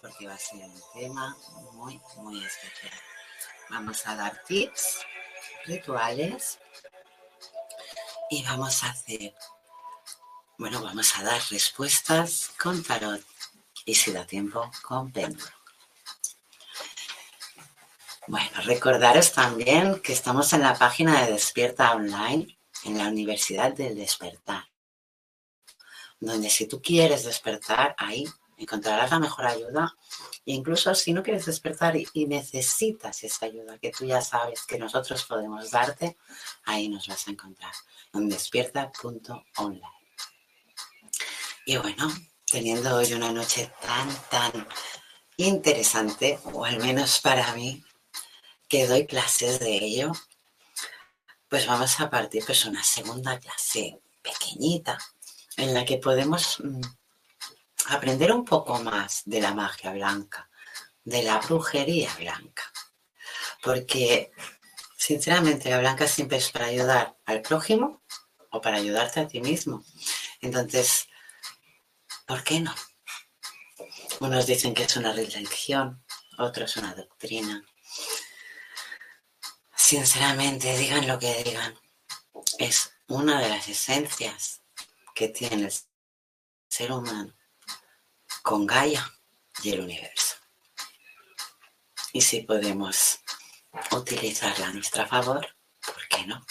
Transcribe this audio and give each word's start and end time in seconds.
Porque 0.00 0.26
va 0.26 0.34
a 0.34 0.38
ser 0.38 0.60
un 0.64 0.82
tema 0.94 1.36
muy, 1.72 2.00
muy 2.16 2.44
especial. 2.44 2.92
Vamos 3.68 4.06
a 4.06 4.16
dar 4.16 4.42
tips, 4.44 5.06
rituales 5.66 6.58
y 8.30 8.42
vamos 8.44 8.82
a 8.82 8.90
hacer, 8.90 9.34
bueno, 10.58 10.82
vamos 10.82 11.16
a 11.18 11.22
dar 11.22 11.40
respuestas 11.50 12.50
con 12.60 12.82
tarot 12.82 13.22
y 13.84 13.94
si 13.94 14.12
da 14.12 14.26
tiempo 14.26 14.70
con 14.82 15.12
péndulo. 15.12 15.50
Bueno, 18.26 18.50
recordaros 18.64 19.32
también 19.32 20.00
que 20.00 20.12
estamos 20.12 20.52
en 20.52 20.60
la 20.60 20.74
página 20.74 21.24
de 21.24 21.32
Despierta 21.32 21.92
Online 21.92 22.58
en 22.84 22.98
la 22.98 23.08
Universidad 23.08 23.72
del 23.72 23.96
Despertar, 23.96 24.68
donde 26.20 26.48
si 26.48 26.66
tú 26.66 26.80
quieres 26.80 27.24
despertar, 27.24 27.94
ahí 27.98 28.24
encontrarás 28.62 29.10
la 29.10 29.18
mejor 29.18 29.46
ayuda. 29.46 29.96
E 30.46 30.52
incluso 30.52 30.94
si 30.94 31.12
no 31.12 31.22
quieres 31.22 31.46
despertar 31.46 31.96
y, 31.96 32.26
necesitas 32.26 33.22
esa 33.24 33.46
ayuda 33.46 33.78
que 33.78 33.90
tú 33.90 34.04
ya 34.04 34.20
sabes 34.20 34.64
que 34.66 34.78
nosotros 34.78 35.24
podemos 35.24 35.70
darte, 35.70 36.16
ahí 36.64 36.88
nos 36.88 37.06
vas 37.08 37.26
a 37.26 37.30
encontrar 37.30 37.72
en 38.12 38.28
despierta.online. 38.28 39.80
Y 41.66 41.76
bueno, 41.76 42.12
teniendo 42.50 42.96
hoy 42.96 43.12
una 43.12 43.32
noche 43.32 43.72
tan, 43.80 44.08
tan 44.30 44.66
interesante, 45.36 46.38
o 46.52 46.64
al 46.64 46.78
menos 46.78 47.20
para 47.20 47.54
mí, 47.54 47.84
que 48.68 48.86
doy 48.86 49.06
clases 49.06 49.60
de 49.60 49.76
ello, 49.76 50.12
pues 51.48 51.66
vamos 51.66 51.98
a 52.00 52.08
partir 52.08 52.44
pues 52.46 52.64
una 52.64 52.82
segunda 52.84 53.38
clase 53.38 54.00
pequeñita 54.22 54.98
en 55.56 55.74
la 55.74 55.84
que 55.84 55.98
podemos 55.98 56.58
mm, 56.60 56.80
aprender 57.88 58.32
un 58.32 58.44
poco 58.44 58.78
más 58.80 59.22
de 59.24 59.40
la 59.40 59.54
magia 59.54 59.92
blanca, 59.92 60.50
de 61.04 61.22
la 61.22 61.38
brujería 61.38 62.14
blanca. 62.16 62.62
Porque, 63.62 64.32
sinceramente, 64.96 65.70
la 65.70 65.78
blanca 65.78 66.06
siempre 66.06 66.38
es 66.38 66.50
para 66.50 66.66
ayudar 66.66 67.16
al 67.26 67.42
prójimo 67.42 68.02
o 68.50 68.60
para 68.60 68.78
ayudarte 68.78 69.20
a 69.20 69.28
ti 69.28 69.40
mismo. 69.40 69.84
Entonces, 70.40 71.08
¿por 72.26 72.42
qué 72.42 72.60
no? 72.60 72.74
Unos 74.20 74.46
dicen 74.46 74.74
que 74.74 74.84
es 74.84 74.96
una 74.96 75.12
religión, 75.12 76.04
otros 76.38 76.76
una 76.76 76.94
doctrina. 76.94 77.64
Sinceramente, 79.74 80.76
digan 80.76 81.06
lo 81.06 81.18
que 81.18 81.42
digan, 81.42 81.78
es 82.58 82.92
una 83.08 83.40
de 83.40 83.48
las 83.48 83.68
esencias 83.68 84.62
que 85.14 85.28
tiene 85.28 85.66
el 85.66 85.72
ser 86.68 86.92
humano 86.92 87.34
con 88.42 88.66
Gaia 88.66 89.10
y 89.62 89.72
el 89.72 89.80
universo. 89.80 90.36
Y 92.12 92.20
si 92.20 92.40
podemos 92.42 93.20
utilizarla 93.92 94.68
a 94.68 94.72
nuestro 94.72 95.06
favor, 95.06 95.46
¿por 95.84 96.08
qué 96.08 96.26
no? 96.26 96.44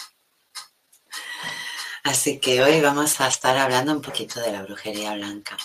Así 2.04 2.40
que 2.40 2.64
hoy 2.64 2.82
vamos 2.82 3.20
a 3.20 3.28
estar 3.28 3.58
hablando 3.58 3.92
un 3.92 4.02
poquito 4.02 4.40
de 4.40 4.52
la 4.52 4.64
brujería 4.64 5.14
blanca. 5.16 5.58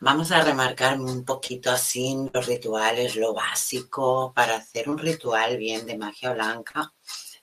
Vamos 0.00 0.30
a 0.30 0.42
remarcar 0.42 1.00
un 1.00 1.24
poquito 1.24 1.70
así 1.70 2.14
los 2.32 2.46
rituales, 2.46 3.16
lo 3.16 3.32
básico 3.32 4.32
para 4.34 4.56
hacer 4.56 4.90
un 4.90 4.98
ritual 4.98 5.56
bien 5.56 5.86
de 5.86 5.96
magia 5.96 6.32
blanca. 6.32 6.92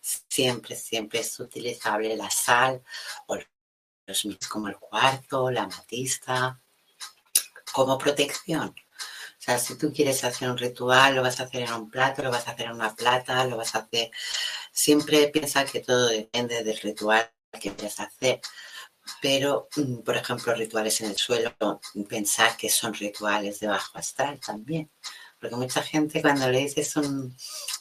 Siempre, 0.01 0.75
siempre 0.75 1.21
es 1.21 1.39
utilizable 1.39 2.15
la 2.15 2.29
sal 2.29 2.83
o 3.27 3.37
los 4.05 4.27
como 4.49 4.67
el 4.67 4.77
cuarzo, 4.77 5.49
la 5.49 5.65
matista, 5.65 6.61
como 7.73 7.97
protección. 7.97 8.69
O 8.69 9.45
sea, 9.45 9.59
si 9.59 9.77
tú 9.77 9.91
quieres 9.91 10.23
hacer 10.23 10.49
un 10.49 10.57
ritual, 10.57 11.15
lo 11.15 11.21
vas 11.21 11.41
a 11.41 11.43
hacer 11.43 11.63
en 11.63 11.73
un 11.73 11.89
plato, 11.89 12.23
lo 12.23 12.31
vas 12.31 12.47
a 12.47 12.51
hacer 12.51 12.67
en 12.67 12.73
una 12.73 12.95
plata, 12.95 13.43
lo 13.45 13.57
vas 13.57 13.75
a 13.75 13.79
hacer... 13.79 14.09
Siempre 14.71 15.27
piensa 15.27 15.65
que 15.65 15.81
todo 15.81 16.07
depende 16.07 16.63
del 16.63 16.77
ritual 16.79 17.29
que 17.51 17.59
quieres 17.75 17.99
hacer. 17.99 18.39
Pero, 19.21 19.67
mm, 19.75 19.97
por 19.99 20.15
ejemplo, 20.15 20.53
rituales 20.55 21.01
en 21.01 21.09
el 21.11 21.17
suelo, 21.17 21.53
pensar 22.07 22.55
que 22.55 22.69
son 22.69 22.93
rituales 22.93 23.59
de 23.59 23.67
bajo 23.67 23.97
astral 23.97 24.39
también. 24.39 24.89
Porque 25.39 25.57
mucha 25.57 25.83
gente 25.83 26.21
cuando 26.21 26.49
le 26.49 26.59
dices 26.59 26.95
un 26.95 27.35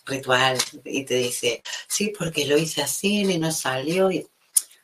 ritual 0.05 0.59
y 0.85 1.05
te 1.05 1.15
dice, 1.15 1.63
sí, 1.87 2.13
porque 2.19 2.47
lo 2.47 2.59
hice 2.59 2.83
así 2.83 3.23
y 3.23 3.39
no 3.39 3.53
salió. 3.53 4.11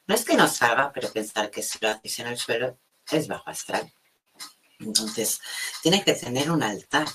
No 0.06 0.14
es 0.14 0.25
que 0.25 0.37
no 0.37 0.46
salga, 0.49 0.93
pero 0.93 1.12
pensar 1.12 1.50
que 1.50 1.62
si 1.62 1.78
lo 1.81 1.88
haces 1.90 2.19
en 2.20 2.28
el 2.28 2.38
suelo 2.38 2.78
es 3.10 3.26
bajo 3.26 3.50
astral. 3.50 3.93
Entonces, 4.79 5.41
tiene 5.83 6.05
que 6.05 6.15
tener 6.15 6.51
un 6.51 6.63
altar. 6.63 7.09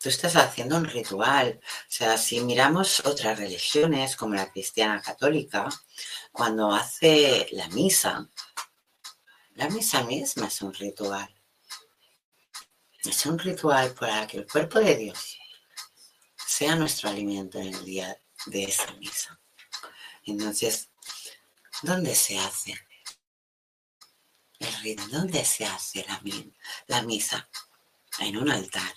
Tú 0.00 0.08
estás 0.08 0.36
haciendo 0.36 0.76
un 0.76 0.84
ritual. 0.84 1.60
O 1.62 1.90
sea, 1.90 2.16
si 2.16 2.40
miramos 2.40 3.00
otras 3.04 3.38
religiones, 3.38 4.16
como 4.16 4.34
la 4.34 4.50
cristiana 4.50 5.02
católica, 5.02 5.68
cuando 6.32 6.72
hace 6.72 7.48
la 7.52 7.68
misa, 7.68 8.28
la 9.54 9.68
misa 9.70 10.04
misma 10.04 10.46
es 10.46 10.62
un 10.62 10.72
ritual. 10.72 11.28
Es 13.04 13.26
un 13.26 13.38
ritual 13.38 13.92
para 13.94 14.26
que 14.26 14.38
el 14.38 14.46
cuerpo 14.46 14.78
de 14.78 14.96
Dios 14.96 15.38
sea 16.46 16.76
nuestro 16.76 17.08
alimento 17.08 17.58
en 17.58 17.74
el 17.74 17.84
día 17.84 18.20
de 18.46 18.64
esa 18.64 18.92
misa. 18.94 19.40
Entonces, 20.24 20.90
¿dónde 21.82 22.14
se 22.14 22.38
hace? 22.38 22.74
El 24.58 25.10
¿dónde 25.10 25.44
se 25.44 25.64
hace 25.64 26.04
la, 26.08 26.20
la 26.86 27.02
misa? 27.02 27.48
En 28.20 28.36
un 28.36 28.50
altar, 28.50 28.94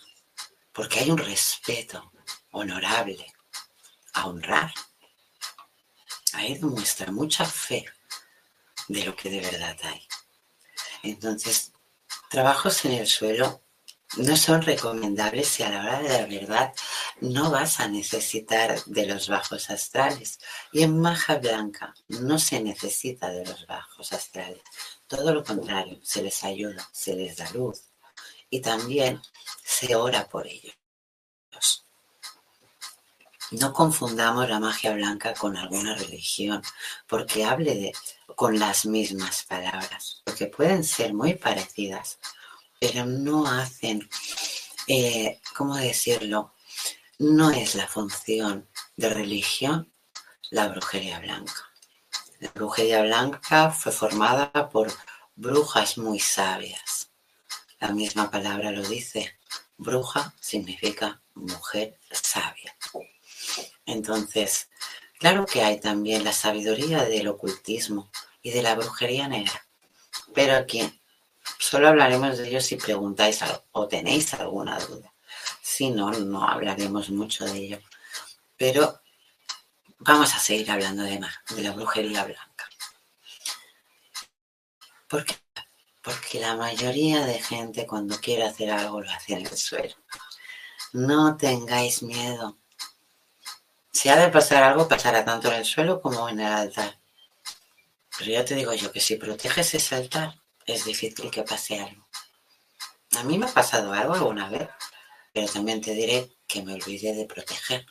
porque 0.71 0.99
hay 0.99 1.11
un 1.11 1.17
respeto 1.17 2.11
honorable 2.51 3.33
a 4.13 4.27
honrar. 4.27 4.73
Ahí 6.33 6.55
demuestra 6.55 7.11
mucha 7.11 7.45
fe 7.45 7.85
de 8.87 9.05
lo 9.05 9.15
que 9.15 9.29
de 9.29 9.41
verdad 9.41 9.77
hay. 9.83 10.07
Entonces, 11.03 11.73
trabajos 12.29 12.83
en 12.85 12.93
el 12.93 13.07
suelo 13.07 13.61
no 14.17 14.35
son 14.35 14.61
recomendables 14.61 15.47
si 15.47 15.63
a 15.63 15.69
la 15.69 15.81
hora 15.81 16.01
de 16.01 16.09
la 16.09 16.25
verdad 16.25 16.73
no 17.21 17.51
vas 17.51 17.79
a 17.79 17.87
necesitar 17.87 18.83
de 18.85 19.05
los 19.05 19.29
bajos 19.29 19.69
astrales. 19.69 20.39
Y 20.71 20.83
en 20.83 20.99
maja 20.99 21.37
blanca 21.37 21.93
no 22.07 22.37
se 22.39 22.61
necesita 22.61 23.29
de 23.29 23.45
los 23.45 23.65
bajos 23.67 24.11
astrales. 24.11 24.61
Todo 25.11 25.33
lo 25.33 25.43
contrario, 25.43 25.99
se 26.03 26.23
les 26.23 26.41
ayuda, 26.45 26.87
se 26.93 27.13
les 27.13 27.35
da 27.35 27.51
luz 27.51 27.81
y 28.49 28.61
también 28.61 29.21
se 29.61 29.93
ora 29.93 30.29
por 30.29 30.47
ellos. 30.47 30.73
No 33.51 33.73
confundamos 33.73 34.47
la 34.47 34.61
magia 34.61 34.93
blanca 34.93 35.33
con 35.33 35.57
alguna 35.57 35.95
religión, 35.95 36.61
porque 37.07 37.43
hable 37.43 37.91
con 38.37 38.57
las 38.57 38.85
mismas 38.85 39.43
palabras, 39.43 40.21
porque 40.23 40.47
pueden 40.47 40.85
ser 40.85 41.13
muy 41.13 41.33
parecidas, 41.33 42.17
pero 42.79 43.05
no 43.05 43.45
hacen, 43.45 44.09
eh, 44.87 45.41
¿cómo 45.57 45.75
decirlo? 45.75 46.53
No 47.19 47.51
es 47.51 47.75
la 47.75 47.87
función 47.89 48.69
de 48.95 49.09
religión 49.09 49.91
la 50.51 50.69
brujería 50.69 51.19
blanca. 51.19 51.70
La 52.41 52.49
brujería 52.55 53.03
blanca 53.03 53.69
fue 53.69 53.91
formada 53.91 54.51
por 54.71 54.91
brujas 55.35 55.99
muy 55.99 56.19
sabias. 56.19 57.11
La 57.79 57.89
misma 57.91 58.31
palabra 58.31 58.71
lo 58.71 58.81
dice. 58.81 59.37
Bruja 59.77 60.33
significa 60.39 61.21
mujer 61.35 61.99
sabia. 62.09 62.75
Entonces, 63.85 64.69
claro 65.19 65.45
que 65.45 65.61
hay 65.61 65.79
también 65.79 66.23
la 66.23 66.33
sabiduría 66.33 67.05
del 67.05 67.27
ocultismo 67.27 68.09
y 68.41 68.49
de 68.49 68.63
la 68.63 68.73
brujería 68.73 69.27
negra. 69.27 69.63
Pero 70.33 70.55
aquí 70.55 70.99
solo 71.59 71.89
hablaremos 71.89 72.39
de 72.39 72.47
ello 72.47 72.59
si 72.59 72.75
preguntáis 72.75 73.41
o 73.71 73.87
tenéis 73.87 74.33
alguna 74.33 74.79
duda. 74.79 75.13
Si 75.61 75.91
no, 75.91 76.09
no 76.09 76.47
hablaremos 76.47 77.11
mucho 77.11 77.45
de 77.45 77.57
ello. 77.59 77.79
Pero 78.57 78.99
Vamos 80.03 80.33
a 80.33 80.39
seguir 80.39 80.71
hablando 80.71 81.03
de, 81.03 81.19
de 81.55 81.61
la 81.61 81.71
brujería 81.73 82.23
blanca. 82.23 82.67
¿Por 85.07 85.23
qué? 85.23 85.35
Porque 86.01 86.39
la 86.39 86.55
mayoría 86.55 87.23
de 87.23 87.39
gente 87.39 87.85
cuando 87.85 88.19
quiere 88.19 88.43
hacer 88.43 88.71
algo 88.71 89.01
lo 89.01 89.11
hace 89.11 89.33
en 89.33 89.45
el 89.45 89.55
suelo. 89.55 89.93
No 90.93 91.37
tengáis 91.37 92.01
miedo. 92.01 92.57
Si 93.91 94.09
ha 94.09 94.15
de 94.15 94.29
pasar 94.29 94.63
algo, 94.63 94.87
pasará 94.87 95.23
tanto 95.23 95.49
en 95.49 95.59
el 95.59 95.65
suelo 95.65 96.01
como 96.01 96.27
en 96.27 96.39
el 96.39 96.51
altar. 96.51 96.99
Pero 98.17 98.31
ya 98.31 98.43
te 98.43 98.55
digo 98.55 98.73
yo 98.73 98.91
que 98.91 98.99
si 98.99 99.17
proteges 99.17 99.75
ese 99.75 99.95
altar, 99.95 100.33
es 100.65 100.83
difícil 100.85 101.29
que 101.29 101.43
pase 101.43 101.79
algo. 101.79 102.07
A 103.19 103.23
mí 103.23 103.37
me 103.37 103.45
ha 103.45 103.53
pasado 103.53 103.93
algo 103.93 104.15
alguna 104.15 104.49
vez, 104.49 104.67
pero 105.31 105.47
también 105.47 105.79
te 105.79 105.93
diré 105.93 106.35
que 106.47 106.63
me 106.63 106.73
olvidé 106.73 107.13
de 107.13 107.25
proteger. 107.25 107.85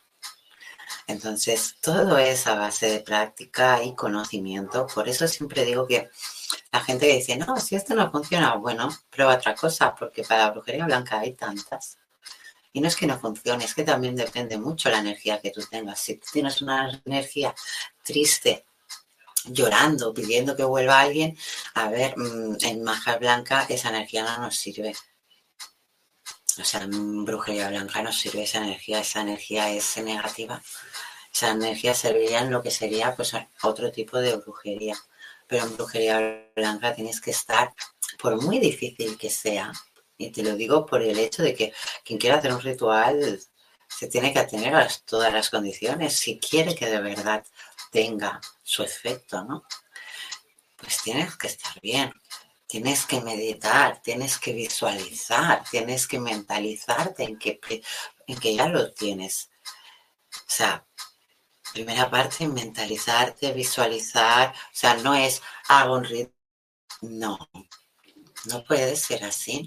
Entonces, 1.06 1.76
todo 1.80 2.18
es 2.18 2.46
a 2.46 2.54
base 2.54 2.90
de 2.90 3.00
práctica 3.00 3.82
y 3.82 3.94
conocimiento. 3.94 4.86
Por 4.86 5.08
eso 5.08 5.26
siempre 5.28 5.64
digo 5.64 5.86
que 5.86 6.10
la 6.72 6.80
gente 6.80 7.06
que 7.06 7.16
dice, 7.16 7.36
no, 7.36 7.56
si 7.58 7.76
esto 7.76 7.94
no 7.94 8.10
funciona, 8.10 8.54
bueno, 8.56 8.88
prueba 9.10 9.34
otra 9.34 9.54
cosa, 9.54 9.94
porque 9.94 10.22
para 10.22 10.46
la 10.46 10.50
brujería 10.52 10.84
blanca 10.86 11.20
hay 11.20 11.32
tantas. 11.32 11.98
Y 12.72 12.80
no 12.80 12.88
es 12.88 12.96
que 12.96 13.06
no 13.06 13.18
funcione, 13.18 13.64
es 13.64 13.74
que 13.74 13.82
también 13.82 14.14
depende 14.14 14.56
mucho 14.56 14.90
la 14.90 15.00
energía 15.00 15.40
que 15.40 15.50
tú 15.50 15.62
tengas. 15.68 15.98
Si 16.00 16.16
tú 16.16 16.26
tienes 16.32 16.62
una 16.62 17.02
energía 17.04 17.54
triste, 18.04 18.64
llorando, 19.46 20.12
pidiendo 20.14 20.56
que 20.56 20.64
vuelva 20.64 21.00
alguien, 21.00 21.36
a 21.74 21.88
ver, 21.88 22.16
mm, 22.16 22.58
en 22.62 22.82
magia 22.82 23.16
blanca 23.18 23.66
esa 23.68 23.88
energía 23.88 24.24
no 24.24 24.44
nos 24.44 24.56
sirve. 24.56 24.94
O 26.58 26.64
sea, 26.64 26.82
en 26.82 27.24
brujería 27.24 27.68
blanca 27.68 28.02
no 28.02 28.12
sirve 28.12 28.42
esa 28.42 28.58
energía, 28.58 29.00
esa 29.00 29.20
energía 29.20 29.70
es 29.70 29.96
negativa 29.98 30.62
esa 31.32 31.50
energía 31.50 31.94
serviría 31.94 32.40
en 32.40 32.50
lo 32.50 32.62
que 32.62 32.70
sería 32.70 33.14
pues 33.14 33.32
otro 33.62 33.90
tipo 33.92 34.18
de 34.18 34.36
brujería. 34.36 34.96
Pero 35.46 35.64
en 35.64 35.76
brujería 35.76 36.50
blanca 36.54 36.94
tienes 36.94 37.20
que 37.20 37.30
estar, 37.30 37.72
por 38.20 38.40
muy 38.42 38.58
difícil 38.58 39.16
que 39.16 39.30
sea, 39.30 39.72
y 40.16 40.30
te 40.30 40.42
lo 40.42 40.54
digo 40.54 40.84
por 40.86 41.02
el 41.02 41.18
hecho 41.18 41.42
de 41.42 41.54
que 41.54 41.72
quien 42.04 42.18
quiera 42.18 42.36
hacer 42.36 42.52
un 42.52 42.60
ritual 42.60 43.40
se 43.88 44.06
tiene 44.08 44.32
que 44.32 44.38
atener 44.38 44.74
a 44.74 44.88
todas 45.04 45.32
las 45.32 45.50
condiciones 45.50 46.14
si 46.14 46.38
quiere 46.38 46.74
que 46.74 46.86
de 46.86 47.00
verdad 47.00 47.44
tenga 47.90 48.40
su 48.62 48.82
efecto, 48.82 49.42
¿no? 49.42 49.64
Pues 50.76 51.02
tienes 51.02 51.36
que 51.36 51.48
estar 51.48 51.80
bien, 51.80 52.12
tienes 52.70 53.04
que 53.04 53.20
meditar, 53.20 54.00
tienes 54.00 54.38
que 54.38 54.52
visualizar, 54.52 55.64
tienes 55.68 56.06
que 56.06 56.20
mentalizarte 56.20 57.24
en 57.24 57.36
que, 57.36 57.58
en 58.28 58.38
que 58.38 58.54
ya 58.54 58.68
lo 58.68 58.92
tienes. 58.92 59.50
O 60.32 60.46
sea, 60.46 60.86
primera 61.72 62.08
parte, 62.08 62.46
mentalizarte, 62.46 63.52
visualizar, 63.52 64.50
o 64.50 64.70
sea, 64.72 64.94
no 64.94 65.16
es 65.16 65.42
hago 65.68 65.94
un 65.94 66.04
ritmo. 66.04 66.32
No, 67.02 67.38
no 68.44 68.64
puede 68.64 68.94
ser 68.94 69.24
así. 69.24 69.66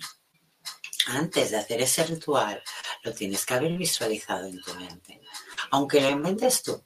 Antes 1.08 1.52
de 1.52 1.58
hacer 1.58 1.82
ese 1.82 2.06
ritual, 2.06 2.64
lo 3.04 3.14
tienes 3.14 3.46
que 3.46 3.56
haber 3.56 3.76
visualizado 3.78 4.46
en 4.46 4.62
tu 4.62 4.74
mente, 4.76 5.20
aunque 5.72 6.00
lo 6.00 6.10
inventes 6.10 6.64
tú. 6.64 6.82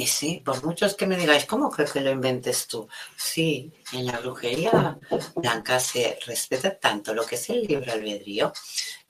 Y 0.00 0.06
sí, 0.06 0.40
por 0.42 0.64
muchos 0.64 0.94
que 0.94 1.06
me 1.06 1.14
digáis, 1.14 1.44
¿cómo 1.44 1.70
creo 1.70 1.86
que 1.86 2.00
lo 2.00 2.10
inventes 2.10 2.66
tú? 2.66 2.88
Sí, 3.18 3.70
en 3.92 4.06
la 4.06 4.18
brujería 4.18 4.98
blanca 5.34 5.78
se 5.78 6.18
respeta 6.24 6.78
tanto 6.78 7.12
lo 7.12 7.26
que 7.26 7.34
es 7.34 7.50
el 7.50 7.66
libre 7.66 7.92
albedrío 7.92 8.50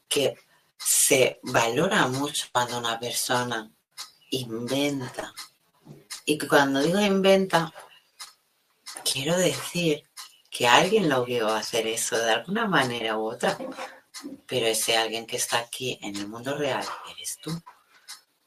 que 0.09 0.37
se 0.76 1.38
valora 1.44 2.09
mucho 2.09 2.49
cuando 2.50 2.78
una 2.78 2.99
persona 2.99 3.70
inventa. 4.30 5.32
Y 6.25 6.37
cuando 6.38 6.82
digo 6.82 6.99
inventa, 6.99 7.73
quiero 9.04 9.38
decir 9.38 10.02
que 10.50 10.66
alguien 10.66 11.09
lo 11.09 11.25
a 11.50 11.59
hacer 11.59 11.87
eso 11.87 12.18
de 12.18 12.32
alguna 12.32 12.66
manera 12.66 13.16
u 13.16 13.30
otra. 13.30 13.56
Pero 14.44 14.66
ese 14.66 14.97
alguien 14.97 15.25
que 15.25 15.37
está 15.37 15.59
aquí 15.59 16.00
en 16.02 16.16
el 16.16 16.26
mundo 16.26 16.56
real 16.56 16.85
eres 17.14 17.38
tú. 17.40 17.52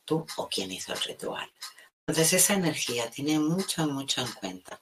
Tú 0.04 0.26
o 0.36 0.50
quien 0.50 0.74
hizo 0.74 0.92
el 0.92 1.00
ritual. 1.04 1.50
Entonces 2.06 2.34
esa 2.34 2.54
energía 2.54 3.10
tiene 3.10 3.40
mucho, 3.40 3.88
mucho 3.88 4.22
en 4.22 4.32
cuenta. 4.34 4.82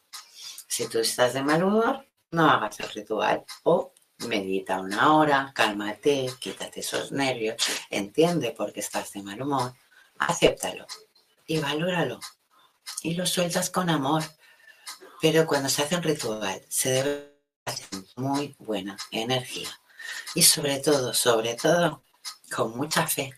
Si 0.68 0.88
tú 0.88 1.00
estás 1.00 1.34
de 1.34 1.44
mal 1.44 1.64
humor, 1.64 2.06
no 2.32 2.50
hagas 2.50 2.80
el 2.80 2.90
ritual 2.90 3.44
o 3.64 3.94
medita 4.28 4.80
una 4.80 5.14
hora, 5.16 5.52
cálmate, 5.54 6.30
quítate 6.40 6.80
esos 6.80 7.12
nervios, 7.12 7.58
entiende 7.90 8.52
por 8.52 8.72
qué 8.72 8.80
estás 8.80 9.12
de 9.14 9.24
mal 9.24 9.42
humor 9.42 9.74
acéptalo 10.22 10.86
y 11.48 11.60
valóralo 11.60 12.20
y 13.02 13.16
lo 13.16 13.26
sueltas 13.26 13.70
con 13.70 13.90
amor. 13.90 14.24
Pero 15.22 15.46
cuando 15.46 15.70
se 15.70 15.84
hace 15.84 15.96
un 15.96 16.04
ritual, 16.04 16.62
se 16.68 16.90
debe 16.92 17.38
hacer 17.66 17.88
muy 18.16 18.56
buena 18.60 18.98
energía. 19.12 19.70
Y 20.34 20.42
sobre 20.44 20.80
todo, 20.80 21.14
sobre 21.14 21.56
todo, 21.56 22.04
con 22.56 22.76
mucha 22.76 23.06
fe, 23.08 23.34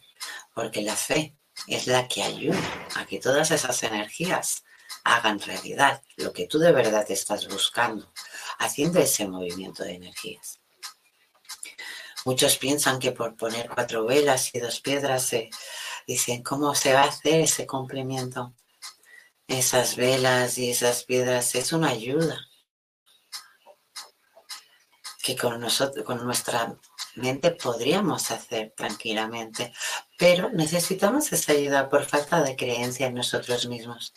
porque 0.53 0.81
la 0.81 0.95
fe 0.95 1.35
es 1.67 1.87
la 1.87 2.07
que 2.07 2.23
ayuda 2.23 2.59
a 2.95 3.05
que 3.05 3.19
todas 3.19 3.51
esas 3.51 3.83
energías 3.83 4.63
hagan 5.03 5.39
realidad 5.39 6.01
lo 6.17 6.31
que 6.33 6.47
tú 6.47 6.59
de 6.59 6.71
verdad 6.71 7.05
estás 7.09 7.47
buscando, 7.47 8.11
haciendo 8.59 8.99
ese 8.99 9.27
movimiento 9.27 9.83
de 9.83 9.95
energías. 9.95 10.59
Muchos 12.25 12.57
piensan 12.57 12.99
que 12.99 13.11
por 13.11 13.35
poner 13.35 13.69
cuatro 13.69 14.05
velas 14.05 14.53
y 14.53 14.59
dos 14.59 14.79
piedras 14.79 15.23
se, 15.23 15.49
Dicen, 16.05 16.43
¿cómo 16.43 16.75
se 16.75 16.93
va 16.93 17.03
a 17.03 17.09
hacer 17.09 17.41
ese 17.41 17.65
complemento? 17.65 18.53
Esas 19.47 19.95
velas 19.95 20.57
y 20.57 20.71
esas 20.71 21.05
piedras 21.05 21.55
es 21.55 21.71
una 21.71 21.89
ayuda. 21.89 22.39
que 25.23 25.37
con 25.37 25.57
nosotros, 25.61 26.03
con 26.05 26.21
nuestra 26.25 26.77
mente 27.15 27.51
podríamos 27.51 28.29
hacer 28.29 28.73
tranquilamente, 28.75 29.71
pero 30.23 30.49
necesitamos 30.51 31.33
esa 31.33 31.51
ayuda 31.51 31.89
por 31.89 32.05
falta 32.05 32.41
de 32.41 32.55
creencia 32.55 33.07
en 33.07 33.15
nosotros 33.15 33.65
mismos. 33.65 34.13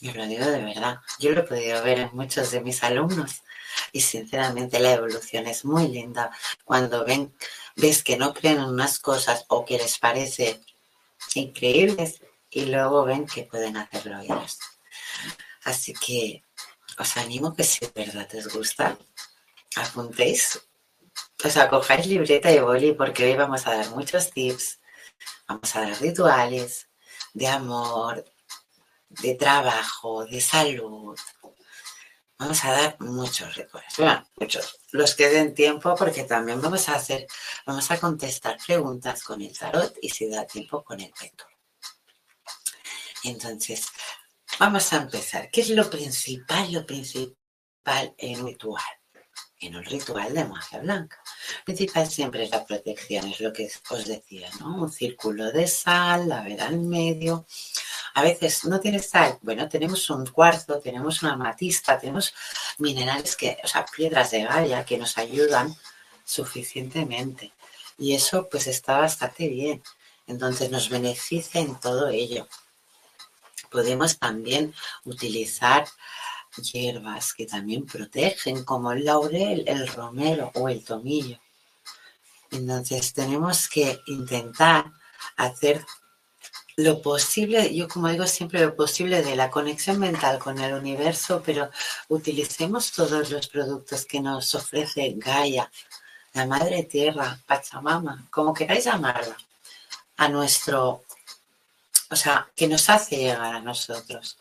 Yo 0.00 0.12
lo 0.14 0.26
digo 0.26 0.44
de 0.44 0.60
verdad, 0.64 0.98
yo 1.20 1.30
lo 1.30 1.42
he 1.42 1.44
podido 1.44 1.80
ver 1.84 2.00
en 2.00 2.10
muchos 2.12 2.50
de 2.50 2.60
mis 2.60 2.82
alumnos 2.82 3.44
y 3.92 4.00
sinceramente 4.00 4.80
la 4.80 4.94
evolución 4.94 5.46
es 5.46 5.64
muy 5.64 5.86
linda 5.86 6.32
cuando 6.64 7.04
ven, 7.04 7.32
ves 7.76 8.02
que 8.02 8.16
no 8.16 8.34
creen 8.34 8.58
en 8.58 8.64
unas 8.64 8.98
cosas 8.98 9.44
o 9.46 9.64
que 9.64 9.78
les 9.78 9.96
parece 10.00 10.60
increíbles 11.36 12.20
y 12.50 12.64
luego 12.64 13.04
ven 13.04 13.24
que 13.24 13.44
pueden 13.44 13.76
hacerlo 13.76 14.18
ellos. 14.18 14.58
Así 15.62 15.92
que 15.92 16.42
os 16.98 17.16
animo 17.16 17.54
que 17.54 17.62
si 17.62 17.86
de 17.86 17.92
verdad 17.94 18.28
os 18.34 18.52
gusta, 18.52 18.98
apuntéis, 19.76 20.60
o 21.44 21.48
sea, 21.48 21.68
cojáis 21.68 22.08
libreta 22.08 22.50
y 22.50 22.58
boli 22.58 22.92
porque 22.92 23.26
hoy 23.26 23.36
vamos 23.36 23.68
a 23.68 23.76
dar 23.76 23.88
muchos 23.90 24.32
tips, 24.32 24.81
vamos 25.46 25.74
a 25.76 25.82
dar 25.82 26.00
rituales 26.00 26.88
de 27.32 27.46
amor, 27.48 28.24
de 29.08 29.34
trabajo, 29.34 30.24
de 30.24 30.40
salud. 30.40 31.18
Vamos 32.38 32.64
a 32.64 32.72
dar 32.72 32.96
muchos 33.00 33.54
rituales, 33.54 33.92
bueno, 33.98 34.26
muchos, 34.36 34.80
los 34.90 35.14
que 35.14 35.28
den 35.28 35.54
tiempo 35.54 35.94
porque 35.94 36.24
también 36.24 36.60
vamos 36.60 36.88
a 36.88 36.96
hacer, 36.96 37.26
vamos 37.64 37.88
a 37.90 38.00
contestar 38.00 38.56
preguntas 38.66 39.22
con 39.22 39.40
el 39.42 39.56
tarot 39.56 39.96
y 40.02 40.08
si 40.10 40.28
da 40.28 40.44
tiempo 40.44 40.82
con 40.82 41.00
el 41.00 41.12
péndulo. 41.12 41.50
Entonces, 43.22 43.86
vamos 44.58 44.92
a 44.92 44.96
empezar. 44.96 45.50
¿Qué 45.52 45.60
es 45.60 45.70
lo 45.70 45.88
principal, 45.88 46.72
lo 46.72 46.84
principal 46.84 48.14
en 48.18 48.44
ritual? 48.44 49.01
En 49.62 49.76
un 49.76 49.84
ritual 49.84 50.34
de 50.34 50.44
magia 50.44 50.80
blanca. 50.80 51.22
principal 51.64 52.08
siempre 52.08 52.44
es 52.44 52.50
la 52.50 52.64
protección, 52.64 53.28
es 53.28 53.40
lo 53.40 53.52
que 53.52 53.70
os 53.90 54.04
decía, 54.06 54.50
¿no? 54.60 54.76
Un 54.76 54.92
círculo 54.92 55.52
de 55.52 55.66
sal, 55.66 56.28
la 56.28 56.42
vera 56.42 56.66
al 56.66 56.80
medio. 56.80 57.46
A 58.14 58.22
veces 58.22 58.64
no 58.64 58.80
tienes 58.80 59.08
sal, 59.08 59.38
bueno, 59.42 59.68
tenemos 59.68 60.10
un 60.10 60.26
cuarzo, 60.26 60.80
tenemos 60.80 61.22
una 61.22 61.32
amatista, 61.32 61.98
tenemos 61.98 62.34
minerales 62.78 63.36
que, 63.36 63.58
o 63.64 63.68
sea, 63.68 63.86
piedras 63.86 64.32
de 64.32 64.42
Gaia 64.42 64.84
que 64.84 64.98
nos 64.98 65.16
ayudan 65.16 65.74
suficientemente. 66.24 67.52
Y 67.98 68.14
eso 68.14 68.48
pues 68.50 68.66
está 68.66 68.98
bastante 68.98 69.48
bien. 69.48 69.82
Entonces 70.26 70.70
nos 70.70 70.88
beneficia 70.88 71.60
en 71.60 71.78
todo 71.78 72.08
ello. 72.08 72.48
Podemos 73.70 74.18
también 74.18 74.74
utilizar 75.04 75.86
hierbas 76.56 77.32
que 77.34 77.46
también 77.46 77.86
protegen, 77.86 78.64
como 78.64 78.92
el 78.92 79.04
laurel, 79.04 79.64
el 79.66 79.88
romero 79.88 80.50
o 80.54 80.68
el 80.68 80.84
tomillo. 80.84 81.38
Entonces 82.50 83.12
tenemos 83.12 83.68
que 83.68 84.00
intentar 84.06 84.92
hacer 85.36 85.84
lo 86.76 87.02
posible, 87.02 87.74
yo 87.74 87.88
como 87.88 88.08
digo 88.08 88.26
siempre 88.26 88.60
lo 88.60 88.74
posible 88.74 89.22
de 89.22 89.36
la 89.36 89.50
conexión 89.50 89.98
mental 89.98 90.38
con 90.38 90.58
el 90.58 90.74
universo, 90.74 91.42
pero 91.44 91.70
utilicemos 92.08 92.92
todos 92.92 93.30
los 93.30 93.48
productos 93.48 94.06
que 94.06 94.20
nos 94.20 94.54
ofrece 94.54 95.14
Gaia, 95.16 95.70
la 96.32 96.46
Madre 96.46 96.84
Tierra, 96.84 97.38
Pachamama, 97.46 98.26
como 98.30 98.54
queráis 98.54 98.84
llamarla, 98.84 99.36
a 100.16 100.28
nuestro, 100.28 101.04
o 102.10 102.16
sea, 102.16 102.48
que 102.56 102.68
nos 102.68 102.88
hace 102.88 103.16
llegar 103.16 103.54
a 103.54 103.60
nosotros. 103.60 104.38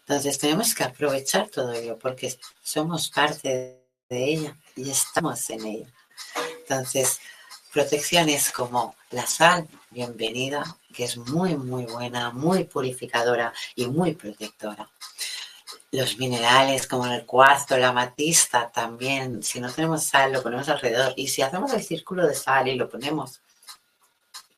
Entonces 0.00 0.38
tenemos 0.38 0.74
que 0.74 0.84
aprovechar 0.84 1.48
todo 1.48 1.72
ello 1.72 1.98
porque 1.98 2.36
somos 2.62 3.10
parte 3.10 3.80
de 4.08 4.24
ella 4.24 4.56
y 4.76 4.90
estamos 4.90 5.48
en 5.50 5.64
ella. 5.66 5.92
Entonces, 6.60 7.20
protecciones 7.72 8.52
como 8.52 8.94
la 9.10 9.26
sal, 9.26 9.68
bienvenida, 9.90 10.64
que 10.94 11.04
es 11.04 11.16
muy, 11.16 11.56
muy 11.56 11.84
buena, 11.86 12.30
muy 12.30 12.64
purificadora 12.64 13.52
y 13.74 13.86
muy 13.86 14.14
protectora. 14.14 14.88
Los 15.90 16.18
minerales 16.18 16.86
como 16.86 17.06
el 17.06 17.26
cuarzo, 17.26 17.76
la 17.76 17.88
amatista, 17.88 18.70
también, 18.70 19.42
si 19.42 19.60
no 19.60 19.72
tenemos 19.72 20.04
sal, 20.04 20.32
lo 20.32 20.42
ponemos 20.42 20.68
alrededor. 20.68 21.14
Y 21.16 21.28
si 21.28 21.42
hacemos 21.42 21.72
el 21.72 21.82
círculo 21.82 22.26
de 22.26 22.34
sal 22.34 22.68
y 22.68 22.76
lo 22.76 22.88
ponemos, 22.88 23.40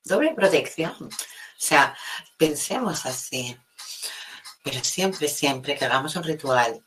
doble 0.05 0.35
protección. 0.35 0.95
O 1.01 1.11
sea, 1.59 1.97
pensemos 2.37 3.07
así. 3.07 3.57
Pero 4.67 4.83
siempre, 4.83 5.29
siempre 5.29 5.77
que 5.77 5.85
hagamos 5.85 6.17
un 6.17 6.25
ritual, 6.25 6.85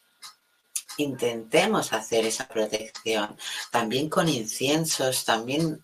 intentemos 0.97 1.93
hacer 1.93 2.25
esa 2.25 2.45
protección. 2.45 3.37
También 3.71 4.09
con 4.09 4.27
inciensos, 4.27 5.23
también, 5.23 5.81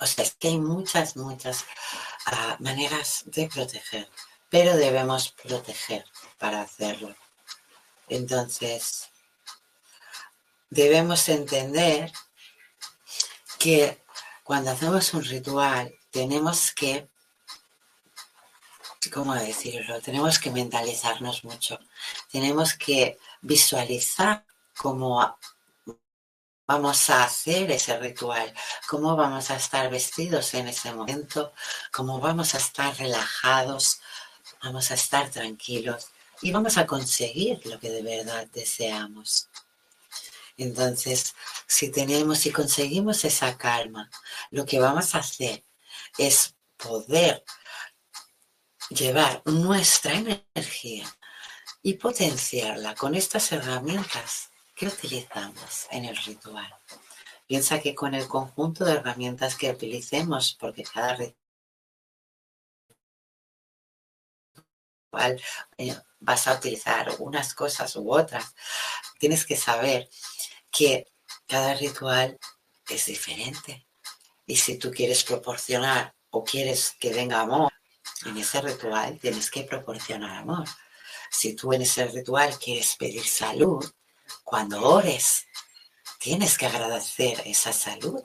o 0.00 0.06
sea, 0.06 0.24
es 0.24 0.34
que 0.36 0.48
hay 0.48 0.58
muchas, 0.58 1.14
muchas 1.18 1.66
ah, 2.24 2.56
maneras 2.58 3.24
de 3.26 3.48
proteger, 3.48 4.08
pero 4.48 4.78
debemos 4.78 5.30
proteger 5.42 6.06
para 6.38 6.62
hacerlo. 6.62 7.14
Entonces, 8.08 9.10
debemos 10.70 11.28
entender 11.28 12.10
que 13.58 14.02
cuando 14.42 14.70
hacemos 14.70 15.12
un 15.12 15.22
ritual 15.24 15.94
tenemos 16.10 16.72
que 16.72 17.10
¿cómo 19.10 19.34
decirlo? 19.34 20.00
Tenemos 20.00 20.38
que 20.38 20.50
mentalizarnos 20.50 21.44
mucho. 21.44 21.78
Tenemos 22.30 22.74
que 22.74 23.18
visualizar 23.42 24.44
cómo 24.76 25.20
vamos 26.66 27.10
a 27.10 27.24
hacer 27.24 27.70
ese 27.70 27.98
ritual, 27.98 28.52
cómo 28.88 29.16
vamos 29.16 29.50
a 29.50 29.56
estar 29.56 29.90
vestidos 29.90 30.54
en 30.54 30.68
ese 30.68 30.92
momento, 30.92 31.52
cómo 31.92 32.20
vamos 32.20 32.54
a 32.54 32.58
estar 32.58 32.96
relajados, 32.96 34.00
vamos 34.62 34.90
a 34.90 34.94
estar 34.94 35.30
tranquilos 35.30 36.08
y 36.40 36.52
vamos 36.52 36.78
a 36.78 36.86
conseguir 36.86 37.60
lo 37.66 37.78
que 37.78 37.90
de 37.90 38.02
verdad 38.02 38.46
deseamos. 38.52 39.48
Entonces, 40.56 41.34
si 41.66 41.90
tenemos 41.90 42.38
y 42.38 42.42
si 42.42 42.52
conseguimos 42.52 43.24
esa 43.24 43.56
calma, 43.56 44.08
lo 44.50 44.64
que 44.64 44.78
vamos 44.78 45.14
a 45.14 45.18
hacer 45.18 45.64
es 46.16 46.54
poder 46.76 47.44
llevar 48.90 49.42
nuestra 49.46 50.12
energía 50.14 51.06
y 51.82 51.94
potenciarla 51.94 52.94
con 52.94 53.14
estas 53.14 53.52
herramientas 53.52 54.50
que 54.74 54.88
utilizamos 54.88 55.86
en 55.90 56.06
el 56.06 56.16
ritual. 56.16 56.74
Piensa 57.46 57.80
que 57.80 57.94
con 57.94 58.14
el 58.14 58.26
conjunto 58.26 58.84
de 58.84 58.94
herramientas 58.94 59.56
que 59.56 59.70
utilicemos, 59.70 60.56
porque 60.58 60.82
cada 60.82 61.14
ritual 61.14 61.36
eh, 65.78 65.96
vas 66.20 66.48
a 66.48 66.54
utilizar 66.54 67.14
unas 67.18 67.54
cosas 67.54 67.94
u 67.96 68.12
otras, 68.12 68.54
tienes 69.18 69.44
que 69.44 69.56
saber 69.56 70.08
que 70.70 71.06
cada 71.46 71.74
ritual 71.74 72.38
es 72.88 73.06
diferente. 73.06 73.86
Y 74.46 74.56
si 74.56 74.78
tú 74.78 74.90
quieres 74.90 75.22
proporcionar 75.22 76.14
o 76.30 76.42
quieres 76.42 76.96
que 76.98 77.12
venga 77.12 77.40
amor 77.40 77.72
en 78.24 78.36
ese 78.38 78.60
ritual 78.60 79.18
tienes 79.20 79.50
que 79.50 79.62
proporcionar 79.62 80.38
amor. 80.38 80.68
Si 81.30 81.54
tú 81.54 81.72
en 81.72 81.82
ese 81.82 82.06
ritual 82.06 82.58
quieres 82.58 82.96
pedir 82.96 83.24
salud, 83.24 83.84
cuando 84.42 84.82
ores, 84.82 85.46
tienes 86.18 86.56
que 86.56 86.66
agradecer 86.66 87.42
esa 87.44 87.72
salud. 87.72 88.22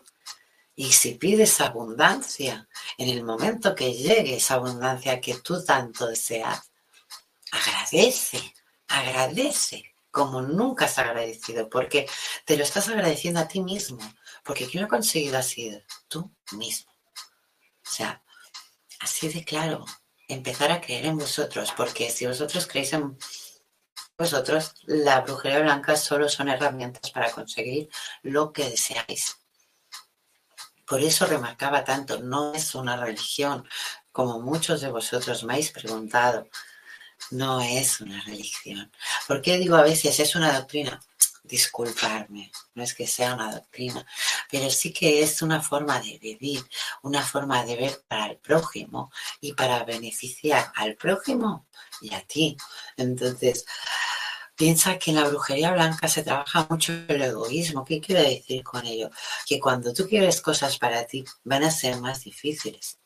Y 0.76 0.92
si 0.94 1.16
pides 1.16 1.60
abundancia, 1.60 2.68
en 2.98 3.10
el 3.10 3.24
momento 3.24 3.76
que 3.76 3.94
llegue 3.94 4.38
esa 4.38 4.56
abundancia 4.56 5.20
que 5.20 5.36
tú 5.36 5.64
tanto 5.64 6.08
deseas, 6.08 6.72
agradece, 7.52 8.54
agradece 8.88 9.84
como 10.12 10.42
nunca 10.42 10.86
has 10.86 10.98
agradecido, 10.98 11.70
porque 11.70 12.08
te 12.46 12.58
lo 12.58 12.64
estás 12.64 12.88
agradeciendo 12.88 13.40
a 13.40 13.48
ti 13.48 13.62
mismo, 13.62 14.00
porque 14.44 14.68
quien 14.68 14.82
lo 14.82 14.88
ha 14.88 14.90
conseguido 14.90 15.38
ha 15.38 15.44
sido 15.44 15.82
tú 16.08 16.32
mismo. 16.54 16.92
O 17.86 17.92
sea, 17.92 18.24
así 19.00 19.30
de 19.30 19.44
claro, 19.44 19.86
empezar 20.28 20.72
a 20.72 20.82
creer 20.82 21.06
en 21.06 21.18
vosotros, 21.18 21.74
porque 21.76 22.10
si 22.10 22.28
vosotros 22.28 22.68
creéis 22.68 22.94
en 22.94 23.18
vosotros, 24.18 24.74
la 24.86 25.22
brujería 25.22 25.62
blanca 25.62 25.96
solo 25.96 26.28
son 26.30 26.50
herramientas 26.50 27.10
para 27.12 27.32
conseguir 27.32 27.90
lo 28.22 28.52
que 28.52 28.70
deseáis. 28.70 29.38
Por 30.86 31.02
eso 31.02 31.26
remarcaba 31.26 31.84
tanto, 31.84 32.20
no 32.20 32.54
es 32.54 32.76
una 32.76 32.98
religión, 32.98 33.68
como 34.12 34.40
muchos 34.40 34.82
de 34.82 34.92
vosotros 34.92 35.44
me 35.44 35.54
habéis 35.54 35.72
preguntado, 35.72 36.48
no 37.32 37.62
es 37.62 38.02
una 38.02 38.22
religión. 38.24 38.92
¿Por 39.28 39.42
qué 39.42 39.58
digo 39.58 39.76
a 39.76 39.84
veces 39.84 40.20
es 40.20 40.36
una 40.36 40.52
doctrina? 40.52 41.00
Disculparme, 41.50 42.52
no 42.76 42.84
es 42.84 42.94
que 42.94 43.08
sea 43.08 43.34
una 43.34 43.52
doctrina, 43.52 44.06
pero 44.50 44.70
sí 44.70 44.94
que 44.94 45.22
es 45.22 45.42
una 45.42 45.62
forma 45.62 46.00
de 46.00 46.18
vivir, 46.20 46.64
una 47.02 47.22
forma 47.22 47.66
de 47.66 47.76
ver 47.76 48.04
para 48.08 48.28
el 48.28 48.38
prójimo 48.38 49.12
y 49.42 49.54
para 49.54 49.84
beneficiar 49.84 50.72
al 50.76 50.96
prójimo 50.96 51.68
y 52.02 52.14
a 52.14 52.22
ti. 52.22 52.56
Entonces, 52.96 53.66
Piensa 54.60 55.00
que 55.00 55.12
en 55.12 55.16
la 55.16 55.30
brujería 55.30 55.72
blanca 55.72 56.10
se 56.10 56.22
trabaja 56.22 56.68
mucho 56.70 56.92
el 57.08 57.22
egoísmo. 57.22 57.86
¿Qué 57.86 58.02
quiero 58.02 58.22
decir 58.22 58.62
con 58.62 58.86
ello? 58.86 59.10
Que 59.48 59.58
cuando 59.58 59.94
tú 59.94 60.06
quieres 60.06 60.42
cosas 60.42 60.78
para 60.78 61.06
ti, 61.06 61.24
van 61.46 61.64
a 61.64 61.72
ser 61.72 61.96
más 62.02 62.26
difíciles. 62.26 63.00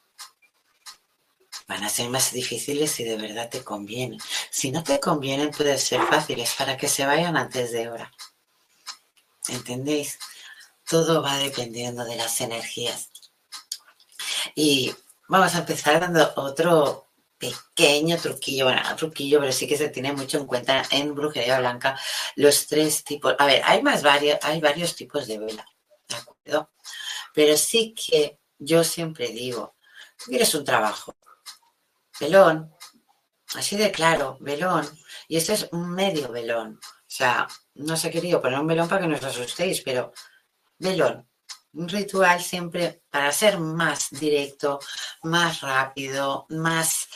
Van 1.68 1.84
a 1.84 1.90
ser 1.90 2.10
más 2.10 2.34
difíciles 2.34 2.90
si 2.90 3.04
de 3.04 3.18
verdad 3.18 3.52
te 3.52 3.64
convienen. 3.64 4.20
Si 4.50 4.72
no 4.72 4.84
te 4.84 5.00
convienen, 5.00 5.52
pueden 5.52 5.78
ser 5.78 6.02
fáciles 6.02 6.56
para 6.58 6.76
que 6.76 6.88
se 6.88 7.06
vayan 7.06 7.38
antes 7.38 7.72
de 7.72 7.88
hora. 7.88 8.12
¿Entendéis? 9.50 10.20
Todo 10.88 11.22
va 11.22 11.38
dependiendo 11.38 12.06
de 12.06 12.16
las 12.16 12.42
energías. 12.42 13.10
Y 14.56 14.94
vamos 15.28 15.56
a 15.56 15.60
empezar 15.60 16.00
dando 16.00 16.34
otro 16.36 17.08
pequeño 17.38 18.18
truquillo, 18.18 18.66
bueno, 18.66 18.82
truquillo, 18.96 19.40
pero 19.40 19.52
sí 19.52 19.68
que 19.68 19.78
se 19.78 19.90
tiene 19.90 20.14
mucho 20.14 20.38
en 20.38 20.46
cuenta 20.46 20.84
en 20.92 21.14
brujería 21.14 21.60
blanca 21.60 22.00
los 22.36 22.68
tres 22.68 23.04
tipos. 23.04 23.36
A 23.38 23.46
ver, 23.46 23.62
hay 23.66 23.82
más 23.82 24.02
varios, 24.02 24.40
hay 24.44 24.62
varios 24.62 24.96
tipos 24.96 25.28
de 25.28 25.40
vela, 25.40 25.66
¿de 26.08 26.16
acuerdo? 26.16 26.72
Pero 27.34 27.58
sí 27.58 27.94
que 27.94 28.40
yo 28.58 28.84
siempre 28.84 29.28
digo, 29.30 29.76
tú 30.18 30.26
quieres 30.26 30.54
un 30.56 30.64
trabajo, 30.64 31.16
velón, 32.20 32.74
así 33.56 33.76
de 33.76 33.92
claro, 33.92 34.38
velón, 34.40 34.88
y 35.28 35.38
este 35.38 35.54
es 35.54 35.68
un 35.72 35.90
medio 35.90 36.30
velón. 36.30 36.80
O 36.84 37.16
sea, 37.16 37.48
no 37.76 37.98
sé 37.98 38.12
querido 38.12 38.42
poner 38.42 38.60
un 38.60 38.68
velón 38.68 38.88
para 38.88 39.02
que 39.02 39.08
no 39.08 39.16
os 39.16 39.24
asustéis, 39.24 39.82
pero 39.82 40.14
velón, 40.78 41.28
un 41.74 41.90
ritual 41.90 42.42
siempre 42.42 43.04
para 43.10 43.32
ser 43.32 43.60
más 43.60 44.10
directo, 44.12 44.80
más 45.24 45.62
rápido, 45.62 46.46
más, 46.50 47.08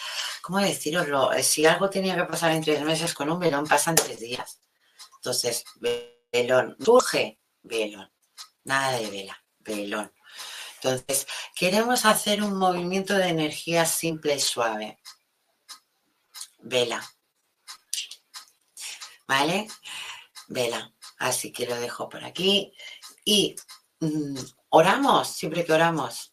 ¿cómo 0.42 0.60
deciroslo? 0.60 1.32
Si 1.44 1.66
algo 1.66 1.90
tenía 1.90 2.16
que 2.16 2.24
pasar 2.24 2.52
en 2.52 2.64
tres 2.64 2.82
meses 2.82 3.14
con 3.14 3.30
un 3.30 3.40
velón, 3.40 3.68
pasan 3.68 3.96
tres 3.96 4.20
días. 4.20 4.60
Entonces, 5.18 5.64
velón, 6.32 6.76
surge 6.84 7.40
velón, 7.62 8.12
nada 8.64 8.98
de 8.98 9.10
vela, 9.10 9.44
velón. 9.60 10.12
Entonces, 10.82 11.28
queremos 11.56 12.06
hacer 12.06 12.42
un 12.44 12.58
movimiento 12.58 13.14
de 13.16 13.30
energía 13.30 13.86
simple 13.86 14.36
y 14.36 14.40
suave. 14.40 15.00
Vela. 16.60 17.04
¿Vale? 19.28 19.68
Vela. 20.48 20.94
Así 21.20 21.52
que 21.52 21.66
lo 21.66 21.80
dejo 21.80 22.10
por 22.10 22.24
aquí. 22.24 22.74
Y 23.26 23.56
Mm, 24.00 24.38
oramos, 24.70 25.28
siempre 25.28 25.66
que 25.66 25.74
oramos. 25.74 26.32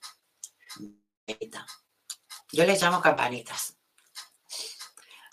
Yo 2.53 2.65
les 2.65 2.83
llamo 2.83 3.01
campanitas. 3.01 3.77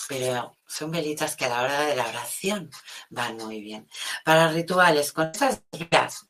Pero 0.07 0.57
son 0.67 0.91
velitas 0.91 1.35
que 1.35 1.45
a 1.45 1.49
la 1.49 1.61
hora 1.61 1.81
de 1.81 1.95
la 1.95 2.07
oración 2.07 2.69
van 3.09 3.37
muy 3.37 3.61
bien. 3.61 3.87
Para 4.25 4.49
rituales, 4.49 5.11
con 5.13 5.31
estas 5.31 5.61
velas, 5.71 6.27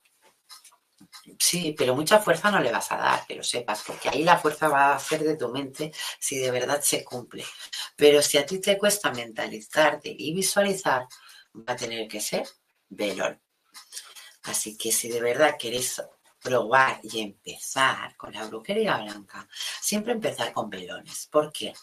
sí, 1.40 1.76
pero 1.78 1.96
mucha 1.96 2.20
fuerza 2.20 2.52
no 2.52 2.60
le 2.60 2.72
vas 2.72 2.92
a 2.92 2.98
dar, 2.98 3.26
que 3.26 3.36
lo 3.36 3.44
sepas, 3.44 3.84
porque 3.86 4.10
ahí 4.10 4.24
la 4.24 4.38
fuerza 4.38 4.68
va 4.68 4.92
a 4.92 4.96
hacer 4.96 5.24
de 5.24 5.38
tu 5.38 5.50
mente 5.50 5.92
si 6.20 6.38
de 6.38 6.52
verdad 6.52 6.82
se 6.82 7.04
cumple. 7.04 7.46
Pero 7.96 8.22
si 8.22 8.38
a 8.38 8.46
ti 8.46 8.60
te 8.60 8.78
cuesta 8.78 9.12
mentalizarte 9.12 10.14
y 10.18 10.34
visualizar, 10.34 11.08
va 11.56 11.74
a 11.74 11.76
tener 11.76 12.08
que 12.08 12.22
ser 12.22 12.48
velón. 12.90 13.42
Así 14.44 14.78
que 14.78 14.92
si 14.92 15.10
de 15.10 15.22
verdad 15.22 15.58
queréis 15.58 16.02
probar 16.42 17.00
y 17.04 17.22
empezar 17.22 18.18
con 18.18 18.34
la 18.34 18.46
brujería 18.46 18.98
blanca, 18.98 19.48
siempre 19.80 20.14
empezar 20.14 20.52
con 20.54 20.70
velones. 20.70 21.28
¿Por 21.32 21.52
qué? 21.52 21.74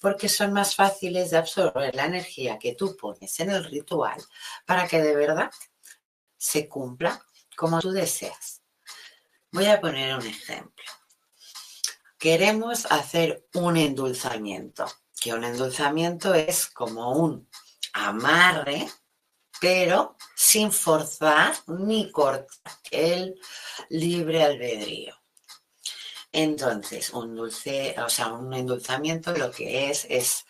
Porque 0.00 0.28
son 0.28 0.52
más 0.52 0.74
fáciles 0.74 1.30
de 1.30 1.36
absorber 1.36 1.94
la 1.94 2.06
energía 2.06 2.58
que 2.58 2.74
tú 2.74 2.96
pones 2.96 3.38
en 3.40 3.50
el 3.50 3.64
ritual 3.64 4.20
para 4.66 4.88
que 4.88 5.00
de 5.00 5.14
verdad 5.14 5.50
se 6.36 6.68
cumpla 6.68 7.22
como 7.56 7.80
tú 7.80 7.92
deseas. 7.92 8.62
Voy 9.52 9.66
a 9.66 9.80
poner 9.80 10.14
un 10.14 10.26
ejemplo. 10.26 10.84
Queremos 12.18 12.86
hacer 12.86 13.46
un 13.54 13.76
endulzamiento, 13.76 14.86
que 15.20 15.32
un 15.32 15.44
endulzamiento 15.44 16.34
es 16.34 16.66
como 16.66 17.12
un 17.12 17.48
amarre 17.92 18.88
pero 19.60 20.16
sin 20.34 20.72
forzar 20.72 21.54
ni 21.66 22.10
cortar 22.10 22.48
el 22.90 23.38
libre 23.88 24.42
albedrío. 24.42 25.14
Entonces, 26.32 27.10
un 27.10 27.34
dulce, 27.34 27.94
o 27.98 28.08
sea, 28.08 28.28
un 28.28 28.52
endulzamiento 28.52 29.32
lo 29.32 29.50
que 29.50 29.90
es 29.90 30.06
es, 30.08 30.46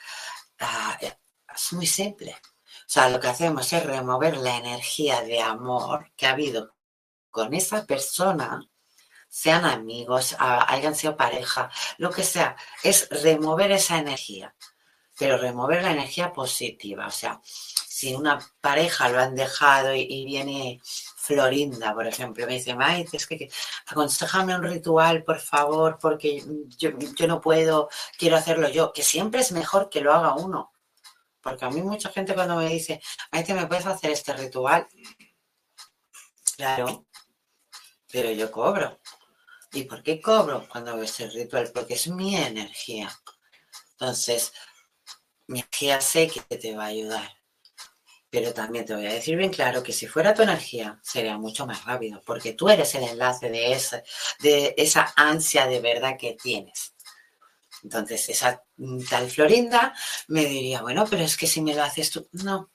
ah, 0.61 0.99
es 1.01 1.73
muy 1.73 1.87
simple. 1.87 2.33
O 2.89 2.91
sea, 2.91 3.09
lo 3.11 3.21
que 3.21 3.29
hacemos 3.29 3.73
es 3.73 3.85
remover 3.85 4.39
la 4.39 4.57
energía 4.57 5.23
de 5.23 5.41
amor 5.41 6.11
que 6.17 6.27
ha 6.27 6.31
habido 6.33 6.75
con 7.31 7.55
esa 7.55 7.87
persona, 7.87 8.61
sean 9.29 9.65
amigos, 9.67 10.37
ah, 10.39 10.67
hayan 10.69 10.95
sido 10.95 11.17
pareja, 11.17 11.71
lo 11.99 12.11
que 12.11 12.25
sea, 12.25 12.57
es 12.83 13.09
remover 13.11 13.73
esa 13.73 13.99
energía, 13.99 14.55
pero 15.19 15.39
remover 15.39 15.83
la 15.83 15.93
energía 15.93 16.33
positiva. 16.33 17.07
O 17.07 17.11
sea, 17.11 17.41
si 17.99 18.15
una 18.15 18.39
pareja 18.61 19.09
lo 19.09 19.19
han 19.19 19.35
dejado 19.35 19.93
y, 19.93 20.25
viene 20.25 20.81
Florinda, 20.85 21.93
por 21.95 22.07
ejemplo, 22.07 22.47
me 22.47 22.55
dice, 22.55 22.77
Maite, 22.77 23.17
es 23.17 23.27
que, 23.27 23.51
aconsejame 23.89 24.55
un 24.55 24.63
ritual, 24.63 25.25
por 25.25 25.41
favor, 25.41 25.99
porque 26.01 26.41
yo, 26.77 26.93
no 27.27 27.41
puedo, 27.41 27.89
quiero 28.17 28.37
hacerlo 28.37 28.69
yo, 28.69 28.93
que 28.93 29.03
siempre 29.03 29.41
es 29.41 29.51
mejor 29.51 29.91
que 29.91 30.01
lo 30.01 30.15
haga 30.15 30.37
uno. 30.37 30.73
Porque 31.41 31.65
a 31.65 31.71
mí 31.71 31.83
mucha 31.83 32.11
gente 32.11 32.35
cuando 32.35 32.55
me 32.55 32.69
dice, 32.69 33.01
Maite, 33.33 33.53
¿me 33.53 33.67
puedes 33.67 33.87
hacer 33.87 34.13
este 34.13 34.33
ritual? 34.33 34.87
Claro, 36.57 37.05
pero 38.13 38.31
yo 38.31 38.53
cobro. 38.53 39.01
¿Y 39.73 39.83
por 39.85 40.05
qué 40.05 40.21
cobro 40.21 40.69
cuando 40.69 40.93
hago 40.93 41.03
este 41.03 41.29
ritual? 41.29 41.73
Porque 41.75 41.95
es 41.95 42.07
mi 42.07 42.37
energía. 42.37 43.11
Entonces, 43.91 44.53
mi 45.49 45.59
energía 45.59 46.01
sé 46.01 46.29
que 46.29 46.57
te 46.57 46.77
va 46.77 46.85
a 46.85 46.95
ayudar. 46.95 47.38
Pero 48.31 48.53
también 48.55 48.85
te 48.87 48.95
voy 48.95 49.07
a 49.07 49.13
decir 49.13 49.37
bien 49.37 49.51
claro 49.51 49.83
que 49.83 49.93
si 49.93 50.07
fuera 50.07 50.35
tu 50.35 50.43
energía, 50.43 50.99
sería 51.03 51.39
mucho 51.39 51.67
más 51.67 51.85
rápido, 51.85 52.23
porque 52.27 52.53
tú 52.55 52.69
eres 52.69 52.95
el 52.95 53.05
enlace 53.05 53.51
de 53.51 53.73
esa, 53.73 54.03
de 54.41 54.75
esa 54.77 55.13
ansia 55.17 55.67
de 55.67 55.81
verdad 55.81 56.17
que 56.19 56.35
tienes. 56.43 56.95
Entonces, 57.85 58.29
esa 58.31 58.63
tal 59.11 59.31
Florinda 59.31 59.95
me 60.29 60.45
diría, 60.47 60.83
bueno, 60.83 61.07
pero 61.11 61.23
es 61.25 61.37
que 61.37 61.47
si 61.49 61.63
me 61.63 61.75
lo 61.75 61.83
haces 61.85 62.11
tú, 62.11 62.29
no. 62.33 62.71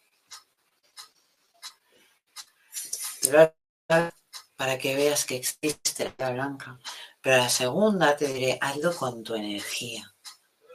Para 4.57 4.79
que 4.79 4.95
veas 4.95 5.25
que 5.25 5.35
existe 5.35 6.11
la 6.17 6.31
blanca. 6.31 6.79
Pero 7.21 7.37
la 7.37 7.49
segunda 7.49 8.17
te 8.17 8.27
diré, 8.33 8.57
hazlo 8.59 8.95
con 8.95 9.23
tu 9.23 9.35
energía. 9.35 10.12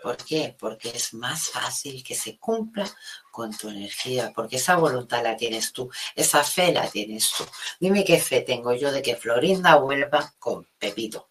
¿Por 0.03 0.17
qué? 0.17 0.55
Porque 0.59 0.91
es 0.91 1.15
más 1.15 1.49
fácil 1.49 2.03
que 2.05 2.15
se 2.15 2.39
cumpla 2.39 2.89
con 3.33 3.57
tu 3.57 3.69
energía, 3.69 4.33
porque 4.35 4.57
esa 4.57 4.77
voluntad 4.77 5.23
la 5.23 5.37
tienes 5.37 5.73
tú, 5.73 5.91
esa 6.15 6.45
fe 6.45 6.73
la 6.73 6.89
tienes 6.89 7.31
tú. 7.37 7.45
Dime 7.81 8.05
qué 8.05 8.19
fe 8.21 8.43
tengo 8.43 8.73
yo 8.75 8.93
de 8.93 9.03
que 9.03 9.17
Florinda 9.17 9.77
vuelva 9.77 10.33
con 10.39 10.67
Pepito. 10.79 11.31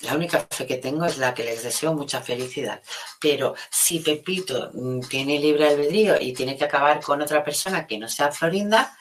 La 0.00 0.14
única 0.14 0.46
fe 0.48 0.66
que 0.66 0.76
tengo 0.76 1.04
es 1.04 1.18
la 1.18 1.34
que 1.34 1.44
les 1.44 1.62
deseo 1.62 1.92
mucha 1.92 2.22
felicidad. 2.22 2.80
Pero 3.20 3.54
si 3.68 3.98
Pepito 3.98 4.70
mm, 4.72 5.00
tiene 5.00 5.38
libre 5.40 5.68
albedrío 5.68 6.20
y 6.20 6.32
tiene 6.32 6.56
que 6.56 6.64
acabar 6.64 7.02
con 7.02 7.20
otra 7.20 7.44
persona 7.44 7.86
que 7.86 7.98
no 7.98 8.08
sea 8.08 8.30
Florinda, 8.30 8.96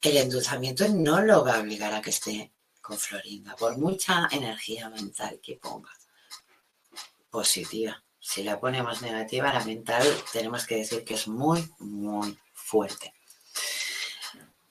el 0.00 0.16
endulzamiento 0.16 0.88
no 0.88 1.20
lo 1.20 1.44
va 1.44 1.56
a 1.56 1.60
obligar 1.60 1.92
a 1.94 2.00
que 2.00 2.10
esté 2.10 2.52
con 2.82 2.98
Florinda, 2.98 3.56
por 3.56 3.78
mucha 3.78 4.28
energía 4.30 4.90
mental 4.90 5.40
que 5.42 5.56
ponga. 5.56 5.90
Positiva. 7.30 8.02
Si 8.18 8.42
la 8.42 8.60
ponemos 8.60 9.00
negativa, 9.00 9.52
la 9.52 9.64
mental 9.64 10.06
tenemos 10.32 10.66
que 10.66 10.76
decir 10.76 11.04
que 11.04 11.14
es 11.14 11.26
muy, 11.28 11.72
muy 11.78 12.38
fuerte. 12.52 13.14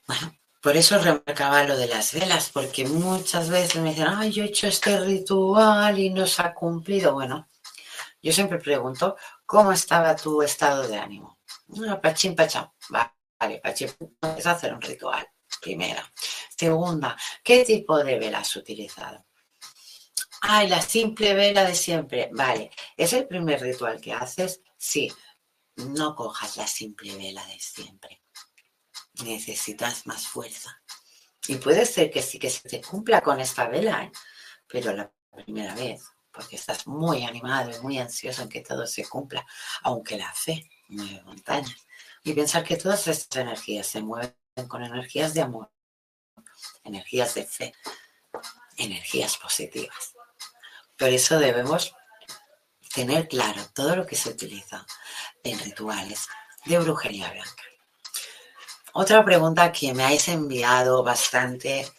Bueno, 0.06 0.36
por 0.60 0.76
eso 0.76 0.98
remarcaba 0.98 1.64
lo 1.64 1.76
de 1.76 1.88
las 1.88 2.12
velas, 2.12 2.50
porque 2.50 2.86
muchas 2.86 3.50
veces 3.50 3.82
me 3.82 3.90
dicen, 3.90 4.06
ay, 4.06 4.30
yo 4.30 4.44
he 4.44 4.46
hecho 4.46 4.68
este 4.68 5.00
ritual 5.00 5.98
y 5.98 6.10
no 6.10 6.26
se 6.26 6.42
ha 6.42 6.54
cumplido. 6.54 7.12
Bueno, 7.14 7.48
yo 8.22 8.32
siempre 8.32 8.58
pregunto, 8.58 9.16
¿cómo 9.44 9.72
estaba 9.72 10.14
tu 10.14 10.40
estado 10.40 10.86
de 10.86 10.96
ánimo? 10.96 11.38
No, 11.66 12.00
pachín, 12.00 12.36
pachán. 12.36 12.70
Vale, 12.90 13.58
pachín, 13.60 13.90
es 14.36 14.46
hacer 14.46 14.72
un 14.72 14.80
ritual. 14.80 15.26
Primera. 15.60 16.02
Segunda, 16.62 17.16
¿qué 17.42 17.64
tipo 17.64 17.98
de 18.04 18.20
vela 18.20 18.38
has 18.38 18.54
utilizado? 18.54 19.26
Ay, 20.42 20.68
la 20.68 20.80
simple 20.80 21.34
vela 21.34 21.64
de 21.64 21.74
siempre. 21.74 22.30
Vale, 22.32 22.70
¿es 22.96 23.12
el 23.14 23.26
primer 23.26 23.60
ritual 23.60 24.00
que 24.00 24.12
haces? 24.12 24.60
Sí. 24.76 25.12
No 25.74 26.14
cojas 26.14 26.56
la 26.56 26.68
simple 26.68 27.16
vela 27.16 27.44
de 27.46 27.58
siempre. 27.58 28.22
Necesitas 29.24 30.06
más 30.06 30.28
fuerza. 30.28 30.80
Y 31.48 31.56
puede 31.56 31.84
ser 31.84 32.12
que 32.12 32.22
sí 32.22 32.38
que 32.38 32.48
se 32.48 32.68
te 32.68 32.80
cumpla 32.80 33.20
con 33.22 33.40
esta 33.40 33.66
vela, 33.66 34.04
¿eh? 34.04 34.12
pero 34.68 34.92
la 34.92 35.12
primera 35.34 35.74
vez, 35.74 36.04
porque 36.30 36.54
estás 36.54 36.86
muy 36.86 37.24
animado 37.24 37.76
y 37.76 37.80
muy 37.80 37.98
ansioso 37.98 38.42
en 38.42 38.48
que 38.48 38.60
todo 38.60 38.86
se 38.86 39.04
cumpla, 39.08 39.44
aunque 39.82 40.16
la 40.16 40.32
fe 40.32 40.70
mueve 40.86 41.24
montañas. 41.24 41.88
Y 42.22 42.34
pensar 42.34 42.62
que 42.62 42.76
todas 42.76 43.08
estas 43.08 43.42
energías 43.42 43.88
se 43.88 44.00
mueven 44.00 44.32
con 44.68 44.84
energías 44.84 45.34
de 45.34 45.40
amor, 45.40 45.72
energías 46.84 47.34
de 47.34 47.44
fe, 47.44 47.74
energías 48.76 49.36
positivas. 49.36 50.14
Por 50.98 51.08
eso 51.08 51.38
debemos 51.38 51.94
tener 52.94 53.28
claro 53.28 53.62
todo 53.74 53.96
lo 53.96 54.06
que 54.06 54.16
se 54.16 54.30
utiliza 54.30 54.86
en 55.42 55.58
rituales 55.58 56.28
de 56.64 56.78
brujería 56.78 57.30
blanca. 57.30 57.62
Otra 58.94 59.24
pregunta 59.24 59.72
que 59.72 59.94
me 59.94 60.04
habéis 60.04 60.28
enviado 60.28 61.02
bastante 61.02 61.90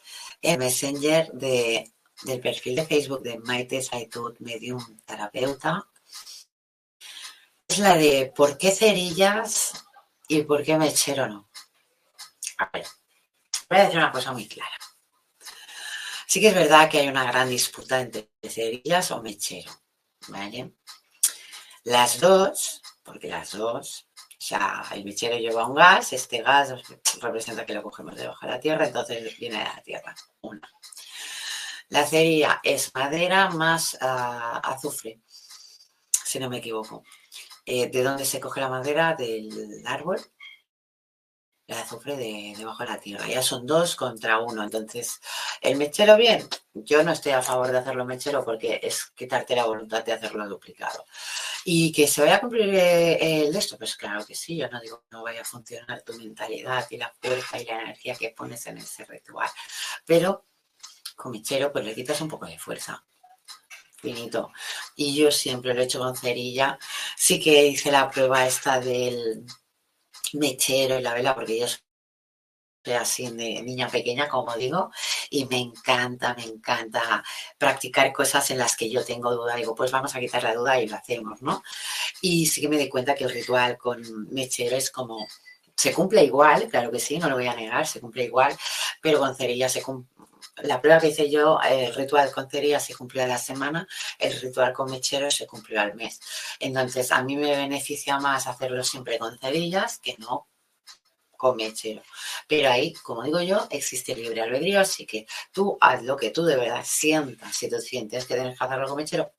en 0.41 0.59
Messenger 0.59 1.31
de, 1.31 1.91
del 2.23 2.39
perfil 2.39 2.75
de 2.75 2.85
Facebook 2.85 3.23
de 3.23 3.39
Maite 3.39 3.81
Saitud 3.81 4.35
Medium 4.39 4.99
Terapeuta 5.05 5.87
es 7.67 7.79
la 7.79 7.95
de 7.95 8.31
¿por 8.35 8.57
qué 8.57 8.71
cerillas 8.71 9.85
y 10.27 10.43
por 10.43 10.63
qué 10.63 10.77
mechero 10.77 11.27
no? 11.27 11.49
A 12.59 12.69
ver, 12.71 12.85
voy 13.73 13.81
a 13.81 13.85
decir 13.85 13.99
una 13.99 14.11
cosa 14.11 14.31
muy 14.31 14.47
clara. 14.47 14.77
Sí 16.27 16.39
que 16.39 16.47
es 16.47 16.53
verdad 16.53 16.89
que 16.89 16.99
hay 16.99 17.07
una 17.07 17.25
gran 17.25 17.49
disputa 17.49 17.99
entre 17.99 18.29
cerillas 18.43 19.11
o 19.11 19.21
mechero, 19.21 19.71
¿vale? 20.27 20.75
Las 21.83 22.19
dos, 22.19 22.81
porque 23.03 23.27
las 23.27 23.51
dos, 23.51 24.07
o 24.15 24.45
sea, 24.45 24.85
el 24.91 25.03
mechero 25.05 25.37
lleva 25.37 25.67
un 25.67 25.75
gas, 25.75 26.13
este 26.13 26.41
gas 26.41 26.73
representa 27.19 27.65
que 27.65 27.73
lo 27.73 27.83
cogemos 27.83 28.15
debajo 28.15 28.45
de 28.45 28.51
la 28.51 28.59
tierra, 28.59 28.87
entonces 28.87 29.37
viene 29.37 29.57
de 29.57 29.63
la 29.63 29.81
tierra, 29.81 30.15
una. 30.41 30.69
La 31.89 32.05
cerilla 32.05 32.59
es 32.63 32.93
madera 32.93 33.49
más 33.49 33.95
uh, 33.95 34.59
azufre, 34.63 35.19
si 36.25 36.39
no 36.39 36.49
me 36.49 36.57
equivoco. 36.57 37.03
Eh, 37.65 37.89
¿De 37.89 38.03
dónde 38.03 38.25
se 38.25 38.39
coge 38.39 38.61
la 38.61 38.69
madera? 38.69 39.15
Del 39.15 39.83
árbol 39.85 40.19
el 41.73 41.79
azufre 41.79 42.15
de, 42.15 42.53
debajo 42.57 42.83
de 42.83 42.89
la 42.89 42.99
tierra. 42.99 43.27
Ya 43.27 43.41
son 43.41 43.65
dos 43.65 43.95
contra 43.95 44.39
uno. 44.39 44.63
Entonces, 44.63 45.19
el 45.61 45.75
mechero, 45.75 46.15
bien, 46.17 46.47
yo 46.73 47.03
no 47.03 47.11
estoy 47.11 47.33
a 47.33 47.41
favor 47.41 47.71
de 47.71 47.79
hacerlo 47.79 48.05
mechero 48.05 48.43
porque 48.43 48.79
es 48.81 49.05
quitarte 49.15 49.55
la 49.55 49.65
voluntad 49.65 50.03
de 50.03 50.13
hacerlo 50.13 50.47
duplicado. 50.47 51.05
Y 51.65 51.91
que 51.91 52.07
se 52.07 52.21
vaya 52.21 52.35
a 52.35 52.41
cumplir 52.41 52.73
eh, 52.73 53.45
el 53.45 53.55
esto, 53.55 53.77
pues 53.77 53.95
claro 53.95 54.25
que 54.25 54.35
sí, 54.35 54.57
yo 54.57 54.69
no 54.69 54.79
digo 54.81 55.01
que 55.01 55.07
no 55.11 55.23
vaya 55.23 55.41
a 55.41 55.45
funcionar 55.45 56.01
tu 56.01 56.13
mentalidad 56.13 56.85
y 56.89 56.97
la 56.97 57.13
fuerza 57.21 57.59
y 57.59 57.65
la 57.65 57.81
energía 57.81 58.15
que 58.15 58.29
pones 58.29 58.65
en 58.67 58.77
ese 58.77 59.05
ritual. 59.05 59.49
Pero 60.05 60.45
con 61.15 61.31
mechero, 61.31 61.71
pues 61.71 61.85
le 61.85 61.95
quitas 61.95 62.19
un 62.21 62.29
poco 62.29 62.45
de 62.45 62.59
fuerza. 62.59 63.03
Finito. 63.95 64.51
Y 64.97 65.15
yo 65.15 65.31
siempre 65.31 65.73
lo 65.73 65.81
he 65.81 65.85
hecho 65.85 65.99
con 65.99 66.15
cerilla. 66.15 66.77
Sí 67.15 67.39
que 67.39 67.67
hice 67.67 67.89
la 67.89 68.09
prueba 68.09 68.45
esta 68.45 68.81
del 68.81 69.45
mechero 70.33 70.99
y 70.99 71.01
la 71.01 71.13
vela, 71.13 71.35
porque 71.35 71.59
yo 71.59 71.67
soy 71.67 72.93
así 72.93 73.29
de 73.29 73.61
niña 73.61 73.87
pequeña, 73.89 74.27
como 74.27 74.55
digo, 74.55 74.91
y 75.29 75.45
me 75.45 75.59
encanta, 75.59 76.33
me 76.35 76.43
encanta 76.43 77.23
practicar 77.57 78.11
cosas 78.11 78.51
en 78.51 78.57
las 78.57 78.75
que 78.75 78.89
yo 78.89 79.03
tengo 79.05 79.31
duda. 79.33 79.55
Digo, 79.55 79.75
pues 79.75 79.91
vamos 79.91 80.15
a 80.15 80.19
quitar 80.19 80.43
la 80.43 80.53
duda 80.53 80.79
y 80.81 80.87
lo 80.87 80.95
hacemos, 80.97 81.41
¿no? 81.41 81.63
Y 82.21 82.45
sí 82.47 82.61
que 82.61 82.69
me 82.69 82.77
di 82.77 82.89
cuenta 82.89 83.15
que 83.15 83.23
el 83.23 83.31
ritual 83.31 83.77
con 83.77 84.01
mechero 84.33 84.75
es 84.75 84.91
como 84.91 85.27
se 85.75 85.93
cumple 85.93 86.23
igual, 86.23 86.69
claro 86.69 86.91
que 86.91 86.99
sí, 86.99 87.17
no 87.17 87.29
lo 87.29 87.35
voy 87.35 87.47
a 87.47 87.55
negar, 87.55 87.87
se 87.87 87.99
cumple 87.99 88.25
igual, 88.25 88.55
pero 89.01 89.19
con 89.19 89.35
cerilla 89.35 89.69
se 89.69 89.81
cumple 89.81 90.13
la 90.57 90.81
prueba 90.81 90.99
que 90.99 91.07
hice 91.07 91.29
yo, 91.29 91.59
el 91.61 91.93
ritual 91.95 92.31
con 92.31 92.49
cerilla 92.49 92.79
se 92.79 92.95
cumplió 92.95 93.23
a 93.23 93.27
la 93.27 93.37
semana, 93.37 93.87
el 94.19 94.39
ritual 94.39 94.73
con 94.73 94.91
mechero 94.91 95.29
se 95.31 95.47
cumplió 95.47 95.81
al 95.81 95.95
mes. 95.95 96.19
Entonces, 96.59 97.11
a 97.11 97.23
mí 97.23 97.35
me 97.35 97.55
beneficia 97.55 98.19
más 98.19 98.47
hacerlo 98.47 98.83
siempre 98.83 99.17
con 99.17 99.37
cerillas 99.39 99.99
que 99.99 100.15
no 100.19 100.47
con 101.35 101.57
mechero. 101.57 102.01
Pero 102.47 102.69
ahí, 102.69 102.93
como 102.93 103.23
digo 103.23 103.41
yo, 103.41 103.67
existe 103.69 104.15
libre 104.15 104.41
albedrío, 104.41 104.79
así 104.79 105.05
que 105.05 105.25
tú 105.51 105.77
haz 105.81 106.03
lo 106.03 106.15
que 106.15 106.29
tú 106.29 106.45
de 106.45 106.55
verdad 106.55 106.83
sientas. 106.85 107.55
Si 107.55 107.69
tú 107.69 107.79
sientes 107.79 108.25
que 108.25 108.35
tienes 108.35 108.57
que 108.57 108.63
hacerlo 108.63 108.87
con 108.87 108.97
mechero, 108.97 109.33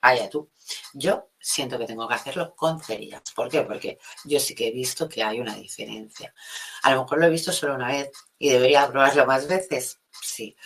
allá 0.00 0.28
tú. 0.28 0.50
Yo 0.92 1.30
siento 1.40 1.78
que 1.78 1.86
tengo 1.86 2.08
que 2.08 2.14
hacerlo 2.14 2.54
con 2.54 2.80
cerillas. 2.80 3.22
¿Por 3.34 3.48
qué? 3.48 3.62
Porque 3.62 3.98
yo 4.24 4.40
sí 4.40 4.54
que 4.54 4.68
he 4.68 4.70
visto 4.70 5.08
que 5.08 5.22
hay 5.22 5.40
una 5.40 5.54
diferencia. 5.54 6.34
A 6.82 6.92
lo 6.92 7.02
mejor 7.02 7.18
lo 7.18 7.26
he 7.26 7.30
visto 7.30 7.52
solo 7.52 7.74
una 7.74 7.88
vez 7.88 8.10
y 8.38 8.50
debería 8.50 8.90
probarlo 8.90 9.26
más 9.26 9.46
veces 9.48 10.00
sí, 10.22 10.56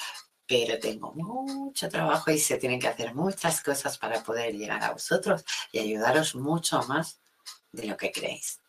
pero 0.46 0.78
tengo 0.78 1.12
mucho 1.14 1.88
trabajo 1.88 2.30
y 2.30 2.38
se 2.38 2.58
tienen 2.58 2.80
que 2.80 2.88
hacer 2.88 3.14
muchas 3.14 3.62
cosas 3.62 3.98
para 3.98 4.22
poder 4.22 4.54
llegar 4.54 4.82
a 4.82 4.92
vosotros 4.92 5.44
y 5.72 5.78
ayudaros 5.78 6.34
mucho 6.34 6.82
más 6.82 7.20
de 7.72 7.86
lo 7.86 7.96
que 7.96 8.12
creéis. 8.12 8.60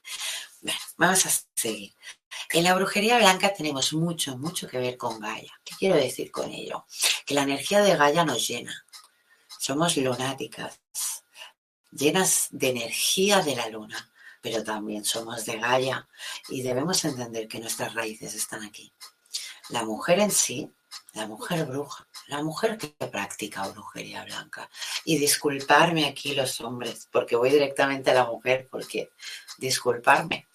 Bueno, 0.61 0.79
vamos 0.97 1.25
a 1.25 1.31
seguir. 1.55 1.93
En 2.51 2.63
la 2.63 2.75
brujería 2.75 3.17
blanca 3.17 3.53
tenemos 3.53 3.93
mucho, 3.93 4.37
mucho 4.37 4.67
que 4.67 4.77
ver 4.77 4.97
con 4.97 5.19
Gaia. 5.19 5.51
¿Qué 5.65 5.75
quiero 5.77 5.95
decir 5.95 6.31
con 6.31 6.51
ello? 6.51 6.85
Que 7.25 7.33
la 7.33 7.43
energía 7.43 7.81
de 7.81 7.95
Gaia 7.95 8.23
nos 8.23 8.47
llena. 8.47 8.85
Somos 9.59 9.97
lunáticas, 9.97 10.79
llenas 11.91 12.47
de 12.51 12.69
energía 12.69 13.41
de 13.41 13.55
la 13.55 13.69
luna, 13.69 14.11
pero 14.41 14.63
también 14.63 15.03
somos 15.03 15.45
de 15.45 15.57
Gaia 15.57 16.07
y 16.49 16.61
debemos 16.61 17.03
entender 17.05 17.47
que 17.47 17.59
nuestras 17.59 17.93
raíces 17.93 18.33
están 18.35 18.63
aquí. 18.63 18.93
La 19.69 19.83
mujer 19.83 20.19
en 20.19 20.31
sí, 20.31 20.71
la 21.13 21.27
mujer 21.27 21.65
bruja, 21.65 22.07
la 22.27 22.41
mujer 22.43 22.77
que 22.77 22.89
practica 23.07 23.67
brujería 23.67 24.23
blanca. 24.23 24.69
Y 25.05 25.17
disculparme 25.17 26.07
aquí 26.07 26.35
los 26.35 26.59
hombres, 26.61 27.07
porque 27.11 27.35
voy 27.35 27.49
directamente 27.49 28.11
a 28.11 28.15
la 28.15 28.25
mujer, 28.25 28.67
porque 28.69 29.11
disculparme, 29.57 30.47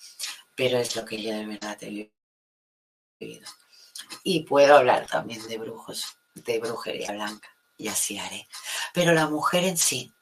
pero 0.55 0.79
es 0.79 0.95
lo 0.97 1.05
que 1.05 1.23
yo 1.23 1.33
de 1.33 1.47
verdad 1.47 1.79
he 1.83 2.11
vivido. 3.21 3.49
Y 4.25 4.43
puedo 4.45 4.77
hablar 4.77 5.07
también 5.07 5.47
de 5.47 5.59
brujos, 5.59 6.17
de 6.35 6.59
brujería 6.59 7.13
blanca, 7.13 7.49
y 7.77 7.89
así 7.89 8.19
haré. 8.19 8.49
Pero 8.93 9.13
la 9.13 9.29
mujer 9.29 9.65
en 9.65 9.77
sí 9.77 10.13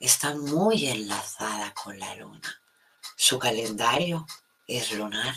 está 0.00 0.34
muy 0.34 0.86
enlazada 0.86 1.72
con 1.74 1.98
la 1.98 2.14
luna. 2.16 2.62
Su 3.16 3.38
calendario 3.38 4.26
es 4.66 4.92
lunar. 4.92 5.34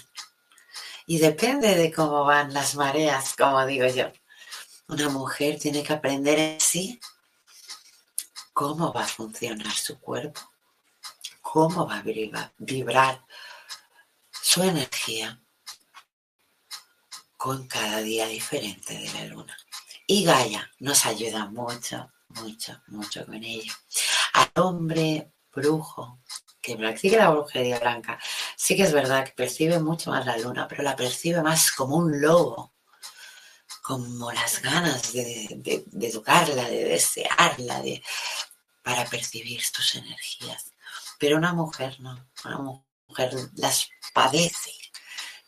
Y 1.11 1.17
depende 1.17 1.75
de 1.75 1.91
cómo 1.91 2.23
van 2.23 2.53
las 2.53 2.75
mareas, 2.75 3.35
como 3.37 3.65
digo 3.65 3.85
yo. 3.85 4.09
Una 4.87 5.09
mujer 5.09 5.59
tiene 5.59 5.83
que 5.83 5.91
aprender 5.91 6.39
en 6.39 6.61
sí 6.61 7.01
cómo 8.53 8.93
va 8.93 9.03
a 9.03 9.07
funcionar 9.07 9.73
su 9.73 9.99
cuerpo, 9.99 10.39
cómo 11.41 11.85
va 11.85 11.97
a 11.97 12.03
vibrar 12.57 13.25
su 14.31 14.63
energía 14.63 15.37
con 17.35 17.67
cada 17.67 17.99
día 17.99 18.25
diferente 18.27 18.93
de 18.93 19.11
la 19.11 19.25
luna. 19.25 19.57
Y 20.07 20.23
Gaia 20.23 20.71
nos 20.79 21.05
ayuda 21.05 21.45
mucho, 21.47 22.09
mucho, 22.29 22.81
mucho 22.87 23.25
con 23.25 23.43
ello. 23.43 23.73
Al 24.31 24.63
hombre 24.63 25.33
brujo 25.53 26.21
que 26.61 26.75
practique 26.77 27.17
la 27.17 27.29
brujería 27.31 27.79
blanca, 27.79 28.19
sí 28.55 28.75
que 28.75 28.83
es 28.83 28.93
verdad 28.93 29.25
que 29.25 29.31
percibe 29.31 29.79
mucho 29.79 30.11
más 30.11 30.25
la 30.25 30.37
luna, 30.37 30.67
pero 30.67 30.83
la 30.83 30.95
percibe 30.95 31.41
más 31.41 31.71
como 31.71 31.97
un 31.97 32.21
lobo, 32.21 32.73
como 33.81 34.31
las 34.31 34.61
ganas 34.61 35.11
de, 35.13 35.83
de, 35.91 36.11
tocarla, 36.11 36.69
de 36.69 36.83
desearla, 36.85 37.81
de, 37.81 38.01
para 38.83 39.05
percibir 39.05 39.61
tus 39.73 39.95
energías. 39.95 40.71
Pero 41.19 41.37
una 41.37 41.53
mujer 41.53 41.99
no, 41.99 42.29
una 42.45 42.57
mujer 43.07 43.33
las 43.55 43.89
padece 44.13 44.71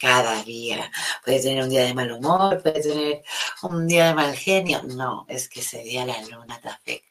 cada 0.04 0.43
día. 0.43 0.91
Puede 1.23 1.41
tener 1.41 1.63
un 1.63 1.69
día 1.69 1.84
de 1.84 1.93
mal 1.93 2.12
humor, 2.12 2.62
puede 2.62 2.82
tener 2.82 3.23
un 3.62 3.88
día 3.88 4.08
de 4.08 4.13
mal 4.13 4.36
genio. 4.36 4.84
No, 4.84 5.26
es 5.30 5.47
que 5.47 5.62
ese 5.62 5.82
día 5.84 6.06
la 6.06 6.21
luna 6.23 6.60
te 6.84 7.02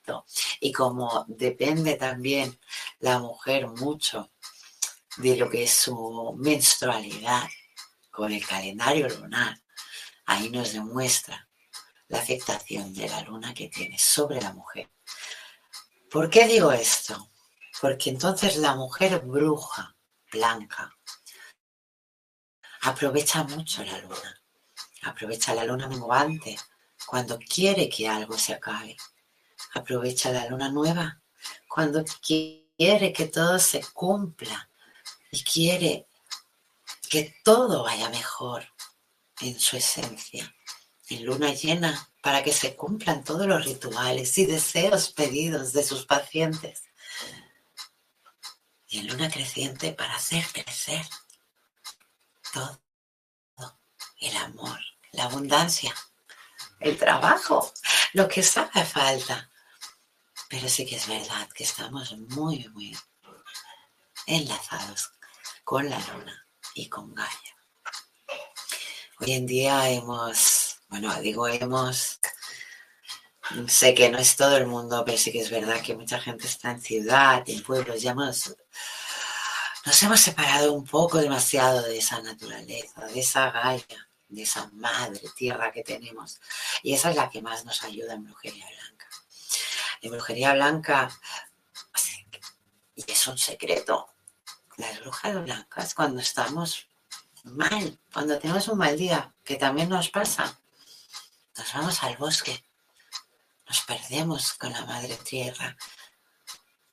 Y 0.60 0.72
como 0.72 1.24
depende 1.28 1.94
también 1.94 2.58
la 3.00 3.18
mujer 3.18 3.68
mucho 3.68 4.30
de 5.16 5.36
lo 5.36 5.48
que 5.50 5.64
es 5.64 5.72
su 5.72 6.34
menstrualidad 6.38 7.48
con 8.10 8.32
el 8.32 8.46
calendario 8.46 9.08
lunar, 9.08 9.58
ahí 10.26 10.50
nos 10.50 10.72
demuestra 10.72 11.48
la 12.08 12.18
afectación 12.18 12.92
de 12.92 13.08
la 13.08 13.22
luna 13.22 13.54
que 13.54 13.68
tiene 13.68 13.98
sobre 13.98 14.40
la 14.40 14.52
mujer. 14.52 14.90
¿Por 16.10 16.28
qué 16.28 16.46
digo 16.46 16.70
esto? 16.72 17.30
Porque 17.80 18.10
entonces 18.10 18.56
la 18.56 18.74
mujer 18.74 19.20
bruja, 19.20 19.96
blanca, 20.30 20.94
aprovecha 22.82 23.44
mucho 23.44 23.82
la 23.84 23.98
luna. 23.98 24.42
Aprovecha 25.02 25.54
la 25.54 25.64
luna 25.64 25.88
menguante 25.88 26.58
cuando 27.06 27.38
quiere 27.38 27.88
que 27.88 28.08
algo 28.08 28.38
se 28.38 28.54
acabe. 28.54 28.96
Aprovecha 29.74 30.30
la 30.30 30.46
luna 30.48 30.70
nueva 30.70 31.22
cuando 31.68 32.04
quiere 32.24 33.12
que 33.12 33.26
todo 33.26 33.58
se 33.58 33.80
cumpla 33.92 34.70
y 35.30 35.42
quiere 35.42 36.06
que 37.08 37.34
todo 37.42 37.82
vaya 37.82 38.08
mejor 38.10 38.66
en 39.40 39.58
su 39.58 39.76
esencia. 39.76 40.54
En 41.08 41.24
luna 41.24 41.52
llena 41.52 42.08
para 42.22 42.42
que 42.42 42.52
se 42.52 42.76
cumplan 42.76 43.24
todos 43.24 43.46
los 43.46 43.64
rituales 43.64 44.36
y 44.38 44.46
deseos 44.46 45.10
pedidos 45.10 45.72
de 45.72 45.84
sus 45.84 46.06
pacientes. 46.06 46.84
y 48.88 48.98
en 48.98 49.08
luna 49.08 49.30
creciente 49.30 49.92
para 49.92 50.16
hacer 50.16 50.44
crecer 50.52 51.06
todo. 52.52 52.78
El 54.18 54.36
amor, 54.36 54.78
la 55.12 55.24
abundancia, 55.24 55.94
el 56.78 56.98
trabajo, 56.98 57.72
lo 58.12 58.28
que 58.28 58.44
haga 58.54 58.84
falta. 58.84 59.50
Pero 60.52 60.68
sí 60.68 60.84
que 60.84 60.96
es 60.96 61.08
verdad 61.08 61.48
que 61.54 61.64
estamos 61.64 62.14
muy, 62.28 62.68
muy 62.74 62.94
enlazados 64.26 65.10
con 65.64 65.88
la 65.88 65.98
luna 65.98 66.46
y 66.74 66.90
con 66.90 67.14
Gaia. 67.14 67.56
Hoy 69.18 69.32
en 69.32 69.46
día 69.46 69.88
hemos, 69.88 70.76
bueno, 70.88 71.18
digo 71.22 71.48
hemos, 71.48 72.20
sé 73.66 73.94
que 73.94 74.10
no 74.10 74.18
es 74.18 74.36
todo 74.36 74.58
el 74.58 74.66
mundo, 74.66 75.02
pero 75.06 75.16
sí 75.16 75.32
que 75.32 75.40
es 75.40 75.48
verdad 75.48 75.80
que 75.80 75.96
mucha 75.96 76.20
gente 76.20 76.46
está 76.46 76.72
en 76.72 76.82
ciudad, 76.82 77.42
en 77.46 77.62
pueblos, 77.62 78.02
ya 78.02 78.10
hemos, 78.10 78.54
nos 79.86 80.02
hemos 80.02 80.20
separado 80.20 80.74
un 80.74 80.84
poco 80.84 81.16
demasiado 81.16 81.80
de 81.80 81.96
esa 81.96 82.20
naturaleza, 82.20 83.06
de 83.06 83.20
esa 83.20 83.50
Gaia, 83.50 84.08
de 84.28 84.42
esa 84.42 84.68
madre 84.74 85.22
tierra 85.34 85.72
que 85.72 85.82
tenemos. 85.82 86.42
Y 86.82 86.92
esa 86.92 87.08
es 87.08 87.16
la 87.16 87.30
que 87.30 87.40
más 87.40 87.64
nos 87.64 87.82
ayuda 87.84 88.12
en 88.12 88.24
brujería 88.24 88.66
En 90.02 90.10
brujería 90.10 90.52
blanca, 90.52 91.10
y 92.94 93.10
es 93.10 93.26
un 93.26 93.38
secreto, 93.38 94.08
las 94.76 95.00
brujas 95.00 95.42
blancas 95.42 95.94
cuando 95.94 96.20
estamos 96.20 96.88
mal, 97.44 97.98
cuando 98.12 98.38
tenemos 98.38 98.68
un 98.68 98.78
mal 98.78 98.96
día, 98.96 99.34
que 99.44 99.56
también 99.56 99.88
nos 99.88 100.10
pasa, 100.10 100.60
nos 101.56 101.72
vamos 101.72 102.02
al 102.02 102.16
bosque, 102.16 102.64
nos 103.66 103.80
perdemos 103.82 104.52
con 104.54 104.72
la 104.72 104.84
madre 104.84 105.16
tierra, 105.16 105.76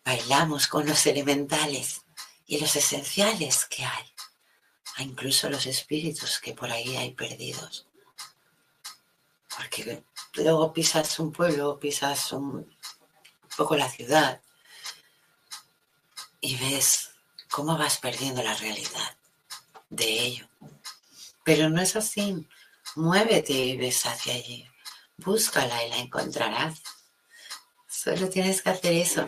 bailamos 0.05 0.67
con 0.67 0.87
los 0.87 1.05
elementales 1.05 2.01
y 2.45 2.59
los 2.59 2.75
esenciales 2.75 3.65
que 3.65 3.85
hay, 3.85 4.05
incluso 4.99 5.49
los 5.49 5.65
espíritus 5.65 6.39
que 6.39 6.53
por 6.53 6.71
ahí 6.71 6.95
hay 6.95 7.13
perdidos. 7.13 7.87
Porque 9.55 10.03
luego 10.35 10.71
pisas 10.71 11.19
un 11.19 11.31
pueblo, 11.31 11.79
pisas 11.79 12.31
un 12.31 12.78
poco 13.59 13.75
la 13.75 13.89
ciudad 13.89 14.39
y 16.39 16.55
ves 16.55 17.09
cómo 17.51 17.77
vas 17.77 17.97
perdiendo 17.97 18.41
la 18.41 18.53
realidad 18.53 19.17
de 19.89 20.05
ello. 20.05 20.47
Pero 21.43 21.69
no 21.69 21.81
es 21.81 21.97
así. 21.97 22.47
Muévete 22.95 23.51
y 23.51 23.75
ves 23.75 24.05
hacia 24.05 24.35
allí. 24.35 24.65
Búscala 25.17 25.83
y 25.83 25.89
la 25.89 25.97
encontrarás. 25.97 26.81
Solo 27.89 28.29
tienes 28.29 28.61
que 28.61 28.69
hacer 28.69 28.93
eso. 28.93 29.27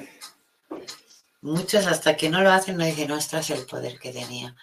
Muchos 1.41 1.85
hasta 1.85 2.15
que 2.15 2.29
no 2.29 2.41
lo 2.41 2.53
hacen 2.53 2.77
no 2.77 2.85
dicen, 2.85 3.11
ostras, 3.11 3.49
el 3.49 3.65
poder 3.65 3.99
que 3.99 4.13
tenía. 4.13 4.55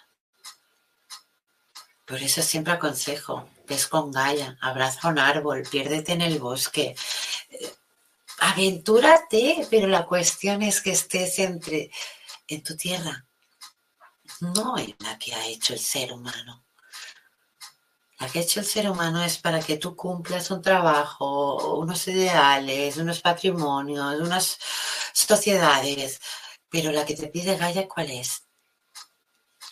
Por 2.07 2.23
eso 2.23 2.41
siempre 2.41 2.73
aconsejo, 2.73 3.47
ves 3.67 3.85
con 3.85 4.11
Gaia, 4.11 4.57
abraza 4.61 5.09
un 5.09 5.19
árbol, 5.19 5.61
piérdete 5.69 6.13
en 6.13 6.21
el 6.21 6.39
bosque, 6.39 6.95
eh, 7.51 7.75
aventúrate, 8.39 9.67
pero 9.69 9.87
la 9.87 10.05
cuestión 10.05 10.61
es 10.61 10.81
que 10.81 10.91
estés 10.91 11.39
entre, 11.39 11.91
en 12.47 12.63
tu 12.63 12.75
tierra, 12.75 13.25
no 14.41 14.77
en 14.77 14.95
la 14.99 15.17
que 15.17 15.33
ha 15.33 15.45
hecho 15.47 15.73
el 15.73 15.79
ser 15.79 16.13
humano. 16.13 16.63
La 18.19 18.27
que 18.27 18.39
ha 18.39 18.41
hecho 18.41 18.59
el 18.59 18.65
ser 18.65 18.89
humano 18.89 19.23
es 19.23 19.37
para 19.37 19.61
que 19.61 19.77
tú 19.77 19.95
cumplas 19.95 20.51
un 20.51 20.61
trabajo, 20.61 21.77
unos 21.77 22.07
ideales, 22.07 22.97
unos 22.97 23.21
patrimonios, 23.21 24.19
unas 24.19 24.57
sociedades. 25.13 26.19
Pero 26.69 26.91
la 26.91 27.05
que 27.05 27.15
te 27.15 27.27
pide 27.27 27.55
Gaia, 27.55 27.87
¿cuál 27.87 28.11
es? 28.11 28.43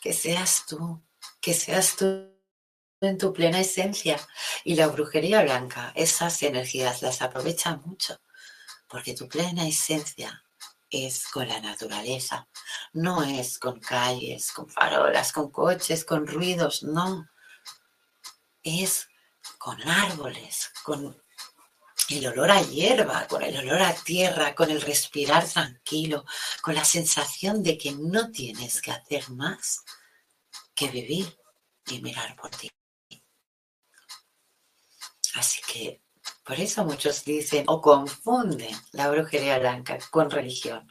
Que 0.02 0.14
seas 0.14 0.66
tú, 0.66 1.02
que 1.42 1.54
seas 1.54 1.96
tú 1.98 2.38
en 3.02 3.18
tu 3.18 3.34
plena 3.34 3.60
esencia. 3.60 4.18
Y 4.64 4.76
la 4.76 4.88
brujería 4.88 5.44
blanca, 5.44 5.92
esas 5.96 6.42
energías 6.44 7.02
las 7.02 7.22
aprovecha 7.22 7.76
mucho, 7.86 8.18
porque 8.88 9.14
tu 9.14 9.28
plena 9.28 9.68
esencia 9.68 10.44
es 10.90 11.28
con 11.28 11.48
la 11.48 11.60
naturaleza, 11.60 12.48
no 12.94 13.24
es 13.24 13.60
con 13.60 13.80
calles, 13.80 14.52
con 14.52 14.70
farolas, 14.70 15.34
con 15.34 15.52
coches, 15.52 16.06
con 16.06 16.26
ruidos, 16.26 16.84
no. 16.84 17.28
Es 18.64 19.08
con 19.58 19.82
árboles, 19.88 20.72
con 20.84 21.22
el 22.10 22.28
olor 22.28 22.52
a 22.52 22.62
hierba, 22.62 23.28
con 23.28 23.44
el 23.44 23.58
olor 23.58 23.82
a 23.82 23.94
tierra, 23.94 24.56
con 24.56 24.72
el 24.72 24.82
respirar 24.82 25.48
tranquilo, 25.48 26.26
con 26.62 26.76
la 26.76 26.86
sensación 26.86 27.62
de 27.64 27.78
que 27.78 27.92
no 27.92 28.32
tienes 28.32 28.82
que 28.82 28.92
hacer 28.92 29.30
más 29.32 29.84
que 30.74 30.88
vivir 30.88 31.38
y 31.88 32.02
mirar 32.02 32.36
por 32.36 32.50
ti. 32.52 32.70
Así 35.36 35.62
que 35.68 36.02
por 36.44 36.60
eso 36.60 36.86
muchos 36.86 37.26
dicen 37.26 37.66
o 37.68 37.82
confunden 37.82 38.76
la 38.94 39.10
brujería 39.10 39.60
blanca 39.60 39.98
con 40.10 40.30
religión. 40.30 40.90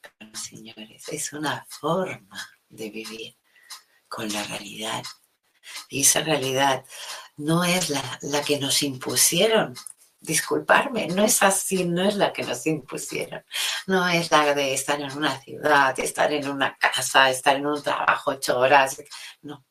Pero 0.00 0.34
señores, 0.34 1.08
es 1.08 1.32
una 1.32 1.66
forma 1.68 2.48
de 2.68 2.90
vivir 2.90 3.36
con 4.08 4.32
la 4.32 4.44
realidad. 4.44 5.02
Y 5.88 6.02
esa 6.02 6.20
realidad 6.20 6.84
no 7.36 7.64
es 7.64 7.90
la, 7.90 8.18
la 8.22 8.42
que 8.42 8.58
nos 8.58 8.82
impusieron. 8.82 9.74
Disculparme, 10.20 11.08
no 11.08 11.24
es 11.24 11.42
así, 11.42 11.84
no 11.84 12.02
es 12.02 12.14
la 12.14 12.32
que 12.32 12.44
nos 12.44 12.64
impusieron. 12.66 13.44
No 13.88 14.08
es 14.08 14.30
la 14.30 14.54
de 14.54 14.72
estar 14.72 15.00
en 15.00 15.10
una 15.16 15.40
ciudad, 15.40 15.98
estar 15.98 16.32
en 16.32 16.48
una 16.48 16.76
casa, 16.76 17.28
estar 17.28 17.56
en 17.56 17.66
un 17.66 17.82
trabajo 17.82 18.30
ocho 18.30 18.58
horas. 18.58 19.02
No, 19.40 19.64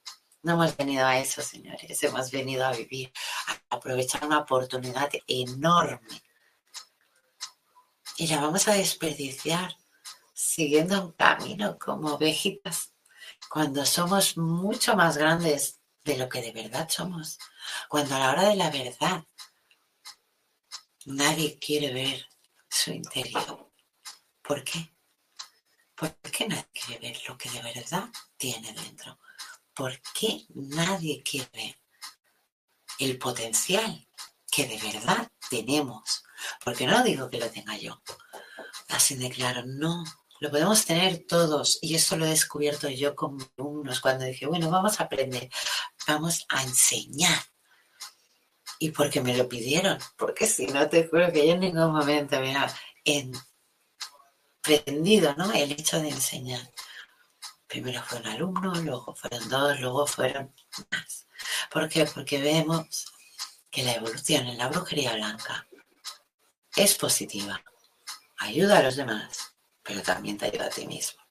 no 0.43 0.53
hemos 0.53 0.75
venido 0.75 1.05
a 1.05 1.19
eso, 1.19 1.41
señores. 1.41 2.01
Hemos 2.03 2.31
venido 2.31 2.65
a 2.65 2.71
vivir, 2.71 3.11
a 3.47 3.75
aprovechar 3.75 4.25
una 4.25 4.39
oportunidad 4.39 5.09
enorme. 5.27 6.23
Y 8.17 8.27
la 8.27 8.41
vamos 8.41 8.67
a 8.67 8.73
desperdiciar 8.73 9.75
siguiendo 10.33 11.01
un 11.01 11.11
camino 11.13 11.77
como 11.77 12.13
ovejitas 12.15 12.93
cuando 13.49 13.85
somos 13.85 14.37
mucho 14.37 14.95
más 14.95 15.17
grandes 15.17 15.79
de 16.03 16.17
lo 16.17 16.27
que 16.27 16.41
de 16.41 16.51
verdad 16.51 16.89
somos. 16.89 17.37
Cuando 17.87 18.15
a 18.15 18.19
la 18.19 18.31
hora 18.31 18.49
de 18.49 18.55
la 18.55 18.69
verdad 18.69 19.23
nadie 21.05 21.59
quiere 21.59 21.93
ver 21.93 22.27
su 22.69 22.91
interior. 22.91 23.71
¿Por 24.41 24.63
qué? 24.63 24.95
¿Por 25.95 26.15
qué 26.31 26.47
nadie 26.47 26.69
quiere 26.73 27.09
ver 27.09 27.21
lo 27.27 27.37
que 27.37 27.49
de 27.49 27.61
verdad 27.61 28.09
tiene 28.37 28.73
dentro? 28.73 29.19
¿Por 29.81 29.99
qué 30.13 30.45
nadie 30.53 31.23
quiere 31.23 31.81
el 32.99 33.17
potencial 33.17 34.07
que 34.51 34.67
de 34.67 34.77
verdad 34.77 35.27
tenemos? 35.49 36.23
Porque 36.63 36.85
no 36.85 37.03
digo 37.03 37.31
que 37.31 37.39
lo 37.39 37.49
tenga 37.49 37.75
yo. 37.77 37.99
Así 38.89 39.15
de 39.15 39.31
claro, 39.31 39.63
no. 39.65 40.03
Lo 40.39 40.51
podemos 40.51 40.85
tener 40.85 41.25
todos 41.27 41.79
y 41.81 41.95
eso 41.95 42.15
lo 42.15 42.27
he 42.27 42.29
descubierto 42.29 42.89
yo 42.89 43.15
con 43.15 43.39
alumnos 43.57 44.01
cuando 44.01 44.25
dije, 44.25 44.45
bueno, 44.45 44.69
vamos 44.69 44.99
a 44.99 45.05
aprender, 45.05 45.49
vamos 46.07 46.45
a 46.49 46.61
enseñar. 46.61 47.41
Y 48.77 48.91
porque 48.91 49.19
me 49.19 49.35
lo 49.35 49.49
pidieron, 49.49 49.97
porque 50.15 50.45
si 50.45 50.67
no 50.67 50.87
te 50.89 51.07
juro 51.07 51.31
que 51.31 51.47
yo 51.47 51.53
en 51.53 51.61
ningún 51.61 51.91
momento 51.91 52.35
había 52.35 52.71
emprendido 54.63 55.33
¿no? 55.37 55.51
el 55.53 55.71
hecho 55.71 55.99
de 55.99 56.09
enseñar. 56.09 56.71
Primero 57.71 58.03
fue 58.03 58.19
un 58.19 58.27
alumno, 58.27 58.75
luego 58.75 59.15
fueron 59.15 59.47
dos, 59.47 59.79
luego 59.79 60.05
fueron 60.05 60.53
más. 60.91 61.25
¿Por 61.71 61.87
qué? 61.87 62.05
Porque 62.05 62.41
vemos 62.41 63.13
que 63.69 63.83
la 63.83 63.93
evolución 63.93 64.45
en 64.45 64.57
la 64.57 64.67
brujería 64.67 65.13
blanca 65.13 65.65
es 66.75 66.95
positiva. 66.95 67.63
Ayuda 68.39 68.79
a 68.79 68.83
los 68.83 68.97
demás, 68.97 69.53
pero 69.83 70.01
también 70.01 70.37
te 70.37 70.47
ayuda 70.47 70.65
a 70.65 70.69
ti 70.69 70.85
mismo. 70.85 71.21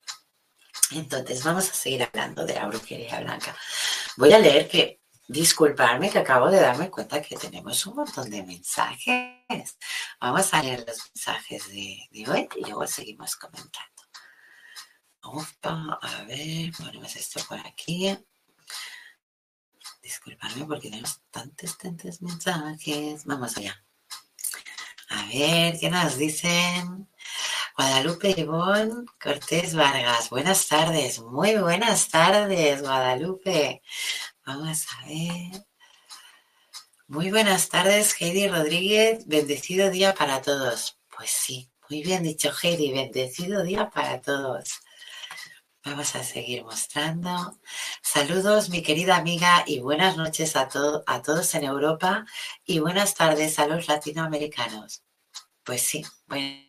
Entonces, 0.92 1.44
vamos 1.44 1.68
a 1.68 1.74
seguir 1.74 2.04
hablando 2.04 2.46
de 2.46 2.54
la 2.54 2.66
brujería 2.68 3.20
blanca. 3.20 3.54
Voy 4.16 4.32
a 4.32 4.38
leer 4.38 4.66
que, 4.66 5.02
disculparme 5.28 6.10
que 6.10 6.20
acabo 6.20 6.50
de 6.50 6.60
darme 6.60 6.90
cuenta 6.90 7.20
que 7.20 7.36
tenemos 7.36 7.84
un 7.84 7.96
montón 7.96 8.30
de 8.30 8.42
mensajes. 8.42 9.76
Vamos 10.18 10.54
a 10.54 10.62
leer 10.62 10.86
los 10.88 11.10
mensajes 11.14 11.68
de, 11.68 12.08
de 12.10 12.30
hoy 12.30 12.48
y 12.56 12.62
luego 12.62 12.86
seguimos 12.86 13.36
comentando. 13.36 13.99
Opa, 15.22 15.98
a 16.00 16.24
ver, 16.24 16.72
ponemos 16.76 17.14
esto 17.16 17.40
por 17.48 17.58
aquí. 17.58 18.16
Disculpadme 20.02 20.64
porque 20.64 20.88
tenemos 20.88 21.20
tantos, 21.30 21.76
tantos 21.76 22.22
mensajes. 22.22 23.24
Vamos 23.26 23.56
allá. 23.56 23.84
A 25.10 25.26
ver, 25.26 25.78
¿qué 25.78 25.90
nos 25.90 26.16
dicen? 26.16 27.08
Guadalupe 27.76 28.34
Ivonne 28.36 29.04
Cortés 29.22 29.74
Vargas. 29.74 30.30
Buenas 30.30 30.68
tardes, 30.68 31.20
muy 31.20 31.56
buenas 31.56 32.08
tardes, 32.08 32.80
Guadalupe. 32.80 33.82
Vamos 34.46 34.86
a 34.92 35.06
ver. 35.06 35.66
Muy 37.08 37.30
buenas 37.30 37.68
tardes, 37.68 38.14
Heidi 38.20 38.48
Rodríguez. 38.48 39.26
Bendecido 39.26 39.90
día 39.90 40.14
para 40.14 40.40
todos. 40.42 40.98
Pues 41.14 41.30
sí, 41.30 41.70
muy 41.88 42.02
bien 42.02 42.22
dicho, 42.22 42.52
Heidi. 42.62 42.92
Bendecido 42.92 43.62
día 43.62 43.90
para 43.90 44.20
todos. 44.20 44.80
Vamos 45.82 46.14
a 46.14 46.22
seguir 46.22 46.62
mostrando. 46.62 47.58
Saludos, 48.02 48.68
mi 48.68 48.82
querida 48.82 49.16
amiga, 49.16 49.64
y 49.66 49.80
buenas 49.80 50.18
noches 50.18 50.54
a, 50.54 50.68
a 51.06 51.22
todos 51.22 51.54
en 51.54 51.64
Europa 51.64 52.26
y 52.66 52.80
buenas 52.80 53.14
tardes 53.14 53.58
a 53.58 53.66
los 53.66 53.88
latinoamericanos. 53.88 55.02
Pues 55.64 55.80
sí, 55.82 56.04
bueno. 56.26 56.68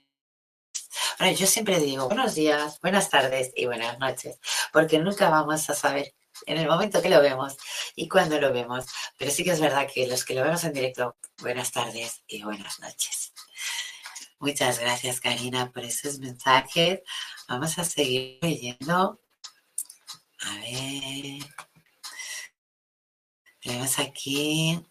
Bueno, 1.19 1.37
yo 1.37 1.45
siempre 1.45 1.79
digo 1.79 2.07
buenos 2.07 2.35
días, 2.35 2.79
buenas 2.81 3.09
tardes 3.09 3.51
y 3.55 3.65
buenas 3.65 3.99
noches, 3.99 4.39
porque 4.71 4.97
nunca 4.99 5.29
vamos 5.29 5.69
a 5.69 5.75
saber 5.75 6.13
en 6.45 6.57
el 6.57 6.67
momento 6.67 7.01
que 7.01 7.09
lo 7.09 7.21
vemos 7.21 7.57
y 7.95 8.07
cuando 8.07 8.39
lo 8.39 8.53
vemos. 8.53 8.85
Pero 9.17 9.29
sí 9.29 9.43
que 9.43 9.51
es 9.51 9.59
verdad 9.59 9.89
que 9.93 10.07
los 10.07 10.23
que 10.23 10.35
lo 10.35 10.43
vemos 10.43 10.63
en 10.63 10.73
directo, 10.73 11.17
buenas 11.39 11.71
tardes 11.71 12.23
y 12.27 12.43
buenas 12.43 12.79
noches. 12.79 13.33
Muchas 14.41 14.79
gracias, 14.79 15.19
Karina, 15.19 15.71
por 15.71 15.83
esos 15.83 16.17
mensajes. 16.17 17.01
Vamos 17.51 17.77
a 17.77 17.83
seguir 17.83 18.39
leyendo. 18.41 19.19
A 20.39 20.53
ver. 20.59 21.43
Tenemos 23.59 23.99
aquí 23.99 24.81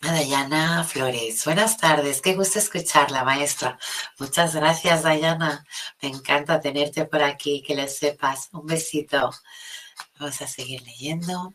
a 0.00 0.10
Dayana 0.10 0.82
Flores. 0.82 1.44
Buenas 1.44 1.76
tardes, 1.76 2.20
qué 2.20 2.34
gusto 2.34 2.58
escucharla, 2.58 3.22
maestra. 3.22 3.78
Muchas 4.18 4.56
gracias, 4.56 5.04
Dayana. 5.04 5.64
Me 6.02 6.08
encanta 6.08 6.60
tenerte 6.60 7.04
por 7.04 7.22
aquí, 7.22 7.62
que 7.62 7.76
lo 7.76 7.86
sepas. 7.86 8.48
Un 8.50 8.66
besito. 8.66 9.30
Vamos 10.18 10.42
a 10.42 10.48
seguir 10.48 10.82
leyendo. 10.82 11.54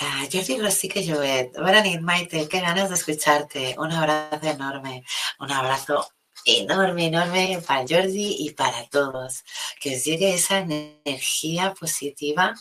Uh, 0.00 0.26
Jordi 0.32 0.58
Rosique 0.58 1.06
Jovet. 1.06 1.52
Buenas 1.56 2.02
Maite. 2.02 2.48
Qué 2.48 2.60
ganas 2.60 2.88
de 2.88 2.96
escucharte. 2.96 3.76
Un 3.78 3.92
abrazo 3.92 4.48
enorme. 4.48 5.04
Un 5.38 5.52
abrazo 5.52 6.08
enorme, 6.46 7.06
enorme 7.06 7.62
para 7.66 7.84
Jordi 7.86 8.36
y 8.38 8.50
para 8.50 8.88
todos. 8.88 9.44
Que 9.80 9.96
os 9.96 10.04
llegue 10.04 10.34
esa 10.34 10.58
energía 10.58 11.74
positiva 11.74 12.54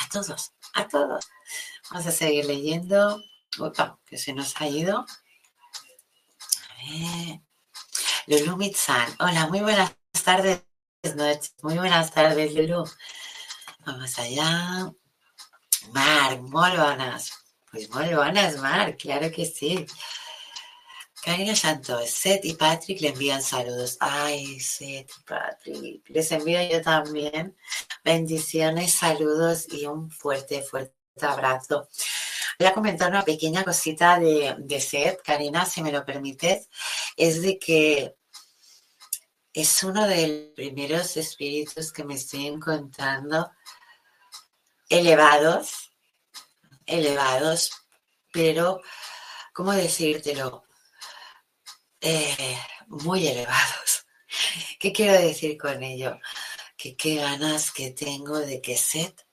a 0.00 0.08
todos, 0.10 0.52
a 0.74 0.86
todos. 0.86 1.26
Vamos 1.90 2.06
a 2.06 2.12
seguir 2.12 2.44
leyendo. 2.44 3.20
Opa, 3.58 3.98
que 4.06 4.18
se 4.18 4.32
nos 4.32 4.54
ha 4.60 4.68
ido. 4.68 4.98
A 4.98 6.74
ver. 6.90 7.40
Lulu 8.26 8.56
Mitzan. 8.56 9.16
Hola, 9.18 9.46
muy 9.48 9.60
buenas 9.60 9.94
tardes. 10.24 10.62
Noches. 11.16 11.54
Muy 11.62 11.76
buenas 11.76 12.10
tardes, 12.12 12.54
Lulu. 12.54 12.84
Vamos 13.84 14.18
allá. 14.18 14.90
Mar, 15.92 16.38
buenas. 16.40 17.32
Pues 17.70 17.90
muy 17.90 18.14
buenas, 18.14 18.56
Mar, 18.58 18.96
claro 18.96 19.30
que 19.30 19.44
sí. 19.44 19.86
Karina 21.24 21.56
Santos, 21.56 22.10
Seth 22.10 22.44
y 22.44 22.52
Patrick 22.52 23.00
le 23.00 23.08
envían 23.08 23.42
saludos. 23.42 23.96
Ay, 23.98 24.60
Seth 24.60 25.10
y 25.10 25.22
Patrick, 25.22 26.10
les 26.10 26.30
envío 26.32 26.60
yo 26.70 26.82
también 26.82 27.56
bendiciones, 28.04 28.92
saludos 28.92 29.66
y 29.72 29.86
un 29.86 30.10
fuerte, 30.10 30.60
fuerte 30.60 30.94
abrazo. 31.22 31.88
Voy 32.58 32.68
a 32.68 32.74
comentar 32.74 33.08
una 33.08 33.22
pequeña 33.22 33.64
cosita 33.64 34.20
de, 34.20 34.54
de 34.58 34.80
Seth, 34.82 35.22
Karina, 35.22 35.64
si 35.64 35.82
me 35.82 35.92
lo 35.92 36.04
permites. 36.04 36.68
Es 37.16 37.40
de 37.40 37.58
que 37.58 38.16
es 39.54 39.82
uno 39.82 40.06
de 40.06 40.28
los 40.28 40.54
primeros 40.54 41.16
espíritus 41.16 41.90
que 41.90 42.04
me 42.04 42.16
estoy 42.16 42.48
encontrando 42.48 43.50
elevados, 44.90 45.90
elevados, 46.84 47.70
pero, 48.30 48.82
¿cómo 49.54 49.72
decírtelo? 49.72 50.64
Eh, 52.06 52.58
muy 52.88 53.26
elevados. 53.26 54.04
¿Qué 54.78 54.92
quiero 54.92 55.14
decir 55.14 55.56
con 55.56 55.82
ello? 55.82 56.18
Que 56.76 56.96
qué 56.96 57.14
ganas 57.14 57.72
que 57.72 57.92
tengo 57.92 58.40
de 58.40 58.60
que 58.60 58.76
Seth 58.76 59.26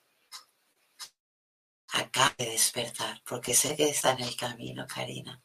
acabe 1.89 2.34
de 2.38 2.51
despertar, 2.51 3.21
porque 3.25 3.53
sé 3.53 3.75
que 3.75 3.89
está 3.89 4.12
en 4.13 4.21
el 4.21 4.38
camino, 4.38 4.88
Karina. 4.88 5.43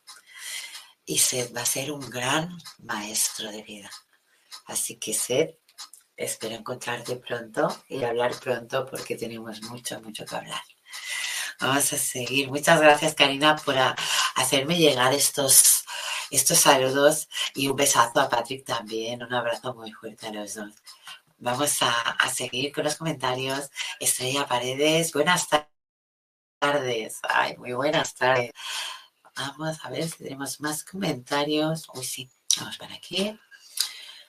Y 1.04 1.18
Seth 1.18 1.54
va 1.54 1.62
a 1.62 1.66
ser 1.66 1.90
un 1.90 2.08
gran 2.08 2.56
maestro 2.78 3.50
de 3.50 3.64
vida. 3.64 3.90
Así 4.66 4.96
que 5.00 5.12
Seth, 5.12 5.58
espero 6.16 6.54
encontrarte 6.54 7.16
pronto 7.16 7.82
y 7.88 8.04
hablar 8.04 8.38
pronto 8.38 8.86
porque 8.86 9.16
tenemos 9.16 9.62
mucho, 9.62 10.00
mucho 10.00 10.24
que 10.24 10.36
hablar. 10.36 10.62
Vamos 11.58 11.92
a 11.92 11.98
seguir. 11.98 12.48
Muchas 12.48 12.80
gracias, 12.80 13.16
Karina, 13.16 13.56
por 13.56 13.74
hacerme 14.36 14.78
llegar 14.78 15.12
estos 15.12 15.75
estos 16.30 16.58
saludos 16.58 17.28
y 17.54 17.68
un 17.68 17.76
besazo 17.76 18.20
a 18.20 18.28
Patrick 18.28 18.64
también, 18.64 19.22
un 19.22 19.32
abrazo 19.32 19.74
muy 19.74 19.92
fuerte 19.92 20.26
a 20.26 20.32
los 20.32 20.54
dos. 20.54 20.74
Vamos 21.38 21.78
a, 21.82 22.28
seguir 22.30 22.72
con 22.72 22.84
los 22.84 22.96
comentarios. 22.96 23.70
Estrella 24.00 24.46
Paredes, 24.46 25.12
buenas 25.12 25.46
tardes. 26.60 27.18
Ay, 27.28 27.56
muy 27.58 27.72
buenas 27.72 28.14
tardes. 28.14 28.52
Vamos 29.36 29.78
a 29.84 29.90
ver 29.90 30.08
si 30.08 30.24
tenemos 30.24 30.60
más 30.60 30.82
comentarios. 30.82 31.86
Uy, 31.94 32.04
sí, 32.04 32.30
vamos 32.58 32.78
para 32.78 32.94
aquí. 32.94 33.38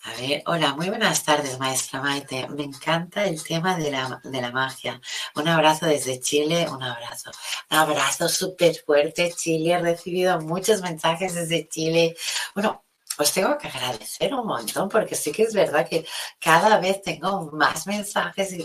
A 0.08 0.22
ver, 0.22 0.42
hola, 0.46 0.74
muy 0.74 0.88
buenas 0.88 1.26
tardes, 1.26 1.60
maestra 1.60 2.02
Maite. 2.02 2.48
Me 2.48 2.64
encanta 2.64 3.26
el 3.26 3.44
tema 3.44 3.76
de 3.76 3.92
la, 3.92 4.22
de 4.24 4.42
la 4.42 4.52
magia. 4.52 5.02
Un 5.36 5.50
abrazo 5.50 5.86
desde 5.86 6.22
Chile, 6.22 6.66
un 6.70 6.82
abrazo. 6.82 7.30
Un 7.70 7.78
abrazo 7.78 8.30
súper 8.30 8.74
fuerte, 8.86 9.34
Chile. 9.36 9.74
He 9.74 9.80
recibido 9.80 10.40
muchos 10.40 10.82
mensajes 10.82 11.36
desde 11.36 11.68
Chile. 11.68 12.16
Bueno, 12.56 12.86
os 13.18 13.34
tengo 13.34 13.58
que 13.58 13.68
agradecer 13.68 14.34
un 14.34 14.48
montón 14.48 14.88
porque 14.88 15.14
sí 15.16 15.34
que 15.34 15.44
es 15.44 15.54
verdad 15.54 15.86
que 15.86 16.06
cada 16.40 16.80
vez 16.80 17.02
tengo 17.02 17.52
más 17.52 17.86
mensajes 17.86 18.56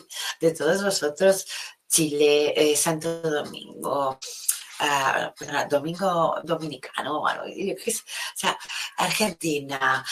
de 0.40 0.52
todos 0.52 0.84
vosotros. 0.84 1.44
Chile, 1.88 2.54
eh, 2.56 2.76
Santo 2.76 3.20
Domingo, 3.20 4.16
uh, 4.80 5.68
Domingo 5.68 6.36
Dominicano, 6.44 7.20
o 7.20 7.28
sea, 8.34 8.56
Argentina, 8.96 10.04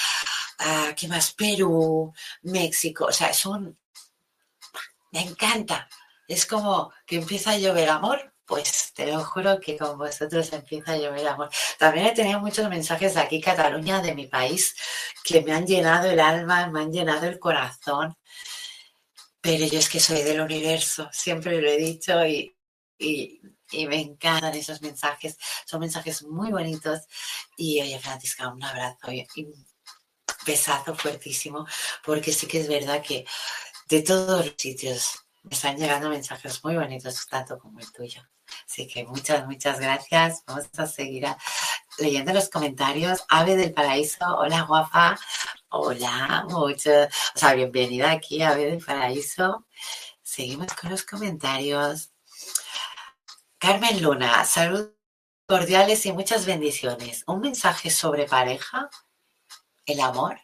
uh, 0.61 0.95
¿qué 0.97 1.09
más? 1.09 1.33
Perú, 1.33 2.13
México, 2.43 3.07
o 3.07 3.13
sea, 3.13 3.29
es 3.29 3.45
un... 3.47 3.79
Me 5.13 5.23
encanta. 5.23 5.89
Es 6.29 6.47
como 6.47 6.93
que 7.07 7.17
empieza 7.17 7.51
a 7.53 7.59
llover 7.59 7.89
amor, 7.89 8.33
pues 8.47 8.93
te 8.95 9.07
lo 9.07 9.25
juro 9.25 9.61
que 9.61 9.77
con 9.77 9.99
vosotros 9.99 10.53
empieza 10.53 10.93
a 10.93 10.97
llover 10.97 11.27
amor. 11.27 11.51
También 11.79 12.07
he 12.07 12.13
tenido 12.13 12.41
muchos 12.41 12.69
mensajes 12.69 13.15
de 13.15 13.21
aquí, 13.21 13.41
Cataluña, 13.41 14.01
de 14.01 14.15
mi 14.15 14.27
país, 14.27 14.75
que 15.25 15.41
me 15.43 15.53
han 15.53 15.67
llenado 15.67 16.11
el 16.11 16.21
alma, 16.21 16.69
me 16.69 16.81
han 16.83 16.93
llenado 16.93 17.27
el 17.27 17.39
corazón. 17.39 18.17
Pero 19.41 19.67
yo 19.67 19.79
es 19.79 19.89
que 19.89 20.01
soy 20.01 20.23
del 20.23 20.41
universo, 20.41 21.09
siempre 21.13 21.61
lo 21.61 21.69
he 21.69 21.77
dicho 21.79 22.25
y, 22.27 22.55
y 22.99 23.87
me 23.87 24.01
encantan 24.01 24.55
esos 24.55 24.83
mensajes. 24.83 25.37
Son 25.65 25.81
mensajes 25.81 26.23
muy 26.25 26.51
bonitos. 26.51 27.01
Y 27.57 27.81
oye, 27.81 27.99
Francisca, 27.99 28.49
un 28.49 28.63
abrazo 28.63 29.11
besazo 30.47 30.95
fuertísimo, 30.95 31.67
porque 32.05 32.33
sí 32.33 32.47
que 32.47 32.61
es 32.61 32.69
verdad 32.69 33.03
que 33.03 33.27
de 33.89 34.03
todos 34.03 34.47
los 34.47 34.55
sitios 34.57 35.25
me 35.43 35.55
están 35.55 35.77
llegando 35.77 36.09
mensajes 36.09 36.63
muy 36.65 36.77
bonitos, 36.77 37.27
tanto 37.27 37.59
como 37.59 37.81
el 37.81 37.91
tuyo. 37.93 38.23
Así 38.69 38.87
que 38.87 39.05
muchas, 39.05 39.47
muchas 39.47 39.81
gracias. 39.81 40.43
Vamos 40.47 40.67
a 40.77 40.87
seguir 40.87 41.27
leyendo 41.99 42.33
los 42.33 42.49
comentarios. 42.49 43.25
Ave 43.29 43.57
del 43.57 43.73
Paraíso, 43.73 44.25
hola 44.39 44.63
guapa. 44.63 45.19
Hola, 45.69 46.47
mucho. 46.49 46.91
O 46.91 47.39
sea, 47.39 47.55
bienvenida 47.55 48.11
aquí, 48.11 48.43
Ave 48.43 48.67
del 48.67 48.85
Paraíso. 48.85 49.67
Seguimos 50.23 50.73
con 50.75 50.91
los 50.91 51.05
comentarios. 51.05 52.11
Carmen 53.59 54.03
Luna, 54.03 54.45
salud 54.45 54.91
cordiales 55.47 56.07
y 56.07 56.13
muchas 56.13 56.47
bendiciones. 56.47 57.25
Un 57.27 57.41
mensaje 57.41 57.91
sobre 57.91 58.27
pareja, 58.27 58.89
el 59.93 60.01
amor. 60.01 60.41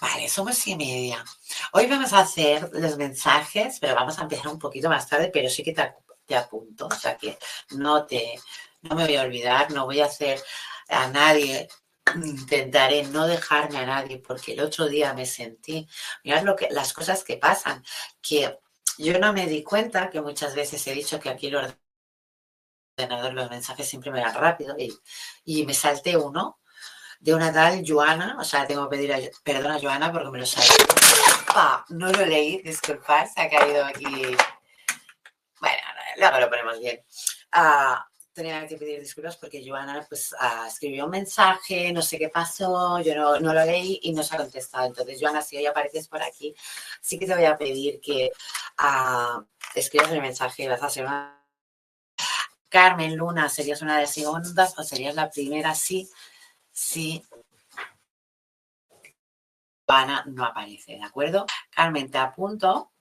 Vale, 0.00 0.28
somos 0.28 0.66
y 0.66 0.76
media. 0.76 1.24
Hoy 1.72 1.86
vamos 1.86 2.12
a 2.12 2.20
hacer 2.20 2.68
los 2.72 2.96
mensajes, 2.96 3.78
pero 3.80 3.94
vamos 3.94 4.18
a 4.18 4.22
empezar 4.22 4.48
un 4.48 4.58
poquito 4.58 4.88
más 4.88 5.08
tarde, 5.08 5.30
pero 5.32 5.48
sí 5.48 5.62
que 5.62 5.72
te, 5.72 6.34
apunto, 6.36 6.86
o 6.86 6.94
sea 6.94 7.16
que 7.16 7.38
no 7.70 8.04
te, 8.06 8.38
no 8.82 8.96
me 8.96 9.04
voy 9.04 9.16
a 9.16 9.22
olvidar, 9.22 9.70
no 9.70 9.84
voy 9.86 10.00
a 10.00 10.06
hacer 10.06 10.42
a 10.88 11.08
nadie 11.08 11.68
intentaré 12.16 13.04
no 13.04 13.26
dejarme 13.26 13.78
a 13.78 13.86
nadie 13.86 14.18
porque 14.18 14.52
el 14.52 14.60
otro 14.60 14.86
día 14.86 15.14
me 15.14 15.26
sentí, 15.26 15.88
mirad 16.22 16.42
lo 16.42 16.54
que, 16.56 16.68
las 16.70 16.92
cosas 16.92 17.24
que 17.24 17.36
pasan, 17.36 17.82
que 18.20 18.58
yo 18.98 19.18
no 19.18 19.32
me 19.32 19.46
di 19.46 19.62
cuenta 19.62 20.10
que 20.10 20.20
muchas 20.20 20.54
veces 20.54 20.86
he 20.86 20.92
dicho 20.92 21.18
que 21.18 21.30
aquí 21.30 21.50
lo 21.50 21.62
los 22.96 23.50
mensajes 23.50 23.88
siempre 23.88 24.12
me 24.12 24.20
van 24.20 24.34
rápido 24.34 24.76
y, 25.44 25.66
me 25.66 25.74
salté 25.74 26.16
uno 26.16 26.60
de 27.24 27.34
una 27.34 27.50
tal 27.50 27.82
Joana, 27.86 28.36
o 28.38 28.44
sea, 28.44 28.66
tengo 28.66 28.86
que 28.86 28.98
pedir 28.98 29.32
perdón 29.42 29.72
a 29.72 29.80
Joana 29.80 30.12
porque 30.12 30.28
me 30.28 30.40
lo 30.40 30.46
salté. 30.46 30.74
no 31.88 32.12
lo 32.12 32.26
leí, 32.26 32.60
disculpad, 32.60 33.26
se 33.34 33.40
ha 33.40 33.48
caído 33.48 33.82
aquí. 33.82 34.36
Bueno, 35.58 35.82
luego 36.18 36.40
lo 36.40 36.50
ponemos 36.50 36.78
bien. 36.80 37.02
Ah, 37.52 38.06
tenía 38.34 38.66
que 38.66 38.76
pedir 38.76 39.00
disculpas 39.00 39.38
porque 39.38 39.64
Joana 39.66 40.04
pues 40.06 40.34
ah, 40.38 40.66
escribió 40.68 41.06
un 41.06 41.12
mensaje, 41.12 41.94
no 41.94 42.02
sé 42.02 42.18
qué 42.18 42.28
pasó, 42.28 43.00
yo 43.00 43.14
no, 43.14 43.40
no, 43.40 43.54
lo 43.54 43.64
leí 43.64 44.00
y 44.02 44.12
no 44.12 44.22
se 44.22 44.34
ha 44.34 44.38
contestado. 44.38 44.86
Entonces, 44.86 45.18
Joana, 45.18 45.40
si 45.40 45.56
hoy 45.56 45.64
apareces 45.64 46.06
por 46.08 46.22
aquí, 46.22 46.54
sí 47.00 47.18
que 47.18 47.26
te 47.26 47.34
voy 47.34 47.46
a 47.46 47.56
pedir 47.56 48.02
que 48.02 48.32
uh, 48.82 49.42
escribas 49.74 50.12
el 50.12 50.20
mensaje 50.20 50.64
y 50.64 50.68
vas 50.68 50.98
a 50.98 51.00
una... 51.00 51.40
Carmen 52.68 53.16
Luna, 53.16 53.48
¿serías 53.48 53.80
una 53.80 53.94
de 53.94 54.02
las 54.02 54.12
segundas 54.12 54.74
o 54.76 54.82
serías 54.82 55.14
la 55.14 55.30
primera? 55.30 55.74
Sí, 55.74 56.10
sí. 56.74 57.24
Joana 59.86 60.24
no 60.26 60.44
aparece, 60.44 60.92
¿de 60.96 61.04
acuerdo? 61.04 61.46
Carmen, 61.70 62.10
te 62.10 62.18
apunto, 62.18 62.92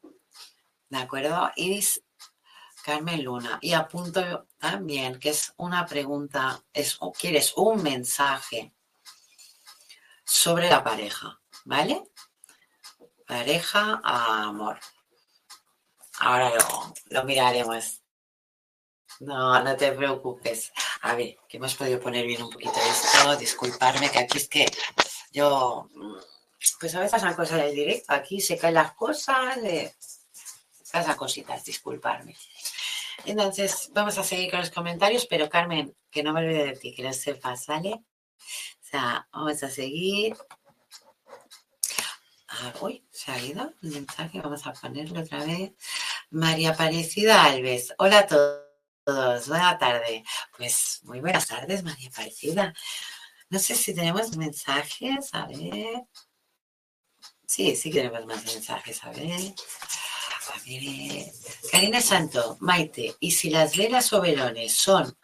¿de 0.89 0.97
acuerdo? 0.97 1.51
Iris 1.55 2.03
Carmen 2.83 3.23
Luna. 3.23 3.57
Y 3.61 3.73
apunto 3.73 4.47
también 4.57 5.19
que 5.19 5.29
es 5.29 5.53
una 5.57 5.85
pregunta, 5.85 6.61
es, 6.71 6.99
quieres 7.19 7.53
un 7.55 7.81
mensaje 7.81 8.73
sobre 10.23 10.69
la 10.69 10.83
pareja, 10.83 11.39
¿vale? 11.65 12.03
Pareja, 13.25 14.01
amor. 14.03 14.79
Ahora 16.19 16.51
lo, 16.51 16.93
lo 17.09 17.23
miraremos. 17.23 18.01
No, 19.19 19.63
no 19.63 19.75
te 19.77 19.93
preocupes. 19.93 20.71
A 21.03 21.15
ver, 21.15 21.37
que 21.49 21.57
hemos 21.57 21.75
podido 21.75 21.99
poner 21.99 22.25
bien 22.25 22.41
un 22.43 22.49
poquito 22.49 22.79
esto. 22.79 23.35
Disculparme, 23.35 24.09
que 24.09 24.19
aquí 24.19 24.37
es 24.37 24.47
que 24.47 24.65
yo, 25.33 25.89
pues 26.79 26.95
a 26.95 26.99
veces 26.99 27.11
pasan 27.11 27.33
cosas 27.33 27.61
del 27.61 27.75
directo. 27.75 28.13
Aquí 28.13 28.39
se 28.39 28.57
caen 28.57 28.75
las 28.75 28.93
cosas. 28.93 29.57
Eh, 29.57 29.93
pasan 30.93 31.17
cositas, 31.17 31.65
disculparme. 31.65 32.37
Entonces, 33.25 33.89
vamos 33.91 34.17
a 34.17 34.23
seguir 34.23 34.49
con 34.49 34.61
los 34.61 34.69
comentarios, 34.69 35.25
pero 35.25 35.49
Carmen, 35.49 35.93
que 36.09 36.23
no 36.23 36.31
me 36.31 36.39
olvide 36.39 36.67
de 36.67 36.77
ti, 36.77 36.95
que 36.95 37.03
lo 37.03 37.11
sepas, 37.11 37.67
¿vale? 37.67 37.91
O 37.91 38.85
sea, 38.89 39.27
vamos 39.33 39.61
a 39.61 39.69
seguir. 39.69 40.37
Uy, 42.79 43.05
se 43.11 43.31
ha 43.31 43.39
ido 43.39 43.73
el 43.81 43.89
mensaje, 43.89 44.39
vamos 44.39 44.65
a 44.65 44.71
ponerlo 44.71 45.19
otra 45.19 45.43
vez. 45.43 45.73
María 46.29 46.69
Aparecida 46.69 47.43
Alves, 47.43 47.93
hola 47.97 48.19
a 48.19 48.27
todos, 48.27 48.72
buena 49.05 49.77
tarde. 49.77 50.23
Pues 50.57 50.99
muy 51.03 51.19
buenas 51.19 51.47
tardes, 51.47 51.83
María 51.83 52.09
Aparecida. 52.09 52.73
No 53.49 53.59
sé 53.59 53.75
si 53.75 53.93
tenemos 53.93 54.35
mensajes, 54.37 55.29
a 55.33 55.45
ver. 55.45 56.03
Sí, 57.45 57.75
sí 57.75 57.91
tenemos 57.91 58.25
más 58.25 58.43
mensajes, 58.45 59.03
a 59.03 59.11
ver. 59.11 59.53
Karina 61.71 62.01
Santo, 62.01 62.57
Maite, 62.59 63.15
¿y 63.19 63.31
si 63.31 63.49
las 63.49 63.75
velas 63.75 64.11
o 64.13 64.21
velones 64.21 64.73
son 64.73 65.17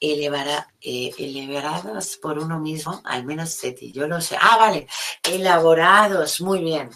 eh, 0.00 1.12
elevadas 1.18 2.16
por 2.16 2.38
uno 2.38 2.58
mismo? 2.58 3.00
Al 3.04 3.24
menos 3.24 3.50
Seti, 3.50 3.92
yo 3.92 4.06
lo 4.06 4.20
sé. 4.20 4.36
Ah, 4.40 4.56
vale, 4.58 4.86
elaborados, 5.22 6.40
muy 6.40 6.60
bien. 6.60 6.90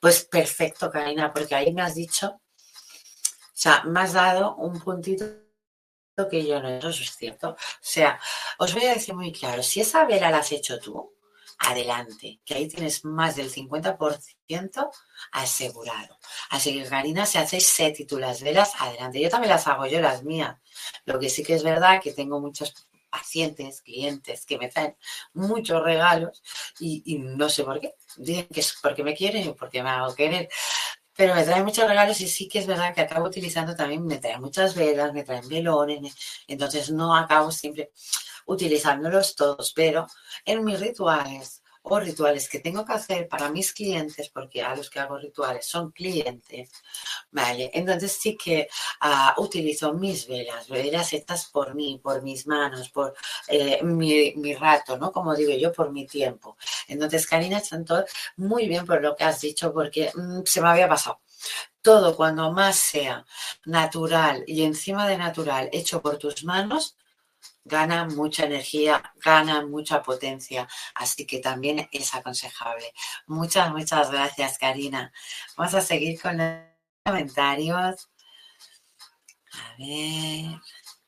Pues 0.00 0.24
perfecto, 0.24 0.90
Karina, 0.90 1.32
porque 1.32 1.54
ahí 1.54 1.72
me 1.72 1.82
has 1.82 1.94
dicho, 1.94 2.28
o 2.28 2.40
sea, 3.52 3.82
me 3.84 4.00
has 4.00 4.12
dado 4.14 4.56
un 4.56 4.80
puntito 4.80 5.24
que 6.28 6.46
yo 6.46 6.60
no, 6.60 6.68
eso 6.68 6.88
es 6.88 7.16
cierto. 7.16 7.50
O 7.50 7.56
sea, 7.80 8.20
os 8.58 8.74
voy 8.74 8.84
a 8.84 8.94
decir 8.94 9.14
muy 9.14 9.32
claro, 9.32 9.62
si 9.62 9.80
esa 9.80 10.04
vela 10.04 10.30
la 10.30 10.38
has 10.38 10.52
hecho 10.52 10.78
tú, 10.78 11.14
adelante, 11.60 12.40
que 12.44 12.54
ahí 12.54 12.68
tienes 12.68 13.04
más 13.04 13.36
del 13.36 13.52
50% 13.52 14.90
asegurado. 15.32 16.18
Así 16.48 16.72
que, 16.72 16.88
Karina, 16.88 17.26
si 17.26 17.38
hacéis 17.38 17.66
set 17.66 18.00
y 18.00 18.06
tú 18.06 18.18
las 18.18 18.42
velas, 18.42 18.72
adelante. 18.78 19.20
Yo 19.20 19.28
también 19.28 19.50
las 19.50 19.66
hago 19.66 19.86
yo, 19.86 20.00
las 20.00 20.22
mías. 20.24 20.56
Lo 21.04 21.18
que 21.18 21.28
sí 21.28 21.42
que 21.42 21.54
es 21.54 21.62
verdad 21.62 22.00
que 22.02 22.12
tengo 22.12 22.40
muchos 22.40 22.88
pacientes, 23.10 23.82
clientes 23.82 24.46
que 24.46 24.56
me 24.56 24.68
traen 24.68 24.96
muchos 25.34 25.82
regalos 25.82 26.42
y, 26.78 27.18
no 27.18 27.48
sé 27.48 27.64
por 27.64 27.80
qué. 27.80 27.94
Dicen 28.16 28.46
que 28.46 28.60
es 28.60 28.78
porque 28.80 29.04
me 29.04 29.14
quieren 29.14 29.48
o 29.48 29.54
porque 29.54 29.82
me 29.82 29.90
hago 29.90 30.14
querer. 30.14 30.48
Pero 31.16 31.34
me 31.34 31.44
traen 31.44 31.64
muchos 31.64 31.88
regalos 31.88 32.20
y 32.20 32.28
sí 32.28 32.48
que 32.48 32.60
es 32.60 32.66
verdad 32.66 32.94
que 32.94 33.02
acabo 33.02 33.26
utilizando 33.26 33.74
también, 33.74 34.04
me 34.06 34.18
traen 34.18 34.40
muchas 34.40 34.74
velas, 34.74 35.12
me 35.12 35.24
traen 35.24 35.48
velones, 35.48 36.14
entonces 36.46 36.90
no 36.90 37.14
acabo 37.14 37.50
siempre 37.50 37.92
utilizándolos 38.46 39.34
todos, 39.34 39.72
pero 39.74 40.06
en 40.44 40.64
mis 40.64 40.80
rituales 40.80 41.59
o 41.82 41.98
rituales 41.98 42.48
que 42.48 42.60
tengo 42.60 42.84
que 42.84 42.92
hacer 42.92 43.28
para 43.28 43.50
mis 43.50 43.72
clientes, 43.72 44.28
porque 44.28 44.62
a 44.62 44.76
los 44.76 44.90
que 44.90 45.00
hago 45.00 45.18
rituales 45.18 45.66
son 45.66 45.90
clientes, 45.92 46.70
¿vale? 47.30 47.70
Entonces 47.72 48.12
sí 48.12 48.36
que 48.36 48.68
uh, 49.02 49.40
utilizo 49.40 49.94
mis 49.94 50.26
velas, 50.28 50.68
velas 50.68 51.12
hechas 51.12 51.46
por 51.46 51.74
mí, 51.74 52.00
por 52.02 52.22
mis 52.22 52.46
manos, 52.46 52.90
por 52.90 53.14
eh, 53.48 53.82
mi, 53.82 54.34
mi, 54.36 54.54
rato, 54.54 54.98
¿no? 54.98 55.10
Como 55.12 55.34
digo 55.34 55.52
yo, 55.52 55.72
por 55.72 55.90
mi 55.90 56.06
tiempo. 56.06 56.56
Entonces, 56.88 57.26
Karina 57.26 57.60
Chantor, 57.62 58.06
muy 58.36 58.68
bien 58.68 58.84
por 58.86 59.00
lo 59.02 59.16
que 59.16 59.24
has 59.24 59.40
dicho, 59.40 59.72
porque 59.72 60.10
mmm, 60.14 60.40
se 60.44 60.60
me 60.60 60.68
había 60.68 60.88
pasado. 60.88 61.20
Todo 61.82 62.14
cuando 62.16 62.52
más 62.52 62.76
sea 62.76 63.24
natural 63.64 64.44
y 64.46 64.64
encima 64.64 65.08
de 65.08 65.16
natural 65.16 65.70
hecho 65.72 66.02
por 66.02 66.18
tus 66.18 66.44
manos, 66.44 66.96
gana 67.64 68.04
mucha 68.06 68.44
energía, 68.44 69.02
gana 69.16 69.66
mucha 69.66 70.02
potencia, 70.02 70.68
así 70.94 71.26
que 71.26 71.38
también 71.38 71.88
es 71.92 72.14
aconsejable. 72.14 72.92
Muchas, 73.26 73.70
muchas 73.70 74.10
gracias, 74.10 74.58
Karina. 74.58 75.12
Vamos 75.56 75.74
a 75.74 75.80
seguir 75.80 76.20
con 76.20 76.38
los 76.38 76.58
comentarios. 77.04 78.10
A 79.52 79.76
ver. 79.78 80.60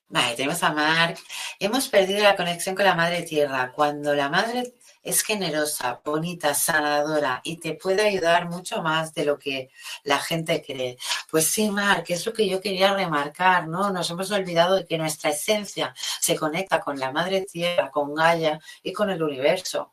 Vale, 0.08 0.36
tenemos 0.36 0.62
a 0.62 0.72
Mark. 0.72 1.18
Hemos 1.58 1.88
perdido 1.88 2.22
la 2.22 2.36
conexión 2.36 2.74
con 2.74 2.84
la 2.84 2.94
Madre 2.94 3.22
Tierra. 3.22 3.72
Cuando 3.72 4.14
la 4.14 4.28
Madre 4.28 4.74
es 5.03 5.22
generosa, 5.22 6.00
bonita, 6.05 6.55
sanadora 6.55 7.40
y 7.44 7.57
te 7.57 7.74
puede 7.74 8.07
ayudar 8.07 8.48
mucho 8.48 8.82
más 8.82 9.12
de 9.14 9.24
lo 9.24 9.38
que 9.38 9.70
la 10.05 10.18
gente 10.18 10.62
cree. 10.62 10.96
Pues 11.30 11.46
sí, 11.46 11.70
Mar, 11.70 12.05
que 12.05 12.14
es 12.14 12.24
lo 12.24 12.32
que 12.32 12.48
yo 12.48 12.61
quería 12.61 12.94
remarcar, 12.94 13.68
¿no? 13.68 13.90
Nos 13.90 14.11
hemos 14.11 14.30
olvidado 14.30 14.76
de 14.76 14.86
que 14.86 14.98
nuestra 14.98 15.30
esencia 15.30 15.94
se 16.20 16.36
conecta 16.36 16.80
con 16.80 16.98
la 16.98 17.12
madre 17.12 17.42
tierra, 17.42 17.90
con 17.90 18.14
Gaia 18.14 18.61
y 18.82 18.92
con 18.92 19.11
el 19.11 19.22
universo. 19.22 19.92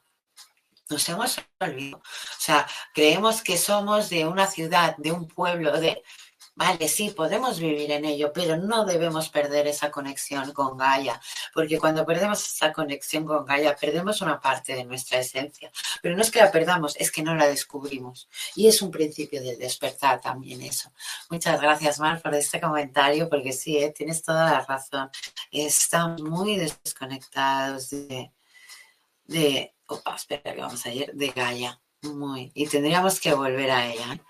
Nos 0.90 1.08
hemos 1.10 1.38
olvidado. 1.60 1.98
O 1.98 2.40
sea, 2.42 2.68
creemos 2.94 3.42
que 3.44 3.58
somos 3.58 4.10
de 4.10 4.26
una 4.26 4.48
ciudad, 4.48 4.96
de 4.98 5.12
un 5.12 5.28
pueblo, 5.28 5.80
de 5.80 6.04
Vale, 6.60 6.90
sí, 6.90 7.12
podemos 7.12 7.58
vivir 7.58 7.90
en 7.90 8.04
ello, 8.04 8.34
pero 8.34 8.58
no 8.58 8.84
debemos 8.84 9.30
perder 9.30 9.66
esa 9.68 9.90
conexión 9.90 10.52
con 10.52 10.76
Gaia, 10.78 11.18
porque 11.54 11.80
cuando 11.80 12.06
perdemos 12.06 12.46
esa 12.46 12.74
conexión 12.74 13.26
con 13.26 13.46
Gaia, 13.46 13.78
perdemos 13.78 14.20
una 14.20 14.42
parte 14.42 14.76
de 14.76 14.84
nuestra 14.84 15.20
esencia. 15.20 15.72
Pero 16.02 16.18
no 16.18 16.22
es 16.22 16.30
que 16.30 16.40
la 16.40 16.52
perdamos, 16.52 16.98
es 16.98 17.14
que 17.14 17.24
no 17.24 17.34
la 17.34 17.48
descubrimos. 17.48 18.28
Y 18.58 18.68
es 18.68 18.82
un 18.82 18.92
principio 18.92 19.42
del 19.42 19.58
despertar 19.58 20.20
también 20.20 20.62
eso. 20.62 20.92
Muchas 21.30 21.62
gracias, 21.62 21.98
Mar, 21.98 22.22
por 22.22 22.36
este 22.36 22.60
comentario, 22.60 23.30
porque 23.30 23.54
sí, 23.54 23.78
¿eh? 23.78 23.94
tienes 23.96 24.22
toda 24.22 24.52
la 24.52 24.60
razón. 24.60 25.10
Estamos 25.52 26.22
muy 26.22 26.58
desconectados 26.58 27.90
de... 27.92 28.34
de 29.24 29.76
opa, 29.88 30.16
espera 30.16 30.54
que 30.54 30.60
vamos 30.60 30.86
a 30.86 30.90
ir, 30.92 31.10
de 31.14 31.30
Gaia. 31.30 31.80
Muy. 32.02 32.52
Y 32.54 32.68
tendríamos 32.68 33.18
que 33.22 33.34
volver 33.34 33.72
a 33.72 33.88
ella. 33.88 34.14
¿eh? 34.14 34.29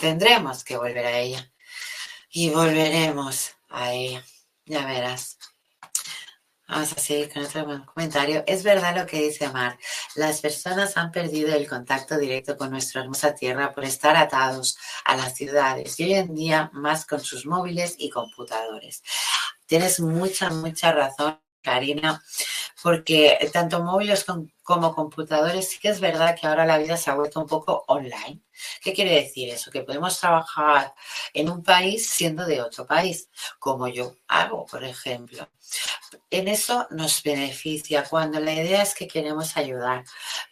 Tendremos 0.00 0.64
que 0.64 0.76
volver 0.76 1.06
a 1.06 1.18
ella. 1.18 1.52
Y 2.30 2.50
volveremos 2.50 3.52
a 3.68 3.92
ella. 3.92 4.24
Ya 4.64 4.86
verás. 4.86 5.38
Vamos 6.72 6.92
a 6.92 7.00
seguir 7.00 7.30
con 7.30 7.44
otro 7.44 7.84
comentario. 7.84 8.44
Es 8.46 8.62
verdad 8.62 8.96
lo 8.96 9.06
que 9.06 9.20
dice 9.20 9.50
Mar. 9.50 9.78
Las 10.14 10.40
personas 10.40 10.96
han 10.96 11.12
perdido 11.12 11.54
el 11.54 11.68
contacto 11.68 12.16
directo 12.16 12.56
con 12.56 12.70
nuestra 12.70 13.02
hermosa 13.02 13.34
tierra 13.34 13.74
por 13.74 13.84
estar 13.84 14.16
atados 14.16 14.78
a 15.04 15.14
las 15.16 15.34
ciudades 15.34 16.00
y 16.00 16.04
hoy 16.04 16.14
en 16.14 16.34
día 16.34 16.70
más 16.72 17.04
con 17.04 17.20
sus 17.20 17.44
móviles 17.44 17.96
y 17.98 18.08
computadores. 18.08 19.02
Tienes 19.66 20.00
mucha, 20.00 20.48
mucha 20.48 20.92
razón, 20.92 21.38
Karina, 21.60 22.22
porque 22.82 23.38
tanto 23.52 23.82
móviles 23.82 24.26
como 24.62 24.94
computadores 24.94 25.68
sí 25.70 25.78
que 25.78 25.88
es 25.88 26.00
verdad 26.00 26.36
que 26.38 26.46
ahora 26.46 26.66
la 26.66 26.78
vida 26.78 26.96
se 26.96 27.10
ha 27.10 27.14
vuelto 27.14 27.40
un 27.40 27.46
poco 27.46 27.84
online. 27.86 28.42
¿Qué 28.82 28.92
quiere 28.92 29.14
decir 29.14 29.48
eso? 29.50 29.70
Que 29.70 29.82
podemos 29.82 30.18
trabajar 30.18 30.92
en 31.32 31.48
un 31.48 31.62
país 31.62 32.08
siendo 32.08 32.44
de 32.44 32.60
otro 32.60 32.86
país, 32.86 33.28
como 33.58 33.86
yo 33.88 34.16
hago, 34.26 34.66
por 34.66 34.82
ejemplo. 34.82 35.48
En 36.30 36.48
eso 36.48 36.86
nos 36.90 37.22
beneficia 37.22 38.04
cuando 38.04 38.40
la 38.40 38.52
idea 38.52 38.82
es 38.82 38.94
que 38.94 39.06
queremos 39.06 39.56
ayudar, 39.56 40.04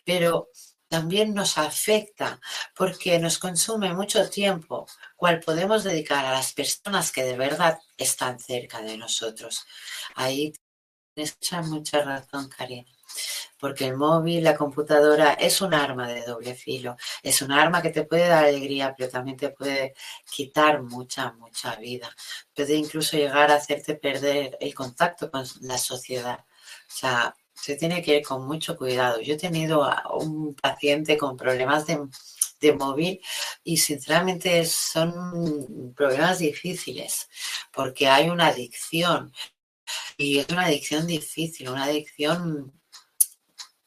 pero 0.05 0.49
también 0.89 1.35
nos 1.35 1.59
afecta 1.59 2.41
porque 2.76 3.18
nos 3.18 3.39
consume 3.39 3.93
mucho 3.95 4.28
tiempo, 4.28 4.87
cual 5.16 5.41
podemos 5.41 5.85
dedicar 5.85 6.24
a 6.24 6.33
las 6.33 6.53
personas 6.53 7.12
que 7.12 7.22
de 7.22 7.37
verdad 7.37 7.78
están 7.97 8.39
cerca 8.41 8.81
de 8.83 8.97
nosotros. 8.97 9.64
Ahí 10.16 10.53
mucha, 11.20 11.62
mucha 11.62 12.02
razón, 12.02 12.48
Karina. 12.48 12.86
porque 13.58 13.86
el 13.86 13.96
móvil, 13.96 14.44
la 14.44 14.56
computadora 14.56 15.34
es 15.34 15.60
un 15.60 15.74
arma 15.74 16.08
de 16.08 16.22
doble 16.24 16.54
filo, 16.54 16.96
es 17.22 17.42
un 17.42 17.52
arma 17.52 17.82
que 17.82 17.90
te 17.90 18.04
puede 18.04 18.28
dar 18.28 18.44
alegría, 18.44 18.94
pero 18.96 19.10
también 19.10 19.36
te 19.36 19.50
puede 19.50 19.94
quitar 20.30 20.82
mucha, 20.82 21.32
mucha 21.32 21.76
vida. 21.76 22.10
Puede 22.54 22.74
incluso 22.76 23.16
llegar 23.16 23.50
a 23.50 23.56
hacerte 23.56 23.94
perder 23.96 24.56
el 24.60 24.74
contacto 24.74 25.30
con 25.30 25.44
la 25.62 25.78
sociedad. 25.78 26.40
O 26.40 26.92
sea, 26.92 27.34
se 27.54 27.76
tiene 27.76 28.02
que 28.02 28.18
ir 28.18 28.26
con 28.26 28.46
mucho 28.46 28.76
cuidado. 28.76 29.20
Yo 29.20 29.34
he 29.34 29.38
tenido 29.38 29.84
a 29.84 30.02
un 30.14 30.54
paciente 30.54 31.18
con 31.18 31.36
problemas 31.36 31.86
de, 31.86 31.98
de 32.60 32.72
móvil 32.72 33.20
y 33.64 33.76
sinceramente 33.78 34.64
son 34.66 35.94
problemas 35.94 36.38
difíciles 36.38 37.28
porque 37.72 38.08
hay 38.08 38.28
una 38.30 38.48
adicción 38.48 39.32
y 40.20 40.38
es 40.38 40.46
una 40.50 40.66
adicción 40.66 41.06
difícil, 41.06 41.70
una 41.70 41.84
adicción 41.84 42.78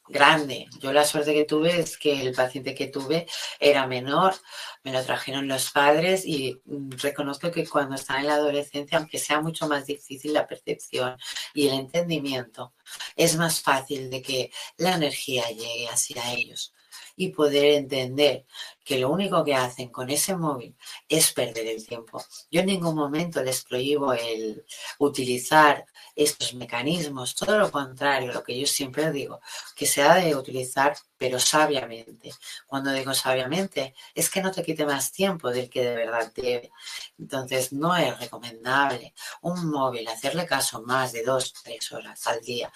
grande. 0.08 0.66
Yo 0.80 0.92
la 0.92 1.04
suerte 1.04 1.32
que 1.32 1.44
tuve 1.44 1.78
es 1.78 1.96
que 1.96 2.20
el 2.20 2.34
paciente 2.34 2.74
que 2.74 2.88
tuve 2.88 3.26
era 3.60 3.86
menor, 3.86 4.34
me 4.82 4.92
lo 4.92 5.02
trajeron 5.04 5.46
los 5.46 5.70
padres 5.70 6.26
y 6.26 6.60
mm, 6.64 6.90
reconozco 7.00 7.52
que 7.52 7.68
cuando 7.68 7.94
están 7.94 8.20
en 8.20 8.26
la 8.26 8.34
adolescencia, 8.34 8.98
aunque 8.98 9.18
sea 9.18 9.40
mucho 9.40 9.68
más 9.68 9.86
difícil 9.86 10.32
la 10.32 10.46
percepción 10.48 11.16
y 11.54 11.68
el 11.68 11.74
entendimiento, 11.74 12.74
es 13.14 13.36
más 13.36 13.60
fácil 13.60 14.10
de 14.10 14.20
que 14.20 14.50
la 14.76 14.96
energía 14.96 15.48
llegue 15.50 15.86
hacia 15.88 16.32
ellos 16.32 16.74
y 17.16 17.28
poder 17.28 17.74
entender 17.74 18.46
que 18.84 18.98
lo 18.98 19.10
único 19.10 19.44
que 19.44 19.54
hacen 19.54 19.88
con 19.88 20.10
ese 20.10 20.36
móvil 20.36 20.76
es 21.08 21.32
perder 21.32 21.66
el 21.66 21.86
tiempo. 21.86 22.22
Yo 22.50 22.60
en 22.60 22.66
ningún 22.66 22.94
momento 22.94 23.42
les 23.42 23.64
prohíbo 23.64 24.12
el 24.12 24.64
utilizar 24.98 25.86
estos 26.14 26.54
mecanismos, 26.54 27.34
todo 27.34 27.58
lo 27.58 27.70
contrario, 27.70 28.32
lo 28.32 28.42
que 28.42 28.58
yo 28.58 28.66
siempre 28.66 29.10
digo, 29.10 29.40
que 29.74 29.86
se 29.86 30.02
ha 30.02 30.16
de 30.16 30.36
utilizar, 30.36 30.96
pero 31.16 31.38
sabiamente. 31.38 32.32
Cuando 32.66 32.92
digo 32.92 33.14
sabiamente, 33.14 33.94
es 34.14 34.30
que 34.30 34.42
no 34.42 34.52
te 34.52 34.62
quite 34.62 34.84
más 34.86 35.12
tiempo 35.12 35.50
del 35.50 35.70
que 35.70 35.82
de 35.84 35.96
verdad 35.96 36.32
debe. 36.34 36.70
Entonces, 37.18 37.72
no 37.72 37.96
es 37.96 38.18
recomendable 38.18 39.14
un 39.42 39.70
móvil, 39.70 40.06
hacerle 40.08 40.46
caso 40.46 40.82
más 40.82 41.12
de 41.12 41.22
dos, 41.22 41.52
tres 41.62 41.90
horas 41.92 42.26
al 42.26 42.40
día. 42.42 42.72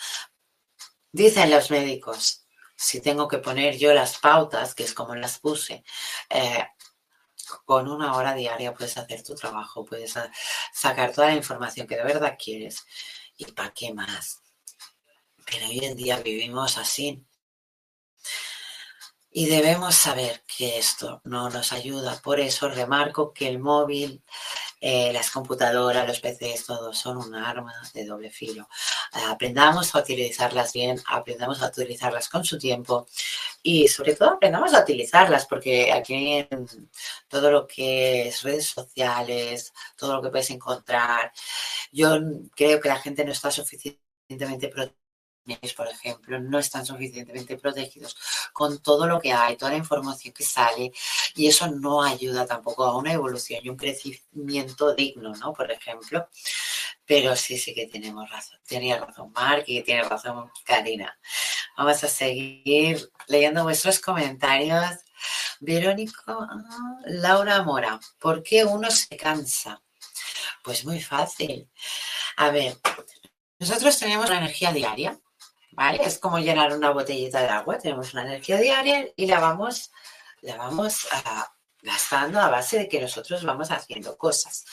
Dicen 1.12 1.50
los 1.50 1.70
médicos, 1.70 2.47
si 2.80 3.00
tengo 3.00 3.26
que 3.26 3.38
poner 3.38 3.76
yo 3.76 3.92
las 3.92 4.18
pautas, 4.18 4.72
que 4.72 4.84
es 4.84 4.94
como 4.94 5.14
las 5.16 5.40
puse, 5.40 5.82
eh, 6.30 6.64
con 7.64 7.88
una 7.88 8.14
hora 8.14 8.34
diaria 8.34 8.72
puedes 8.72 8.96
hacer 8.96 9.24
tu 9.24 9.34
trabajo, 9.34 9.84
puedes 9.84 10.14
sacar 10.72 11.12
toda 11.12 11.28
la 11.28 11.34
información 11.34 11.88
que 11.88 11.96
de 11.96 12.04
verdad 12.04 12.38
quieres. 12.38 12.86
¿Y 13.36 13.46
para 13.46 13.72
qué 13.72 13.92
más? 13.92 14.42
Pero 15.44 15.66
hoy 15.66 15.84
en 15.84 15.96
día 15.96 16.18
vivimos 16.18 16.78
así. 16.78 17.24
Y 19.30 19.46
debemos 19.46 19.96
saber 19.96 20.44
que 20.46 20.78
esto 20.78 21.20
no 21.24 21.50
nos 21.50 21.72
ayuda. 21.72 22.20
Por 22.22 22.38
eso 22.38 22.68
remarco 22.68 23.32
que 23.32 23.48
el 23.48 23.58
móvil, 23.58 24.22
eh, 24.80 25.12
las 25.12 25.30
computadoras, 25.30 26.06
los 26.06 26.20
PCs, 26.20 26.66
todos 26.66 26.98
son 26.98 27.18
un 27.18 27.34
arma 27.34 27.74
de 27.94 28.04
doble 28.04 28.30
filo. 28.30 28.68
aprendamos 29.28 29.94
a 29.94 30.00
utilizarlas 30.00 30.72
bien, 30.72 31.00
aprendamos 31.06 31.62
a 31.62 31.68
utilizarlas 31.68 32.28
con 32.28 32.44
su 32.44 32.58
tiempo 32.58 33.06
y 33.62 33.88
sobre 33.88 34.14
todo 34.14 34.30
aprendamos 34.30 34.74
a 34.74 34.82
utilizarlas 34.82 35.46
porque 35.46 35.92
aquí 35.92 36.46
en 36.50 36.66
todo 37.28 37.50
lo 37.50 37.66
que 37.66 38.28
es 38.28 38.42
redes 38.42 38.66
sociales, 38.68 39.72
todo 39.96 40.16
lo 40.16 40.22
que 40.22 40.30
puedes 40.30 40.50
encontrar, 40.50 41.32
yo 41.92 42.18
creo 42.54 42.80
que 42.80 42.88
la 42.88 43.00
gente 43.00 43.24
no 43.24 43.32
está 43.32 43.50
suficientemente 43.50 44.68
protegida 44.68 45.07
por 45.76 45.88
ejemplo, 45.88 46.38
no 46.40 46.58
están 46.58 46.84
suficientemente 46.84 47.56
protegidos 47.56 48.16
con 48.52 48.80
todo 48.82 49.06
lo 49.06 49.20
que 49.20 49.32
hay, 49.32 49.56
toda 49.56 49.72
la 49.72 49.78
información 49.78 50.34
que 50.34 50.44
sale, 50.44 50.92
y 51.34 51.46
eso 51.46 51.68
no 51.68 52.02
ayuda 52.02 52.46
tampoco 52.46 52.84
a 52.84 52.96
una 52.96 53.12
evolución 53.12 53.60
y 53.62 53.68
un 53.68 53.76
crecimiento 53.76 54.94
digno, 54.94 55.32
¿no? 55.34 55.52
Por 55.52 55.70
ejemplo. 55.70 56.28
Pero 57.06 57.34
sí, 57.36 57.56
sí 57.56 57.74
que 57.74 57.86
tenemos 57.86 58.28
razón. 58.30 58.58
Tenía 58.66 58.98
razón 58.98 59.32
Mark 59.32 59.64
y 59.66 59.82
tiene 59.82 60.02
razón 60.02 60.50
Karina. 60.64 61.18
Vamos 61.76 62.04
a 62.04 62.08
seguir 62.08 63.10
leyendo 63.28 63.62
vuestros 63.62 63.98
comentarios. 64.00 64.96
Verónico, 65.60 66.22
ah, 66.26 67.00
Laura 67.06 67.62
Mora, 67.62 67.98
¿por 68.18 68.42
qué 68.42 68.64
uno 68.64 68.90
se 68.90 69.16
cansa? 69.16 69.82
Pues 70.62 70.84
muy 70.84 71.00
fácil. 71.00 71.68
A 72.36 72.50
ver, 72.50 72.76
nosotros 73.58 73.98
tenemos 73.98 74.28
la 74.28 74.38
energía 74.38 74.72
diaria 74.72 75.18
es 76.00 76.18
como 76.18 76.38
llenar 76.38 76.74
una 76.74 76.90
botellita 76.90 77.40
de 77.40 77.48
agua, 77.48 77.78
tenemos 77.78 78.12
una 78.12 78.22
energía 78.22 78.56
diaria 78.58 79.08
y 79.16 79.26
la 79.26 79.40
vamos, 79.40 79.90
la 80.42 80.56
vamos 80.56 81.06
a, 81.12 81.52
gastando 81.82 82.40
a 82.40 82.48
base 82.48 82.78
de 82.78 82.88
que 82.88 83.00
nosotros 83.00 83.44
vamos 83.44 83.70
haciendo 83.70 84.16
cosas. 84.16 84.64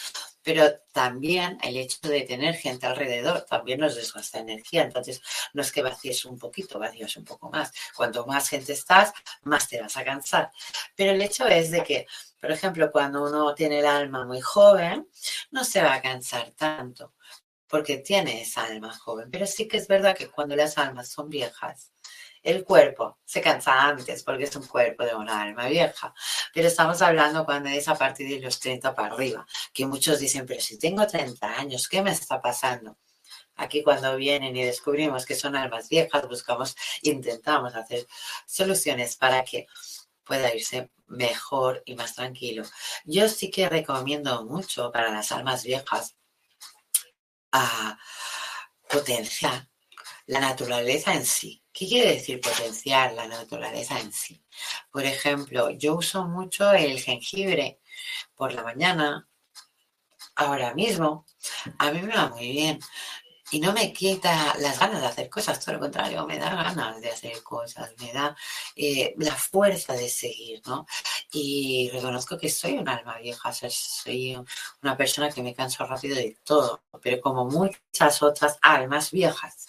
Pero 0.41 0.79
también 0.91 1.57
el 1.63 1.77
hecho 1.77 1.97
de 2.07 2.21
tener 2.21 2.55
gente 2.55 2.85
alrededor 2.85 3.41
también 3.41 3.79
nos 3.79 3.95
desgasta 3.95 4.39
energía. 4.39 4.83
Entonces, 4.83 5.21
no 5.53 5.63
es 5.63 5.71
que 5.71 5.81
vacíes 5.81 6.23
un 6.25 6.37
poquito, 6.37 6.77
vacías 6.77 7.17
un 7.17 7.25
poco 7.25 7.49
más. 7.49 7.71
Cuanto 7.95 8.25
más 8.27 8.49
gente 8.49 8.73
estás, 8.73 9.11
más 9.43 9.67
te 9.67 9.81
vas 9.81 9.97
a 9.97 10.03
cansar. 10.03 10.51
Pero 10.95 11.13
el 11.13 11.21
hecho 11.21 11.47
es 11.47 11.71
de 11.71 11.83
que, 11.83 12.05
por 12.39 12.51
ejemplo, 12.51 12.91
cuando 12.91 13.23
uno 13.23 13.55
tiene 13.55 13.79
el 13.79 13.87
alma 13.87 14.23
muy 14.23 14.39
joven, 14.39 15.09
no 15.49 15.63
se 15.63 15.81
va 15.81 15.95
a 15.95 16.01
cansar 16.01 16.51
tanto 16.51 17.13
porque 17.67 17.97
tiene 17.97 18.41
esa 18.41 18.65
alma 18.65 18.93
joven. 18.97 19.29
Pero 19.31 19.45
sí 19.47 19.67
que 19.67 19.77
es 19.77 19.87
verdad 19.87 20.15
que 20.15 20.29
cuando 20.29 20.55
las 20.55 20.77
almas 20.77 21.09
son 21.09 21.29
viejas, 21.29 21.91
el 22.43 22.63
cuerpo 22.63 23.17
se 23.25 23.41
cansa 23.41 23.87
antes 23.87 24.23
porque 24.23 24.43
es 24.43 24.55
un 24.55 24.67
cuerpo 24.67 25.03
de 25.03 25.15
una 25.15 25.41
alma 25.41 25.67
vieja. 25.67 26.13
Pero 26.53 26.67
estamos 26.67 27.01
hablando 27.01 27.43
cuando 27.43 27.69
es 27.69 27.87
a 27.87 27.95
partir 27.95 28.29
de 28.29 28.39
los 28.39 28.59
30 28.59 28.93
para 28.93 29.13
arriba, 29.13 29.45
que 29.73 29.85
muchos 29.85 30.19
dicen, 30.19 30.45
pero 30.45 30.61
si 30.61 30.77
tengo 30.77 31.05
30 31.05 31.59
años, 31.59 31.87
¿qué 31.87 32.01
me 32.01 32.11
está 32.11 32.41
pasando? 32.41 32.97
Aquí 33.55 33.83
cuando 33.83 34.15
vienen 34.17 34.55
y 34.55 34.63
descubrimos 34.63 35.25
que 35.25 35.35
son 35.35 35.55
almas 35.55 35.89
viejas, 35.89 36.27
buscamos, 36.27 36.75
intentamos 37.01 37.73
hacer 37.73 38.05
soluciones 38.45 39.15
para 39.15 39.43
que 39.43 39.67
pueda 40.23 40.53
irse 40.53 40.91
mejor 41.07 41.81
y 41.85 41.95
más 41.95 42.15
tranquilo. 42.15 42.63
Yo 43.05 43.29
sí 43.29 43.49
que 43.49 43.69
recomiendo 43.69 44.45
mucho 44.45 44.91
para 44.91 45.11
las 45.11 45.31
almas 45.31 45.63
viejas 45.63 46.15
a 47.55 47.97
potenciar 48.89 49.69
la 50.27 50.39
naturaleza 50.39 51.13
en 51.13 51.25
sí. 51.25 51.63
¿Qué 51.71 51.87
quiere 51.87 52.15
decir 52.15 52.41
potenciar 52.41 53.13
la 53.13 53.27
naturaleza 53.27 53.99
en 53.99 54.11
sí? 54.11 54.43
Por 54.91 55.05
ejemplo, 55.05 55.69
yo 55.71 55.95
uso 55.95 56.27
mucho 56.27 56.71
el 56.73 56.99
jengibre 56.99 57.79
por 58.35 58.53
la 58.53 58.63
mañana, 58.63 59.27
ahora 60.35 60.73
mismo. 60.73 61.25
A 61.77 61.91
mí 61.91 62.01
me 62.01 62.15
va 62.15 62.29
muy 62.29 62.51
bien 62.51 62.79
y 63.51 63.59
no 63.59 63.73
me 63.73 63.93
quita 63.93 64.55
las 64.59 64.79
ganas 64.79 65.01
de 65.01 65.07
hacer 65.07 65.29
cosas, 65.29 65.59
todo 65.59 65.75
lo 65.75 65.81
contrario, 65.81 66.25
me 66.25 66.37
da 66.39 66.49
ganas 66.49 66.99
de 67.01 67.09
hacer 67.09 67.43
cosas, 67.43 67.93
me 67.99 68.11
da 68.11 68.35
eh, 68.75 69.13
la 69.17 69.35
fuerza 69.35 69.93
de 69.93 70.09
seguir, 70.09 70.61
¿no? 70.65 70.85
Y 71.31 71.89
reconozco 71.93 72.37
que 72.37 72.49
soy 72.49 72.73
un 72.73 72.89
alma 72.89 73.17
vieja, 73.19 73.51
soy 73.53 74.37
una 74.81 74.97
persona 74.97 75.29
que 75.31 75.43
me 75.43 75.53
canso 75.53 75.85
rápido 75.85 76.15
de 76.15 76.37
todo, 76.43 76.83
pero 77.01 77.21
como 77.21 77.45
muchas 77.45 78.21
otras 78.23 78.57
almas 78.61 79.11
viejas. 79.11 79.67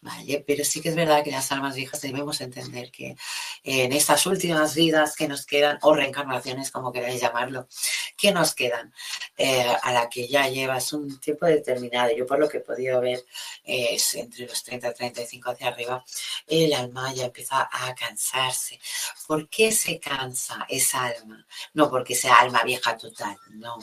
¿vale? 0.00 0.44
Pero 0.46 0.64
sí 0.64 0.80
que 0.80 0.90
es 0.90 0.96
verdad 0.96 1.24
que 1.24 1.30
las 1.30 1.50
almas 1.52 1.74
viejas 1.74 2.00
debemos 2.00 2.40
entender 2.40 2.90
que 2.90 3.16
en 3.64 3.92
estas 3.92 4.26
últimas 4.26 4.74
vidas 4.74 5.16
que 5.16 5.28
nos 5.28 5.46
quedan, 5.46 5.78
o 5.82 5.94
reencarnaciones, 5.94 6.70
como 6.70 6.92
queráis 6.92 7.20
llamarlo, 7.20 7.68
que 8.16 8.32
nos 8.32 8.54
quedan, 8.54 8.92
eh, 9.38 9.64
a 9.82 9.92
la 9.92 10.08
que 10.08 10.26
ya 10.26 10.48
llevas 10.48 10.92
un 10.92 11.20
tiempo 11.20 11.46
determinado, 11.46 12.10
yo 12.16 12.26
por 12.26 12.40
lo 12.40 12.48
que 12.48 12.58
he 12.58 12.60
podido 12.60 13.00
ver, 13.00 13.24
es 13.62 14.16
entre 14.16 14.46
los 14.46 14.64
30 14.64 14.90
y 14.90 14.94
35 14.94 15.50
hacia 15.50 15.68
arriba, 15.68 16.04
el 16.46 16.72
alma 16.72 17.14
ya 17.14 17.26
empieza 17.26 17.68
a 17.70 17.94
cansarse. 17.94 18.80
¿Por 19.28 19.48
qué 19.48 19.70
se 19.70 20.00
cansa 20.00 20.66
esa 20.68 21.04
alma? 21.06 21.46
No 21.74 21.88
porque 21.88 22.14
sea 22.16 22.34
alma 22.34 22.64
vieja 22.64 22.96
total, 22.96 23.36
no, 23.50 23.78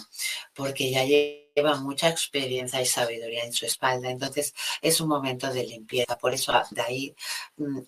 porque 0.54 0.92
ya 0.92 1.06
lleva 1.06 1.76
mucha 1.78 2.10
experiencia 2.10 2.82
y 2.82 2.86
sabiduría 2.86 3.46
en 3.46 3.54
su 3.54 3.66
espalda, 3.66 4.10
entonces 4.10 4.54
es 4.82 5.00
un 5.00 5.08
momento 5.08 5.52
de 5.52 5.64
limpieza, 5.64 6.18
por 6.18 6.34
eso 6.34 6.52
de 6.72 6.82
ahí 6.82 7.16
mm, 7.58 7.80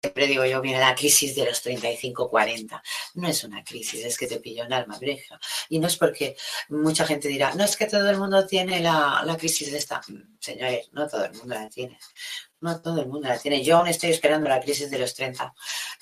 siempre 0.00 0.26
digo 0.26 0.44
yo, 0.46 0.60
viene 0.60 0.80
la 0.80 0.94
crisis 0.94 1.34
de 1.34 1.44
los 1.44 1.64
35-40. 1.64 2.80
No 3.14 3.28
es 3.28 3.44
una 3.44 3.62
crisis, 3.62 4.04
es 4.04 4.16
que 4.16 4.26
te 4.26 4.40
pilló 4.40 4.64
en 4.64 4.72
alma 4.72 4.98
breja. 4.98 5.38
Y 5.68 5.78
no 5.78 5.88
es 5.88 5.96
porque 5.96 6.36
mucha 6.70 7.06
gente 7.06 7.28
dirá, 7.28 7.54
no 7.54 7.64
es 7.64 7.76
que 7.76 7.86
todo 7.86 8.08
el 8.08 8.16
mundo 8.16 8.46
tiene 8.46 8.80
la, 8.80 9.22
la 9.24 9.36
crisis 9.36 9.70
de 9.70 9.78
esta. 9.78 10.00
Señores, 10.38 10.88
no 10.92 11.06
todo 11.06 11.24
el 11.24 11.34
mundo 11.34 11.54
la 11.54 11.68
tiene. 11.68 11.98
No 12.60 12.80
todo 12.80 13.00
el 13.00 13.08
mundo 13.08 13.28
la 13.28 13.38
tiene. 13.38 13.62
Yo 13.62 13.78
aún 13.78 13.88
estoy 13.88 14.10
esperando 14.10 14.48
la 14.48 14.60
crisis 14.60 14.90
de 14.90 14.98
los 14.98 15.14
30 15.14 15.54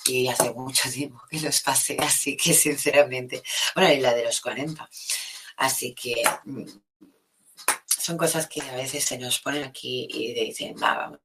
y 0.05 0.27
hace 0.27 0.51
mucho 0.51 0.89
tiempo 0.93 1.21
que 1.29 1.39
los 1.39 1.61
pasé, 1.61 1.97
así 1.99 2.37
que 2.37 2.53
sinceramente, 2.53 3.43
bueno, 3.75 3.91
y 3.93 3.99
la 3.99 4.13
de 4.13 4.23
los 4.23 4.39
40. 4.41 4.89
Así 5.57 5.93
que 5.93 6.23
mm, 6.45 6.63
son 7.85 8.17
cosas 8.17 8.47
que 8.47 8.61
a 8.61 8.75
veces 8.75 9.03
se 9.03 9.17
nos 9.17 9.39
ponen 9.39 9.65
aquí 9.65 10.07
y 10.09 10.33
dicen, 10.33 10.75
va, 10.81 10.95
vamos 10.95 11.19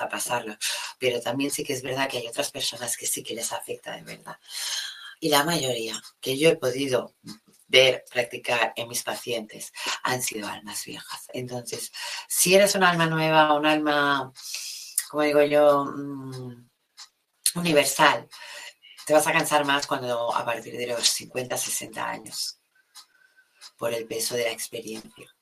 a 0.00 0.08
pasarlo. 0.08 0.56
pero 0.98 1.20
también 1.20 1.50
sí 1.50 1.64
que 1.64 1.72
es 1.74 1.82
verdad 1.82 2.08
que 2.08 2.18
hay 2.18 2.28
otras 2.28 2.50
personas 2.50 2.96
que 2.96 3.06
sí 3.06 3.22
que 3.22 3.34
les 3.34 3.52
afecta 3.52 3.96
de 3.96 4.02
verdad. 4.02 4.38
Y 5.20 5.28
la 5.30 5.44
mayoría 5.44 6.00
que 6.20 6.38
yo 6.38 6.48
he 6.50 6.56
podido 6.56 7.14
ver, 7.68 8.04
practicar 8.10 8.72
en 8.76 8.88
mis 8.88 9.02
pacientes 9.02 9.72
han 10.02 10.22
sido 10.22 10.48
almas 10.48 10.84
viejas. 10.84 11.26
Entonces, 11.32 11.92
si 12.26 12.54
eres 12.54 12.74
un 12.74 12.82
alma 12.82 13.06
nueva, 13.06 13.54
un 13.54 13.66
alma, 13.66 14.32
como 15.10 15.22
digo 15.22 15.42
yo, 15.42 15.84
mm, 15.84 16.68
universal, 17.56 18.28
te 19.06 19.12
vas 19.12 19.26
a 19.26 19.32
cansar 19.32 19.64
más 19.64 19.86
cuando 19.86 20.34
a 20.34 20.44
partir 20.44 20.76
de 20.76 20.86
los 20.86 21.08
50, 21.08 21.56
60 21.56 22.08
años, 22.08 22.60
por 23.76 23.92
el 23.94 24.06
peso 24.06 24.34
de 24.34 24.44
la 24.44 24.52
experiencia. 24.52 25.34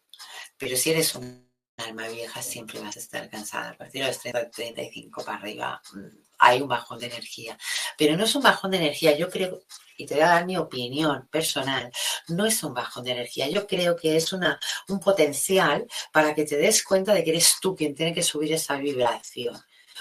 Pero 0.59 0.77
si 0.77 0.91
eres 0.91 1.15
un 1.15 1.46
alma 1.77 2.09
vieja, 2.09 2.43
siempre 2.43 2.81
vas 2.81 2.97
a 2.97 3.01
estar 3.01 3.29
cansada. 3.29 3.71
A 3.71 3.77
partir 3.77 4.03
de 4.03 4.09
los 4.09 4.19
30, 4.19 4.51
35 4.51 5.25
para 5.25 5.39
arriba, 5.39 5.83
mm, 5.93 6.07
hay 6.39 6.61
un 6.61 6.69
bajón 6.69 6.99
de 6.99 7.07
energía. 7.07 7.59
Pero 7.99 8.17
no 8.17 8.25
es 8.25 8.35
un 8.35 8.43
bajón 8.43 8.71
de 8.71 8.79
energía, 8.79 9.17
yo 9.17 9.29
creo, 9.31 9.63
y 9.97 10.07
te 10.07 10.15
voy 10.15 10.23
a 10.23 10.29
dar 10.29 10.47
mi 10.47 10.57
opinión 10.57 11.29
personal, 11.31 11.91
no 12.29 12.47
es 12.47 12.63
un 12.63 12.75
bajón 12.75 13.05
de 13.05 13.13
energía, 13.13 13.49
yo 13.49 13.67
creo 13.67 13.97
que 13.97 14.17
es 14.17 14.33
una, 14.33 14.59
un 14.89 15.01
potencial 15.01 15.87
para 16.13 16.35
que 16.35 16.45
te 16.45 16.57
des 16.57 16.83
cuenta 16.83 17.15
de 17.15 17.25
que 17.25 17.31
eres 17.31 17.57
tú 17.61 17.75
quien 17.75 17.95
tiene 17.95 18.15
que 18.15 18.23
subir 18.23 18.53
esa 18.53 18.77
vibración 18.77 19.57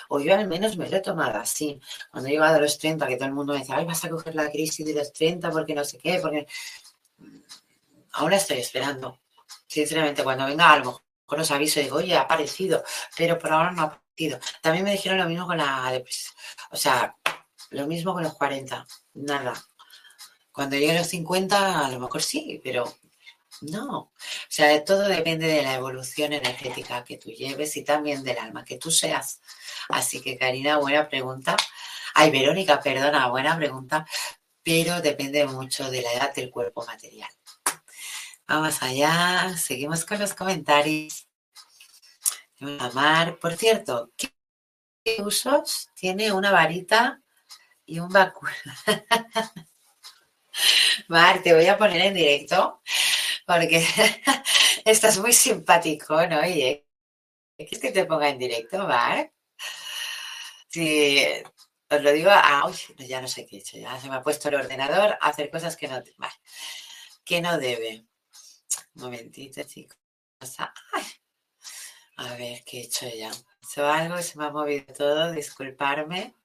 o 0.10 0.20
yo 0.20 0.36
al 0.36 0.48
menos 0.48 0.78
me 0.78 0.90
lo 0.90 0.98
he 0.98 1.02
tomado 1.02 1.40
así. 1.40 1.80
Cuando 2.12 2.30
he 2.30 2.34
llegado 2.34 2.56
a 2.58 2.60
los 2.60 2.78
30, 2.78 3.08
que 3.08 3.16
todo 3.16 3.28
el 3.28 3.34
mundo 3.34 3.54
me 3.54 3.60
dice, 3.60 3.74
ay, 3.74 3.86
vas 3.86 4.04
a 4.06 4.10
coger 4.10 4.36
la 4.36 4.52
crisis 4.52 4.86
de 4.86 4.94
los 4.94 5.12
30 5.14 5.50
porque 5.52 5.74
no 5.74 5.84
sé 5.84 5.98
qué, 5.98 6.20
porque... 6.22 6.48
Ahora 8.14 8.38
estoy 8.38 8.60
esperando. 8.60 9.20
Sinceramente, 9.68 10.24
cuando 10.24 10.46
venga 10.46 10.72
a 10.72 10.78
lo 10.80 10.86
mejor 10.86 11.05
os 11.28 11.52
aviso, 11.52 11.80
digo, 11.80 11.98
oye, 11.98 12.16
ha 12.16 12.22
aparecido, 12.22 12.84
pero 13.18 13.38
por 13.40 13.52
ahora 13.52 13.72
no 13.72 13.82
ha 13.82 13.86
aparecido. 13.86 14.40
También 14.62 14.86
me 14.86 14.92
dijeron 14.92 15.18
lo 15.18 15.28
mismo 15.28 15.48
con 15.48 15.58
la 15.58 15.92
depresión. 15.92 16.34
O 16.72 16.78
sea, 16.78 17.16
lo 17.72 17.88
mismo 17.88 18.14
con 18.14 18.24
los 18.24 18.34
40, 18.34 18.86
nada. 19.16 19.54
Cuando 20.52 20.78
llegue 20.78 20.92
a 20.92 21.00
los 21.00 21.08
50, 21.08 21.86
a 21.86 21.92
lo 21.92 22.00
mejor 22.00 22.22
sí, 22.22 22.62
pero 22.64 22.86
no, 23.62 24.00
o 24.00 24.12
sea, 24.50 24.84
todo 24.84 25.08
depende 25.08 25.48
de 25.48 25.64
la 25.64 25.76
evolución 25.76 26.34
energética 26.34 27.04
que 27.04 27.18
tú 27.18 27.32
lleves 27.32 27.78
y 27.78 27.84
también 27.84 28.24
del 28.24 28.38
alma 28.38 28.66
que 28.66 28.78
tú 28.78 28.92
seas. 28.92 29.42
Así 29.90 30.22
que, 30.22 30.38
Karina, 30.38 30.78
buena 30.78 31.08
pregunta. 31.08 31.56
Ay, 32.14 32.32
Verónica, 32.32 32.82
perdona, 32.82 33.28
buena 33.30 33.56
pregunta, 33.58 34.06
pero 34.64 35.02
depende 35.02 35.46
mucho 35.46 35.90
de 35.90 36.02
la 36.02 36.14
edad 36.14 36.34
del 36.34 36.50
cuerpo 36.52 36.86
material. 36.86 37.30
Vamos 38.48 38.82
allá, 38.82 39.56
seguimos 39.56 40.04
con 40.04 40.18
los 40.20 40.34
comentarios. 40.34 41.28
Amar, 42.80 43.40
por 43.40 43.54
cierto, 43.56 44.12
¿qué 44.18 44.30
usos 45.24 45.90
tiene 45.96 46.34
una 46.34 46.52
varita 46.52 47.22
y 47.86 48.00
un 48.00 48.10
báculo? 48.10 48.52
Mar, 51.08 51.42
te 51.44 51.54
voy 51.54 51.66
a 51.68 51.78
poner 51.78 52.02
en 52.02 52.14
directo 52.14 52.82
porque 53.48 53.86
estás 54.86 55.20
muy 55.20 55.34
simpático, 55.34 56.28
¿no? 56.28 56.46
Y 56.48 56.86
¿quieres 57.58 57.80
que 57.80 57.92
te 57.92 58.06
ponga 58.06 58.30
en 58.30 58.40
directo, 58.40 58.80
Mark? 58.88 59.32
Sí, 60.70 61.24
os 61.90 62.02
lo 62.04 62.12
digo, 62.12 62.30
ah, 62.34 62.64
uy, 62.68 63.08
ya 63.08 63.22
no 63.22 63.28
sé 63.28 63.46
qué 63.46 63.58
he 63.58 63.60
hecho, 63.60 63.78
ya 63.78 64.00
se 64.00 64.10
me 64.10 64.16
ha 64.16 64.22
puesto 64.22 64.50
el 64.50 64.56
ordenador 64.56 65.18
a 65.22 65.30
hacer 65.30 65.50
cosas 65.50 65.78
que 65.78 65.88
no, 65.88 66.02
vale, 66.18 66.34
que 67.26 67.42
no 67.42 67.60
debe. 67.60 68.08
Un 68.96 69.04
momentito, 69.04 69.62
chicos. 69.64 69.98
a 72.18 72.34
ver, 72.36 72.64
¿qué 72.66 72.80
he 72.80 72.84
hecho 72.84 73.08
ya? 73.08 73.30
He 73.30 73.66
hecho 73.66 73.86
algo, 73.86 74.22
se 74.22 74.38
me 74.38 74.46
ha 74.46 74.52
movido 74.52 74.86
todo, 74.94 75.32
disculparme. 75.32 76.36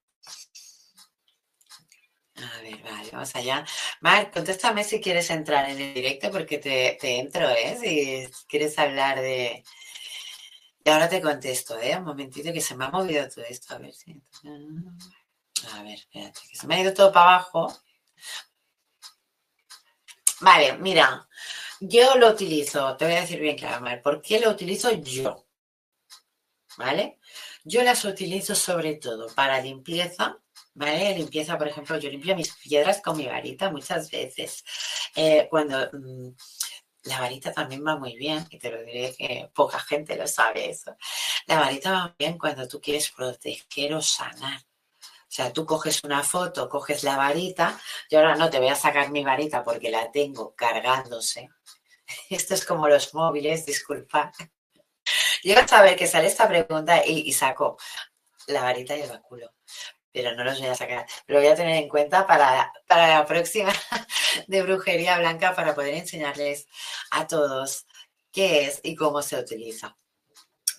A 2.36 2.62
ver, 2.62 2.82
vale, 2.82 3.10
vamos 3.12 3.34
allá. 3.36 3.64
Mar, 4.00 4.30
contéstame 4.30 4.82
si 4.84 5.00
quieres 5.00 5.28
entrar 5.30 5.68
en 5.68 5.80
el 5.80 5.94
directo 5.94 6.30
porque 6.30 6.58
te, 6.58 7.18
entro, 7.18 7.48
¿eh? 7.50 7.76
Si 7.80 8.46
quieres 8.48 8.78
hablar 8.78 9.20
de... 9.20 9.62
Y 10.84 10.90
ahora 10.90 11.08
te 11.08 11.20
contesto, 11.20 11.78
¿eh? 11.78 11.96
Un 11.96 12.04
momentito 12.04 12.52
que 12.52 12.60
se 12.62 12.74
me 12.74 12.86
ha 12.86 12.90
movido 12.90 13.28
todo 13.28 13.44
esto. 13.44 13.74
A 13.74 13.78
ver 13.78 13.92
si... 13.92 14.22
A 15.72 15.82
ver, 15.82 15.94
espérate, 15.94 16.40
que 16.50 16.56
se 16.56 16.66
me 16.66 16.76
ha 16.76 16.80
ido 16.80 16.94
todo 16.94 17.12
para 17.12 17.34
abajo. 17.34 17.82
Vale, 20.40 20.78
mira, 20.78 21.28
yo 21.80 22.14
lo 22.16 22.30
utilizo, 22.30 22.96
te 22.96 23.06
voy 23.06 23.14
a 23.14 23.20
decir 23.22 23.40
bien 23.40 23.56
claro, 23.56 23.80
Mar, 23.82 24.02
¿por 24.02 24.20
qué 24.20 24.38
lo 24.40 24.50
utilizo 24.50 24.90
yo? 24.92 25.46
¿Vale? 26.76 27.18
Yo 27.64 27.82
las 27.82 28.04
utilizo 28.04 28.54
sobre 28.54 28.94
todo 28.96 29.26
para 29.34 29.60
limpieza, 29.60 30.38
¿vale? 30.74 31.14
Limpieza, 31.16 31.58
por 31.58 31.68
ejemplo, 31.68 31.98
yo 31.98 32.10
limpio 32.10 32.36
mis 32.36 32.54
piedras 32.54 33.02
con 33.02 33.16
mi 33.16 33.26
varita 33.26 33.70
muchas 33.70 34.10
veces. 34.10 34.64
Eh, 35.16 35.46
cuando 35.50 35.78
mm, 35.92 36.30
la 37.04 37.20
varita 37.20 37.52
también 37.52 37.84
va 37.86 37.96
muy 37.96 38.16
bien, 38.16 38.46
y 38.50 38.58
te 38.58 38.70
lo 38.70 38.82
diré 38.82 39.14
que 39.16 39.50
poca 39.54 39.78
gente 39.80 40.16
lo 40.16 40.26
sabe 40.26 40.70
eso. 40.70 40.96
La 41.46 41.60
varita 41.60 41.92
va 41.92 42.14
bien 42.18 42.38
cuando 42.38 42.68
tú 42.68 42.80
quieres 42.80 43.10
proteger 43.10 43.94
o 43.94 44.02
sanar. 44.02 44.60
O 45.30 45.32
sea, 45.32 45.52
tú 45.52 45.64
coges 45.64 46.02
una 46.04 46.22
foto, 46.24 46.68
coges 46.68 47.04
la 47.04 47.16
varita, 47.16 47.80
yo 48.10 48.18
ahora 48.18 48.34
no 48.36 48.50
te 48.50 48.58
voy 48.58 48.68
a 48.68 48.74
sacar 48.74 49.10
mi 49.10 49.24
varita 49.24 49.62
porque 49.62 49.90
la 49.90 50.10
tengo 50.10 50.54
cargándose. 50.56 51.50
Esto 52.30 52.54
es 52.54 52.64
como 52.64 52.88
los 52.88 53.14
móviles, 53.14 53.66
disculpa. 53.66 54.32
Yo 55.42 55.54
a 55.58 55.82
ver 55.82 55.96
que 55.96 56.06
sale 56.06 56.26
esta 56.26 56.48
pregunta 56.48 57.04
y, 57.04 57.32
saco 57.32 57.78
la 58.46 58.62
varita 58.62 58.96
y 58.96 59.02
el 59.02 59.10
báculo 59.10 59.52
pero 60.12 60.34
no 60.34 60.44
los 60.44 60.58
voy 60.58 60.68
a 60.68 60.74
sacar. 60.74 61.06
Lo 61.26 61.38
voy 61.38 61.46
a 61.46 61.54
tener 61.54 61.76
en 61.76 61.88
cuenta 61.88 62.26
para, 62.26 62.72
la 62.88 63.26
próxima 63.26 63.72
de 64.48 64.62
brujería 64.62 65.18
blanca 65.18 65.54
para 65.54 65.74
poder 65.74 65.94
enseñarles 65.94 66.66
a 67.12 67.26
todos 67.26 67.86
qué 68.32 68.66
es 68.66 68.80
y 68.82 68.94
cómo 68.94 69.22
se 69.22 69.38
utiliza. 69.38 69.96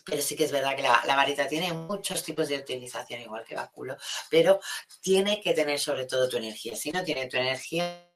Pero 0.03 0.21
sí 0.21 0.35
que 0.35 0.45
es 0.45 0.51
verdad 0.51 0.75
que 0.75 0.81
la, 0.81 1.15
varita 1.15 1.47
tiene 1.47 1.71
muchos 1.73 2.23
tipos 2.23 2.49
de 2.49 2.57
utilización, 2.57 3.21
igual 3.21 3.45
que 3.45 3.55
báculo, 3.55 3.95
pero 4.29 4.59
tiene 4.99 5.39
que 5.41 5.53
tener 5.53 5.79
sobre 5.79 6.05
todo 6.05 6.27
tu 6.27 6.37
energía. 6.37 6.75
Si 6.75 6.91
no 6.91 7.03
tiene 7.03 7.27
tu 7.27 7.37
energía, 7.37 8.11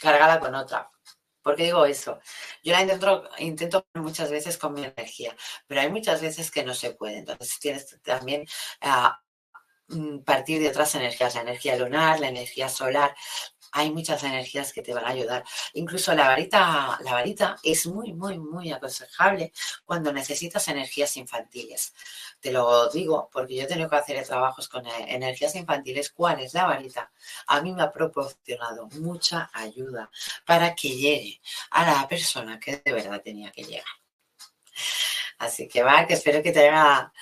cargada 0.00 0.40
con 0.40 0.54
otra. 0.54 0.90
¿Por 1.42 1.56
qué 1.56 1.64
digo 1.64 1.84
eso? 1.86 2.20
Yo 2.62 2.72
la 2.72 2.82
intento, 2.82 3.28
intento 3.38 3.86
muchas 3.94 4.30
veces 4.30 4.58
con 4.58 4.74
mi 4.74 4.84
energía, 4.84 5.34
pero 5.66 5.80
hay 5.80 5.90
muchas 5.90 6.20
veces 6.20 6.50
que 6.50 6.64
no 6.64 6.74
se 6.74 6.92
puede. 6.94 7.18
Entonces 7.18 7.58
tienes 7.58 8.00
también 8.02 8.46
a 8.80 9.20
mm, 9.88 10.20
partir 10.20 10.60
de 10.62 10.68
otras 10.68 10.94
energías, 10.94 11.34
la 11.34 11.42
energía 11.42 11.76
lunar, 11.76 12.20
la 12.20 12.28
energía 12.28 12.68
solar, 12.68 13.14
hay 13.72 13.90
muchas 13.92 14.22
energías 14.24 14.72
que 14.72 14.82
te 14.82 14.94
van 14.94 15.04
a 15.04 15.10
ayudar. 15.10 15.44
Incluso 15.74 16.14
la 16.14 16.28
varita, 16.28 16.98
la 17.02 17.12
varita 17.12 17.56
es 17.62 17.86
muy, 17.86 18.12
muy, 18.12 18.38
muy 18.38 18.72
aconsejable 18.72 19.52
cuando 19.84 20.12
necesitas 20.12 20.66
energías 20.68 21.16
infantiles. 21.16 21.94
Te 22.40 22.52
lo 22.52 22.88
digo 22.90 23.28
porque 23.32 23.56
yo 23.56 23.66
tengo 23.66 23.88
que 23.88 23.96
hacer 23.96 24.24
trabajos 24.26 24.68
con 24.68 24.86
eh, 24.86 25.06
energías 25.08 25.54
infantiles. 25.54 26.10
¿Cuál 26.10 26.40
es 26.40 26.54
la 26.54 26.66
varita? 26.66 27.10
A 27.46 27.60
mí 27.60 27.72
me 27.72 27.82
ha 27.82 27.92
proporcionado 27.92 28.88
mucha 28.98 29.50
ayuda 29.52 30.10
para 30.46 30.74
que 30.74 30.88
llegue 30.88 31.40
a 31.70 31.84
la 31.84 32.08
persona 32.08 32.58
que 32.58 32.76
de 32.84 32.92
verdad 32.92 33.20
tenía 33.22 33.50
que 33.52 33.64
llegar. 33.64 33.84
Así 35.38 35.68
que, 35.68 35.84
que 36.06 36.14
espero 36.14 36.42
que 36.42 36.52
te 36.52 36.68
haya 36.68 37.12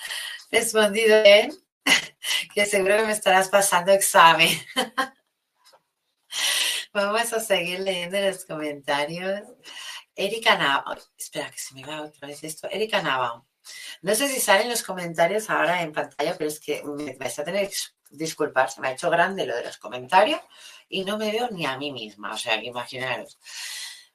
respondido 0.51 1.23
bien, 1.23 1.53
que 2.53 2.65
seguro 2.65 2.97
que 2.97 3.05
me 3.05 3.13
estarás 3.13 3.49
pasando 3.49 3.91
examen. 3.91 4.49
Vamos 6.91 7.33
a 7.33 7.39
seguir 7.39 7.81
leyendo 7.81 8.19
los 8.19 8.45
comentarios. 8.45 9.43
Erika 10.15 10.57
Nava, 10.57 10.97
espera 11.17 11.51
que 11.51 11.59
se 11.59 11.75
me 11.75 11.85
va 11.85 12.01
otra 12.01 12.27
vez 12.27 12.43
esto. 12.43 12.67
Erika 12.69 13.01
Nava, 13.03 13.45
no 14.01 14.15
sé 14.15 14.27
si 14.27 14.39
salen 14.39 14.69
los 14.69 14.81
comentarios 14.81 15.49
ahora 15.51 15.83
en 15.83 15.91
pantalla, 15.93 16.35
pero 16.35 16.49
es 16.49 16.59
que 16.59 16.83
me 16.83 17.15
vais 17.15 17.37
a 17.37 17.43
tener 17.43 17.69
que 17.69 17.75
disculpar, 18.09 18.71
se 18.71 18.81
me 18.81 18.87
ha 18.87 18.93
hecho 18.93 19.09
grande 19.11 19.45
lo 19.45 19.55
de 19.55 19.65
los 19.65 19.77
comentarios 19.77 20.41
y 20.89 21.05
no 21.05 21.17
me 21.19 21.31
veo 21.31 21.49
ni 21.51 21.65
a 21.67 21.77
mí 21.77 21.91
misma, 21.91 22.33
o 22.33 22.37
sea, 22.37 22.59
que 22.59 22.65
imaginaros. 22.65 23.37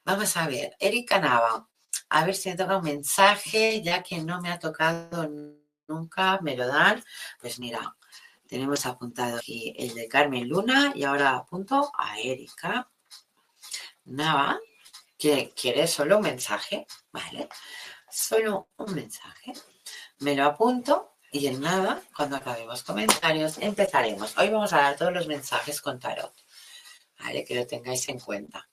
Vamos 0.05 0.37
a 0.37 0.49
ver, 0.49 0.75
Erika 0.81 1.21
Nava, 1.21 1.69
a 2.09 2.25
ver 2.25 2.35
si 2.35 2.51
me 2.51 2.57
toca 2.57 2.79
un 2.79 2.85
mensaje, 2.85 3.83
ya 3.83 4.03
que 4.03 4.19
no 4.19 4.41
me 4.41 4.51
ha 4.51 4.59
tocado 4.59 5.29
nunca, 5.87 6.41
me 6.43 6.57
lo 6.57 6.67
dan. 6.67 7.03
Pues 7.41 7.59
mira, 7.61 7.97
tenemos 8.49 8.87
apuntado 8.87 9.39
aquí 9.39 9.75
el 9.79 9.95
de 9.95 10.09
Carmen 10.09 10.49
Luna 10.49 10.93
y 10.95 11.05
ahora 11.05 11.37
apunto 11.37 11.91
a 11.99 12.19
Erika 12.19 12.89
Nava, 14.05 14.61
que 15.19 15.53
quiere 15.55 15.87
solo 15.87 16.19
un 16.19 16.25
mensaje, 16.25 16.87
¿vale? 17.11 17.49
Solo 18.11 18.69
un 18.77 18.95
mensaje. 18.95 19.53
Me 20.19 20.35
lo 20.35 20.45
apunto 20.45 21.17
y 21.33 21.47
en 21.47 21.61
nada, 21.61 22.01
cuando 22.17 22.37
acabemos 22.37 22.83
comentarios, 22.83 23.59
empezaremos. 23.59 24.37
Hoy 24.39 24.51
vamos 24.51 24.73
a 24.73 24.83
dar 24.83 24.97
todos 24.97 25.13
los 25.13 25.27
mensajes 25.27 25.81
con 25.81 25.99
tarot, 25.99 26.33
¿vale? 27.19 27.45
Que 27.45 27.55
lo 27.55 27.67
tengáis 27.67 28.09
en 28.09 28.21
cuenta. 28.21 28.69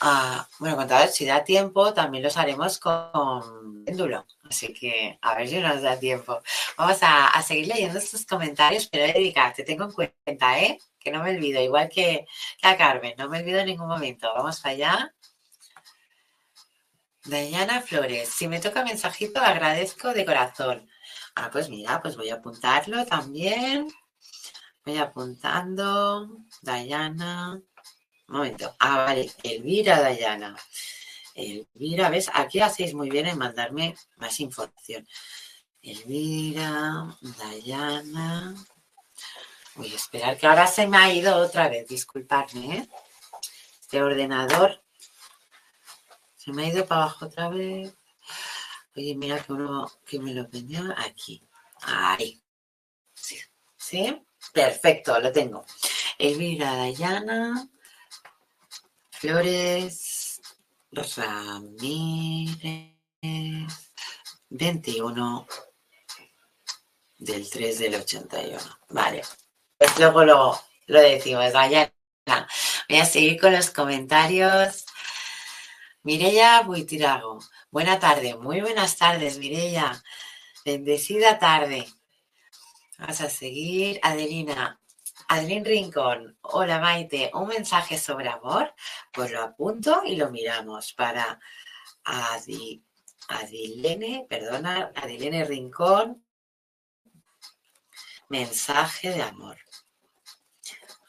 Ah, 0.00 0.48
bueno, 0.60 0.76
con 0.76 0.88
tarot, 0.88 1.10
si 1.10 1.26
da 1.26 1.44
tiempo, 1.44 1.92
también 1.92 2.24
los 2.24 2.36
haremos 2.36 2.78
con 2.78 3.84
péndulo. 3.84 4.26
Así 4.48 4.72
que 4.72 5.18
a 5.20 5.34
ver 5.34 5.48
si 5.48 5.58
nos 5.58 5.82
da 5.82 5.98
tiempo. 5.98 6.40
Vamos 6.76 6.98
a, 7.02 7.42
seguir 7.42 7.66
leyendo 7.68 7.98
estos 7.98 8.24
comentarios, 8.24 8.88
pero 8.88 9.04
Erika, 9.04 9.52
te 9.52 9.64
tengo 9.64 9.84
en 9.84 9.92
cuenta, 9.92 10.60
¿eh? 10.60 10.78
Que 10.98 11.10
no 11.10 11.22
me 11.22 11.30
olvido, 11.36 11.60
igual 11.60 11.88
que, 11.88 12.26
la 12.62 12.76
Carmen, 12.76 13.14
no 13.18 13.28
me 13.28 13.40
olvido 13.40 13.60
en 13.60 13.66
ningún 13.66 13.88
momento. 13.88 14.32
Vamos 14.34 14.64
allá. 14.64 15.14
Dayana 17.24 17.82
Flores, 17.82 18.30
si 18.30 18.48
me 18.48 18.60
toca 18.60 18.84
mensajito, 18.84 19.40
agradezco 19.40 20.14
de 20.14 20.24
corazón. 20.24 20.88
Ah, 21.34 21.50
pues 21.52 21.68
mira, 21.68 22.00
pues 22.00 22.16
voy 22.16 22.30
a 22.30 22.36
apuntarlo 22.36 23.04
también. 23.06 23.88
Voy 24.84 24.96
apuntando. 24.98 26.38
Dayana. 26.62 27.60
Un 28.28 28.36
momento. 28.36 28.74
Ah, 28.78 29.04
vale. 29.04 29.30
Elvira 29.42 30.00
Dayana. 30.00 30.56
Elvira, 31.38 32.10
¿ves? 32.10 32.30
Aquí 32.34 32.60
hacéis 32.60 32.94
muy 32.94 33.10
bien 33.10 33.26
en 33.26 33.38
mandarme 33.38 33.96
más 34.16 34.40
información. 34.40 35.06
Elvira, 35.80 37.16
Dayana. 37.20 38.54
Voy 39.76 39.92
a 39.92 39.96
esperar 39.96 40.36
que 40.36 40.46
ahora 40.48 40.66
se 40.66 40.88
me 40.88 40.96
ha 40.96 41.12
ido 41.12 41.36
otra 41.36 41.68
vez. 41.68 41.86
Disculpadme, 41.86 42.78
¿eh? 42.78 42.88
Este 43.80 44.02
ordenador 44.02 44.82
se 46.36 46.52
me 46.52 46.64
ha 46.64 46.68
ido 46.68 46.84
para 46.86 47.02
abajo 47.02 47.26
otra 47.26 47.48
vez. 47.48 47.94
Oye, 48.96 49.14
mira 49.14 49.38
que 49.38 49.52
uno 49.52 49.90
que 50.04 50.18
me 50.18 50.34
lo 50.34 50.48
vendió 50.48 50.82
aquí. 50.96 51.40
Ahí. 51.82 52.42
Sí. 53.14 53.38
¿Sí? 53.76 54.26
Perfecto, 54.52 55.20
lo 55.20 55.30
tengo. 55.30 55.64
Elvira 56.18 56.74
Dayana. 56.74 57.68
Flores 59.10 60.17
Ramírez. 61.16 62.94
21 64.50 65.46
del 67.18 67.50
3 67.50 67.78
del 67.78 67.94
81. 67.96 68.58
Vale. 68.90 69.22
Pues 69.76 69.98
luego 69.98 70.24
lo, 70.24 70.60
lo 70.86 71.00
decimos. 71.00 71.52
Dayana. 71.52 71.92
Voy 72.88 72.98
a 72.98 73.04
seguir 73.04 73.40
con 73.40 73.52
los 73.52 73.70
comentarios. 73.70 74.86
Mireya 76.02 76.62
Buitirago. 76.62 77.38
Buena 77.70 77.98
tarde, 77.98 78.34
muy 78.34 78.60
buenas 78.60 78.96
tardes, 78.96 79.38
Mireya. 79.38 80.02
Bendecida 80.64 81.38
tarde. 81.38 81.86
Vamos 82.98 83.20
a 83.20 83.28
seguir. 83.28 84.00
Adelina. 84.02 84.80
Adelín 85.30 85.62
Rincón. 85.62 86.38
Hola, 86.40 86.80
Maite. 86.80 87.30
Un 87.34 87.48
mensaje 87.48 87.98
sobre 87.98 88.30
amor. 88.30 88.74
Pues 89.12 89.30
lo 89.30 89.42
apunto 89.42 90.02
y 90.06 90.16
lo 90.16 90.30
miramos 90.30 90.94
para 90.94 91.38
Adi, 92.02 92.82
Adilene, 93.28 94.26
perdona, 94.26 94.90
Adilene 94.96 95.44
Rincón. 95.44 96.24
Mensaje 98.30 99.10
de 99.10 99.22
amor. 99.22 99.58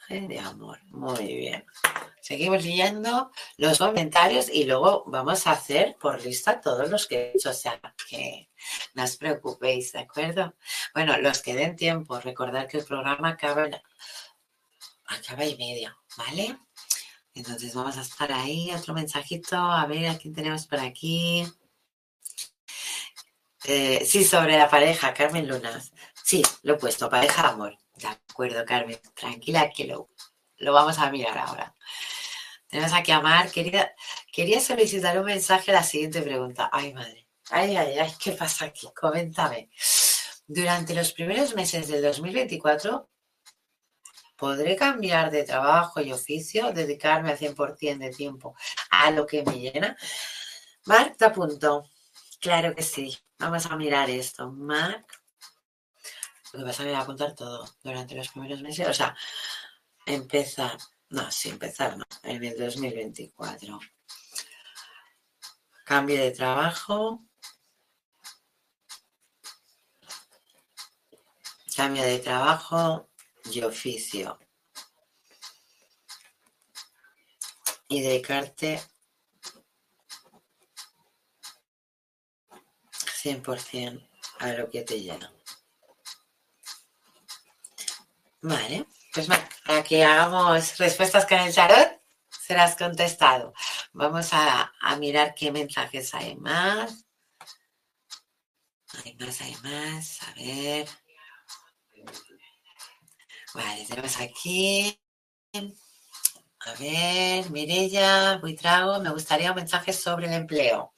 De 0.10 0.40
amor. 0.40 0.80
Muy 0.86 1.36
bien. 1.36 1.66
Seguimos 2.20 2.64
leyendo 2.64 3.32
los 3.58 3.78
comentarios 3.78 4.50
y 4.50 4.64
luego 4.64 5.04
vamos 5.06 5.46
a 5.46 5.52
hacer 5.52 5.98
por 6.00 6.24
lista 6.24 6.60
todos 6.60 6.90
los 6.90 7.06
que 7.06 7.16
he 7.16 7.32
hecho. 7.36 7.52
O 7.52 7.54
sea, 7.54 7.80
que 8.10 8.50
no 8.96 9.04
os 9.04 9.18
preocupéis, 9.18 9.92
¿de 9.94 10.00
acuerdo? 10.00 10.56
Bueno, 10.96 11.16
los 11.20 11.44
que 11.44 11.54
den 11.54 11.76
tiempo, 11.76 12.20
recordar 12.20 12.68
que 12.68 12.78
el 12.78 12.86
programa 12.86 13.30
acaba, 13.30 13.68
acaba 15.06 15.46
y 15.46 15.56
media, 15.58 15.96
¿vale? 16.18 16.58
Entonces 17.36 17.76
vamos 17.76 17.98
a 17.98 18.02
estar 18.02 18.32
ahí, 18.32 18.72
otro 18.72 18.96
mensajito, 18.96 19.58
a 19.58 19.86
ver 19.86 20.08
a 20.08 20.18
quién 20.18 20.34
tenemos 20.34 20.66
por 20.66 20.80
aquí. 20.80 21.46
Eh, 23.66 24.04
sí, 24.06 24.24
sobre 24.24 24.58
la 24.58 24.70
pareja, 24.70 25.14
Carmen 25.14 25.48
Lunas. 25.48 25.92
Sí, 26.24 26.42
lo 26.64 26.74
he 26.74 26.78
puesto, 26.78 27.10
pareja 27.10 27.50
amor. 27.50 27.78
De 28.00 28.08
acuerdo, 28.08 28.66
Carmen, 28.66 28.98
tranquila 29.14 29.70
que 29.70 29.86
lo, 29.86 30.10
lo 30.58 30.74
vamos 30.74 30.98
a 31.00 31.12
mirar 31.12 31.38
ahora. 31.38 31.76
Tenemos 32.70 32.94
aquí 32.94 33.12
a 33.12 33.18
Amar. 33.18 33.52
Quería, 33.52 33.94
quería 34.32 34.62
solicitar 34.62 35.20
un 35.20 35.26
mensaje 35.26 35.74
la 35.74 35.84
siguiente 35.84 36.22
pregunta. 36.22 36.70
Ay, 36.72 36.94
madre. 36.94 37.28
Ay, 37.50 37.76
ay, 37.76 37.98
ay, 38.00 38.14
¿qué 38.18 38.32
pasa 38.32 38.66
aquí? 38.66 38.88
Coméntame. 38.96 39.70
Durante 40.48 40.94
los 40.96 41.12
primeros 41.12 41.56
meses 41.56 41.90
del 41.90 42.02
2024, 42.04 43.10
¿podré 44.38 44.78
cambiar 44.78 45.30
de 45.30 45.44
trabajo 45.44 46.00
y 46.00 46.14
oficio, 46.14 46.72
dedicarme 46.72 47.32
al 47.32 47.38
100% 47.38 47.98
de 47.98 48.12
tiempo 48.12 48.56
a 48.92 49.12
lo 49.12 49.28
que 49.28 49.44
me 49.44 49.60
llena? 49.60 49.98
Marc, 50.86 51.18
te 51.18 51.26
apunto. 51.26 51.84
Claro 52.40 52.74
que 52.74 52.84
sí. 52.84 53.18
Vamos 53.40 53.66
a 53.66 53.76
mirar 53.76 54.10
esto. 54.10 54.52
Marc. 54.52 55.19
Lo 56.54 56.60
que 56.60 56.66
pasa 56.66 56.70
es 56.70 56.78
que 56.78 56.84
voy 56.86 56.94
a 56.94 57.02
apuntar 57.02 57.36
todo 57.36 57.66
durante 57.84 58.16
los 58.16 58.30
primeros 58.30 58.62
meses. 58.62 58.88
O 58.88 58.94
sea, 58.94 59.16
empezar 60.06 60.78
no, 61.10 61.32
sí, 61.32 61.50
empezar 61.50 61.98
no, 61.98 62.06
en 62.24 62.44
el 62.44 62.56
2024. 62.56 63.80
Cambio 65.84 66.22
de 66.22 66.32
trabajo. 66.32 67.26
Cambio 71.76 72.04
de 72.04 72.20
trabajo 72.20 73.10
y 73.52 73.62
oficio. 73.64 74.38
Y 77.88 78.02
dedicarte 78.02 78.80
100% 82.92 84.08
a 84.40 84.54
lo 84.54 84.70
que 84.70 84.84
te 84.84 85.02
llena. 85.02 85.39
Vale. 88.42 88.86
Pues 89.14 89.28
para 89.66 89.84
que 89.84 90.04
hagamos 90.04 90.78
respuestas 90.78 91.26
con 91.26 91.40
el 91.40 91.54
tarot, 91.54 92.00
serás 92.30 92.76
contestado. 92.76 93.54
Vamos 93.94 94.30
a, 94.32 94.72
mirar 95.00 95.34
qué 95.36 95.52
mensajes 95.52 96.14
hay 96.14 96.36
más. 96.36 97.06
Hay 99.04 99.16
más, 99.20 99.42
hay 99.42 99.56
más. 99.64 100.24
A 100.24 100.34
ver. 100.34 100.88
Vale, 103.54 103.86
tenemos 103.88 104.20
aquí. 104.20 105.00
A 105.54 106.74
ver, 106.74 107.50
Mirella, 107.52 108.38
Buitrago, 108.38 109.00
me 109.00 109.12
gustaría 109.12 109.52
un 109.52 109.56
mensaje 109.56 109.94
sobre 109.94 110.28
el 110.28 110.34
empleo. 110.34 110.94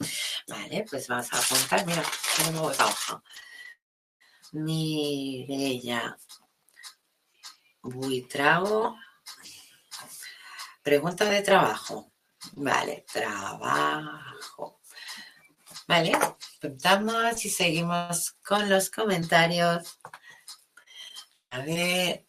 Vale, 0.47 0.85
pues 0.89 1.07
vamos 1.07 1.31
a 1.31 1.39
apuntar. 1.39 1.85
Mira, 1.85 2.03
tenemos 2.37 2.79
hoja. 2.79 3.23
Mirella, 4.53 6.17
Buitrago. 7.81 8.97
Pregunta 10.83 11.25
de 11.25 11.41
trabajo. 11.41 12.11
Vale, 12.53 13.05
trabajo. 13.11 14.79
Vale, 15.87 16.11
preguntamos 16.59 17.45
y 17.45 17.49
seguimos 17.49 18.31
con 18.43 18.69
los 18.69 18.89
comentarios. 18.89 19.99
A 21.51 21.59
ver. 21.59 22.25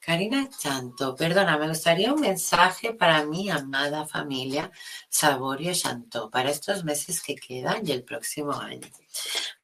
Karina 0.00 0.48
Chanto, 0.48 1.16
perdona, 1.16 1.58
me 1.58 1.66
gustaría 1.66 2.12
un 2.12 2.20
mensaje 2.20 2.94
para 2.94 3.24
mi 3.24 3.50
amada 3.50 4.06
familia 4.06 4.70
Saborio 5.08 5.74
Chanto 5.74 6.30
para 6.30 6.50
estos 6.50 6.84
meses 6.84 7.20
que 7.20 7.34
quedan 7.34 7.84
y 7.84 7.90
el 7.90 8.04
próximo 8.04 8.52
año. 8.52 8.88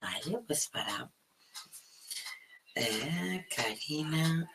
Vale, 0.01 0.39
pues 0.45 0.69
para 0.69 1.13
eh, 2.75 3.47
Karina 3.55 4.51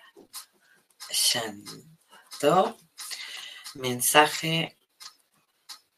Shanto. 1.10 2.78
Mensaje, 3.76 4.78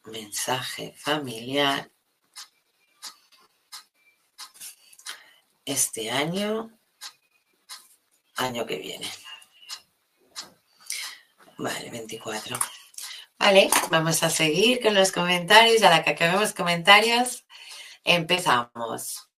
mensaje 0.04 0.94
familiar. 0.96 1.90
Este 5.64 6.10
año, 6.10 6.78
año 8.36 8.66
que 8.66 8.76
viene. 8.76 9.08
Vale, 11.58 11.90
24. 11.90 12.58
Vale, 13.38 13.70
vamos 13.90 14.22
a 14.22 14.30
seguir 14.30 14.82
con 14.82 14.94
los 14.94 15.12
comentarios. 15.12 15.82
A 15.82 15.90
la 15.90 16.02
que 16.02 16.10
acabemos 16.10 16.52
comentarios, 16.52 17.46
empezamos. 18.04 19.29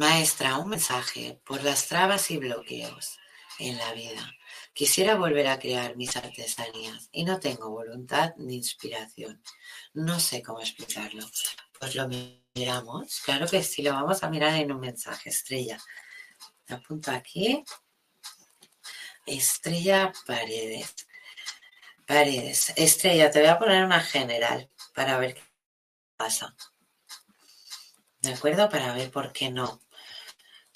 Maestra, 0.00 0.56
un 0.56 0.70
mensaje 0.70 1.42
por 1.44 1.62
las 1.62 1.86
trabas 1.86 2.30
y 2.30 2.38
bloqueos 2.38 3.18
en 3.58 3.76
la 3.76 3.92
vida. 3.92 4.34
Quisiera 4.72 5.14
volver 5.14 5.46
a 5.46 5.58
crear 5.58 5.94
mis 5.94 6.16
artesanías 6.16 7.10
y 7.12 7.22
no 7.22 7.38
tengo 7.38 7.68
voluntad 7.68 8.32
ni 8.38 8.56
inspiración. 8.56 9.42
No 9.92 10.18
sé 10.18 10.42
cómo 10.42 10.60
explicarlo. 10.60 11.28
Pues 11.78 11.96
lo 11.96 12.08
miramos. 12.08 13.20
Claro 13.26 13.46
que 13.46 13.62
sí, 13.62 13.82
lo 13.82 13.92
vamos 13.92 14.22
a 14.22 14.30
mirar 14.30 14.54
en 14.54 14.72
un 14.72 14.80
mensaje. 14.80 15.28
Estrella. 15.28 15.78
Te 16.64 16.72
apunto 16.72 17.10
aquí. 17.10 17.62
Estrella 19.26 20.14
Paredes. 20.26 20.94
Paredes. 22.06 22.72
Estrella, 22.74 23.30
te 23.30 23.40
voy 23.40 23.48
a 23.50 23.58
poner 23.58 23.84
una 23.84 24.00
general 24.00 24.70
para 24.94 25.18
ver 25.18 25.34
qué 25.34 25.42
pasa. 26.16 26.56
¿De 28.22 28.32
acuerdo? 28.32 28.70
Para 28.70 28.94
ver 28.94 29.10
por 29.10 29.30
qué 29.32 29.50
no, 29.50 29.80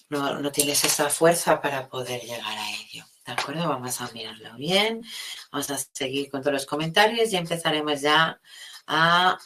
no, 0.08 0.40
no 0.40 0.52
tienes 0.52 0.84
esa 0.84 1.08
fuerza 1.10 1.60
para 1.60 1.88
poder 1.88 2.22
llegar 2.22 2.58
a 2.58 2.70
ello. 2.70 3.04
¿De 3.26 3.32
acuerdo? 3.32 3.68
Vamos 3.68 4.00
a 4.00 4.10
mirarlo 4.12 4.54
bien. 4.56 5.02
Vamos 5.50 5.70
a 5.70 5.78
seguir 5.78 6.30
con 6.30 6.42
todos 6.42 6.52
los 6.52 6.66
comentarios 6.66 7.32
y 7.32 7.36
empezaremos 7.36 8.00
ya 8.02 8.40
a 8.86 9.38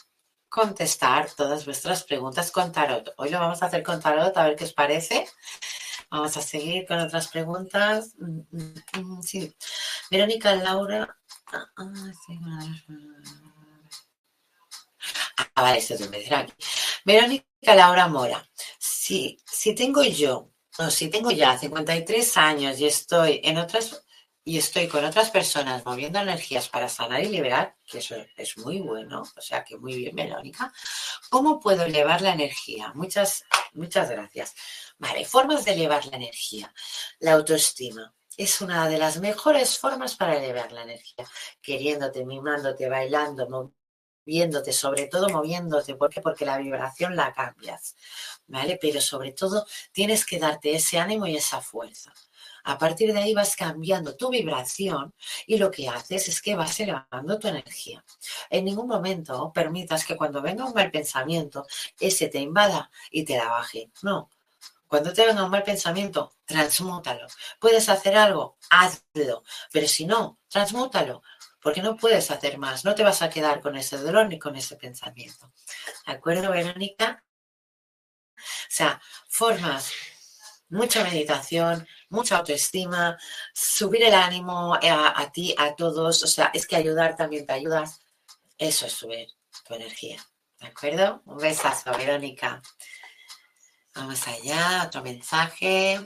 contestar 0.49 1.31
todas 1.31 1.65
vuestras 1.65 2.03
preguntas 2.03 2.51
con 2.51 2.71
tarot. 2.71 3.13
Hoy 3.17 3.29
lo 3.29 3.39
vamos 3.39 3.61
a 3.61 3.67
hacer 3.67 3.83
con 3.83 4.01
tarot, 4.01 4.35
a 4.35 4.43
ver 4.43 4.55
qué 4.55 4.65
os 4.65 4.73
parece. 4.73 5.27
Vamos 6.09 6.35
a 6.35 6.41
seguir 6.41 6.87
con 6.87 6.99
otras 6.99 7.27
preguntas. 7.27 8.15
Mm, 8.17 9.21
sí. 9.21 9.55
Verónica 10.09 10.55
Laura. 10.55 11.17
Ah, 11.53 11.69
ah, 11.77 11.85
ah 15.55 15.61
vale, 15.61 15.77
esto 15.77 15.93
es. 15.93 16.09
Verónica 17.05 17.75
Laura 17.75 18.07
Mora. 18.07 18.43
Si, 19.09 19.73
tengo 19.73 20.03
yo, 20.03 20.51
no, 20.77 20.91
si 20.91 21.09
tengo 21.09 21.31
ya 21.31 21.57
53 21.57 22.37
años 22.37 22.79
y 22.79 22.85
estoy 22.85 23.41
en 23.43 23.57
otras 23.57 24.05
y 24.43 24.59
estoy 24.59 24.87
con 24.87 25.03
otras 25.03 25.31
personas 25.31 25.83
moviendo 25.83 26.19
energías 26.19 26.69
para 26.69 26.87
sanar 26.89 27.23
y 27.23 27.29
liberar, 27.29 27.75
que 27.87 27.97
eso 27.97 28.15
es 28.37 28.57
muy 28.59 28.79
bueno, 28.81 29.23
o 29.23 29.41
sea 29.41 29.63
que 29.63 29.77
muy 29.77 29.95
bien, 29.95 30.15
Verónica. 30.15 30.71
¿Cómo 31.31 31.59
puedo 31.59 31.85
elevar 31.85 32.21
la 32.21 32.33
energía? 32.33 32.91
Muchas, 32.93 33.45
muchas 33.73 34.11
gracias. 34.11 34.53
Vale, 34.99 35.25
formas 35.25 35.65
de 35.65 35.71
elevar 35.71 36.05
la 36.05 36.17
energía. 36.17 36.71
La 37.17 37.33
autoestima 37.33 38.13
es 38.37 38.61
una 38.61 38.87
de 38.87 38.99
las 38.99 39.19
mejores 39.19 39.79
formas 39.79 40.15
para 40.15 40.37
elevar 40.37 40.71
la 40.71 40.83
energía. 40.83 41.27
Queriéndote, 41.63 42.25
mimándote, 42.25 42.87
bailando, 42.87 43.73
moviéndote, 44.25 44.73
sobre 44.73 45.07
todo 45.07 45.29
moviéndote. 45.29 45.95
¿Por 45.95 46.09
qué? 46.09 46.21
Porque 46.21 46.45
la 46.45 46.57
vibración 46.57 47.15
la 47.15 47.33
cambias. 47.33 47.95
¿Vale? 48.47 48.77
Pero 48.81 49.01
sobre 49.01 49.31
todo 49.31 49.65
tienes 49.91 50.25
que 50.25 50.39
darte 50.39 50.75
ese 50.75 50.99
ánimo 50.99 51.27
y 51.27 51.37
esa 51.37 51.61
fuerza. 51.61 52.13
A 52.63 52.77
partir 52.77 53.13
de 53.13 53.19
ahí 53.19 53.33
vas 53.33 53.55
cambiando 53.55 54.15
tu 54.15 54.29
vibración 54.29 55.13
y 55.47 55.57
lo 55.57 55.71
que 55.71 55.87
haces 55.87 56.27
es 56.27 56.41
que 56.41 56.55
vas 56.55 56.79
elevando 56.79 57.39
tu 57.39 57.47
energía. 57.47 58.03
En 58.49 58.65
ningún 58.65 58.87
momento 58.87 59.51
permitas 59.53 60.05
que 60.05 60.17
cuando 60.17 60.41
venga 60.41 60.65
un 60.65 60.73
mal 60.73 60.91
pensamiento, 60.91 61.65
ese 61.99 62.27
te 62.27 62.39
invada 62.39 62.91
y 63.11 63.23
te 63.23 63.37
la 63.37 63.49
baje. 63.49 63.91
No, 64.03 64.29
cuando 64.89 65.13
te 65.13 65.25
venga 65.25 65.43
un 65.43 65.51
mal 65.51 65.63
pensamiento, 65.63 66.33
transmútalo. 66.45 67.27
¿Puedes 67.59 67.87
hacer 67.89 68.17
algo? 68.17 68.57
Hazlo. 68.71 69.43
Pero 69.71 69.87
si 69.87 70.05
no, 70.05 70.39
transmútalo. 70.49 71.21
Porque 71.61 71.81
no 71.81 71.97
puedes 71.97 72.31
hacer 72.31 72.57
más. 72.57 72.85
No 72.85 72.95
te 72.95 73.03
vas 73.03 73.21
a 73.21 73.29
quedar 73.29 73.61
con 73.61 73.75
ese 73.75 73.97
dolor 73.97 74.27
ni 74.27 74.39
con 74.39 74.55
ese 74.55 74.75
pensamiento. 74.75 75.51
¿De 76.05 76.13
acuerdo, 76.13 76.51
Verónica? 76.51 77.23
O 78.37 78.71
sea, 78.71 79.01
formas, 79.27 79.91
mucha 80.69 81.03
meditación, 81.03 81.87
mucha 82.09 82.37
autoestima, 82.37 83.17
subir 83.53 84.03
el 84.03 84.13
ánimo 84.13 84.75
a, 84.75 85.19
a, 85.19 85.31
ti, 85.31 85.53
a 85.57 85.75
todos. 85.75 86.23
O 86.23 86.27
sea, 86.27 86.51
es 86.53 86.65
que 86.65 86.75
ayudar 86.75 87.15
también 87.15 87.45
te 87.45 87.53
ayudas. 87.53 88.01
Eso 88.57 88.85
es 88.85 88.93
subir 88.93 89.27
tu 89.67 89.73
energía. 89.73 90.23
¿De 90.59 90.67
acuerdo? 90.67 91.21
Un 91.25 91.37
besazo, 91.37 91.91
Verónica. 91.97 92.61
Vamos 93.95 94.27
allá, 94.27 94.83
otro 94.85 95.01
mensaje. 95.01 95.99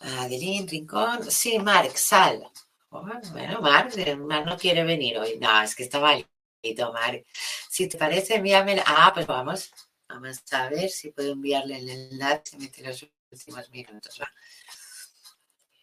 Adelín, 0.00 0.66
Rincón. 0.66 1.30
Sí, 1.30 1.58
Mark, 1.58 1.96
sal. 1.96 2.50
Bueno, 2.90 3.60
Mark, 3.60 3.92
Mark 4.18 4.46
no 4.46 4.56
quiere 4.58 4.82
venir 4.82 5.18
hoy. 5.18 5.38
No, 5.38 5.62
es 5.62 5.76
que 5.76 5.84
está 5.84 6.00
malito, 6.00 6.92
Mark. 6.92 7.24
Si 7.68 7.88
te 7.88 7.96
parece, 7.96 8.34
envíame. 8.34 8.82
Ah, 8.84 9.12
pues 9.14 9.26
vamos. 9.26 9.72
Vamos 10.08 10.42
a 10.52 10.68
ver 10.68 10.90
si 10.90 11.12
puedo 11.12 11.32
enviarle 11.32 11.78
el 11.78 11.88
enlace. 11.88 12.56
Los 12.82 13.06
últimos 13.30 13.70
minutos. 13.70 14.20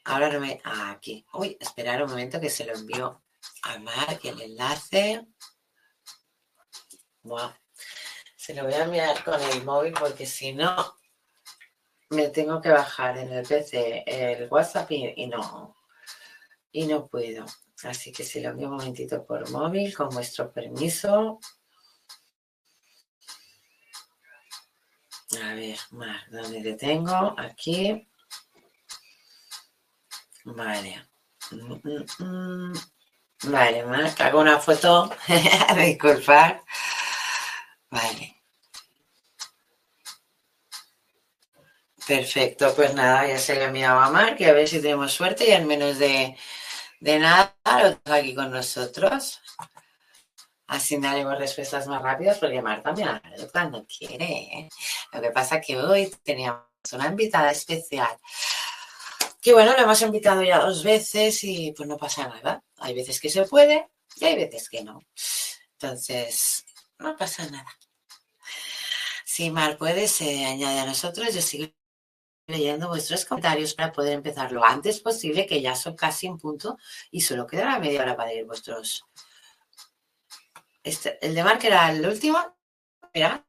Ahora 0.03 0.30
no 0.30 0.39
me. 0.41 0.60
Ah, 0.66 0.91
aquí. 0.91 1.26
Uy, 1.34 1.58
esperar 1.60 2.03
un 2.03 2.10
momento 2.10 2.41
que 2.41 2.49
se 2.49 2.66
lo 2.66 2.74
envío 2.74 3.24
a 3.64 3.80
Mark 3.80 4.20
el 4.24 4.41
enlace. 4.41 5.26
Wow. 7.24 7.53
Se 8.36 8.53
lo 8.53 8.64
voy 8.64 8.74
a 8.74 8.84
enviar 8.84 9.24
con 9.24 9.41
el 9.41 9.64
móvil 9.64 9.93
porque 9.93 10.26
si 10.26 10.53
no, 10.53 10.97
me 12.10 12.30
tengo 12.30 12.62
que 12.62 12.70
bajar 12.70 13.18
en 13.18 13.32
el 13.32 13.45
PC 13.45 14.03
el 14.05 14.47
WhatsApp 14.49 14.91
y, 14.91 15.28
no, 15.28 15.76
y 16.72 16.86
no 16.88 17.07
puedo. 17.07 17.45
Así 17.84 18.11
que 18.11 18.24
se 18.24 18.41
lo 18.41 18.49
envío 18.49 18.70
un 18.70 18.78
momentito 18.78 19.26
por 19.26 19.49
móvil 19.51 19.95
con 19.95 20.09
vuestro 20.09 20.51
permiso. 20.51 21.39
A 25.43 25.53
ver, 25.53 25.78
más, 25.91 26.24
¿dónde 26.32 26.61
te 26.61 26.74
tengo? 26.74 27.36
Aquí. 27.38 28.07
Vale. 30.45 31.07
Vale, 33.43 33.86
más, 33.86 34.20
hago 34.22 34.39
una 34.39 34.59
foto. 34.59 35.09
Disculpar. 35.78 36.63
Vale. 37.91 38.38
Perfecto, 42.07 42.74
pues 42.74 42.93
nada, 42.93 43.28
ya 43.28 43.38
se 43.38 43.55
le 43.55 43.65
enviado 43.65 43.99
a 43.99 44.09
Mar, 44.09 44.38
que 44.38 44.45
a 44.45 44.53
ver 44.53 44.68
si 44.68 44.82
tenemos 44.82 45.11
suerte 45.11 45.49
y 45.49 45.51
al 45.51 45.65
menos 45.65 45.99
de, 45.99 46.38
nada 47.02 47.56
lo 47.84 47.98
tengo 47.98 48.18
aquí 48.18 48.36
con 48.36 48.52
nosotros. 48.52 49.39
Así 50.68 50.98
daremos 50.98 51.38
respuestas 51.38 51.88
más 51.88 52.02
rápidas 52.02 52.39
porque 52.39 52.62
Mar 52.62 52.84
también 52.84 53.22
cuando 53.52 53.86
quiere. 53.86 54.26
¿eh? 54.26 54.70
Lo 55.14 55.22
que 55.22 55.32
pasa 55.32 55.58
es 55.58 55.66
que 55.66 55.78
hoy 55.78 56.14
teníamos 56.24 56.64
una 56.91 57.08
invitada 57.08 57.52
especial. 57.52 58.18
Que 59.41 59.54
bueno, 59.54 59.72
lo 59.74 59.80
hemos 59.80 60.02
invitado 60.02 60.43
ya 60.43 60.60
dos 60.60 60.84
veces 60.84 61.41
y 61.43 61.72
pues 61.72 61.88
no 61.88 61.98
pasa 61.98 62.28
nada. 62.28 62.64
Hay 62.80 62.93
veces 62.93 63.22
que 63.22 63.30
se 63.30 63.45
puede 63.45 63.88
y 64.18 64.26
hay 64.26 64.36
veces 64.36 64.70
que 64.70 64.84
no. 64.84 65.00
Entonces, 65.74 66.66
no 67.00 67.16
pasa 67.16 67.45
nada. 67.45 67.78
Si 69.26 69.52
Mar 69.52 69.78
puede, 69.78 70.08
se 70.08 70.45
añade 70.45 70.80
a 70.80 70.86
nosotros. 70.86 71.34
Yo 71.34 71.41
sigo 71.41 71.72
leyendo 72.48 72.88
vuestros 72.88 73.26
comentarios 73.26 73.74
para 73.74 73.91
poder 73.91 74.14
empezar 74.14 74.52
lo 74.52 74.64
antes 74.64 75.02
posible, 75.02 75.45
que 75.45 75.62
ya 75.62 75.76
son 75.76 75.95
casi 75.95 76.28
un 76.28 76.39
punto 76.39 76.78
y 77.12 77.22
solo 77.22 77.45
quedará 77.45 77.78
media 77.80 78.02
hora 78.02 78.16
para 78.16 78.30
leer 78.30 78.45
vuestros. 78.45 79.06
Este, 80.82 81.24
el 81.26 81.36
de 81.36 81.43
Mark 81.43 81.60
era 81.64 81.91
el 81.91 82.06
último. 82.08 82.39
Mira. 83.14 83.45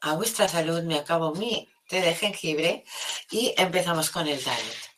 A 0.00 0.14
vuestra 0.14 0.48
salud 0.48 0.82
me 0.82 0.98
acabo 0.98 1.34
mi 1.34 1.68
té 1.88 2.00
de 2.00 2.14
jengibre 2.14 2.84
y 3.30 3.54
empezamos 3.56 4.10
con 4.10 4.26
el 4.26 4.42
tarot. 4.42 4.92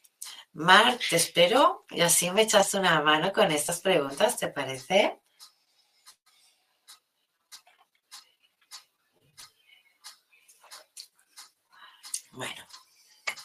Mark, 0.52 1.00
te 1.10 1.16
espero 1.16 1.84
y 1.90 2.00
así 2.00 2.30
me 2.30 2.42
echas 2.42 2.74
una 2.74 3.02
mano 3.02 3.32
con 3.32 3.50
estas 3.50 3.80
preguntas, 3.80 4.38
¿te 4.38 4.48
parece? 4.48 5.20
Bueno, 12.34 12.66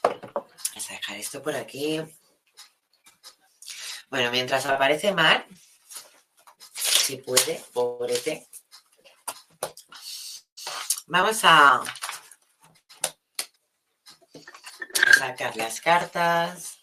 vamos 0.03 0.91
a 0.91 0.98
esto 1.17 1.41
por 1.41 1.55
aquí. 1.55 2.01
Bueno, 4.09 4.31
mientras 4.31 4.65
aparece 4.65 5.13
Mar, 5.13 5.45
si 6.73 7.17
puede, 7.17 7.63
pobrete. 7.73 8.47
Vamos 11.07 11.39
a, 11.43 11.83
sacar 15.17 15.55
las 15.57 15.81
cartas. 15.81 16.79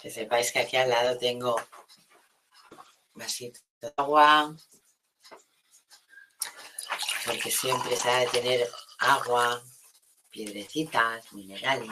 Que 0.00 0.10
sepáis 0.10 0.52
que 0.52 0.60
aquí 0.60 0.76
al 0.76 0.90
lado 0.90 1.18
tengo 1.18 1.56
vasito 3.14 3.60
de 3.80 3.92
agua 3.96 4.54
porque 7.28 7.50
siempre 7.50 7.96
se 7.96 8.08
ha 8.08 8.18
de 8.20 8.26
tener 8.28 8.70
agua, 8.98 9.62
piedrecitas, 10.30 11.32
minerales. 11.32 11.90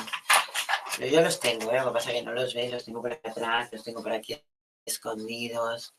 Pero 0.97 1.13
yo 1.13 1.21
los 1.21 1.41
tengo, 1.41 1.71
¿eh? 1.73 1.79
lo 1.79 1.87
que 1.87 1.93
pasa 1.93 2.11
es 2.11 2.17
que 2.17 2.23
no 2.23 2.33
los 2.33 2.55
veis, 2.55 2.73
los 2.73 2.85
tengo 2.85 3.03
por 3.03 3.13
atrás, 3.13 3.69
los 3.73 3.85
tengo 3.85 4.03
por 4.03 4.13
aquí 4.13 4.41
escondidos. 4.85 5.95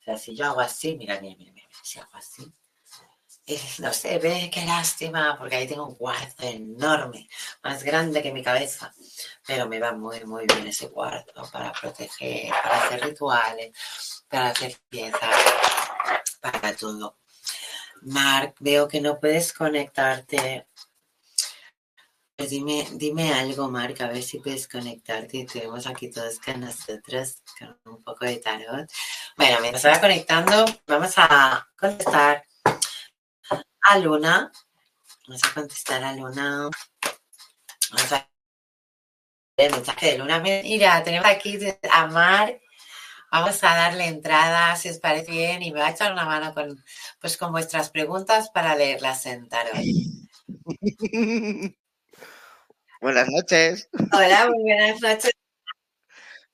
O 0.00 0.04
sea, 0.04 0.18
si 0.18 0.34
yo 0.36 0.46
hago 0.46 0.60
así, 0.60 0.96
mira, 0.96 1.20
mira, 1.20 1.36
mira, 1.38 1.52
mira 1.52 1.68
si 1.82 1.98
hago 1.98 2.10
así, 2.14 2.52
no 3.80 3.92
se 3.92 4.18
ve, 4.18 4.50
qué 4.52 4.64
lástima, 4.64 5.36
porque 5.38 5.56
ahí 5.56 5.66
tengo 5.66 5.86
un 5.86 5.94
cuarto 5.94 6.46
enorme, 6.46 7.28
más 7.62 7.82
grande 7.82 8.22
que 8.22 8.32
mi 8.32 8.42
cabeza. 8.42 8.92
Pero 9.46 9.68
me 9.68 9.78
va 9.78 9.92
muy, 9.92 10.24
muy 10.24 10.46
bien 10.46 10.66
ese 10.66 10.88
cuarto 10.90 11.46
para 11.52 11.72
proteger, 11.72 12.50
para 12.62 12.84
hacer 12.84 13.04
rituales, 13.04 14.24
para 14.28 14.48
hacer 14.48 14.76
piezas, 14.88 15.34
para 16.40 16.74
todo. 16.74 17.18
Mark, 18.02 18.54
veo 18.60 18.88
que 18.88 19.00
no 19.00 19.20
puedes 19.20 19.52
conectarte. 19.52 20.66
Pues 22.36 22.50
dime, 22.50 22.86
dime 22.94 23.32
algo, 23.32 23.70
Marc, 23.70 24.00
a 24.00 24.08
ver 24.08 24.22
si 24.22 24.40
puedes 24.40 24.66
conectarte. 24.66 25.46
Tenemos 25.50 25.86
aquí 25.86 26.10
todos 26.10 26.40
con 26.40 26.60
nosotros 26.60 27.42
con 27.58 27.78
un 27.84 28.02
poco 28.02 28.24
de 28.24 28.38
tarot. 28.38 28.90
Bueno, 29.36 29.58
mientras 29.60 29.84
va 29.84 30.00
conectando, 30.00 30.64
vamos 30.86 31.12
a 31.16 31.68
contestar 31.78 32.44
a 33.82 33.98
Luna. 33.98 34.50
Vamos 35.28 35.44
a 35.44 35.54
contestar 35.54 36.02
a 36.02 36.12
Luna. 36.12 36.70
Vamos 37.92 38.12
a 38.12 38.28
el 39.56 39.70
mensaje 39.70 40.12
de 40.12 40.18
Luna. 40.18 40.40
Mira, 40.40 41.02
tenemos 41.04 41.28
aquí 41.28 41.58
a 41.90 42.06
Marc. 42.08 42.60
Vamos 43.30 43.62
a 43.62 43.74
darle 43.76 44.06
entrada, 44.06 44.74
si 44.76 44.88
os 44.88 44.98
parece 44.98 45.30
bien, 45.30 45.62
y 45.62 45.72
me 45.72 45.80
va 45.80 45.88
a 45.88 45.90
echar 45.90 46.12
una 46.12 46.24
mano 46.24 46.54
con, 46.54 46.84
pues, 47.20 47.36
con 47.36 47.52
vuestras 47.52 47.90
preguntas 47.90 48.50
para 48.50 48.76
leerlas 48.76 49.26
en 49.26 49.48
tarot. 49.48 49.74
Buenas 53.04 53.28
noches. 53.28 53.90
Hola, 54.14 54.48
muy 54.48 54.62
buenas 54.62 54.98
noches. 55.02 55.32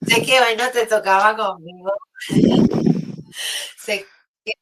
Sé 0.01 0.21
que 0.21 0.37
hoy 0.37 0.57
no 0.57 0.69
te 0.69 0.85
tocaba 0.85 1.33
conmigo. 1.33 1.93
sé 3.77 4.05
que 4.43 4.55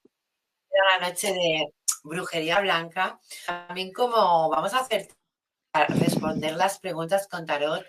era 0.70 1.00
la 1.00 1.10
noche 1.10 1.34
de 1.34 1.74
brujería 2.04 2.60
blanca. 2.60 3.20
También 3.44 3.92
como 3.92 4.52
vamos 4.52 4.72
a 4.76 4.82
hacer 4.82 5.08
responder 5.74 6.54
las 6.54 6.78
preguntas 6.78 7.28
con 7.28 7.48
tarot, 7.48 7.84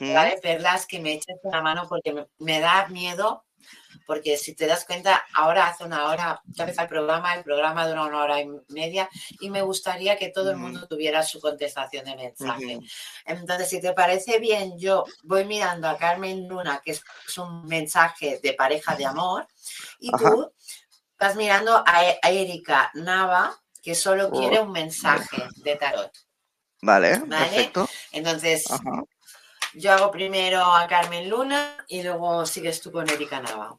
¿vale? 0.00 0.40
Verlas 0.42 0.86
que 0.86 0.98
me 0.98 1.12
eches 1.12 1.36
una 1.42 1.60
mano 1.60 1.86
porque 1.86 2.28
me 2.38 2.60
da 2.60 2.88
miedo 2.88 3.44
porque 4.06 4.38
si 4.38 4.54
te 4.54 4.66
das 4.66 4.86
cuenta, 4.86 5.22
ahora 5.34 5.68
hace 5.68 5.84
una 5.84 6.06
hora 6.06 6.42
ya 6.46 6.64
empezó 6.64 6.80
el 6.82 6.88
programa, 6.88 7.34
el 7.34 7.44
programa 7.44 7.86
dura 7.86 8.04
una 8.04 8.22
hora 8.22 8.40
y 8.40 8.48
media 8.68 9.08
y 9.40 9.50
me 9.50 9.60
gustaría 9.60 10.16
que 10.16 10.30
todo 10.30 10.50
el 10.50 10.56
mundo 10.56 10.86
tuviera 10.88 11.22
su 11.22 11.40
contestación 11.40 12.06
de 12.06 12.16
mensaje. 12.16 12.80
Entonces, 13.26 13.68
si 13.68 13.82
te 13.82 13.92
parece 13.92 14.38
bien, 14.38 14.78
yo 14.78 15.04
voy 15.24 15.44
mirando 15.44 15.88
a 15.88 15.98
Carmen 15.98 16.48
Luna, 16.48 16.80
que 16.82 16.92
es 16.92 17.02
un 17.36 17.66
mensaje 17.66 18.40
de 18.42 18.54
pareja 18.54 18.96
de 18.96 19.04
amor, 19.04 19.46
y 19.98 20.10
tú 20.12 20.50
estás 21.12 21.36
mirando 21.36 21.82
a, 21.84 22.02
Erika 22.22 22.90
Nava, 22.94 23.60
que 23.82 23.94
solo 23.94 24.28
oh, 24.28 24.38
quiere 24.38 24.60
un 24.60 24.72
mensaje 24.72 25.42
de 25.56 25.76
tarot. 25.76 26.12
Vale, 26.80 27.20
perfecto. 27.20 27.88
Entonces, 28.12 28.64
yo 29.74 29.92
hago 29.92 30.10
primero 30.10 30.62
a 30.62 30.86
Carmen 30.86 31.28
Luna 31.28 31.84
y 31.88 32.02
luego 32.02 32.46
sigues 32.46 32.80
tú 32.80 32.90
con 32.90 33.08
Erika 33.08 33.40
Nava. 33.40 33.78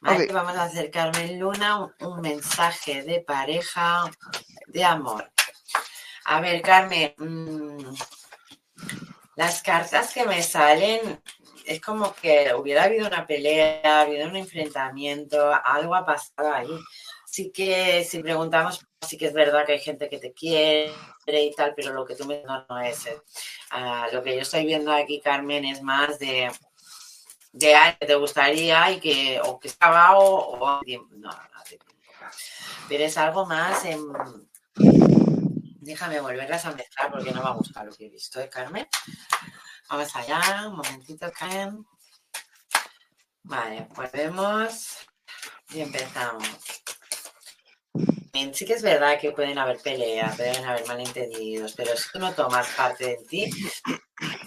Vamos 0.00 0.56
a 0.56 0.64
hacer 0.64 0.90
Carmen 0.90 1.38
Luna 1.38 1.94
un, 2.00 2.20
mensaje 2.20 3.02
de 3.02 3.20
pareja, 3.20 4.10
de 4.66 4.84
amor. 4.84 5.30
A 6.24 6.40
ver, 6.40 6.62
Carmen, 6.62 7.14
mm, 7.18 7.94
las 9.36 9.62
cartas 9.62 10.12
que 10.12 10.24
me 10.24 10.42
salen 10.42 11.20
es 11.66 11.80
como 11.80 12.14
que 12.14 12.52
hubiera 12.54 12.84
habido 12.84 13.06
una 13.06 13.26
pelea, 13.26 13.80
ha 13.84 14.00
habido 14.02 14.28
un 14.28 14.36
enfrentamiento, 14.36 15.52
algo 15.64 15.94
ha 15.94 16.04
pasado 16.04 16.52
ahí. 16.52 16.78
Sí 17.30 17.52
que 17.52 18.04
si 18.04 18.20
preguntamos, 18.20 18.84
sí 19.06 19.16
que 19.16 19.26
es 19.26 19.32
verdad 19.32 19.64
que 19.64 19.72
hay 19.72 19.78
gente 19.78 20.08
que 20.08 20.18
te 20.18 20.32
quiere 20.32 20.92
y 21.26 21.54
tal, 21.54 21.74
pero 21.76 21.92
lo 21.92 22.04
que 22.04 22.16
tú 22.16 22.24
me 22.24 22.42
no, 22.42 22.66
no 22.68 22.80
es. 22.80 23.06
Eh, 23.06 23.22
ah, 23.70 24.08
lo 24.12 24.20
que 24.22 24.34
yo 24.34 24.42
estoy 24.42 24.66
viendo 24.66 24.92
aquí, 24.92 25.20
Carmen, 25.20 25.64
es 25.64 25.80
más 25.80 26.18
de 26.18 26.50
de 27.52 27.96
que 27.98 28.06
te 28.06 28.14
gustaría 28.14 28.90
y 28.92 29.00
que 29.00 29.40
o 29.44 29.58
que 29.58 29.68
estaba 29.68 30.16
o, 30.18 30.58
o 30.58 30.80
no, 30.86 31.30
no, 31.30 31.30
pero 32.88 33.04
es 33.04 33.16
algo 33.16 33.46
más 33.46 33.84
en... 33.84 34.00
déjame 35.80 36.20
volverlas 36.20 36.64
a 36.64 36.72
mezclar 36.72 37.10
porque 37.12 37.32
no 37.32 37.42
me 37.42 37.52
gusta 37.54 37.84
lo 37.84 37.92
que 37.92 38.06
he 38.06 38.10
visto, 38.10 38.40
¿eh, 38.40 38.48
Carmen? 38.48 38.86
Vamos 39.88 40.14
allá, 40.16 40.68
un 40.68 40.76
momentito, 40.76 41.30
Carmen. 41.36 41.84
Vale, 43.42 43.88
volvemos 43.94 44.98
y 45.70 45.80
empezamos. 45.80 46.48
Sí 48.52 48.64
que 48.64 48.74
es 48.74 48.82
verdad 48.82 49.18
que 49.20 49.32
pueden 49.32 49.58
haber 49.58 49.78
peleas, 49.78 50.36
pueden 50.36 50.64
haber 50.64 50.86
malentendidos, 50.86 51.72
pero 51.74 51.96
si 51.96 52.10
tú 52.12 52.18
no 52.20 52.32
tomas 52.32 52.68
parte 52.76 53.06
de 53.06 53.16
ti, 53.28 53.50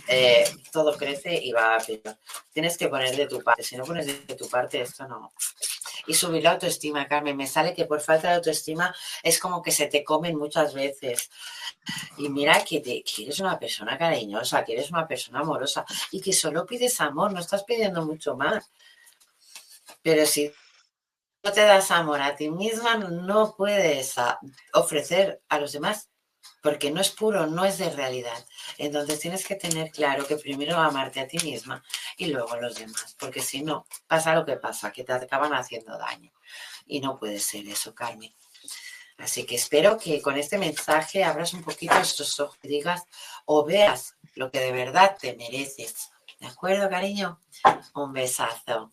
eh, 0.08 0.46
todo 0.72 0.96
crece 0.98 1.34
y 1.36 1.52
va 1.52 1.76
a 1.76 1.80
peor. 1.80 2.18
Tienes 2.54 2.78
que 2.78 2.88
poner 2.88 3.16
de 3.16 3.28
tu 3.28 3.42
parte. 3.42 3.64
Si 3.64 3.76
no 3.76 3.84
pones 3.84 4.06
de 4.06 4.36
tu 4.36 4.48
parte, 4.50 4.82
esto 4.82 5.08
no. 5.08 5.34
Y 6.08 6.14
subir 6.14 6.44
la 6.44 6.52
autoestima, 6.52 7.08
Carmen. 7.08 7.36
Me 7.36 7.48
sale 7.48 7.74
que 7.74 7.86
por 7.86 8.02
falta 8.02 8.30
de 8.30 8.36
autoestima 8.36 8.94
es 9.22 9.40
como 9.40 9.62
que 9.62 9.72
se 9.72 9.88
te 9.88 10.04
comen 10.04 10.38
muchas 10.38 10.74
veces. 10.74 11.30
Y 12.18 12.30
mira 12.30 12.64
que, 12.64 12.80
te, 12.80 13.04
eres 13.22 13.40
una 13.40 13.60
persona 13.60 13.98
cariñosa, 13.98 14.64
que 14.64 14.74
eres 14.74 14.92
una 14.92 15.08
persona 15.08 15.40
amorosa 15.40 15.86
y 16.12 16.22
que 16.22 16.34
solo 16.34 16.66
pides 16.66 17.00
amor, 17.02 17.34
no 17.34 17.40
estás 17.40 17.64
pidiendo 17.64 18.06
mucho 18.06 18.36
más. 18.36 18.70
Pero 20.02 20.26
si 20.26 20.52
no 21.44 21.52
te 21.52 21.62
das 21.62 21.92
amor 21.92 22.22
a 22.22 22.36
ti 22.36 22.50
misma, 22.50 22.96
no 22.96 23.56
puedes 23.56 24.16
ofrecer 24.74 25.42
a 25.50 25.60
los 25.60 25.74
demás 25.74 26.10
porque 26.62 26.92
no 26.92 27.02
es 27.02 27.10
puro, 27.10 27.46
no 27.46 27.66
es 27.66 27.78
de 27.78 27.90
realidad. 27.90 28.46
Entonces 28.78 29.20
tienes 29.20 29.46
que 29.46 29.56
tener 29.56 29.92
claro 29.92 30.26
que 30.26 30.38
primero 30.38 30.78
amarte 30.78 31.20
a 31.20 31.28
ti 31.28 31.38
misma 31.40 31.84
y 32.18 32.28
luego 32.28 32.54
a 32.54 32.62
los 32.62 32.76
demás, 32.76 33.16
porque 33.20 33.42
si 33.42 33.62
no, 33.64 33.86
pasa 34.08 34.34
lo 34.34 34.46
que 34.46 34.56
pasa, 34.56 34.92
que 34.92 35.04
te 35.04 35.12
acaban 35.12 35.54
haciendo 35.54 35.98
daño. 35.98 36.32
Y 36.86 37.02
no 37.02 37.18
puede 37.18 37.40
ser 37.40 37.68
eso, 37.68 37.94
Carmen. 37.94 38.34
Así 39.18 39.46
que 39.46 39.56
espero 39.56 39.98
que 39.98 40.22
con 40.22 40.38
este 40.38 40.58
mensaje 40.58 41.24
abras 41.24 41.54
un 41.54 41.64
poquito 41.64 41.96
estos 41.98 42.40
ojos 42.40 42.58
y 42.64 42.68
digas 42.68 43.04
o 43.46 43.66
veas 43.66 44.16
lo 44.36 44.50
que 44.50 44.60
de 44.60 44.72
verdad 44.72 45.18
te 45.20 45.36
mereces. 45.36 46.10
¿De 46.40 46.48
acuerdo, 46.48 46.90
cariño? 46.90 47.40
Un 47.94 48.12
besazo. 48.12 48.92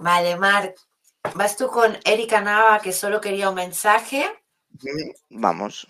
Vale, 0.00 0.36
Marc, 0.36 0.76
vas 1.34 1.56
tú 1.56 1.68
con 1.68 1.98
Erika 2.04 2.40
Nava, 2.40 2.80
que 2.80 2.92
solo 2.92 3.20
quería 3.20 3.48
un 3.48 3.56
mensaje. 3.56 4.30
Vamos. 5.28 5.86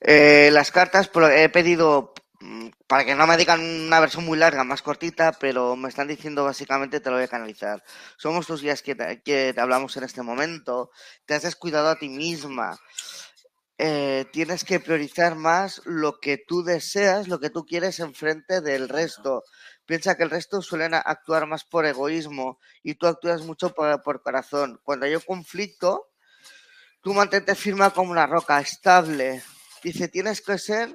Eh, 0.00 0.50
las 0.52 0.70
cartas 0.70 1.10
he 1.32 1.48
pedido 1.48 2.14
mm, 2.40 2.68
para 2.86 3.04
que 3.04 3.14
no 3.14 3.26
me 3.26 3.36
digan 3.36 3.60
una 3.60 4.00
versión 4.00 4.24
muy 4.24 4.38
larga, 4.38 4.62
más 4.64 4.82
cortita, 4.82 5.32
pero 5.32 5.74
me 5.76 5.88
están 5.88 6.08
diciendo 6.08 6.44
básicamente 6.44 7.00
te 7.00 7.10
lo 7.10 7.16
voy 7.16 7.24
a 7.24 7.28
canalizar. 7.28 7.82
Somos 8.16 8.46
tus 8.46 8.60
días 8.60 8.82
que 8.82 8.94
te, 8.94 9.54
hablamos 9.58 9.96
en 9.96 10.04
este 10.04 10.22
momento. 10.22 10.90
Te 11.26 11.34
has 11.34 11.42
descuidado 11.42 11.88
a 11.88 11.98
ti 11.98 12.08
misma. 12.08 12.78
Eh, 13.80 14.26
tienes 14.32 14.64
que 14.64 14.80
priorizar 14.80 15.36
más 15.36 15.82
lo 15.84 16.18
que 16.18 16.36
tú 16.36 16.64
deseas, 16.64 17.28
lo 17.28 17.38
que 17.38 17.50
tú 17.50 17.64
quieres 17.64 18.00
enfrente 18.00 18.60
del 18.60 18.88
resto. 18.88 19.44
Piensa 19.88 20.18
que 20.18 20.22
el 20.22 20.28
resto 20.28 20.60
suelen 20.60 20.92
actuar 20.92 21.46
más 21.46 21.64
por 21.64 21.86
egoísmo 21.86 22.60
y 22.82 22.96
tú 22.96 23.06
actúas 23.06 23.40
mucho 23.40 23.72
por, 23.72 24.20
corazón. 24.20 24.78
Cuando 24.84 25.06
hay 25.06 25.14
un 25.14 25.22
conflicto, 25.22 26.10
tú 27.00 27.14
mantente 27.14 27.54
firme 27.54 27.90
como 27.92 28.10
una 28.10 28.26
roca, 28.26 28.60
estable, 28.60 29.42
Dice, 29.82 30.08
tienes 30.08 30.42
que 30.42 30.58
ser, 30.58 30.92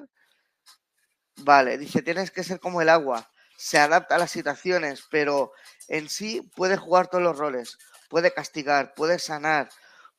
vale, 1.38 1.76
dice, 1.76 2.02
tienes 2.02 2.30
que 2.30 2.44
ser 2.44 2.60
como 2.60 2.82
el 2.82 2.88
agua, 2.88 3.28
se 3.56 3.78
adapta 3.78 4.14
a 4.14 4.18
las 4.18 4.30
situaciones, 4.30 5.02
pero 5.10 5.50
en 5.88 6.08
sí 6.08 6.48
puede 6.54 6.76
jugar 6.76 7.08
todos 7.08 7.24
los 7.24 7.36
roles, 7.36 7.78
puede 8.08 8.32
castigar, 8.32 8.94
puede 8.94 9.18
sanar, 9.18 9.70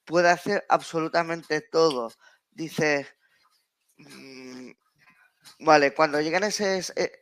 puede 0.04 0.30
hacer 0.30 0.66
absolutamente 0.68 1.62
todo. 1.62 2.12
Dice, 2.52 3.08
mm, 3.98 4.72
vale, 5.60 5.94
cuando 5.94 6.20
llegan 6.20 6.44
esos, 6.44 6.92
eh, 6.98 7.22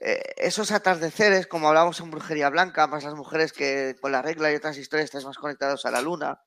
eh, 0.00 0.22
esos 0.36 0.70
atardeceres, 0.70 1.46
como 1.46 1.68
hablamos 1.68 2.00
en 2.00 2.10
Brujería 2.10 2.50
Blanca, 2.50 2.86
más 2.86 3.04
las 3.04 3.14
mujeres 3.14 3.52
que 3.52 3.96
con 4.00 4.12
la 4.12 4.22
regla 4.22 4.52
y 4.52 4.56
otras 4.56 4.78
historias 4.78 5.06
estás 5.06 5.24
más 5.24 5.38
conectados 5.38 5.84
a 5.86 5.90
la 5.90 6.00
luna, 6.00 6.40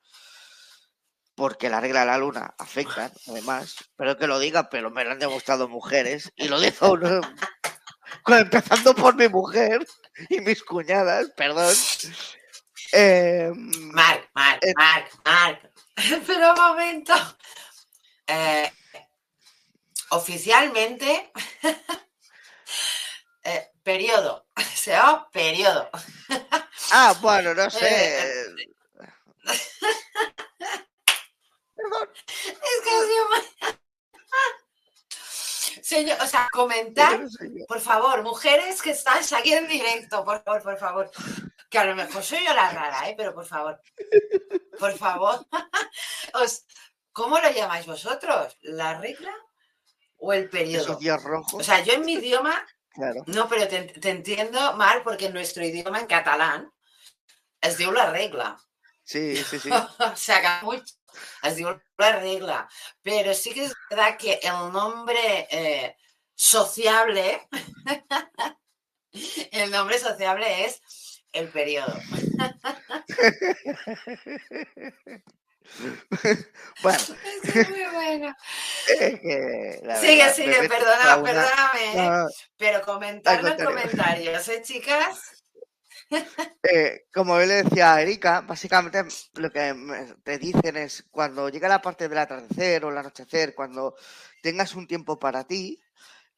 porque 1.36 1.70
la 1.70 1.82
regla 1.82 2.02
de 2.02 2.06
la 2.08 2.18
luna 2.18 2.56
afecta, 2.58 3.12
además, 3.28 3.76
pero 3.96 4.18
que 4.18 4.28
lo 4.28 4.40
diga, 4.40 4.70
pero 4.70 4.92
me 4.92 5.04
lo 5.04 5.12
han 5.12 5.20
demostrado 5.20 5.68
mujeres, 5.68 6.32
y 6.36 6.48
lo 6.48 6.60
digo 6.60 6.98
empezando 8.28 8.96
por 8.96 9.16
mi 9.16 9.28
mujer 9.28 9.86
y 10.30 10.40
mis 10.42 10.64
cuñadas, 10.64 11.30
perdón. 11.36 11.74
Eh, 12.94 13.52
Marc, 13.56 14.30
Marc, 14.34 14.64
eh, 14.64 14.74
Marc, 14.78 15.12
Marc, 15.26 15.72
pero 16.26 16.54
un 16.54 16.60
momento. 16.60 17.14
Eh, 18.28 18.72
oficialmente, 20.10 21.32
periodo, 23.92 24.46
sea, 24.76 25.28
periodo. 25.32 25.90
Ah, 26.92 27.14
bueno, 27.22 27.54
no 27.54 27.70
sé. 27.70 28.20
Es 29.44 29.78
que 32.84 32.92
Señor, 35.84 36.18
o 36.22 36.28
sea, 36.28 36.48
comentar, 36.54 37.20
por 37.68 37.82
favor, 37.82 38.24
mujeres 38.24 38.82
que 38.82 38.92
están 38.92 39.22
aquí 39.38 39.52
en 39.54 39.68
directo, 39.68 40.24
por 40.24 40.42
favor, 40.44 40.64
por 40.64 40.78
favor. 40.78 41.12
Que 41.70 41.80
a 41.80 41.84
lo 41.86 41.96
mejor 41.96 42.24
soy 42.24 42.46
yo 42.46 42.54
la 42.54 42.72
rara, 42.72 43.10
¿eh? 43.10 43.16
pero 43.18 43.34
por 43.34 43.46
favor, 43.46 43.82
por 44.80 44.98
favor. 44.98 45.46
¿Cómo 47.12 47.40
lo 47.40 47.52
llamáis 47.52 47.86
vosotros? 47.86 48.58
¿La 48.62 49.00
regla? 49.00 49.34
o 50.22 50.34
el 50.34 50.50
periodo. 50.50 50.98
Rojos. 51.18 51.54
O 51.54 51.64
sea, 51.64 51.84
yo 51.84 51.94
en 51.94 52.06
mi 52.06 52.14
idioma, 52.14 52.66
Claro. 52.94 53.24
no, 53.28 53.48
pero 53.48 53.68
te, 53.68 53.84
te 53.84 54.10
entiendo 54.10 54.74
mal 54.74 55.04
porque 55.04 55.28
en 55.28 55.34
nuestro 55.34 55.64
idioma, 55.64 56.00
en 56.00 56.08
catalán, 56.08 56.72
es 57.62 57.78
diu 57.78 57.92
la 57.92 58.12
regla. 58.12 58.58
Sí, 59.04 59.38
sí, 59.38 59.60
sí. 59.60 59.70
que 60.26 60.66
mucho. 60.66 60.96
Es 61.44 61.56
diu 61.56 61.80
la 61.98 62.20
regla. 62.20 62.70
Pero 63.02 63.34
sí 63.34 63.54
que 63.54 63.66
es 63.66 63.74
verdad 63.90 64.18
que 64.18 64.40
el 64.42 64.72
nombre 64.72 65.48
eh, 65.52 65.96
sociable, 66.36 67.48
el 69.52 69.72
nombre 69.72 70.00
sociable 70.00 70.66
es 70.66 70.82
el 71.32 71.50
periodo. 71.50 71.94
Bueno, 76.84 76.98
Es 77.44 77.70
muy 77.70 77.86
bueno. 77.94 78.36
es 78.88 79.20
que 79.20 79.80
la 79.84 79.96
Sigue, 80.00 80.18
verdad, 80.18 80.34
sigue, 80.36 80.70
perdona, 80.70 81.18
una- 81.18 81.24
perdóname. 81.24 82.08
¿eh? 82.08 82.26
Pero 82.58 82.82
comentadlo 82.82 83.50
en 83.50 83.64
comentarios, 83.66 84.48
¿eh, 84.50 84.62
chicas? 84.64 85.20
eh, 86.64 87.02
como 87.14 87.40
yo 87.40 87.46
le 87.46 87.64
decía 87.64 87.94
a 87.94 88.02
Erika, 88.02 88.42
básicamente 88.42 89.04
lo 89.36 89.50
que 89.52 89.76
te 90.24 90.38
dicen 90.38 90.78
es 90.78 91.06
cuando 91.12 91.50
llega 91.50 91.68
la 91.70 91.82
parte 91.82 92.10
del 92.10 92.18
atardecer 92.18 92.84
o 92.86 92.90
el 92.90 92.98
anochecer, 92.98 93.54
cuando 93.56 93.96
tengas 94.42 94.76
un 94.76 94.88
tiempo 94.88 95.20
para 95.20 95.44
ti, 95.46 95.80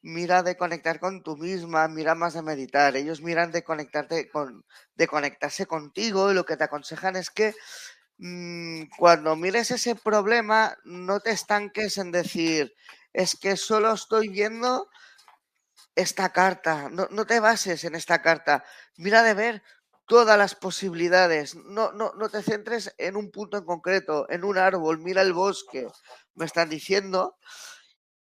mira 0.02 0.42
de 0.42 0.56
conectar 0.56 1.00
con 1.00 1.22
tú 1.22 1.36
misma, 1.36 1.88
mira 1.88 2.14
más 2.14 2.34
de 2.34 2.42
meditar. 2.42 2.94
Ellos 2.96 3.22
miran 3.22 3.50
de 3.52 3.64
conectarte 3.64 4.28
con, 4.28 4.64
de 4.94 5.06
conectarse 5.08 5.66
contigo 5.66 6.30
y 6.30 6.34
lo 6.34 6.44
que 6.44 6.56
te 6.58 6.64
aconsejan 6.64 7.16
es 7.16 7.30
que 7.30 7.54
cuando 8.98 9.36
mires 9.36 9.70
ese 9.70 9.94
problema 9.96 10.76
no 10.84 11.20
te 11.20 11.30
estanques 11.32 11.98
en 11.98 12.10
decir 12.12 12.72
es 13.12 13.36
que 13.36 13.56
solo 13.56 13.92
estoy 13.92 14.28
viendo 14.28 14.88
esta 15.94 16.32
carta, 16.32 16.88
no, 16.90 17.06
no 17.10 17.26
te 17.26 17.40
bases 17.40 17.84
en 17.84 17.94
esta 17.94 18.20
carta, 18.22 18.64
mira 18.96 19.22
de 19.22 19.34
ver 19.34 19.62
todas 20.06 20.36
las 20.36 20.54
posibilidades, 20.54 21.54
no, 21.56 21.92
no, 21.92 22.12
no 22.14 22.28
te 22.28 22.42
centres 22.42 22.94
en 22.98 23.16
un 23.16 23.30
punto 23.30 23.56
en 23.58 23.64
concreto, 23.64 24.26
en 24.28 24.44
un 24.44 24.58
árbol, 24.58 24.98
mira 24.98 25.22
el 25.22 25.32
bosque, 25.32 25.86
me 26.34 26.44
están 26.44 26.68
diciendo, 26.68 27.36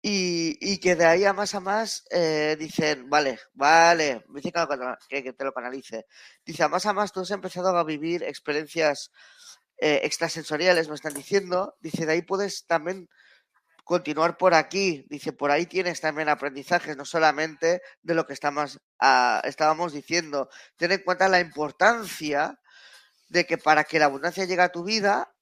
y, 0.03 0.57
y 0.61 0.79
que 0.79 0.95
de 0.95 1.05
ahí 1.05 1.25
a 1.25 1.33
más 1.33 1.55
a 1.55 1.61
más 1.61 2.05
eh, 2.11 2.57
dicen, 2.59 3.11
vale, 3.11 3.41
vale, 3.55 4.25
me 4.29 4.41
dice 4.41 4.53
que- 5.09 5.23
que 5.25 5.33
te 5.33 5.45
lo 5.45 5.53
canalice, 5.53 6.07
dice, 6.45 6.63
a 6.63 6.69
más 6.69 6.87
a 6.87 6.93
más 6.93 7.13
tú 7.13 7.21
has 7.21 7.31
empezado 7.33 7.77
a 7.77 7.85
vivir 7.85 8.23
experiencias 8.23 9.11
eh, 9.79 10.01
extrasensoriales, 10.05 10.89
me 10.89 10.95
están 10.95 11.15
diciendo, 11.15 11.77
dice, 11.81 12.07
de 12.07 12.13
ahí 12.13 12.23
puedes 12.23 12.67
también 12.67 13.09
continuar 13.87 14.37
por 14.37 14.53
aquí. 14.53 15.07
Dice, 15.09 15.33
por 15.33 15.53
ahí 15.53 15.65
tienes 15.67 16.01
también 16.01 16.29
aprendizajes, 16.29 16.97
no 16.97 17.05
solamente 17.05 17.83
de 18.03 18.15
lo 18.15 18.27
que 18.27 18.33
estamos, 18.33 18.81
ah, 19.01 19.41
estábamos 19.45 19.93
diciendo. 19.93 20.51
Ten 20.77 20.91
en 20.91 21.05
cuenta 21.05 21.29
la 21.29 21.39
importancia 21.39 22.59
de 23.29 23.47
que 23.47 23.59
para 23.59 23.85
que 23.85 24.01
la 24.01 24.07
abundancia 24.07 24.45
llegue 24.45 24.63
a 24.63 24.73
tu 24.73 24.83
vida, 24.83 25.33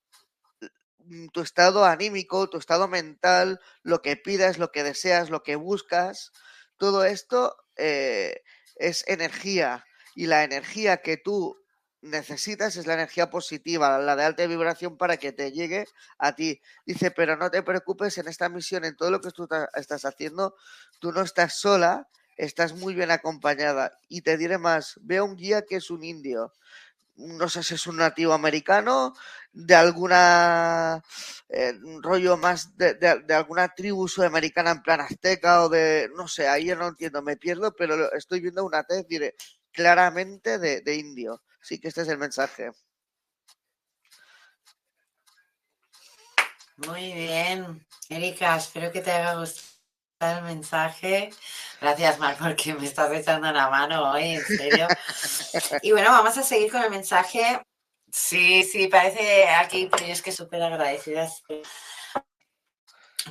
mm, 0.99 1.29
tu 1.29 1.41
estado 1.41 1.87
anímico, 1.87 2.51
tu 2.51 2.59
estado 2.59 2.87
mental, 2.87 3.61
lo 3.83 4.03
que 4.03 4.17
pidas, 4.17 4.59
lo 4.59 4.71
que 4.71 4.83
deseas, 4.83 5.31
lo 5.31 5.43
que 5.43 5.57
buscas, 5.57 6.31
todo 6.77 7.05
esto 7.05 7.57
eh, 7.77 8.43
es 8.77 9.05
energía. 9.09 9.87
Y 10.15 10.27
la 10.27 10.45
energía 10.45 10.99
que 10.99 11.17
tú 11.17 11.64
necesitas 12.05 12.77
es 12.77 12.87
la 12.87 12.95
energía 12.95 13.31
positiva, 13.31 13.99
la 13.99 14.17
de 14.17 14.25
alta 14.25 14.47
vibración 14.47 14.97
para 14.97 15.17
que 15.17 15.33
te 15.33 15.53
llegue 15.53 15.87
a 16.19 16.35
ti. 16.35 16.61
Dice, 16.87 17.11
pero 17.11 17.37
no 17.37 17.51
te 17.51 17.63
preocupes 17.63 18.19
en 18.19 18.29
esta 18.29 18.49
misión, 18.49 18.85
en 18.85 18.97
todo 18.97 19.11
lo 19.11 19.21
que 19.21 19.31
tú 19.31 19.49
estás 19.75 20.05
haciendo, 20.05 20.55
tú 21.01 21.13
no 21.13 21.23
estás 21.23 21.59
sola, 21.59 22.09
estás 22.37 22.75
muy 22.75 22.95
bien 22.95 23.11
acompañada. 23.11 23.93
Y 24.09 24.23
te 24.23 24.37
diré 24.37 24.59
más, 24.59 24.95
ve 25.03 25.19
a 25.19 25.25
un 25.25 25.37
guía 25.37 25.63
que 25.63 25.77
es 25.77 25.91
un 25.91 26.05
indio. 26.05 26.53
No 27.17 27.49
sé 27.49 27.63
si 27.63 27.75
es 27.75 27.87
un 27.87 27.97
nativo 27.99 28.33
americano, 28.33 29.15
de 29.53 29.75
alguna 29.77 31.01
eh, 31.49 31.73
rollo 32.03 32.37
más 32.37 32.77
de, 32.77 32.95
de- 32.95 33.35
alguna 33.35 33.69
tribu 33.69 34.09
sudamericana 34.09 34.73
en 34.73 34.83
plan 34.83 35.01
azteca 35.01 35.63
o 35.63 35.69
de, 35.69 36.11
no 36.17 36.27
sé, 36.27 36.49
ahí 36.49 36.67
yo 36.67 36.77
no 36.77 36.89
entiendo, 36.89 37.23
me 37.23 37.37
pierdo, 37.37 37.73
pero 37.77 38.13
estoy 38.15 38.41
viendo 38.41 38.65
una 38.65 38.83
tez, 38.83 39.07
diré, 39.07 39.37
claramente 39.73 40.59
de, 40.59 40.81
de 40.81 40.97
indio. 40.97 41.41
Sí 41.65 41.81
que 41.81 41.89
este 41.89 42.03
es 42.03 42.09
el 42.09 42.19
mensaje. 42.19 42.71
Muy 46.77 47.13
bien, 47.15 47.87
Erika, 48.11 48.57
espero 48.57 48.93
que 48.93 49.01
te 49.01 49.11
haya 49.11 49.35
gustado 49.37 50.41
el 50.41 50.45
mensaje. 50.45 51.31
Gracias, 51.81 52.19
Mar, 52.19 52.37
porque 52.39 52.75
me 52.75 52.85
estás 52.85 53.11
echando 53.13 53.51
la 53.51 53.71
mano 53.71 54.13
hoy, 54.13 54.35
en 54.35 54.45
serio. 54.45 54.89
Y 55.81 55.93
bueno, 55.93 56.11
vamos 56.11 56.37
a 56.37 56.43
seguir 56.43 56.71
con 56.71 56.83
el 56.83 56.91
mensaje. 56.91 57.63
Sí, 58.13 58.63
sí, 58.65 58.89
parece 58.89 59.49
aquí, 59.49 59.89
pero 59.91 60.05
es 60.05 60.21
que 60.21 60.33
súper 60.33 60.63
agradecida. 60.63 61.31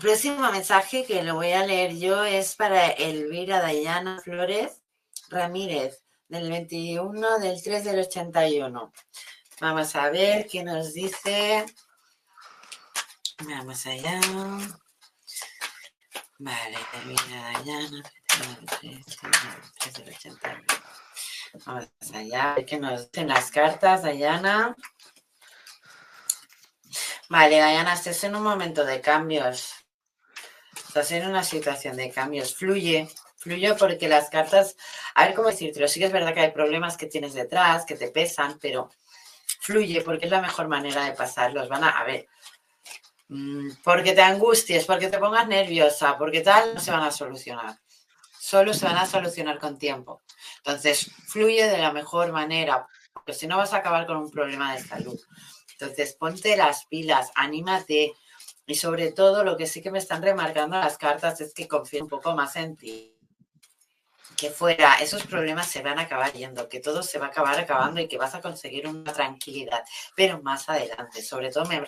próximo 0.01 0.51
mensaje 0.51 1.05
que 1.05 1.21
lo 1.21 1.35
voy 1.35 1.51
a 1.51 1.65
leer 1.67 1.95
yo 1.97 2.23
es 2.23 2.55
para 2.55 2.87
Elvira 2.87 3.61
Dayana 3.61 4.19
Flores 4.21 4.81
Ramírez, 5.29 6.02
del 6.33 6.49
21 6.49 7.37
del 7.37 7.61
3 7.61 7.83
del 7.83 7.99
81. 7.99 8.91
Vamos 9.61 9.95
a 9.95 10.09
ver 10.09 10.47
qué 10.47 10.63
nos 10.63 10.93
dice. 10.93 11.63
Vamos 13.47 13.85
allá. 13.85 14.19
Vale, 16.39 16.77
Elvira 16.93 17.53
Dayana. 17.53 18.03
3 19.77 19.93
del 19.93 20.09
81. 20.09 20.63
Vamos 21.65 21.89
allá, 22.11 22.55
qué 22.65 22.79
nos 22.79 23.11
dicen 23.11 23.27
las 23.27 23.51
cartas, 23.51 24.01
Dayana. 24.01 24.75
Vale, 27.29 27.59
Dayana, 27.59 27.93
estás 27.93 28.23
en 28.23 28.35
un 28.35 28.41
momento 28.41 28.83
de 28.85 29.01
cambios. 29.01 29.75
Estás 30.87 31.11
en 31.11 31.27
una 31.27 31.43
situación 31.43 31.95
de 31.95 32.09
cambios. 32.09 32.55
Fluye, 32.55 33.07
fluye 33.43 33.75
porque 33.75 34.07
las 34.07 34.29
cartas, 34.29 34.77
a 35.15 35.25
ver 35.25 35.35
cómo 35.35 35.49
decírtelo, 35.49 35.87
sí 35.87 35.99
que 35.99 36.05
es 36.05 36.11
verdad 36.11 36.33
que 36.33 36.39
hay 36.39 36.51
problemas 36.51 36.95
que 36.95 37.07
tienes 37.07 37.33
detrás, 37.33 37.85
que 37.85 37.95
te 37.95 38.09
pesan, 38.09 38.57
pero 38.59 38.89
fluye 39.59 40.01
porque 40.01 40.25
es 40.25 40.31
la 40.31 40.41
mejor 40.41 40.69
manera 40.69 41.03
de 41.03 41.11
pasarlos. 41.11 41.67
Van 41.67 41.83
a, 41.83 41.89
a 41.89 42.03
ver, 42.05 42.27
mm, 43.27 43.69
porque 43.83 44.13
te 44.13 44.21
angusties, 44.21 44.85
porque 44.85 45.09
te 45.09 45.19
pongas 45.19 45.47
nerviosa, 45.47 46.17
porque 46.17 46.41
tal, 46.41 46.75
no 46.75 46.79
se 46.79 46.91
van 46.91 47.03
a 47.03 47.11
solucionar. 47.11 47.77
Solo 48.39 48.73
se 48.73 48.85
van 48.85 48.97
a 48.97 49.05
solucionar 49.05 49.59
con 49.59 49.77
tiempo. 49.77 50.21
Entonces, 50.57 51.11
fluye 51.27 51.67
de 51.67 51.77
la 51.77 51.91
mejor 51.91 52.31
manera, 52.31 52.87
porque 53.13 53.33
si 53.33 53.47
no 53.47 53.57
vas 53.57 53.73
a 53.73 53.77
acabar 53.77 54.05
con 54.05 54.17
un 54.17 54.31
problema 54.31 54.73
de 54.73 54.81
salud. 54.81 55.19
Entonces, 55.73 56.13
ponte 56.13 56.55
las 56.55 56.85
pilas, 56.85 57.31
anímate 57.35 58.13
y 58.65 58.75
sobre 58.75 59.11
todo 59.11 59.43
lo 59.43 59.57
que 59.57 59.67
sí 59.67 59.81
que 59.81 59.91
me 59.91 59.99
están 59.99 60.21
remarcando 60.21 60.77
las 60.77 60.97
cartas 60.97 61.41
es 61.41 61.53
que 61.53 61.67
confíe 61.67 62.01
un 62.01 62.07
poco 62.07 62.33
más 62.33 62.55
en 62.55 62.77
ti. 62.77 63.13
Que 64.37 64.49
fuera, 64.49 64.95
esos 64.95 65.25
problemas 65.25 65.67
se 65.67 65.81
van 65.81 65.99
a 65.99 66.03
acabar 66.03 66.33
yendo, 66.33 66.67
que 66.67 66.79
todo 66.79 67.03
se 67.03 67.19
va 67.19 67.27
a 67.27 67.29
acabar 67.29 67.57
acabando 67.59 68.01
y 68.01 68.07
que 68.07 68.17
vas 68.17 68.35
a 68.35 68.41
conseguir 68.41 68.87
una 68.87 69.13
tranquilidad, 69.13 69.83
pero 70.15 70.41
más 70.41 70.67
adelante. 70.69 71.21
Sobre 71.21 71.49
todo 71.49 71.65
me 71.65 71.85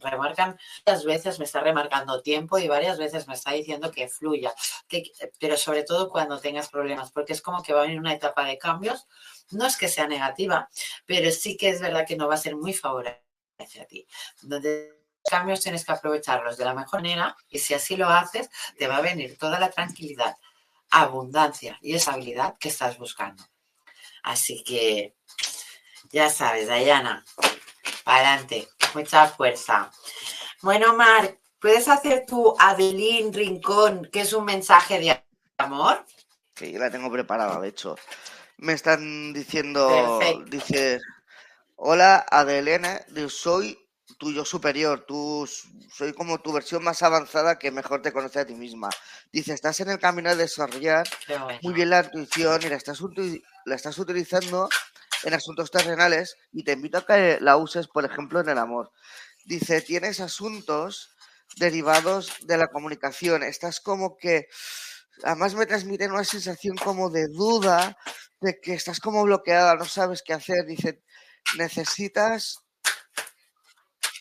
remarcan, 0.00 0.58
varias 0.84 1.04
veces 1.04 1.38
me 1.38 1.44
está 1.44 1.60
remarcando 1.60 2.22
tiempo 2.22 2.58
y 2.58 2.68
varias 2.68 2.98
veces 2.98 3.28
me 3.28 3.34
está 3.34 3.52
diciendo 3.52 3.90
que 3.90 4.08
fluya, 4.08 4.52
que, 4.88 5.12
pero 5.38 5.56
sobre 5.56 5.82
todo 5.82 6.08
cuando 6.08 6.40
tengas 6.40 6.68
problemas, 6.68 7.12
porque 7.12 7.32
es 7.32 7.42
como 7.42 7.62
que 7.62 7.72
va 7.72 7.80
a 7.80 7.82
venir 7.84 7.98
una 7.98 8.14
etapa 8.14 8.44
de 8.44 8.58
cambios. 8.58 9.06
No 9.50 9.66
es 9.66 9.76
que 9.76 9.88
sea 9.88 10.06
negativa, 10.06 10.68
pero 11.06 11.30
sí 11.30 11.56
que 11.56 11.70
es 11.70 11.80
verdad 11.80 12.06
que 12.06 12.16
no 12.16 12.28
va 12.28 12.34
a 12.34 12.38
ser 12.38 12.56
muy 12.56 12.72
favorable 12.72 13.22
hacia 13.58 13.86
ti. 13.86 14.06
Donde 14.42 15.00
cambios 15.24 15.60
tienes 15.60 15.84
que 15.84 15.92
aprovecharlos 15.92 16.56
de 16.56 16.64
la 16.64 16.74
mejor 16.74 17.02
manera 17.02 17.36
y 17.48 17.58
si 17.58 17.74
así 17.74 17.96
lo 17.96 18.08
haces, 18.08 18.48
te 18.78 18.88
va 18.88 18.98
a 18.98 19.00
venir 19.02 19.36
toda 19.38 19.58
la 19.58 19.70
tranquilidad, 19.70 20.36
abundancia 20.90 21.78
y 21.80 21.94
estabilidad 21.94 22.56
que 22.58 22.68
estás 22.68 22.98
buscando. 22.98 23.44
Así 24.22 24.62
que 24.64 25.14
ya 26.12 26.28
sabes, 26.28 26.68
Dayana, 26.68 27.24
para 28.04 28.32
adelante, 28.32 28.68
mucha 28.94 29.28
fuerza. 29.28 29.90
Bueno, 30.62 30.94
Marc, 30.94 31.38
¿puedes 31.60 31.88
hacer 31.88 32.24
tu 32.26 32.54
Adelín 32.58 33.32
Rincón, 33.32 34.08
que 34.12 34.22
es 34.22 34.32
un 34.32 34.44
mensaje 34.44 34.98
de 34.98 35.24
amor? 35.58 36.04
Sí, 36.56 36.72
la 36.72 36.90
tengo 36.90 37.10
preparada, 37.10 37.60
de 37.60 37.68
hecho. 37.68 37.96
Me 38.58 38.74
están 38.74 39.32
diciendo, 39.32 39.88
Perfecto. 39.88 40.44
dice, 40.50 41.00
hola 41.76 42.26
Adelena, 42.30 43.00
soy 43.30 43.78
tu 44.20 44.30
yo 44.34 44.44
superior, 44.44 45.06
tú 45.08 45.48
soy 45.90 46.12
como 46.12 46.38
tu 46.42 46.52
versión 46.52 46.84
más 46.84 47.02
avanzada 47.02 47.58
que 47.58 47.70
mejor 47.70 48.02
te 48.02 48.12
conoce 48.12 48.38
a 48.38 48.46
ti 48.46 48.54
misma. 48.54 48.90
Dice, 49.32 49.54
estás 49.54 49.80
en 49.80 49.88
el 49.88 49.98
camino 49.98 50.28
de 50.28 50.36
desarrollar 50.36 51.08
bueno. 51.26 51.48
muy 51.62 51.72
bien 51.72 51.88
la 51.88 52.04
intuición 52.04 52.60
y 52.62 52.68
la 52.68 52.76
estás, 52.76 53.00
la 53.64 53.74
estás 53.74 53.98
utilizando 53.98 54.68
en 55.24 55.32
asuntos 55.32 55.70
terrenales 55.70 56.36
y 56.52 56.64
te 56.64 56.72
invito 56.72 56.98
a 56.98 57.06
que 57.06 57.38
la 57.40 57.56
uses, 57.56 57.88
por 57.88 58.04
ejemplo, 58.04 58.40
en 58.40 58.50
el 58.50 58.58
amor. 58.58 58.92
Dice, 59.46 59.80
tienes 59.80 60.20
asuntos 60.20 61.16
derivados 61.56 62.30
de 62.42 62.58
la 62.58 62.68
comunicación. 62.68 63.42
Estás 63.42 63.80
como 63.80 64.18
que, 64.18 64.48
además 65.24 65.54
me 65.54 65.64
transmiten 65.64 66.12
una 66.12 66.24
sensación 66.24 66.76
como 66.76 67.08
de 67.08 67.26
duda, 67.28 67.96
de 68.42 68.60
que 68.60 68.74
estás 68.74 69.00
como 69.00 69.24
bloqueada, 69.24 69.76
no 69.76 69.86
sabes 69.86 70.22
qué 70.22 70.34
hacer. 70.34 70.66
Dice, 70.66 71.02
necesitas, 71.56 72.58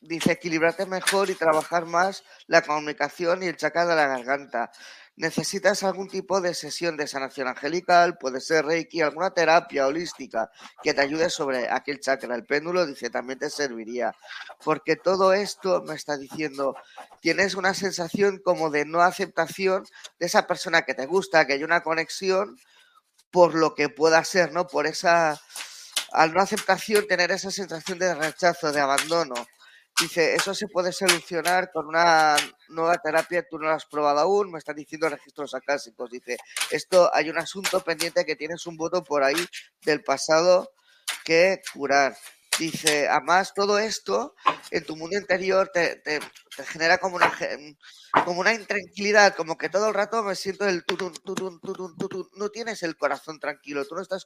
dice, 0.01 0.34
equilibrarte 0.34 0.85
mejor 0.85 1.30
y 1.30 1.35
trabajar 1.35 1.85
más 1.85 2.23
la 2.47 2.61
comunicación 2.61 3.43
y 3.43 3.47
el 3.47 3.57
chakra 3.57 3.85
de 3.85 3.95
la 3.95 4.07
garganta 4.07 4.71
necesitas 5.19 5.84
algún 5.84 6.07
tipo 6.07 6.39
de 6.39 6.53
sesión 6.53 6.95
de 6.95 7.05
sanación 7.05 7.49
angelical, 7.49 8.17
puede 8.17 8.39
ser 8.39 8.65
Reiki, 8.65 9.01
alguna 9.01 9.31
terapia 9.31 9.85
holística 9.85 10.49
que 10.81 10.93
te 10.93 11.01
ayude 11.01 11.30
sobre 11.30 11.69
aquel 11.69 11.99
chakra. 11.99 12.35
El 12.35 12.45
péndulo 12.45 12.85
dice 12.85 13.09
también 13.09 13.38
te 13.38 13.49
serviría, 13.49 14.15
porque 14.63 14.95
todo 14.95 15.34
esto 15.34 15.84
me 15.85 15.95
está 15.95 16.15
diciendo, 16.15 16.73
tienes 17.19 17.55
una 17.55 17.73
sensación 17.73 18.39
como 18.39 18.69
de 18.69 18.85
no 18.85 19.01
aceptación 19.01 19.84
de 20.19 20.26
esa 20.26 20.47
persona 20.47 20.84
que 20.84 20.93
te 20.93 21.05
gusta, 21.05 21.45
que 21.45 21.53
hay 21.53 21.65
una 21.65 21.84
conexión 21.84 22.57
por 23.30 23.55
lo 23.55 23.76
que 23.76 23.89
pueda 23.89 24.23
ser, 24.23 24.53
¿no? 24.53 24.67
Por 24.67 24.88
esa, 24.88 25.38
al 26.13 26.34
no 26.34 26.41
aceptación, 26.41 27.05
tener 27.07 27.30
esa 27.31 27.51
sensación 27.51 27.99
de 27.99 28.15
rechazo, 28.15 28.71
de 28.71 28.80
abandono. 28.80 29.35
Dice, 29.99 30.34
eso 30.34 30.53
se 30.53 30.67
puede 30.67 30.93
solucionar 30.93 31.71
con 31.73 31.88
una 31.88 32.38
nueva 32.69 32.97
terapia, 32.99 33.45
tú 33.49 33.59
no 33.59 33.67
la 33.67 33.76
has 33.76 33.85
probado 33.85 34.19
aún, 34.19 34.49
me 34.49 34.57
están 34.57 34.77
diciendo 34.77 35.09
registros 35.09 35.53
acásicos. 35.53 36.09
Dice, 36.09 36.38
esto 36.71 37.13
hay 37.13 37.30
un 37.30 37.38
asunto 37.38 37.81
pendiente 37.81 38.23
que 38.26 38.38
tienes 38.38 38.65
un 38.65 38.77
voto 38.77 39.03
por 39.03 39.23
ahí 39.23 39.45
del 39.81 40.01
pasado 40.01 40.71
que 41.26 41.61
curar. 41.73 42.15
Dice, 42.57 43.09
además 43.09 43.53
todo 43.53 43.77
esto 43.77 44.35
en 44.71 44.85
tu 44.85 44.95
mundo 44.95 45.17
interior 45.17 45.69
te, 45.73 46.01
genera 46.67 46.97
como 46.97 47.17
una, 47.17 47.31
como 48.26 48.39
una 48.39 48.53
intranquilidad, 48.53 49.35
como 49.35 49.57
que 49.57 49.69
todo 49.69 49.89
el 49.89 49.93
rato 49.93 50.23
me 50.23 50.35
siento 50.35 50.67
el 50.67 50.85
tutun, 50.85 51.13
tutun, 51.13 51.59
tutun, 51.59 51.97
tutun. 51.97 52.27
No 52.35 52.49
tienes 52.49 52.84
el 52.84 52.95
corazón 52.95 53.39
tranquilo, 53.39 53.85
tú 53.85 53.95
no 53.95 54.01
estás 54.01 54.26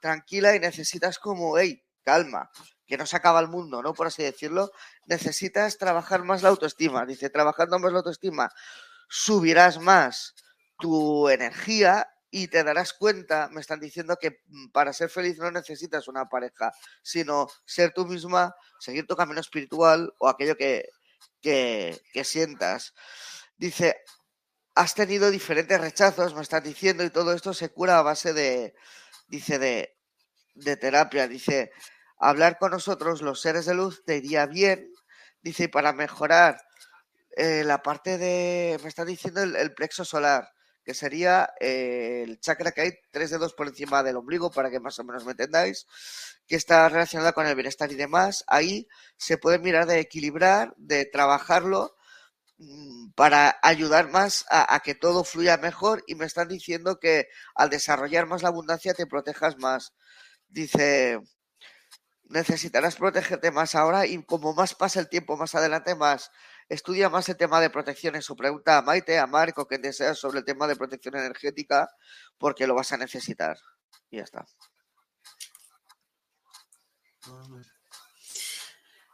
tranquila 0.00 0.56
y 0.56 0.60
necesitas 0.60 1.18
como, 1.18 1.58
hey, 1.58 1.84
calma, 2.04 2.50
que 2.86 2.96
no 2.96 3.06
se 3.06 3.16
acaba 3.16 3.40
el 3.40 3.48
mundo, 3.48 3.82
¿no? 3.82 3.94
Por 3.94 4.06
así 4.06 4.22
decirlo, 4.22 4.70
necesitas 5.06 5.78
trabajar 5.78 6.22
más 6.24 6.42
la 6.42 6.50
autoestima. 6.50 7.04
Dice, 7.04 7.30
trabajando 7.30 7.78
más 7.78 7.92
la 7.92 7.98
autoestima, 7.98 8.50
subirás 9.08 9.80
más 9.80 10.34
tu 10.78 11.28
energía 11.28 12.08
y 12.30 12.48
te 12.48 12.62
darás 12.62 12.92
cuenta, 12.92 13.48
me 13.50 13.60
están 13.60 13.80
diciendo 13.80 14.16
que 14.20 14.42
mm, 14.46 14.68
para 14.70 14.92
ser 14.92 15.08
feliz 15.08 15.38
no 15.38 15.50
necesitas 15.50 16.08
una 16.08 16.28
pareja, 16.28 16.72
sino 17.02 17.48
ser 17.64 17.92
tú 17.92 18.06
misma, 18.06 18.54
seguir 18.78 19.06
tu 19.06 19.16
camino 19.16 19.40
espiritual 19.40 20.12
o 20.18 20.28
aquello 20.28 20.56
que, 20.56 20.88
que, 21.40 22.00
que 22.12 22.24
sientas. 22.24 22.94
Dice, 23.56 23.96
has 24.74 24.94
tenido 24.94 25.30
diferentes 25.30 25.80
rechazos, 25.80 26.34
me 26.34 26.42
están 26.42 26.62
diciendo, 26.62 27.04
y 27.04 27.10
todo 27.10 27.32
esto 27.32 27.54
se 27.54 27.70
cura 27.70 27.98
a 27.98 28.02
base 28.02 28.32
de, 28.32 28.74
dice, 29.28 29.58
de, 29.58 29.96
de 30.54 30.76
terapia. 30.76 31.28
Dice, 31.28 31.72
hablar 32.18 32.58
con 32.58 32.70
nosotros, 32.70 33.22
los 33.22 33.40
seres 33.40 33.66
de 33.66 33.74
luz, 33.74 34.02
te 34.04 34.16
iría 34.16 34.46
bien. 34.46 34.90
Dice, 35.42 35.68
para 35.68 35.92
mejorar 35.92 36.58
eh, 37.36 37.64
la 37.64 37.82
parte 37.82 38.18
de, 38.18 38.78
me 38.82 38.88
está 38.88 39.04
diciendo 39.04 39.42
el, 39.42 39.74
plexo 39.74 40.04
solar, 40.04 40.48
que 40.82 40.94
sería 40.94 41.50
eh, 41.60 42.24
el 42.26 42.40
chakra 42.40 42.72
que 42.72 42.80
hay 42.80 42.92
tres 43.10 43.30
dedos 43.30 43.54
por 43.54 43.68
encima 43.68 44.02
del 44.02 44.16
ombligo, 44.16 44.50
para 44.50 44.70
que 44.70 44.80
más 44.80 44.98
o 44.98 45.04
menos 45.04 45.24
me 45.24 45.32
entendáis, 45.32 45.86
que 46.46 46.56
está 46.56 46.88
relacionada 46.88 47.32
con 47.32 47.46
el 47.46 47.54
bienestar 47.54 47.92
y 47.92 47.96
demás. 47.96 48.44
Ahí 48.46 48.88
se 49.18 49.38
puede 49.38 49.58
mirar 49.58 49.86
de 49.86 50.00
equilibrar, 50.00 50.74
de 50.78 51.04
trabajarlo 51.04 51.96
mm, 52.58 53.10
para 53.14 53.58
ayudar 53.62 54.10
más 54.10 54.46
a, 54.50 54.80
que 54.80 54.94
todo 54.94 55.24
fluya 55.24 55.58
mejor 55.58 56.04
y 56.06 56.14
me 56.14 56.26
están 56.26 56.48
diciendo 56.48 56.98
que 57.00 57.28
al 57.54 57.70
desarrollar 57.70 58.26
más 58.26 58.42
la 58.42 58.48
abundancia 58.48 58.94
te 58.94 59.06
protejas 59.06 59.58
más. 59.58 59.92
Dice, 60.48 61.20
necesitarás 62.28 62.96
protegerte 62.96 63.50
más 63.50 63.74
ahora 63.74 64.06
y 64.06 64.22
como 64.24 64.54
más 64.54 64.74
pasa 64.74 65.00
el 65.00 65.08
tiempo 65.08 65.36
más 65.36 65.54
adelante, 65.54 65.94
más 65.94 66.30
estudia 66.68 67.08
más 67.08 67.28
el 67.28 67.36
tema 67.36 67.60
de 67.60 67.70
protecciones 67.70 68.28
o 68.30 68.36
pregunta 68.36 68.78
a 68.78 68.82
Maite, 68.82 69.18
a 69.18 69.26
Marco, 69.26 69.66
que 69.66 69.78
deseas 69.78 70.18
sobre 70.18 70.40
el 70.40 70.44
tema 70.44 70.66
de 70.66 70.76
protección 70.76 71.16
energética, 71.16 71.88
porque 72.38 72.66
lo 72.66 72.74
vas 72.74 72.92
a 72.92 72.96
necesitar. 72.96 73.56
Y 74.10 74.18
ya 74.18 74.24
está. 74.24 74.44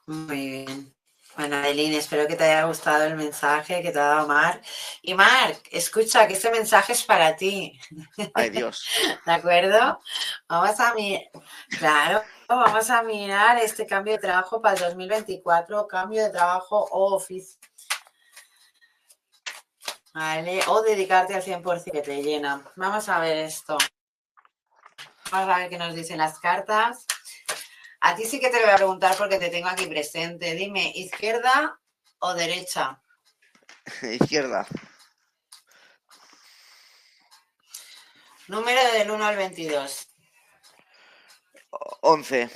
Muy 0.07 0.51
bien. 0.51 0.95
Bueno, 1.37 1.57
Adeline, 1.57 1.97
espero 1.97 2.27
que 2.27 2.37
te 2.37 2.45
haya 2.45 2.65
gustado 2.65 3.05
el 3.05 3.17
mensaje 3.17 3.81
que 3.83 3.91
te 3.91 3.99
ha 3.99 4.05
dado 4.05 4.29
Mar. 4.29 4.61
Y 5.01 5.15
Mar, 5.15 5.57
escucha 5.71 6.27
que 6.27 6.35
este 6.35 6.51
mensaje 6.51 6.93
es 6.93 7.05
para 7.05 7.35
ti. 7.37 7.81
Ay, 8.35 8.51
Dios. 8.51 8.85
¿De 9.27 9.33
acuerdo? 9.33 10.01
Vamos 10.47 10.79
a 10.79 10.93
mirar, 10.95 11.23
claro, 11.79 12.23
vamos 12.49 12.91
a 12.91 13.03
mirar 13.03 13.59
este 13.59 13.87
cambio 13.87 14.13
de 14.15 14.19
trabajo 14.19 14.61
para 14.61 14.75
el 14.75 14.83
2024, 14.83 15.89
cambio 15.89 16.23
de 16.23 16.31
trabajo 16.31 16.87
o 16.91 17.15
oficio. 17.15 17.59
Vale, 20.13 20.61
o 20.67 20.83
dedicarte 20.83 21.35
al 21.35 21.43
100% 21.43 21.93
que 21.93 22.03
te 22.03 22.23
llena. 22.23 22.63
Vamos 22.77 23.09
a 23.09 23.19
ver 23.21 23.39
esto. 23.39 23.79
Vamos 25.31 25.49
a 25.49 25.59
ver 25.61 25.71
qué 25.71 25.79
nos 25.79 25.95
dicen 25.95 26.19
las 26.19 26.39
cartas. 26.39 27.07
A 28.05 28.17
ti 28.17 28.25
sí 28.25 28.41
que 28.41 28.51
te 28.51 28.59
lo 28.59 28.65
voy 28.65 28.73
a 28.73 28.77
preguntar 28.77 29.17
porque 29.17 29.39
te 29.39 29.49
tengo 29.49 29.69
aquí 29.69 29.87
presente. 29.87 30.55
Dime, 30.57 30.91
¿izquierda 30.97 31.81
o 32.19 32.35
derecha? 32.35 33.01
Izquierda. 34.03 34.67
Número 38.49 38.83
del 38.93 39.09
1 39.09 39.25
al 39.25 39.37
22. 39.37 40.09
11. 42.01 42.51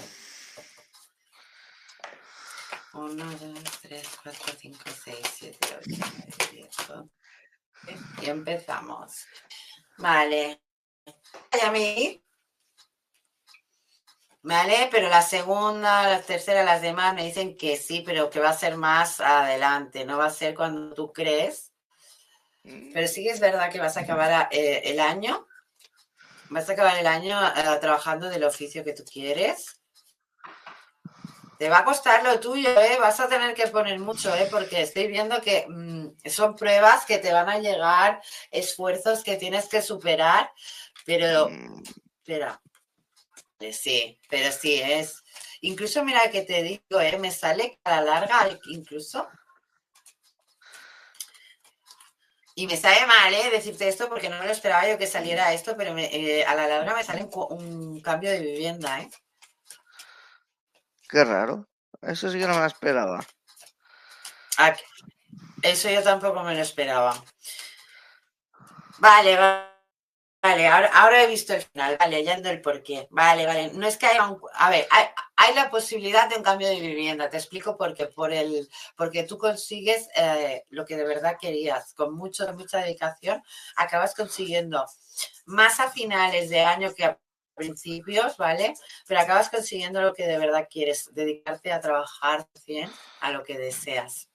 1, 2.94 3.24
2, 3.24 3.80
3, 3.82 4.08
4, 4.24 4.54
5, 4.58 4.78
6, 5.04 5.16
7, 5.32 5.58
8, 5.78 5.80
9, 5.86 6.24
10, 6.50 6.90
11. 6.90 7.10
Y 8.22 8.30
empezamos. 8.30 9.26
Vale. 9.98 10.60
¿Y 11.52 11.64
a 11.64 11.70
mí? 11.70 12.25
Vale, 14.46 14.88
pero 14.92 15.08
la 15.08 15.22
segunda, 15.22 16.08
la 16.08 16.22
tercera, 16.22 16.62
las 16.62 16.80
demás 16.80 17.12
me 17.16 17.24
dicen 17.24 17.56
que 17.56 17.76
sí, 17.76 18.04
pero 18.06 18.30
que 18.30 18.38
va 18.38 18.50
a 18.50 18.56
ser 18.56 18.76
más 18.76 19.18
adelante, 19.20 20.04
no 20.04 20.18
va 20.18 20.26
a 20.26 20.30
ser 20.30 20.54
cuando 20.54 20.94
tú 20.94 21.12
crees. 21.12 21.72
Mm. 22.62 22.92
Pero 22.92 23.08
sí 23.08 23.24
que 23.24 23.30
es 23.30 23.40
verdad 23.40 23.72
que 23.72 23.80
vas 23.80 23.96
a 23.96 24.02
acabar 24.02 24.48
eh, 24.52 24.82
el 24.84 25.00
año, 25.00 25.48
vas 26.48 26.70
a 26.70 26.74
acabar 26.74 26.96
el 26.96 27.08
año 27.08 27.44
eh, 27.44 27.78
trabajando 27.80 28.28
del 28.28 28.44
oficio 28.44 28.84
que 28.84 28.92
tú 28.92 29.02
quieres. 29.02 29.80
Te 31.58 31.68
va 31.68 31.78
a 31.78 31.84
costar 31.84 32.22
lo 32.22 32.38
tuyo, 32.38 32.70
¿eh? 32.80 32.98
vas 33.00 33.18
a 33.18 33.28
tener 33.28 33.52
que 33.52 33.66
poner 33.66 33.98
mucho, 33.98 34.32
¿eh? 34.32 34.46
porque 34.48 34.82
estoy 34.82 35.08
viendo 35.08 35.40
que 35.40 35.66
mm, 35.68 36.28
son 36.30 36.54
pruebas 36.54 37.04
que 37.04 37.18
te 37.18 37.32
van 37.32 37.48
a 37.48 37.58
llegar, 37.58 38.22
esfuerzos 38.52 39.24
que 39.24 39.34
tienes 39.34 39.66
que 39.66 39.82
superar, 39.82 40.52
pero, 41.04 41.48
mm. 41.48 41.82
espera, 42.20 42.60
sí, 43.72 44.18
pero 44.28 44.52
sí 44.52 44.80
es. 44.80 45.22
Incluso 45.60 46.04
mira 46.04 46.30
que 46.30 46.42
te 46.42 46.62
digo, 46.62 47.00
eh, 47.00 47.18
me 47.18 47.30
sale 47.30 47.78
a 47.84 47.96
la 47.96 48.02
larga 48.02 48.58
incluso. 48.66 49.28
Y 52.54 52.66
me 52.66 52.76
sale 52.76 53.06
mal, 53.06 53.34
¿eh? 53.34 53.50
Decirte 53.50 53.88
esto 53.88 54.08
porque 54.08 54.30
no 54.30 54.38
me 54.38 54.46
lo 54.46 54.52
esperaba 54.52 54.88
yo 54.88 54.96
que 54.96 55.06
saliera 55.06 55.52
esto, 55.52 55.76
pero 55.76 55.96
eh, 55.98 56.44
a 56.44 56.54
la 56.54 56.66
larga 56.66 56.94
me 56.94 57.04
sale 57.04 57.28
un, 57.32 58.00
cambio 58.00 58.30
de 58.30 58.40
vivienda, 58.40 59.00
¿eh? 59.00 59.10
Qué 61.08 61.24
raro. 61.24 61.68
Eso 62.00 62.30
sí 62.30 62.38
que 62.38 62.46
no 62.46 62.54
me 62.54 62.60
lo 62.60 62.66
esperaba. 62.66 63.26
Ah, 64.58 64.74
eso 65.62 65.90
yo 65.90 66.02
tampoco 66.02 66.42
me 66.42 66.54
lo 66.54 66.62
esperaba. 66.62 67.22
Vale, 68.98 69.36
vale. 69.36 69.75
Vale, 70.46 70.68
ahora, 70.68 71.24
he 71.24 71.26
visto 71.26 71.54
el 71.54 71.62
final, 71.62 71.96
vale, 71.98 72.22
ya 72.22 72.34
entiendo 72.34 72.50
el 72.50 72.60
porqué. 72.60 73.08
Vale, 73.10 73.46
vale. 73.46 73.72
No 73.74 73.84
es 73.84 73.96
que 73.96 74.06
haya 74.06 74.28
un. 74.28 74.40
A 74.54 74.70
ver, 74.70 74.86
hay, 74.90 75.54
la 75.56 75.70
posibilidad 75.70 76.28
de 76.28 76.36
un 76.36 76.44
cambio 76.44 76.68
de 76.68 76.78
vivienda. 76.78 77.28
Te 77.28 77.36
explico 77.36 77.76
por 77.76 77.94
qué. 77.94 78.06
Por 78.06 78.32
el, 78.32 78.68
porque 78.96 79.24
tú 79.24 79.38
consigues 79.38 80.08
eh, 80.14 80.62
lo 80.70 80.84
que 80.84 80.96
de 80.96 81.04
verdad 81.04 81.36
querías. 81.40 81.94
Con 81.94 82.14
mucho, 82.14 82.46
mucha 82.54 82.78
dedicación, 82.78 83.42
acabas 83.74 84.14
consiguiendo 84.14 84.86
más 85.46 85.80
a 85.80 85.90
finales 85.90 86.48
de 86.48 86.60
año 86.60 86.94
que 86.94 87.04
a 87.06 87.18
principios, 87.56 88.36
¿vale? 88.36 88.74
Pero 89.08 89.20
acabas 89.20 89.50
consiguiendo 89.50 90.00
lo 90.00 90.14
que 90.14 90.28
de 90.28 90.38
verdad 90.38 90.68
quieres, 90.70 91.10
dedicarte 91.12 91.72
a 91.72 91.80
trabajar 91.80 92.46
bien 92.66 92.88
a 93.20 93.32
lo 93.32 93.42
que 93.42 93.58
deseas. 93.58 94.28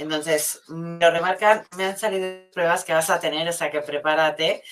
Entonces, 0.00 0.62
me 0.68 0.98
lo 1.04 1.10
remarcan, 1.10 1.66
me 1.76 1.84
han 1.84 1.98
salido 1.98 2.50
pruebas 2.52 2.84
que 2.84 2.94
vas 2.94 3.10
a 3.10 3.20
tener, 3.20 3.46
o 3.46 3.52
sea 3.52 3.70
que 3.70 3.82
prepárate 3.82 4.62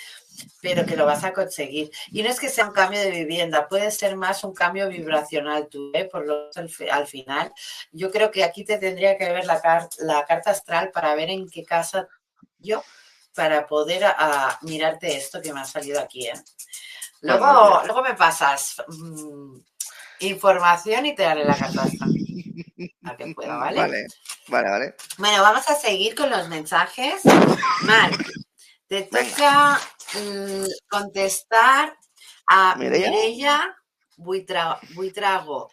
pero 0.61 0.85
que 0.85 0.97
lo 0.97 1.07
vas 1.07 1.25
a 1.25 1.33
conseguir. 1.33 1.91
Y 2.11 2.23
no 2.23 2.31
es 2.31 2.41
que 2.41 2.49
sea 2.49 2.67
un 2.67 2.73
cambio 2.73 3.01
de 3.01 3.11
vivienda, 3.11 3.69
puede 3.69 3.91
ser 3.91 4.17
más 4.17 4.45
un 4.45 4.55
cambio 4.55 4.89
vibracional 4.89 5.69
tú, 5.69 5.91
¿eh? 5.95 6.05
por 6.05 6.27
lo 6.27 6.51
al, 6.91 7.07
final. 7.07 7.53
Yo 7.93 8.11
creo 8.11 8.31
que 8.31 8.45
aquí 8.45 8.65
te 8.65 8.79
tendría 8.79 9.17
que 9.17 9.33
ver 9.33 9.47
la, 9.47 9.89
la 9.99 10.25
carta 10.27 10.51
astral 10.51 10.91
para 10.91 11.15
ver 11.15 11.31
en 11.31 11.49
qué 11.49 11.65
casa 11.65 12.09
yo, 12.59 12.83
para 13.35 13.67
poder 13.67 14.05
a, 14.05 14.59
mirarte 14.63 15.17
esto 15.17 15.41
que 15.41 15.53
me 15.53 15.61
ha 15.61 15.65
salido 15.65 16.01
aquí. 16.01 16.27
¿eh? 16.27 16.35
Luego, 17.21 17.83
luego 17.85 18.03
me 18.03 18.15
pasas 18.15 18.83
mm, 18.89 19.59
información 20.21 21.07
y 21.07 21.15
te 21.15 21.23
daré 21.23 21.45
la 21.45 21.57
carta 21.57 21.83
astral. 21.83 22.15
A 23.05 23.17
que 23.17 23.35
pueda, 23.35 23.57
¿vale? 23.57 23.81
Vale, 23.81 24.07
vale, 24.49 24.71
vale. 24.71 24.95
Bueno, 25.17 25.43
vamos 25.43 25.69
a 25.69 25.75
seguir 25.75 26.15
con 26.15 26.31
los 26.31 26.49
mensajes. 26.49 27.23
Marc, 27.83 28.31
te 28.89 29.03
toca 29.03 29.79
mm, 30.15 30.65
contestar 30.89 31.97
a 32.47 32.75
Mireia 32.77 33.77
Buitrago. 34.17 35.71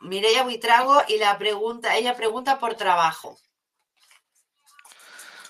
Mireia 0.00 0.42
Buitrago 0.42 1.02
y 1.08 1.18
la 1.18 1.38
pregunta, 1.38 1.96
ella 1.96 2.16
pregunta 2.16 2.58
por 2.58 2.74
trabajo. 2.74 3.38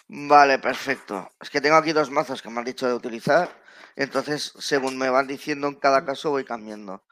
Vale, 0.08 0.58
perfecto. 0.58 1.30
Es 1.40 1.50
que 1.50 1.60
tengo 1.60 1.76
aquí 1.76 1.92
dos 1.92 2.10
mazos 2.10 2.42
que 2.42 2.50
me 2.50 2.58
han 2.58 2.64
dicho 2.64 2.86
de 2.86 2.94
utilizar. 2.94 3.48
Entonces, 3.96 4.52
según 4.58 4.98
me 4.98 5.08
van 5.08 5.26
diciendo 5.26 5.68
en 5.68 5.76
cada 5.76 6.04
caso, 6.04 6.30
voy 6.30 6.44
cambiando. 6.44 7.04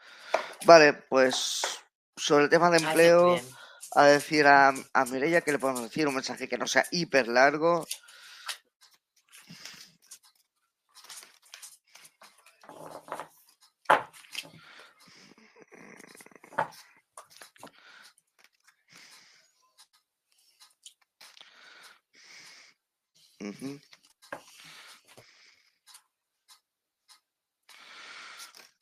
Vale, 0.66 0.92
pues 0.92 1.62
sobre 2.16 2.44
el 2.44 2.50
tema 2.50 2.70
de 2.70 2.78
empleo, 2.78 3.40
a 3.94 4.04
decir 4.04 4.46
a, 4.46 4.74
a 4.92 5.04
Mireia 5.06 5.40
que 5.40 5.52
le 5.52 5.58
podemos 5.58 5.82
decir 5.82 6.08
un 6.08 6.14
mensaje 6.14 6.48
que 6.48 6.58
no 6.58 6.66
sea 6.66 6.84
hiper 6.90 7.28
largo 7.28 7.86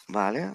Vale. 0.08 0.54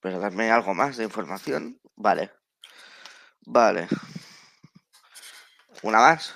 Pero 0.00 0.20
darme 0.20 0.50
algo 0.50 0.74
más 0.74 0.96
de 0.96 1.04
información. 1.04 1.80
Vale. 1.96 2.30
Vale. 3.46 3.88
Una 5.82 5.98
más. 5.98 6.34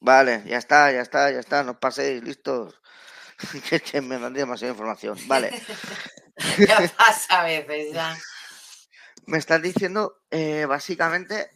Vale, 0.00 0.42
ya 0.46 0.58
está, 0.58 0.90
ya 0.90 1.02
está, 1.02 1.30
ya 1.30 1.40
está. 1.40 1.62
No 1.62 1.78
paséis, 1.78 2.22
listos. 2.22 2.80
que, 3.92 4.00
me 4.00 4.18
dan 4.18 4.32
demasiada 4.32 4.72
información. 4.72 5.18
Vale. 5.26 5.50
ya 6.58 6.78
pasa 6.96 7.40
a 7.40 7.44
veces, 7.44 7.92
ya. 7.92 8.16
Me 9.30 9.38
estás 9.38 9.62
diciendo, 9.62 10.24
eh, 10.32 10.66
básicamente, 10.66 11.50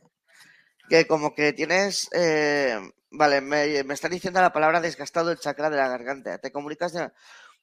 que 0.88 1.08
como 1.08 1.34
que 1.34 1.52
tienes. 1.52 2.08
Eh, 2.12 2.78
vale, 3.10 3.40
me, 3.40 3.82
me 3.82 3.94
estás 3.94 4.12
diciendo 4.12 4.40
la 4.40 4.52
palabra 4.52 4.80
desgastado 4.80 5.32
el 5.32 5.40
chakra 5.40 5.70
de 5.70 5.76
la 5.76 5.88
garganta. 5.88 6.38
Te 6.38 6.52
comunicas 6.52 6.94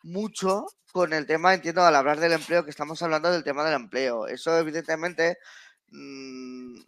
mucho 0.04 0.66
con 0.92 1.14
el 1.14 1.26
tema, 1.26 1.54
entiendo, 1.54 1.84
al 1.84 1.96
hablar 1.96 2.20
del 2.20 2.34
empleo, 2.34 2.66
que 2.66 2.72
estamos 2.72 3.02
hablando 3.02 3.32
del 3.32 3.46
tema 3.46 3.64
del 3.64 3.76
empleo. 3.76 4.28
Eso, 4.28 4.58
evidentemente. 4.58 5.38
Mm, 5.88 6.82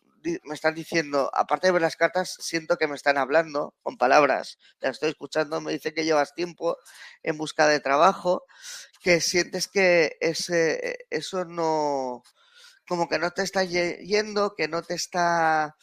me 0.43 0.53
están 0.55 0.75
diciendo, 0.75 1.29
aparte 1.33 1.67
de 1.67 1.73
ver 1.73 1.81
las 1.81 1.95
cartas, 1.95 2.35
siento 2.39 2.77
que 2.77 2.87
me 2.87 2.95
están 2.95 3.17
hablando 3.17 3.73
con 3.83 3.97
palabras, 3.97 4.57
te 4.79 4.87
estoy 4.87 5.09
escuchando, 5.09 5.59
me 5.59 5.73
dice 5.73 5.93
que 5.93 6.05
llevas 6.05 6.33
tiempo 6.33 6.77
en 7.23 7.37
busca 7.37 7.67
de 7.67 7.81
trabajo, 7.81 8.45
que 9.01 9.19
sientes 9.19 9.67
que 9.67 10.15
ese, 10.21 10.97
eso 11.09 11.43
no, 11.43 12.23
como 12.93 13.09
que 13.09 13.17
no 13.17 13.31
te 13.31 13.41
está 13.41 13.63
yendo, 13.63 14.53
que 14.55 14.67
no 14.67 14.83
te 14.83 14.93
está, 14.93 15.75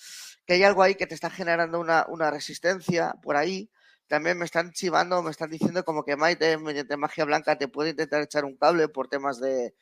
que 0.47 0.55
hay 0.55 0.63
algo 0.63 0.85
ahí 0.85 0.95
que 0.95 1.09
te 1.09 1.17
está 1.17 1.29
generando 1.29 1.81
una, 1.81 2.07
una 2.09 2.31
resistencia 2.31 3.15
por 3.21 3.37
ahí. 3.37 3.69
También 4.07 4.39
me 4.39 4.45
están 4.45 4.71
chivando, 4.71 5.21
me 5.21 5.33
están 5.33 5.51
diciendo 5.51 5.85
como 5.85 6.05
que 6.05 6.15
Maite, 6.15 6.57
mediante 6.59 6.97
magia 6.97 7.25
blanca, 7.25 7.59
te 7.59 7.67
puede 7.67 7.91
intentar 7.91 8.23
echar 8.23 8.45
un 8.45 8.57
cable 8.57 8.87
por 8.89 9.09
temas 9.09 9.41
de, 9.41 9.75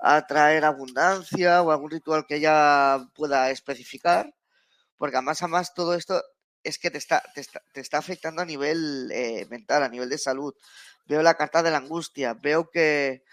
atraer 0.00 0.64
abundancia 0.64 1.60
o 1.60 1.72
algún 1.72 1.90
ritual 1.90 2.24
que 2.24 2.36
ella 2.36 2.98
pueda 3.16 3.50
especificar, 3.50 4.32
porque 4.96 5.16
además, 5.16 5.42
más 5.48 5.74
todo 5.74 5.94
esto 5.94 6.22
es 6.62 6.78
que 6.78 6.92
te 6.92 6.98
está, 6.98 7.20
te 7.34 7.80
está, 7.80 7.98
afectando 7.98 8.42
a 8.42 8.44
nivel 8.44 9.10
eh, 9.12 9.44
mental, 9.50 9.82
a 9.82 9.88
nivel 9.88 10.08
de 10.08 10.18
salud. 10.18 10.54
Veo 11.06 11.20
la 11.20 11.34
carta 11.34 11.64
de 11.64 11.72
la 11.72 11.78
angustia, 11.78 12.34
veo 12.34 12.70
que... 12.70 13.24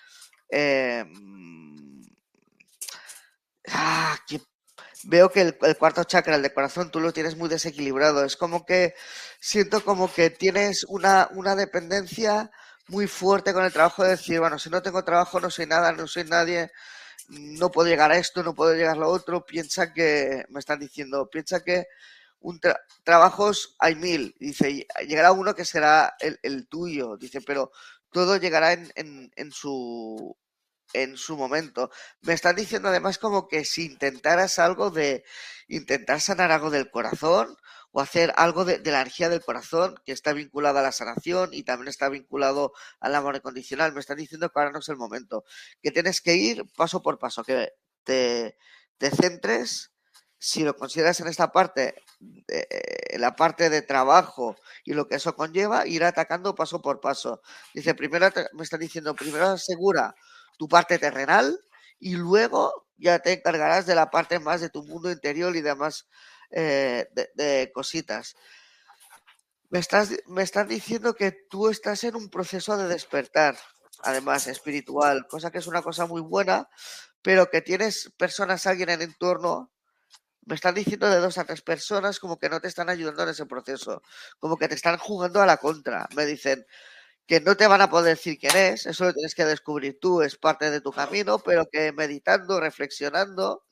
Eh, 0.50 1.06
ah, 3.72 4.18
veo 5.04 5.30
que 5.30 5.42
el, 5.42 5.78
cuarto 5.78 6.04
chakra, 6.04 6.36
el 6.36 6.42
de 6.42 6.54
corazón, 6.54 6.92
tú 6.92 7.00
lo 7.00 7.14
tienes 7.14 7.36
muy 7.36 7.50
desequilibrado. 7.50 8.24
Es 8.26 8.36
como 8.36 8.66
que 8.66 8.94
siento 9.40 9.84
como 9.84 10.12
que 10.12 10.30
tienes 10.30 10.84
una, 10.86 11.30
una 11.34 11.56
dependencia 11.56 12.52
muy 12.88 13.08
fuerte 13.08 13.54
con 13.54 13.66
el 13.66 13.74
trabajo 13.74 14.04
de 14.04 14.12
decir, 14.12 14.40
bueno, 14.40 14.60
si 14.60 14.70
no 14.70 14.82
tengo 14.82 15.04
trabajo 15.04 15.40
no 15.40 15.50
soy 15.50 15.66
nada, 15.66 15.92
no 15.92 16.08
soy 16.08 16.24
nadie, 16.24 16.72
no 17.30 17.72
puedo 17.72 17.90
llegar 17.90 18.12
a 18.12 18.18
esto, 18.18 18.44
no 18.44 18.56
puedo 18.56 18.74
llegar 18.74 18.96
a 18.96 19.00
lo 19.00 19.10
otro, 19.10 19.46
piensa 19.46 19.94
que, 19.94 20.46
me 20.50 20.60
están 20.60 20.80
diciendo, 20.80 21.30
piensa 21.30 21.64
que 21.64 21.86
un 22.40 22.60
trabajos 23.04 23.76
hay 23.80 23.96
mil, 23.96 24.36
dice, 24.40 24.88
llegará 25.08 25.32
uno 25.32 25.56
que 25.56 25.66
será 25.66 26.16
el, 26.20 26.68
tuyo, 26.68 27.18
dice, 27.18 27.42
pero 27.42 27.72
todo 28.12 28.38
llegará 28.38 28.74
en, 28.74 28.92
en, 29.36 29.52
su 29.52 30.38
en 31.04 31.18
su 31.18 31.38
momento. 31.38 31.90
Me 32.22 32.34
están 32.34 32.56
diciendo 32.56 32.90
además 32.90 33.18
como 33.18 33.48
que 33.48 33.66
si 33.66 33.86
intentaras 33.86 34.60
algo 34.60 34.90
de 34.92 35.24
intentar 35.68 36.22
sanar 36.22 36.52
algo 36.52 36.70
del 36.70 36.90
corazón 36.90 37.56
o 37.92 38.02
hacer 38.02 38.34
algo 38.38 38.66
de, 38.66 38.80
la 38.80 39.02
energía 39.02 39.30
del 39.30 39.44
corazón 39.44 39.96
que 40.06 40.12
está 40.12 40.34
vinculada 40.34 40.82
a 40.82 40.84
la 40.84 40.92
sanación 40.92 41.50
y 41.54 41.64
también 41.64 41.88
está 41.88 42.10
vinculado 42.10 42.74
al 43.00 43.16
amor 43.16 43.36
incondicional. 43.36 43.94
Me 43.94 44.00
están 44.00 44.18
diciendo 44.18 44.50
que 44.50 44.60
ahora 44.60 44.72
no 44.72 44.80
es 44.80 44.90
el 44.90 44.98
momento, 44.98 45.46
que 45.82 45.92
tienes 45.92 46.22
que 46.22 46.36
ir 46.36 46.66
paso 46.76 47.02
por 47.02 47.20
paso, 47.20 47.44
que 47.44 47.74
te, 48.04 48.56
centres, 49.00 49.92
si 50.40 50.64
lo 50.64 50.76
consideras 50.76 51.20
en 51.20 51.28
esta 51.28 51.52
parte, 51.52 51.96
eh, 52.48 53.18
la 53.18 53.36
parte 53.36 53.70
de 53.70 53.82
trabajo 53.82 54.56
y 54.84 54.94
lo 54.94 55.08
que 55.08 55.16
eso 55.16 55.36
conlleva, 55.36 55.88
ir 55.88 56.04
atacando 56.04 56.56
paso 56.56 56.82
por 56.82 57.00
paso. 57.00 57.42
Dice, 57.74 57.96
primero 57.96 58.30
me 58.54 58.64
están 58.64 58.80
diciendo, 58.80 59.16
primero 59.16 59.48
asegura 59.48 60.16
tu 60.58 60.68
parte 60.68 61.00
terrenal 61.00 61.60
y 62.00 62.16
luego 62.16 62.88
ya 62.98 63.20
te 63.20 63.34
encargarás 63.34 63.86
de 63.86 63.96
la 63.96 64.10
parte 64.10 64.40
más 64.40 64.62
de 64.62 64.70
tu 64.70 64.84
mundo 64.84 65.12
interior 65.12 65.56
y 65.56 65.62
demás 65.62 66.08
eh, 66.52 67.08
de, 67.36 67.72
cositas. 67.74 68.36
Me 69.70 69.80
estás, 69.80 70.12
me 70.28 70.44
estás 70.44 70.68
diciendo 70.68 71.14
que 71.14 71.32
tú 71.50 71.70
estás 71.70 72.04
en 72.04 72.16
un 72.16 72.30
proceso 72.30 72.78
de 72.78 72.88
despertar, 72.88 73.58
además 74.04 74.48
espiritual, 74.48 75.28
cosa 75.28 75.52
que 75.52 75.58
es 75.58 75.68
una 75.68 75.82
cosa 75.82 76.06
muy 76.06 76.22
buena, 76.22 76.70
pero 77.22 77.50
que 77.50 77.62
tienes 77.62 78.12
personas, 78.18 78.66
alguien 78.66 78.90
en 78.90 79.02
el 79.02 79.10
entorno, 79.10 79.72
me 80.46 80.56
están 80.56 80.76
diciendo 80.76 81.10
de 81.10 81.20
dos 81.20 81.38
a 81.38 81.44
tres 81.44 81.62
personas 81.62 82.20
como 82.20 82.40
que 82.40 82.48
no 82.48 82.62
te 82.62 82.70
están 82.70 82.90
ayudando 82.90 83.24
en 83.24 83.30
ese 83.30 83.46
proceso, 83.46 84.02
como 84.40 84.56
que 84.56 84.70
te 84.70 84.76
están 84.76 84.98
jugando 84.98 85.42
a 85.42 85.46
la 85.46 85.58
contra. 85.58 86.08
Me 86.16 86.26
dicen 86.26 86.66
que 87.28 87.42
no 87.42 87.58
te 87.58 87.68
van 87.68 87.82
a 87.82 87.90
poder 87.90 88.16
decir 88.16 88.40
quién 88.40 88.56
es, 88.56 88.86
eso 88.86 89.04
lo 89.04 89.14
tienes 89.14 89.36
que 89.36 89.44
descubrir 89.44 90.00
tú, 90.00 90.22
es 90.22 90.38
parte 90.38 90.72
de 90.72 90.80
tu 90.80 90.94
camino, 90.94 91.40
pero 91.40 91.68
que 91.70 91.92
meditando, 91.92 92.62
reflexionando, 92.62 93.66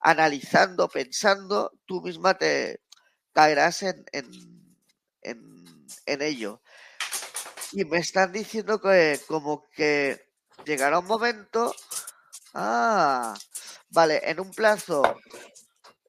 analizando, 0.00 0.88
pensando, 0.88 1.72
tú 1.84 2.00
misma 2.00 2.38
te 2.38 2.80
caerás 3.32 3.82
en, 3.82 4.04
en, 4.12 4.66
ello. 6.06 6.62
Y 7.72 7.84
me 7.84 7.98
están 7.98 8.32
diciendo 8.32 8.80
que 8.80 9.20
como 9.28 9.68
que 9.70 10.26
llegará 10.64 10.98
un 10.98 11.06
momento, 11.06 11.74
ah, 12.54 13.34
vale, 13.90 14.22
en 14.24 14.40
un 14.40 14.50
plazo 14.52 15.02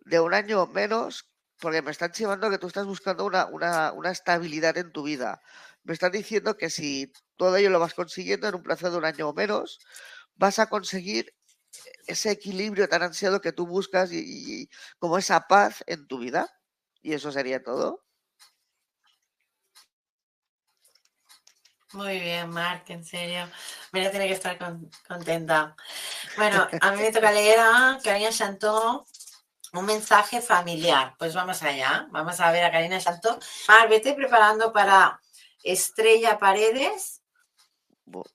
de 0.06 0.19
un 0.22 0.34
año 0.34 0.65
menos, 0.68 1.26
porque 1.60 1.81
me 1.81 1.91
están 1.91 2.14
chivando 2.14 2.49
que 2.49 2.57
tú 2.57 2.68
estás 2.68 2.85
buscando 2.85 3.26
una, 3.26 3.47
una, 3.47 3.91
una 3.91 4.11
estabilidad 4.11 4.77
en 4.77 4.93
tu 4.93 5.03
vida. 5.03 5.41
Me 5.90 5.94
están 5.94 6.11
diciendo 6.11 6.56
que 6.56 6.70
si 6.70 7.11
todo 7.36 7.56
ello 7.57 7.72
lo 7.72 7.80
vas 7.80 7.95
consiguiendo 7.95 8.48
en 8.48 8.53
un 8.53 8.61
plazo 8.61 8.91
de 8.91 8.98
un 8.98 9.06
año 9.06 9.28
o 9.28 9.34
menos, 9.34 9.80
vas 10.36 10.60
a 10.60 10.70
conseguir 10.70 11.34
ese 12.06 12.30
equilibrio 12.30 12.88
tan 12.88 13.02
ansiado 13.02 13.41
que 13.41 13.53
tú 13.53 13.66
buscas 13.66 14.11
y, 14.14 14.70
como 14.99 15.18
esa 15.18 15.48
paz 15.48 15.84
en 15.88 16.06
tu 16.06 16.20
vida. 16.20 16.48
Y 17.02 17.14
eso 17.14 17.32
sería 17.32 17.64
todo. 17.64 18.06
Muy 21.94 22.20
bien, 22.20 22.52
Marc, 22.52 22.88
en 22.91 23.03
serio. 23.03 23.49
Mira, 23.91 24.11
tiene 24.11 24.28
que 24.28 24.36
estar 24.36 24.60
contenta. 25.07 25.76
Bueno, 26.38 26.68
a 26.82 26.91
mí 26.91 27.02
me 27.02 27.11
toca 27.11 27.32
leer 27.32 27.57
a 27.60 27.98
Karina 28.03 28.30
Chantó. 28.30 29.07
un 29.74 29.86
mensaje 29.88 30.40
familiar. 30.40 31.16
Pues 31.18 31.34
vamos 31.34 31.64
allá, 31.64 32.06
vamos 32.11 32.40
a 32.40 32.52
ver 32.52 32.64
a 32.64 32.72
Karina 32.72 32.99
Santo. 32.99 33.40
Mar, 33.68 33.90
vete 33.90 34.14
preparando 34.14 34.72
para 34.72 35.20
Estrella 35.64 36.38
Paredes. 36.38 37.22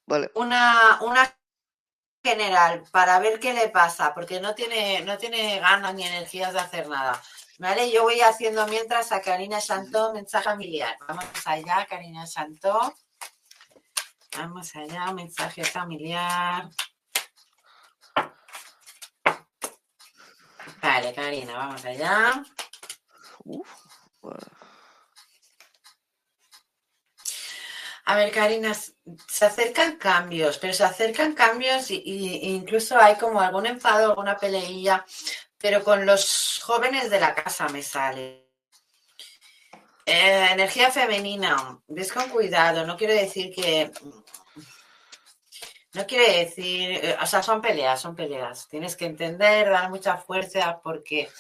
Vale. 0.06 0.30
Una, 0.34 0.98
una 1.02 1.36
general 2.22 2.84
para 2.90 3.18
ver 3.18 3.38
qué 3.38 3.52
le 3.52 3.68
pasa, 3.68 4.14
porque 4.14 4.40
no 4.40 4.54
tiene, 4.54 5.02
no 5.02 5.18
tiene 5.18 5.60
ganas 5.60 5.94
ni 5.94 6.04
energías 6.04 6.52
de 6.52 6.60
hacer 6.60 6.88
nada. 6.88 7.20
Vale, 7.58 7.90
yo 7.92 8.02
voy 8.02 8.20
haciendo 8.20 8.66
mientras 8.66 9.12
a 9.12 9.20
Karina 9.20 9.60
Santo 9.60 10.12
mensaje 10.12 10.44
familiar. 10.44 10.96
Vamos 11.06 11.26
allá, 11.44 11.86
Karina 11.88 12.26
Santo. 12.26 12.94
Vamos 14.36 14.74
allá, 14.74 15.12
mensaje 15.12 15.64
familiar. 15.64 16.68
Vale, 20.82 21.14
Karina, 21.14 21.56
vamos 21.56 21.84
allá. 21.84 22.42
A 28.06 28.16
ver, 28.16 28.30
Karina, 28.32 28.74
se 28.74 29.46
acercan 29.46 29.96
cambios, 29.96 30.58
pero 30.58 30.74
se 30.74 30.84
acercan 30.84 31.32
cambios 31.34 31.90
y, 31.90 32.02
incluso 32.42 32.98
hay 32.98 33.16
como 33.16 33.40
algún 33.40 33.66
enfado, 33.66 34.10
alguna 34.10 34.36
peleilla, 34.36 35.06
pero 35.58 35.82
con 35.82 36.04
los 36.04 36.60
jóvenes 36.62 37.08
de 37.10 37.20
la 37.20 37.34
casa 37.34 37.66
me 37.68 37.82
sale. 37.82 38.44
Eh, 40.04 40.48
energía 40.52 40.90
femenina, 40.90 41.80
ves 41.88 42.12
con 42.12 42.28
cuidado, 42.28 42.84
no 42.86 42.94
quiero 42.96 43.14
decir 43.14 43.54
que 43.54 43.90
no 45.94 46.06
quiere 46.06 46.44
decir, 46.44 46.90
eh, 47.02 47.16
o 47.22 47.26
sea, 47.26 47.42
son 47.42 47.62
peleas, 47.62 48.02
son 48.02 48.14
peleas. 48.14 48.68
Tienes 48.68 48.96
que 48.96 49.06
entender, 49.06 49.70
dar 49.70 49.88
mucha 49.90 50.18
fuerza 50.18 50.80
porque 50.82 51.30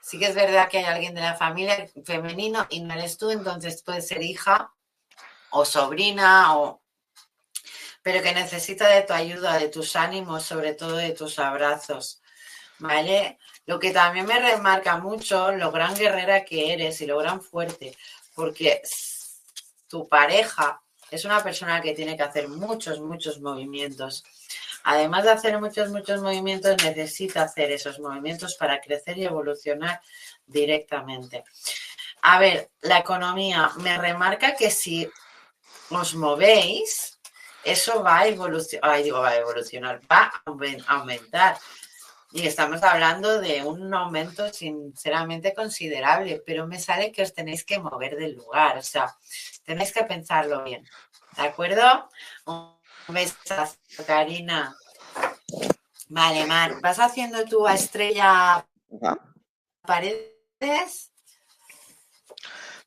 sí 0.00 0.18
que 0.18 0.26
es 0.26 0.34
verdad 0.34 0.68
que 0.68 0.78
hay 0.78 0.84
alguien 0.84 1.14
de 1.14 1.22
la 1.22 1.34
familia 1.34 1.90
femenino 2.04 2.66
y 2.70 2.80
no 2.82 2.94
eres 2.94 3.18
tú, 3.18 3.30
entonces 3.30 3.82
puede 3.82 4.00
ser 4.02 4.22
hija 4.22 4.72
o 5.50 5.64
sobrina 5.64 6.56
o 6.56 6.82
pero 8.02 8.22
que 8.22 8.32
necesita 8.32 8.88
de 8.88 9.02
tu 9.02 9.12
ayuda, 9.12 9.58
de 9.58 9.68
tus 9.68 9.94
ánimos, 9.94 10.44
sobre 10.44 10.72
todo 10.72 10.96
de 10.96 11.10
tus 11.10 11.38
abrazos. 11.38 12.22
¿Vale? 12.78 13.38
Lo 13.66 13.78
que 13.78 13.90
también 13.90 14.24
me 14.24 14.38
remarca 14.38 14.96
mucho 14.96 15.52
lo 15.52 15.70
gran 15.70 15.94
guerrera 15.94 16.44
que 16.44 16.72
eres 16.72 17.00
y 17.02 17.06
lo 17.06 17.18
gran 17.18 17.42
fuerte, 17.42 17.94
porque 18.34 18.80
tu 19.88 20.08
pareja 20.08 20.80
es 21.10 21.24
una 21.24 21.42
persona 21.42 21.82
que 21.82 21.92
tiene 21.92 22.16
que 22.16 22.22
hacer 22.22 22.48
muchos, 22.48 23.00
muchos 23.00 23.40
movimientos. 23.40 24.24
Además 24.84 25.24
de 25.24 25.30
hacer 25.32 25.60
muchos, 25.60 25.90
muchos 25.90 26.22
movimientos, 26.22 26.82
necesita 26.82 27.42
hacer 27.42 27.72
esos 27.72 27.98
movimientos 27.98 28.54
para 28.54 28.80
crecer 28.80 29.18
y 29.18 29.24
evolucionar 29.24 30.00
directamente. 30.46 31.44
A 32.22 32.38
ver, 32.38 32.70
la 32.80 32.98
economía 32.98 33.70
me 33.80 33.98
remarca 33.98 34.54
que 34.54 34.70
si 34.70 35.10
os 35.90 36.14
movéis, 36.14 37.18
eso 37.64 38.02
va 38.02 38.20
a 38.20 38.28
evolucionar, 38.28 39.02
digo, 39.02 39.20
va 39.20 39.30
a 39.30 39.36
evolucionar, 39.36 40.00
va 40.10 40.32
a 40.44 40.94
aumentar. 40.94 41.58
Y 42.30 42.46
estamos 42.46 42.82
hablando 42.82 43.40
de 43.40 43.62
un 43.64 43.92
aumento 43.94 44.52
sinceramente 44.52 45.54
considerable, 45.54 46.42
pero 46.44 46.66
me 46.66 46.78
sale 46.78 47.10
que 47.10 47.22
os 47.22 47.32
tenéis 47.32 47.64
que 47.64 47.78
mover 47.78 48.16
del 48.16 48.36
lugar, 48.36 48.76
o 48.78 48.82
sea, 48.82 49.16
tenéis 49.64 49.92
que 49.92 50.04
pensarlo 50.04 50.62
bien. 50.62 50.86
¿De 51.36 51.42
acuerdo? 51.42 52.08
Un 52.44 52.74
besazo, 53.08 53.76
Karina. 54.06 54.76
Vale, 56.08 56.46
Mar, 56.46 56.80
¿vas 56.82 56.98
haciendo 56.98 57.44
tú 57.44 57.66
a 57.66 57.74
estrella 57.74 58.66
paredes? 59.82 61.12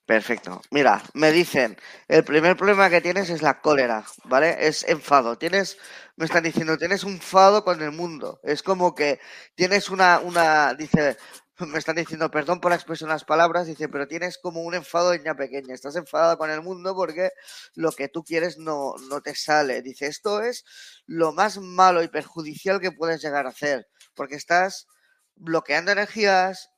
Perfecto. 0.06 0.62
Mira, 0.72 1.02
me 1.14 1.32
dicen, 1.32 1.78
el 2.08 2.24
primer 2.26 2.58
problema 2.58 2.90
que 2.90 3.02
tienes 3.02 3.30
es 3.30 3.42
la 3.42 3.62
cólera, 3.62 4.04
¿vale? 4.26 4.58
Es 4.68 4.84
enfado. 4.84 5.38
Tienes, 5.38 5.78
me 6.18 6.26
están 6.26 6.44
diciendo, 6.44 6.78
tienes 6.78 7.04
un 7.04 7.14
enfado 7.14 7.64
con 7.64 7.82
el 7.82 7.92
mundo. 7.92 8.40
Es 8.44 8.62
como 8.62 8.94
que 8.94 9.20
tienes 9.56 9.90
una, 9.90 10.20
una, 10.20 10.74
dice, 10.74 11.18
me 11.60 11.78
están 11.80 11.96
diciendo, 11.96 12.30
perdón 12.30 12.60
por 12.60 12.72
la 12.72 12.76
expresión 12.76 13.10
las 13.10 13.24
palabras, 13.24 13.68
dice, 13.68 13.88
pero 13.88 14.08
tienes 14.08 14.38
como 14.38 14.64
un 14.64 14.74
enfado 14.76 15.12
de 15.12 15.20
niña 15.20 15.36
pequeña. 15.36 15.74
Estás 15.74 15.96
enfadada 15.96 16.36
con 16.36 16.50
el 16.50 16.62
mundo 16.62 16.94
porque 16.94 17.30
lo 17.76 17.92
que 17.92 18.10
tú 18.10 18.24
quieres 18.24 18.58
no, 18.58 18.96
no 19.10 19.22
te 19.22 19.36
sale. 19.36 19.82
Dice, 19.82 20.08
esto 20.08 20.42
es 20.42 20.66
lo 21.06 21.32
más 21.32 21.58
malo 21.60 22.04
y 22.04 22.10
perjudicial 22.10 22.82
que 22.82 22.92
puedes 22.92 23.22
llegar 23.22 23.46
a 23.46 23.50
hacer, 23.50 23.88
porque 24.16 24.36
estás 24.36 24.88
bloqueando 25.36 25.92
energías, 25.92 26.70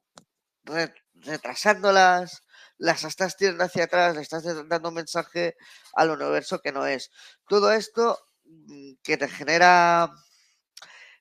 retrasándolas, 1.16 2.44
las 2.84 3.06
estás 3.06 3.38
tirando 3.38 3.64
hacia 3.64 3.86
atrás, 3.86 4.14
le 4.14 4.22
estás 4.22 4.44
dando 4.44 4.90
un 4.90 4.96
mensaje 4.96 5.56
al 5.94 6.10
universo 6.10 6.60
que 6.60 6.74
no 6.74 6.86
es. 6.86 7.12
Todo 7.48 7.72
esto 7.72 8.20
mm, 8.44 8.96
que 9.02 9.16
te 9.16 9.30
genera 9.30 10.12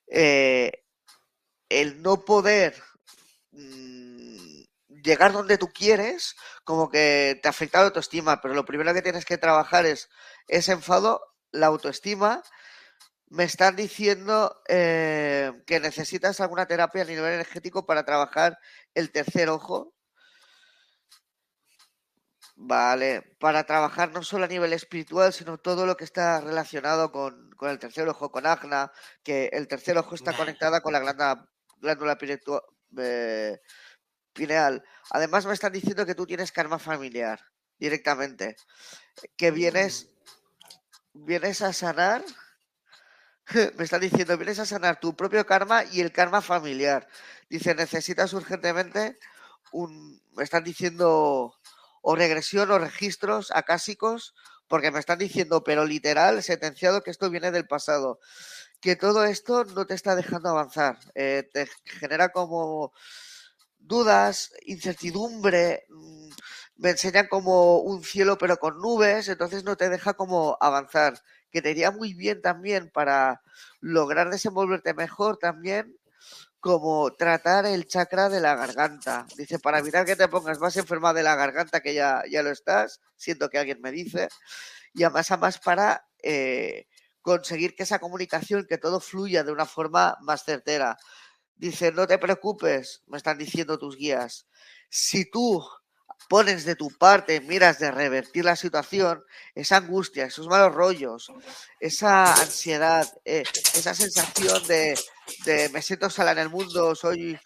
eh, 0.07 0.83
el 1.69 2.01
no 2.01 2.25
poder 2.25 2.75
mm, 3.51 4.63
llegar 5.03 5.31
donde 5.31 5.57
tú 5.57 5.69
quieres, 5.69 6.35
como 6.65 6.89
que 6.89 7.39
te 7.41 7.47
afecta 7.47 7.79
la 7.79 7.85
autoestima, 7.85 8.41
pero 8.41 8.55
lo 8.55 8.65
primero 8.65 8.93
que 8.93 9.01
tienes 9.01 9.23
que 9.23 9.37
trabajar 9.37 9.85
es 9.85 10.09
ese 10.49 10.73
enfado, 10.73 11.21
la 11.51 11.67
autoestima. 11.67 12.43
Me 13.27 13.45
están 13.45 13.77
diciendo 13.77 14.61
eh, 14.67 15.53
que 15.65 15.79
necesitas 15.79 16.41
alguna 16.41 16.65
terapia 16.67 17.03
a 17.03 17.05
nivel 17.05 17.35
energético 17.35 17.85
para 17.85 18.03
trabajar 18.03 18.59
el 18.93 19.13
tercer 19.13 19.49
ojo, 19.49 19.93
Vale, 22.65 23.35
para 23.39 23.65
trabajar 23.65 24.13
no 24.13 24.23
solo 24.23 24.45
a 24.45 24.47
nivel 24.47 24.71
espiritual, 24.71 25.33
sino 25.33 25.57
todo 25.57 25.85
lo 25.85 25.97
que 25.97 26.05
está 26.05 26.39
relacionado 26.39 27.11
con, 27.11 27.51
el 27.59 27.77
tercer 27.77 28.07
ojo, 28.07 28.31
con 28.31 28.45
Agna, 28.47 28.89
que 29.21 29.49
el 29.51 29.67
tercer 29.67 29.97
ojo 29.97 30.15
está 30.15 30.31
conectada 30.31 30.79
con 30.79 30.93
la 30.93 30.99
glándula, 30.99 31.45
glándula 31.81 32.17
eh, 32.99 33.59
pineal. 34.31 34.81
Además, 35.09 35.45
me 35.45 35.53
están 35.53 35.73
diciendo 35.73 36.05
que 36.05 36.15
tú 36.15 36.25
tienes 36.25 36.53
karma 36.53 36.79
familiar 36.79 37.41
directamente, 37.79 38.55
que 39.35 39.51
vienes, 39.51 40.07
vienes 41.11 41.61
a 41.61 41.73
sanar. 41.73 42.23
Me 43.77 43.83
están 43.83 43.99
diciendo, 43.99 44.37
vienes 44.37 44.59
a 44.59 44.65
sanar 44.65 45.01
tu 45.01 45.17
propio 45.17 45.45
karma 45.45 45.83
y 45.83 45.99
el 45.99 46.13
karma 46.13 46.41
familiar. 46.41 47.09
Dice, 47.49 47.75
necesitas 47.75 48.31
urgentemente 48.31 49.19
un. 49.73 50.23
Me 50.31 50.45
están 50.45 50.63
diciendo 50.63 51.53
o 52.03 52.15
regresión 52.15 52.69
o 52.69 52.77
registros 52.79 53.49
acásicos, 53.51 54.35
porque 54.67 54.91
me 54.91 54.99
están 54.99 55.19
diciendo, 55.19 55.63
pero 55.63 55.85
literal, 55.85 56.43
sentenciado 56.43 57.01
que 57.01 57.11
esto 57.11 57.29
viene 57.29 57.49
del 57.51 57.65
pasado. 57.65 58.19
Que 58.81 58.95
todo 58.97 59.23
esto 59.23 59.63
no 59.63 59.85
te 59.87 59.93
está 59.95 60.15
dejando 60.15 60.49
avanzar, 60.49 60.99
eh, 61.15 61.49
te 61.53 61.67
genera 61.85 62.29
como 62.29 62.91
dudas, 63.79 64.51
incertidumbre, 64.65 65.85
mm, 65.89 66.29
me 66.77 66.89
enseñan 66.91 67.27
como 67.27 67.79
un 67.79 68.03
cielo 68.03 68.37
pero 68.37 68.57
con 68.57 68.81
nubes, 68.81 69.29
entonces 69.29 69.63
no 69.63 69.77
te 69.77 69.89
deja 69.89 70.13
como 70.13 70.57
avanzar. 70.59 71.21
Que 71.51 71.61
te 71.61 71.71
iría 71.71 71.91
muy 71.91 72.13
bien 72.13 72.41
también 72.41 72.89
para 72.91 73.41
lograr 73.79 74.29
desenvolverte 74.29 74.93
mejor 74.93 75.37
también 75.37 75.97
como 76.63 77.11
tratar 77.11 77.65
el 77.65 77.87
chakra 77.87 78.29
de 78.29 78.39
la 78.39 78.55
garganta. 78.55 79.27
Dice, 79.35 79.59
para 79.59 79.79
evitar 79.79 80.05
que 80.05 80.15
te 80.15 80.29
pongas 80.29 80.59
más 80.59 80.77
enferma 80.77 81.13
de 81.13 81.21
la 81.21 81.35
garganta, 81.35 81.81
que 81.81 81.93
ya, 81.93 82.23
ya 82.31 82.41
lo 82.41 82.51
estás, 82.51 83.01
siento 83.17 83.49
que 83.49 83.57
alguien 83.57 83.81
me 83.81 83.91
dice, 83.91 84.29
y 84.93 85.03
además, 85.03 85.29
además 85.29 85.59
para 85.59 86.07
eh, 86.23 86.87
conseguir 87.21 87.75
que 87.75 87.83
esa 87.83 87.99
comunicación, 87.99 88.65
que 88.65 88.77
todo 88.77 89.01
fluya 89.01 89.43
de 89.43 89.51
una 89.51 89.65
forma 89.65 90.15
más 90.21 90.45
certera. 90.45 90.97
Dice, 91.53 91.91
no 91.91 92.07
te 92.07 92.17
preocupes, 92.17 93.03
me 93.07 93.17
están 93.17 93.37
diciendo 93.37 93.77
tus 93.77 93.97
guías. 93.97 94.47
Si 94.89 95.29
tú 95.29 95.61
pones 96.27 96.65
de 96.65 96.75
tu 96.75 96.89
parte, 96.89 97.41
miras 97.41 97.79
de 97.79 97.91
revertir 97.91 98.45
la 98.45 98.55
situación, 98.55 99.23
esa 99.55 99.77
angustia, 99.77 100.25
esos 100.25 100.47
malos 100.47 100.73
rollos, 100.73 101.31
esa 101.79 102.33
ansiedad, 102.33 103.07
eh, 103.25 103.43
esa 103.73 103.93
sensación 103.93 104.65
de, 104.67 104.97
me 105.71 105.81
siento 105.81 106.09
sola 106.09 106.31
en 106.31 106.39
el 106.39 106.49
mundo, 106.49 106.95
soy 106.95 107.39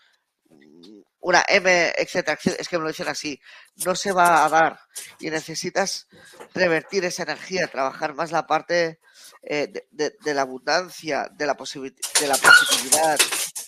una 1.19 1.43
M, 1.47 1.93
etcétera, 1.97 2.39
es 2.57 2.67
que 2.69 2.77
me 2.77 2.83
lo 2.83 2.89
dicen 2.89 3.07
así, 3.07 3.39
no 3.85 3.95
se 3.95 4.11
va 4.11 4.45
a 4.45 4.49
dar. 4.49 4.79
Y 5.19 5.29
necesitas 5.29 6.07
revertir 6.53 7.03
esa 7.03 7.23
energía, 7.23 7.67
trabajar 7.67 8.13
más 8.13 8.31
la 8.31 8.47
parte 8.47 8.99
eh, 9.41 9.71
de, 9.91 10.15
de, 10.19 10.33
la 10.33 10.43
abundancia, 10.43 11.29
de 11.33 11.45
la, 11.45 11.53
de 11.53 12.27
la 12.27 12.37
positividad, 12.37 13.19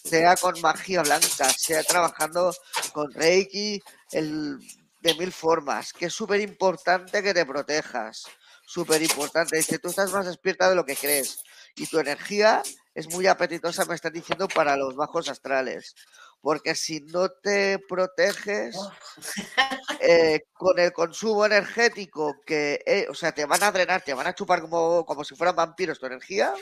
sea 0.04 0.36
con 0.38 0.60
magia 0.62 1.02
blanca, 1.02 1.50
sea 1.58 1.84
trabajando 1.84 2.54
con 2.94 3.12
Reiki, 3.12 3.82
el 4.12 4.60
de 5.00 5.14
mil 5.16 5.32
formas, 5.32 5.94
que 5.94 6.08
es 6.08 6.14
súper 6.14 6.42
importante 6.42 7.24
que 7.24 7.34
te 7.34 7.46
protejas, 7.46 8.26
súper 8.66 9.02
importante. 9.02 9.58
Dice, 9.58 9.80
tú 9.80 9.90
estás 9.90 10.12
más 10.12 10.26
despierta 10.26 10.70
de 10.70 10.76
lo 10.76 10.86
que 10.86 10.96
crees 10.96 11.44
y 11.76 11.88
tu 11.88 12.00
energía 12.00 12.62
es 12.94 13.08
muy 13.10 13.28
apetitosa, 13.28 13.86
me 13.86 13.96
están 13.96 14.14
diciendo, 14.14 14.48
para 14.48 14.76
los 14.76 14.96
bajos 14.96 15.30
astrales. 15.30 15.96
porque 16.42 16.74
si 16.76 17.02
no 17.02 17.30
te 17.30 17.80
proteges 17.80 18.78
eh, 20.02 20.42
con 20.54 20.80
el 20.80 20.94
consumo 20.94 21.46
energético, 21.46 22.36
que, 22.46 22.82
eh, 22.86 23.08
o 23.10 23.14
sea, 23.14 23.32
te 23.34 23.46
van 23.46 23.64
a 23.64 23.72
drenar, 23.72 24.02
te 24.04 24.14
van 24.14 24.28
a 24.28 24.36
chupar 24.36 24.62
como, 24.62 25.06
como 25.06 25.24
si 25.24 25.36
fueran 25.36 25.56
vampiros 25.56 26.00
tu 26.00 26.06
energía, 26.06 26.54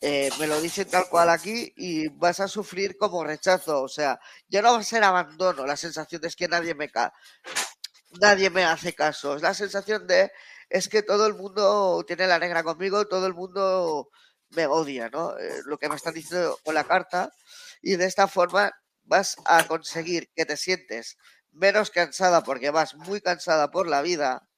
eh, 0.00 0.30
me 0.38 0.46
lo 0.46 0.60
dicen 0.60 0.88
tal 0.88 1.08
cual 1.08 1.30
aquí 1.30 1.72
y 1.76 2.08
vas 2.08 2.40
a 2.40 2.48
sufrir 2.48 2.96
como 2.96 3.24
rechazo, 3.24 3.82
o 3.82 3.88
sea, 3.88 4.20
ya 4.48 4.62
no 4.62 4.72
va 4.74 4.78
a 4.80 4.82
ser 4.84 5.04
abandono, 5.04 5.66
la 5.66 5.76
sensación 5.76 6.24
es 6.24 6.36
que 6.36 6.48
nadie 6.48 6.74
me 6.74 6.90
ca 6.90 7.12
nadie 8.20 8.50
me 8.50 8.64
hace 8.64 8.94
caso, 8.94 9.36
es 9.36 9.42
la 9.42 9.54
sensación 9.54 10.06
de 10.06 10.30
es 10.68 10.88
que 10.88 11.02
todo 11.02 11.26
el 11.26 11.34
mundo 11.34 12.04
tiene 12.06 12.26
la 12.26 12.38
negra 12.38 12.62
conmigo, 12.64 13.06
todo 13.06 13.26
el 13.26 13.34
mundo 13.34 14.10
me 14.50 14.66
odia, 14.66 15.08
¿no? 15.10 15.34
lo 15.64 15.78
que 15.78 15.88
me 15.88 15.96
están 15.96 16.14
diciendo 16.14 16.58
con 16.64 16.74
la 16.74 16.84
carta. 16.84 17.32
Y 17.82 17.96
de 17.96 18.06
esta 18.06 18.26
forma 18.28 18.72
vas 19.04 19.36
a 19.44 19.66
conseguir 19.66 20.30
que 20.34 20.46
te 20.46 20.56
sientes 20.56 21.16
menos 21.52 21.90
cansada 21.90 22.42
porque 22.42 22.70
vas 22.70 22.94
muy 22.96 23.20
cansada 23.20 23.70
por 23.70 23.86
la 23.88 24.02
vida. 24.02 24.48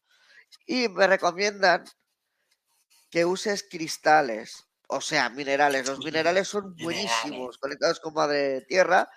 Y 0.67 0.89
me 0.89 1.07
recomiendan 1.07 1.85
que 3.11 3.25
uses 3.25 3.65
cristales, 3.69 4.68
o 4.89 5.01
sea, 5.01 5.29
minerales. 5.29 5.87
Los 5.87 6.05
minerales 6.05 6.49
son 6.49 6.75
buenísimos, 6.77 7.59
conectados 7.59 8.01
con 8.01 8.15
madre 8.15 8.63
tierra. 8.63 9.09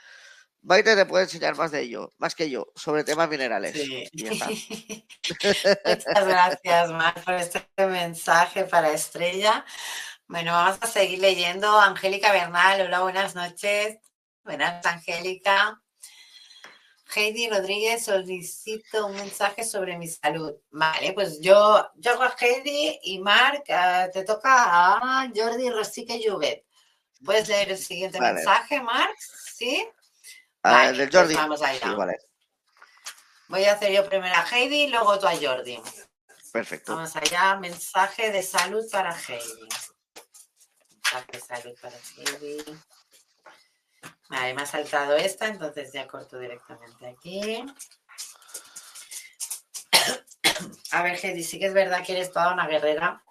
Maite 0.63 0.95
te 0.95 1.07
puede 1.07 1.23
enseñar 1.23 1.55
más 1.55 1.71
de 1.71 1.81
ello, 1.81 2.13
más 2.19 2.35
que 2.35 2.49
yo, 2.49 2.67
sobre 2.75 3.03
temas 3.03 3.27
minerales. 3.27 3.75
Muchas 4.13 4.37
gracias, 6.27 6.91
Mar, 6.91 7.15
por 7.25 7.33
este 7.33 7.65
mensaje 7.77 8.65
para 8.65 8.91
Estrella. 8.91 9.65
Bueno, 10.27 10.51
vamos 10.51 10.77
a 10.81 10.87
seguir 10.87 11.19
leyendo. 11.19 11.79
Angélica 11.79 12.31
Bernal, 12.31 12.81
hola, 12.81 12.99
buenas 12.99 13.33
noches. 13.33 13.97
Buenas, 14.43 14.85
Angélica. 14.85 15.81
Heidi 17.13 17.49
Rodríguez, 17.49 18.05
solicito 18.05 19.05
un 19.05 19.15
mensaje 19.15 19.63
sobre 19.63 19.97
mi 19.97 20.07
salud. 20.07 20.53
Vale, 20.71 21.13
pues 21.13 21.39
yo, 21.41 21.89
yo 21.95 22.11
hago 22.11 22.23
a 22.23 22.35
Heidi 22.39 22.99
y 23.03 23.19
Marc, 23.19 23.63
eh, 23.67 24.09
te 24.13 24.23
toca 24.23 24.51
a 24.53 25.29
Jordi 25.35 25.69
Rosique 25.69 26.21
Juvet. 26.25 26.65
¿Puedes 27.23 27.47
leer 27.47 27.71
el 27.71 27.77
siguiente 27.77 28.19
mensaje, 28.19 28.81
Marc? 28.81 29.15
¿Sí? 29.55 29.87
Ah, 30.63 30.71
vale, 30.71 30.97
del 30.97 31.11
Jordi. 31.11 31.33
Pues 31.33 31.37
vamos 31.37 31.61
allá. 31.61 31.95
Voy 33.47 33.65
a 33.65 33.73
hacer 33.73 33.91
yo 33.91 34.07
primero 34.07 34.33
a 34.33 34.45
Heidi 34.49 34.83
y 34.83 34.87
luego 34.87 35.19
tú 35.19 35.27
a 35.27 35.35
Jordi. 35.35 35.79
Perfecto. 36.51 36.95
Vamos 36.95 37.15
allá, 37.15 37.55
mensaje 37.55 38.31
de 38.31 38.41
salud 38.41 38.83
para 38.91 39.15
Heidi 39.15 39.69
salud 41.39 41.75
para 41.81 41.97
Vale, 44.31 44.53
me 44.53 44.61
ha 44.61 44.65
saltado 44.65 45.17
esta, 45.17 45.47
entonces 45.47 45.91
ya 45.91 46.07
corto 46.07 46.39
directamente 46.39 47.05
aquí. 47.05 47.65
A 50.91 51.03
ver, 51.03 51.19
Heidi, 51.21 51.43
sí 51.43 51.59
que 51.59 51.65
es 51.65 51.73
verdad 51.73 52.01
que 52.05 52.13
eres 52.13 52.31
toda 52.31 52.53
una 52.53 52.65
guerrera, 52.65 53.21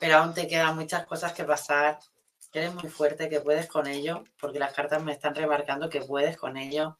pero 0.00 0.16
aún 0.16 0.34
te 0.34 0.48
quedan 0.48 0.74
muchas 0.74 1.06
cosas 1.06 1.32
que 1.34 1.44
pasar. 1.44 2.00
eres 2.52 2.74
muy 2.74 2.90
fuerte, 2.90 3.28
que 3.28 3.40
puedes 3.40 3.68
con 3.68 3.86
ello, 3.86 4.24
porque 4.40 4.58
las 4.58 4.74
cartas 4.74 5.00
me 5.04 5.12
están 5.12 5.36
remarcando 5.36 5.88
que 5.88 6.00
puedes 6.00 6.36
con 6.36 6.56
ello, 6.56 6.98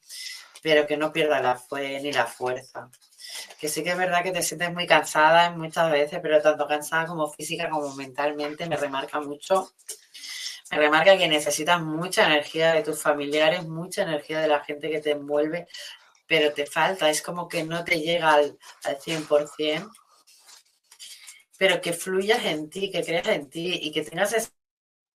pero 0.63 0.87
que 0.87 0.95
no 0.95 1.11
pierdas 1.11 1.41
la 1.41 1.57
fe 1.57 1.99
ni 1.99 2.13
la 2.13 2.25
fuerza 2.25 2.89
que 3.59 3.67
sí 3.67 3.83
que 3.83 3.91
es 3.91 3.97
verdad 3.97 4.23
que 4.23 4.31
te 4.31 4.41
sientes 4.41 4.73
muy 4.73 4.85
cansada 4.87 5.49
muchas 5.51 5.91
veces, 5.91 6.19
pero 6.21 6.41
tanto 6.41 6.67
cansada 6.67 7.07
como 7.07 7.27
física 7.27 7.69
como 7.69 7.93
mentalmente 7.95 8.67
me 8.67 8.77
remarca 8.77 9.19
mucho. 9.19 9.71
Me 10.71 10.77
remarca 10.77 11.17
que 11.17 11.27
necesitas 11.27 11.81
mucha 11.81 12.25
energía 12.25 12.73
de 12.73 12.83
tus 12.83 13.01
familiares, 13.01 13.65
mucha 13.65 14.03
energía 14.03 14.39
de 14.39 14.47
la 14.47 14.63
gente 14.63 14.89
que 14.89 14.99
te 14.99 15.11
envuelve, 15.11 15.67
pero 16.27 16.53
te 16.53 16.65
falta, 16.65 17.09
es 17.09 17.21
como 17.21 17.47
que 17.47 17.63
no 17.63 17.83
te 17.83 17.99
llega 17.99 18.33
al, 18.33 18.57
al 18.83 18.97
100%, 18.99 19.91
pero 21.57 21.81
que 21.81 21.93
fluyas 21.93 22.43
en 22.45 22.69
ti, 22.69 22.91
que 22.91 23.03
creas 23.03 23.27
en 23.27 23.49
ti 23.49 23.79
y 23.81 23.91
que 23.91 24.03
tengas 24.03 24.33
esa 24.33 24.49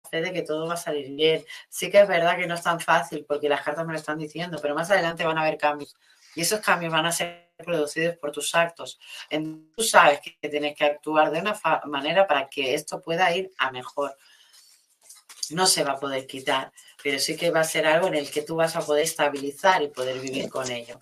fe 0.10 0.22
de 0.22 0.34
que 0.34 0.44
todo 0.44 0.68
va 0.68 0.76
a 0.76 0.78
salir 0.78 1.10
bien. 1.16 1.46
Sí 1.70 1.90
que 1.90 2.02
es 2.02 2.08
verdad 2.08 2.38
que 2.38 2.48
no 2.48 2.56
es 2.56 2.64
tan 2.64 2.80
fácil 2.80 3.26
porque 3.28 3.50
las 3.50 3.62
cartas 3.62 3.86
me 3.86 3.94
lo 3.94 4.00
están 4.00 4.18
diciendo, 4.18 4.60
pero 4.62 4.76
más 4.76 4.92
adelante 4.92 5.26
van 5.26 5.38
a 5.38 5.42
haber 5.42 5.58
cambios 5.58 5.96
y 6.36 6.42
esos 6.42 6.60
cambios 6.62 6.94
van 6.94 7.06
a 7.06 7.12
ser 7.12 7.52
producidos 7.58 8.18
por 8.18 8.32
tus 8.32 8.54
actos. 8.56 9.00
tú 9.76 9.84
sabes 9.84 10.22
que 10.22 10.50
tienes 10.50 10.76
que 10.76 10.86
actuar 10.86 11.32
de 11.32 11.42
una 11.42 11.60
manera 11.86 12.28
para 12.28 12.48
que 12.48 12.74
esto 12.74 13.02
pueda 13.02 13.36
ir 13.36 13.52
a 13.58 13.72
mejor. 13.72 14.16
No 15.52 15.66
se 15.66 15.84
va 15.84 15.94
a 15.94 16.00
poder 16.00 16.28
quitar, 16.28 16.72
pero 17.04 17.20
sí 17.20 17.36
que 17.36 17.52
va 17.52 17.62
a 17.62 17.64
ser 17.64 17.86
algo 17.88 18.08
en 18.08 18.16
el 18.16 18.30
que 18.30 18.42
tú 18.42 18.56
vas 18.56 18.76
a 18.76 18.82
poder 18.82 19.04
estabilizar 19.04 19.82
y 19.82 19.88
poder 19.88 20.20
vivir 20.20 20.50
con 20.50 20.70
ello. 20.70 21.00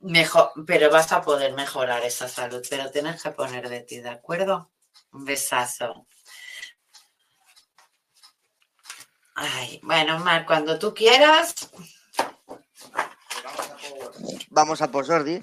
Mejor, 0.00 0.52
pero 0.66 0.90
vas 0.90 1.12
a 1.12 1.22
poder 1.22 1.52
mejorar 1.52 2.04
esa 2.04 2.28
salud, 2.28 2.64
pero 2.68 2.90
tienes 2.90 3.22
que 3.22 3.30
poner 3.30 3.68
de 3.68 3.80
ti, 3.80 4.00
¿de 4.00 4.10
acuerdo? 4.10 4.70
Un 5.12 5.24
besazo. 5.24 6.06
Ay, 9.34 9.80
bueno, 9.82 10.18
Mar, 10.18 10.44
cuando 10.44 10.78
tú 10.78 10.92
quieras, 10.92 11.70
Vamos 14.54 14.82
a 14.82 14.90
por 14.90 15.06
Jordi. 15.06 15.40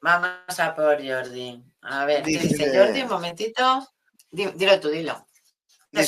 vamos 0.00 0.58
a 0.58 0.74
por 0.74 0.96
Jordi. 0.96 1.62
A 1.82 2.04
ver, 2.04 2.24
¿qué 2.24 2.38
dice 2.38 2.76
Jordi? 2.76 3.02
Un 3.02 3.08
momentito. 3.08 3.88
Dilo 4.32 4.80
tú, 4.80 4.88
dilo. 4.88 5.26
No, 5.92 6.00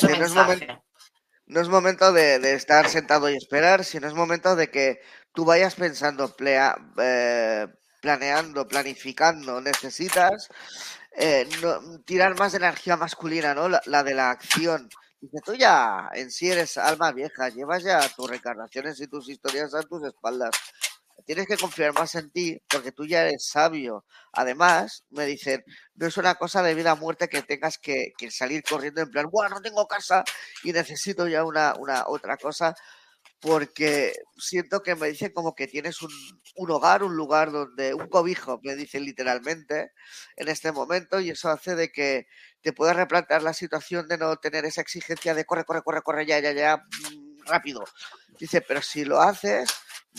es 1.61 1.69
momento, 1.69 2.13
de, 2.13 2.53
estar 2.53 2.89
sentado 2.89 3.29
y 3.29 3.35
esperar, 3.35 3.83
sino 3.83 4.07
es 4.07 4.13
momento 4.13 4.55
de 4.55 4.69
que 4.69 5.01
tú 5.33 5.45
vayas 5.45 5.75
pensando, 5.75 6.33
eh, 6.39 7.67
planeando, 8.01 8.67
planificando. 8.67 9.61
Necesitas 9.61 10.49
eh, 11.15 11.47
tirar 12.05 12.37
más 12.37 12.53
de 12.53 12.59
energía 12.59 12.97
masculina, 12.97 13.53
¿no? 13.53 13.69
La, 13.69 14.03
de 14.03 14.13
la 14.13 14.31
acción. 14.31 14.89
Dice, 15.19 15.39
tú 15.45 15.53
ya 15.53 16.09
en 16.13 16.31
sí 16.31 16.49
eres 16.49 16.77
alma 16.77 17.11
vieja, 17.11 17.49
llevas 17.49 17.83
ya 17.83 18.07
tus 18.09 18.29
reencarnaciones 18.29 18.99
y 18.99 19.07
tus 19.07 19.29
historias 19.29 19.73
a 19.73 19.83
tus 19.83 20.03
espaldas 20.03 20.51
tienes 21.25 21.47
que 21.47 21.57
confiar 21.57 21.93
más 21.93 22.15
en 22.15 22.31
ti 22.31 22.59
porque 22.69 22.91
tú 22.91 23.05
ya 23.05 23.23
eres 23.23 23.47
sabio. 23.47 24.05
Además, 24.31 25.05
me 25.09 25.25
dicen, 25.25 25.63
no 25.95 26.07
es 26.07 26.17
una 26.17 26.35
cosa 26.35 26.63
de 26.63 26.75
vida 26.75 26.93
o 26.93 26.97
muerte 26.97 27.29
que 27.29 27.41
tengas 27.41 27.77
que, 27.77 28.13
salir 28.29 28.63
corriendo 28.63 29.01
en 29.01 29.09
plan, 29.11 29.27
bueno, 29.31 29.55
no 29.55 29.61
tengo 29.61 29.87
casa 29.87 30.23
y 30.63 30.73
necesito 30.73 31.27
ya 31.27 31.43
una, 31.43 31.73
otra 32.07 32.37
cosa, 32.37 32.75
porque 33.39 34.13
siento 34.37 34.81
que 34.83 34.95
me 34.95 35.09
dicen 35.09 35.33
como 35.33 35.53
que 35.55 35.67
tienes 35.67 36.01
un, 36.01 36.11
un, 36.55 36.71
hogar, 36.71 37.03
un 37.03 37.15
lugar 37.15 37.51
donde, 37.51 37.93
un 37.93 38.07
cobijo, 38.07 38.59
me 38.63 38.75
dicen 38.75 39.03
literalmente, 39.05 39.91
en 40.37 40.47
este 40.49 40.71
momento, 40.71 41.19
y 41.19 41.31
eso 41.31 41.49
hace 41.49 41.75
de 41.75 41.91
que 41.91 42.27
te 42.61 42.73
puedas 42.73 42.95
replantear 42.95 43.43
la 43.43 43.53
situación 43.53 44.07
de 44.07 44.17
no 44.17 44.37
tener 44.37 44.65
esa 44.65 44.81
exigencia 44.81 45.35
de 45.35 45.45
corre, 45.45 45.65
corre, 45.65 45.81
corre, 45.83 46.01
corre, 46.01 46.25
ya, 46.25 46.39
ya, 46.39 46.53
ya, 46.53 46.77
mm, 46.77 47.43
rápido. 47.45 47.83
Dice, 48.39 48.61
pero 48.61 48.81
si 48.81 49.05
lo 49.05 49.21
haces, 49.21 49.69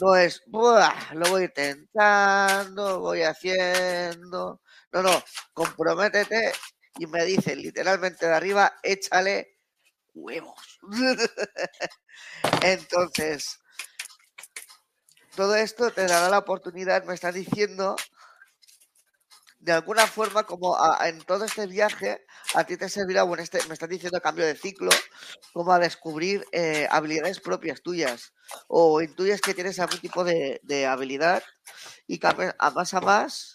no 0.00 0.16
es, 0.16 0.42
lo 0.46 1.28
voy 1.30 1.44
intentando, 1.44 3.00
voy 3.00 3.22
haciendo. 3.22 4.60
No, 4.92 5.02
no, 5.02 5.22
comprométete 5.52 6.52
y 6.98 7.06
me 7.06 7.24
dice 7.24 7.56
literalmente 7.56 8.26
de 8.26 8.34
arriba, 8.34 8.74
échale 8.82 9.58
huevos. 10.14 10.80
Entonces, 12.62 13.60
todo 15.36 15.54
esto 15.54 15.90
te 15.90 16.06
dará 16.06 16.30
la 16.30 16.38
oportunidad, 16.38 17.04
me 17.04 17.12
está 17.12 17.30
diciendo, 17.30 17.94
de 19.58 19.72
alguna 19.72 20.06
forma, 20.06 20.44
como 20.44 20.76
en 21.02 21.20
todo 21.22 21.44
este 21.44 21.66
viaje, 21.66 22.23
a 22.54 22.64
ti 22.64 22.76
te 22.76 22.88
servirá, 22.88 23.22
bueno, 23.24 23.42
este, 23.42 23.64
me 23.66 23.74
estás 23.74 23.88
diciendo 23.88 24.20
cambio 24.20 24.46
de 24.46 24.54
ciclo, 24.54 24.90
como 25.52 25.72
a 25.72 25.78
descubrir 25.78 26.44
eh, 26.52 26.86
habilidades 26.90 27.40
propias 27.40 27.82
tuyas, 27.82 28.32
o 28.68 29.00
intuyes 29.02 29.40
que 29.40 29.54
tienes 29.54 29.78
algún 29.78 30.00
tipo 30.00 30.24
de, 30.24 30.86
habilidad, 30.86 31.42
y 32.06 32.20
a 32.24 32.70
más 32.70 32.94
a 32.94 33.00
más, 33.00 33.54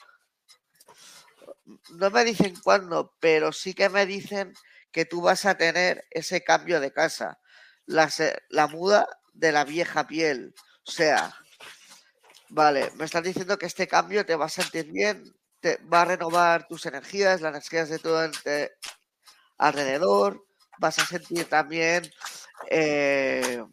no 1.92 2.10
me 2.10 2.26
dicen 2.26 2.56
cuándo, 2.64 3.16
pero 3.20 3.52
sí 3.52 3.74
que 3.74 3.90
me 3.90 4.06
dicen 4.06 4.54
que 4.92 5.06
tú 5.06 5.22
vas 5.22 5.46
a 5.46 5.56
tener 5.56 6.06
ese 6.10 6.44
cambio 6.44 6.80
de 6.80 6.92
casa, 6.92 7.40
la, 7.86 8.10
la 8.50 8.68
muda 8.68 9.08
de 9.34 9.52
la 9.52 9.64
vieja 9.66 10.08
piel, 10.08 10.54
o 10.86 10.92
sea, 10.92 11.34
Vale, 12.50 12.92
me 12.96 13.06
estás 13.06 13.24
diciendo 13.24 13.58
que 13.60 13.68
este 13.68 13.88
cambio 13.88 14.26
te 14.26 14.36
va 14.36 14.46
a 14.46 14.50
sentir 14.50 14.92
bien, 14.92 15.24
te 15.60 15.78
va 15.92 16.02
a 16.02 16.06
renovar 16.06 16.68
tus 16.68 16.86
energías, 16.86 17.42
las 17.42 17.52
energías 17.52 17.90
de 17.90 18.00
todo 18.00 18.30
alrededor, 19.58 20.46
vas 20.80 21.00
a 21.00 21.06
sentir 21.06 21.46
también, 21.46 22.10
eh, 22.70 23.64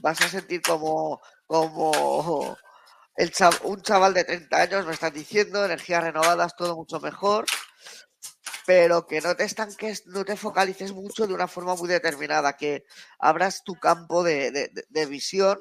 vas 0.00 0.20
a 0.20 0.28
sentir 0.28 0.62
como, 0.62 1.20
como 1.46 2.56
un 3.64 3.82
chaval 3.82 4.14
de 4.14 4.24
30 4.24 4.56
años 4.56 4.86
me 4.86 4.92
estás 4.92 5.12
diciendo, 5.12 5.64
energías 5.64 6.02
renovadas, 6.02 6.56
todo 6.56 6.76
mucho 6.76 7.00
mejor. 7.00 7.46
pero 8.64 9.06
que 9.06 9.20
no 9.20 9.34
te 9.34 9.44
estanques, 9.44 10.06
no 10.06 10.24
te 10.24 10.36
focalices 10.36 10.92
mucho 10.92 11.26
de 11.26 11.34
una 11.34 11.48
forma 11.48 11.74
muy 11.74 11.88
determinada, 11.88 12.56
que 12.56 12.84
abras 13.18 13.64
tu 13.64 13.74
campo 13.74 14.22
de, 14.22 14.70
de 14.88 15.06
visión, 15.06 15.58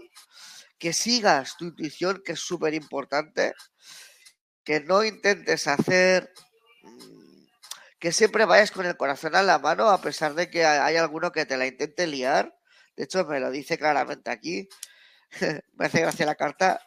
que 0.78 0.94
sigas 0.94 1.58
tu 1.58 1.66
intuición, 1.66 2.22
que 2.24 2.34
es 2.34 2.40
súper 2.40 2.74
importante, 2.76 3.54
que 4.64 4.80
no 4.82 5.04
intentes 5.04 5.68
hacer 5.68 6.32
mm, 6.84 7.46
que 8.00 8.12
siempre 8.12 8.46
vayas 8.46 8.72
con 8.72 8.86
el 8.86 8.98
corazón 8.98 9.36
a 9.36 9.44
la 9.44 9.60
mano 9.60 9.90
a 9.90 10.02
pesar 10.02 10.34
de 10.34 10.50
que 10.50 10.66
hay 10.66 10.98
alguno 10.98 11.32
que 11.32 11.46
te 11.46 11.58
la 11.58 11.68
intente 11.68 12.08
liar. 12.08 12.58
De 12.96 13.04
hecho, 13.06 13.26
me 13.26 13.40
lo 13.40 13.52
dice 13.52 13.78
claramente 13.78 14.32
aquí. 14.32 14.68
me 15.74 15.86
hace 15.86 16.02
gracia 16.02 16.26
la 16.26 16.36
carta. 16.36 16.82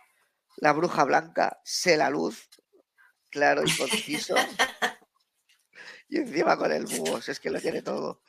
La 0.56 0.72
bruja 0.72 1.05
blanca, 1.05 1.60
sé 1.64 1.96
la 1.96 2.10
luz, 2.10 2.48
claro 3.28 3.64
y 3.64 3.76
conciso. 3.76 4.36
y 6.09 6.18
encima 6.18 6.56
con 6.56 6.70
el 6.70 6.84
búho, 6.84 7.18
es 7.18 7.40
que 7.40 7.51
lo 7.51 7.60
tiene 7.60 7.82
todo. 7.82 8.22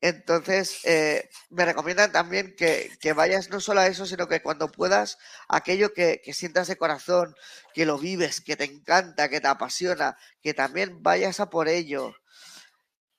Entonces, 0.00 0.80
eh, 0.84 1.28
me 1.50 1.64
recomiendan 1.64 2.12
también 2.12 2.54
que, 2.56 3.12
vayas 3.14 3.50
no 3.50 3.60
solo 3.60 3.80
a 3.80 3.88
eso, 3.88 4.06
sino 4.06 4.28
que 4.28 4.42
cuando 4.42 4.70
puedas, 4.70 5.18
aquello 5.48 5.92
que, 5.92 6.20
sientas 6.32 6.68
de 6.68 6.76
corazón, 6.76 7.34
que 7.74 7.84
lo 7.84 7.98
vives, 7.98 8.40
que 8.40 8.56
te 8.56 8.64
encanta, 8.64 9.28
que 9.28 9.40
te 9.40 9.48
apasiona, 9.48 10.16
que 10.40 10.54
también 10.54 11.02
vayas 11.02 11.40
a 11.40 11.50
por 11.50 11.68
ello. 11.68 12.14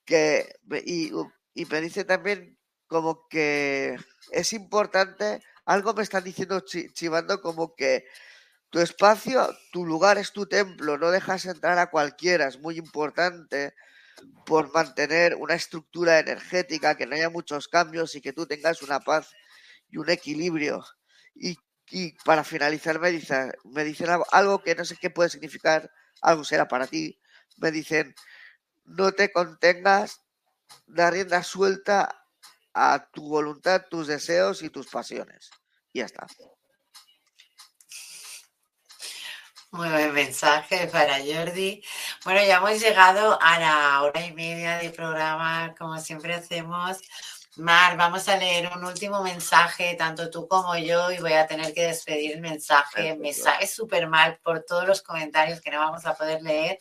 Que, 0.06 0.56
y, 0.86 1.12
y 1.54 1.66
me 1.66 1.82
dice 1.82 2.06
también 2.06 2.58
como 2.88 3.28
que 3.30 3.98
es 4.32 4.54
importante, 4.54 5.42
algo 5.66 5.94
me 5.94 6.04
están 6.04 6.24
diciendo 6.24 6.62
chivando 6.62 7.42
como 7.42 7.76
que 7.76 8.06
tu 8.70 8.80
espacio, 8.80 9.50
tu 9.72 9.86
lugar 9.86 10.18
es 10.18 10.32
tu 10.32 10.48
templo, 10.48 10.98
no 10.98 11.12
dejas 11.12 11.46
entrar 11.46 11.78
a 11.78 11.92
cualquiera, 11.92 12.48
es 12.48 12.60
muy 12.60 12.78
importante 12.78 13.74
por 14.46 14.74
mantener 14.74 15.36
una 15.36 15.56
estructura 15.56 16.20
energética, 16.20 16.96
que 16.96 17.06
no 17.06 17.16
haya 17.16 17.30
muchos 17.30 17.68
cambios 17.68 18.16
y 18.16 18.22
que 18.22 18.34
tú 18.34 18.46
tengas 18.48 18.82
una 18.82 19.00
paz 19.00 19.32
y 19.90 19.98
un 19.98 20.10
equilibrio. 20.10 20.84
Y, 21.36 21.58
para 22.24 22.44
finalizar 22.44 23.00
me 23.00 23.10
dicen, 23.10 23.52
me 23.64 23.84
dicen 23.84 24.10
algo 24.32 24.62
que 24.62 24.76
no 24.76 24.86
sé 24.86 24.96
qué 24.98 25.10
puede 25.10 25.30
significar, 25.30 25.90
algo 26.22 26.44
será 26.44 26.68
para 26.68 26.88
ti. 26.88 27.20
Me 27.58 27.72
dicen, 27.72 28.14
no 28.86 29.12
te 29.12 29.32
contengas, 29.32 30.22
da 30.86 31.10
rienda 31.10 31.44
suelta 31.44 32.26
a 32.74 33.10
tu 33.12 33.28
voluntad, 33.28 33.86
tus 33.90 34.08
deseos 34.08 34.62
y 34.62 34.70
tus 34.70 34.88
pasiones. 34.88 35.50
Y 35.94 36.00
ya 36.00 36.06
está. 36.06 36.28
Muy 39.72 39.88
buen 39.90 40.14
mensaje 40.14 40.88
para 40.88 41.20
Jordi. 41.20 41.84
Bueno, 42.26 42.42
ya 42.44 42.58
hemos 42.58 42.80
llegado 42.82 43.38
a 43.40 43.60
la 43.60 44.02
hora 44.02 44.26
y 44.26 44.34
media 44.34 44.78
de 44.80 44.90
programa, 44.90 45.76
como 45.78 46.00
siempre 46.00 46.34
hacemos. 46.34 46.98
Mar, 47.58 47.96
vamos 47.96 48.28
a 48.30 48.38
leer 48.38 48.72
un 48.76 48.84
último 48.84 49.22
mensaje, 49.22 49.96
tanto 49.96 50.32
tú 50.32 50.48
como 50.48 50.76
yo, 50.78 51.12
y 51.12 51.20
voy 51.20 51.34
a 51.34 51.46
tener 51.46 51.72
que 51.74 51.84
despedir 51.86 52.32
el 52.34 52.42
mensaje. 52.42 53.16
Me 53.18 53.32
sabe 53.34 53.68
súper 53.68 54.08
mal 54.08 54.40
por 54.44 54.64
todos 54.64 54.88
los 54.88 55.04
comentarios 55.04 55.62
que 55.62 55.70
no 55.70 55.80
vamos 55.80 56.06
a 56.08 56.16
poder 56.16 56.42
leer. 56.42 56.80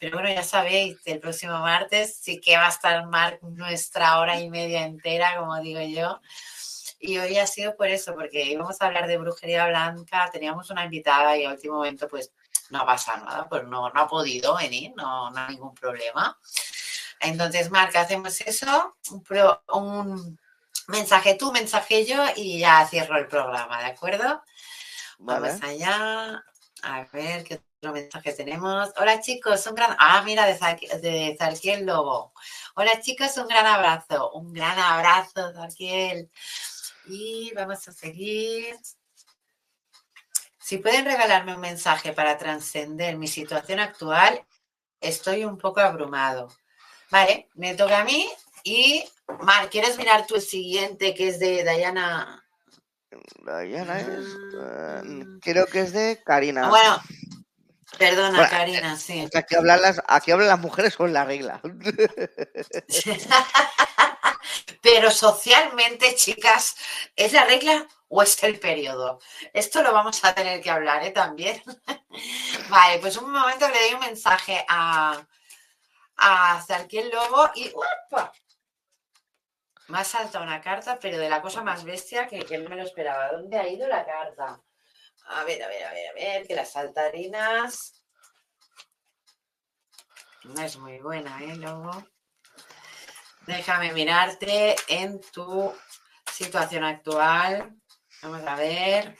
Pero 0.00 0.18
bueno, 0.18 0.32
ya 0.32 0.42
sabéis, 0.42 0.98
el 1.04 1.20
próximo 1.20 1.58
martes 1.60 2.16
sí 2.20 2.40
que 2.40 2.56
va 2.56 2.66
a 2.66 2.70
estar 2.70 3.06
Mar 3.06 3.38
nuestra 3.42 4.18
hora 4.18 4.40
y 4.40 4.50
media 4.50 4.84
entera, 4.84 5.36
como 5.38 5.60
digo 5.60 5.80
yo. 5.82 6.20
Y 6.98 7.18
hoy 7.18 7.38
ha 7.38 7.46
sido 7.46 7.76
por 7.76 7.88
eso, 7.88 8.14
porque 8.14 8.44
íbamos 8.44 8.80
a 8.80 8.86
hablar 8.86 9.06
de 9.06 9.18
brujería 9.18 9.68
blanca, 9.68 10.28
teníamos 10.32 10.70
una 10.70 10.84
invitada 10.84 11.36
y 11.36 11.44
al 11.44 11.54
último 11.54 11.76
momento 11.76 12.08
pues 12.08 12.32
no 12.70 12.84
pasa 12.84 13.16
nada, 13.16 13.48
pues 13.48 13.64
no, 13.64 13.88
no 13.90 14.00
ha 14.00 14.08
podido 14.08 14.56
venir, 14.56 14.92
no, 14.96 15.30
no 15.30 15.38
hay 15.38 15.54
ningún 15.54 15.74
problema. 15.74 16.36
Entonces, 17.20 17.70
Marca, 17.70 18.00
hacemos 18.00 18.40
eso, 18.40 18.96
un, 19.10 19.24
un 19.68 20.38
mensaje 20.88 21.34
tú, 21.34 21.52
mensaje 21.52 22.04
yo 22.04 22.24
y 22.36 22.58
ya 22.58 22.86
cierro 22.86 23.16
el 23.18 23.28
programa, 23.28 23.78
¿de 23.80 23.86
acuerdo? 23.86 24.42
Vamos 25.18 25.62
allá. 25.62 26.44
A 26.82 27.04
ver 27.12 27.42
qué 27.42 27.60
otro 27.78 27.92
mensaje 27.92 28.32
tenemos. 28.32 28.90
Hola 28.96 29.20
chicos, 29.20 29.66
un 29.66 29.74
gran. 29.74 29.96
Ah, 29.98 30.22
mira, 30.24 30.46
de, 30.46 30.54
de 31.00 31.36
Zarquiel 31.36 31.84
Lobo. 31.84 32.32
Hola 32.76 33.00
chicos, 33.00 33.36
un 33.36 33.48
gran 33.48 33.66
abrazo. 33.66 34.30
Un 34.32 34.52
gran 34.52 34.78
abrazo, 34.78 35.52
Zarquiel. 35.52 36.30
Y 37.08 37.52
vamos 37.54 37.88
a 37.88 37.92
seguir. 37.92 38.76
Si 40.60 40.78
pueden 40.78 41.06
regalarme 41.06 41.54
un 41.54 41.60
mensaje 41.60 42.12
para 42.12 42.36
trascender 42.36 43.16
mi 43.16 43.26
situación 43.26 43.80
actual, 43.80 44.44
estoy 45.00 45.44
un 45.44 45.56
poco 45.56 45.80
abrumado. 45.80 46.48
Vale, 47.10 47.48
me 47.54 47.74
toca 47.74 48.00
a 48.00 48.04
mí. 48.04 48.28
Y, 48.64 49.04
Mar, 49.40 49.70
¿quieres 49.70 49.96
mirar 49.96 50.26
tú 50.26 50.34
el 50.34 50.42
siguiente 50.42 51.14
que 51.14 51.28
es 51.28 51.38
de 51.38 51.62
Diana? 51.62 52.44
Diana 53.64 54.00
es. 54.00 54.26
Eh, 54.60 55.24
creo 55.40 55.66
que 55.66 55.80
es 55.80 55.92
de 55.92 56.20
Karina. 56.24 56.66
Ah, 56.66 56.68
bueno, 56.68 57.00
perdona, 57.98 58.48
Karina, 58.50 58.96
sí. 58.96 59.26
Aquí 59.34 59.54
hablan, 59.54 59.80
las, 59.80 60.02
aquí 60.06 60.32
hablan 60.32 60.48
las 60.48 60.60
mujeres 60.60 60.96
con 60.96 61.12
la 61.12 61.24
regla. 61.24 61.62
Pero 64.82 65.10
socialmente, 65.10 66.14
chicas, 66.14 66.76
¿es 67.16 67.32
la 67.32 67.44
regla 67.44 67.86
o 68.08 68.22
es 68.22 68.42
el 68.42 68.58
periodo? 68.58 69.20
Esto 69.52 69.82
lo 69.82 69.92
vamos 69.92 70.24
a 70.24 70.34
tener 70.34 70.60
que 70.60 70.70
hablar 70.70 71.04
¿eh? 71.04 71.10
también. 71.10 71.62
vale, 72.70 72.98
pues 73.00 73.16
un 73.16 73.30
momento 73.30 73.68
le 73.68 73.80
doy 73.80 73.94
un 73.94 74.00
mensaje 74.00 74.64
a, 74.68 75.26
a 76.16 76.64
el 76.90 77.10
Lobo 77.10 77.50
y 77.54 77.70
¡upa! 77.72 78.32
me 79.88 79.98
ha 79.98 80.04
saltado 80.04 80.44
una 80.44 80.60
carta, 80.60 80.98
pero 81.00 81.18
de 81.18 81.30
la 81.30 81.40
cosa 81.40 81.62
más 81.62 81.82
bestia 81.82 82.26
que, 82.28 82.40
que 82.40 82.58
me 82.58 82.76
lo 82.76 82.82
esperaba. 82.82 83.32
¿Dónde 83.32 83.56
ha 83.58 83.66
ido 83.68 83.88
la 83.88 84.04
carta? 84.04 84.60
A 85.30 85.44
ver, 85.44 85.62
a 85.62 85.68
ver, 85.68 85.84
a 85.84 85.92
ver, 85.92 86.08
a 86.10 86.14
ver, 86.14 86.46
que 86.46 86.54
las 86.54 86.72
saltarinas. 86.72 88.02
No 90.44 90.62
es 90.62 90.76
muy 90.78 90.98
buena, 90.98 91.42
¿eh, 91.42 91.56
Lobo? 91.56 91.90
Déjame 93.48 93.94
mirarte 93.94 94.76
en 94.88 95.22
tu 95.32 95.72
situación 96.30 96.84
actual. 96.84 97.74
Vamos 98.22 98.46
a 98.46 98.54
ver. 98.56 99.16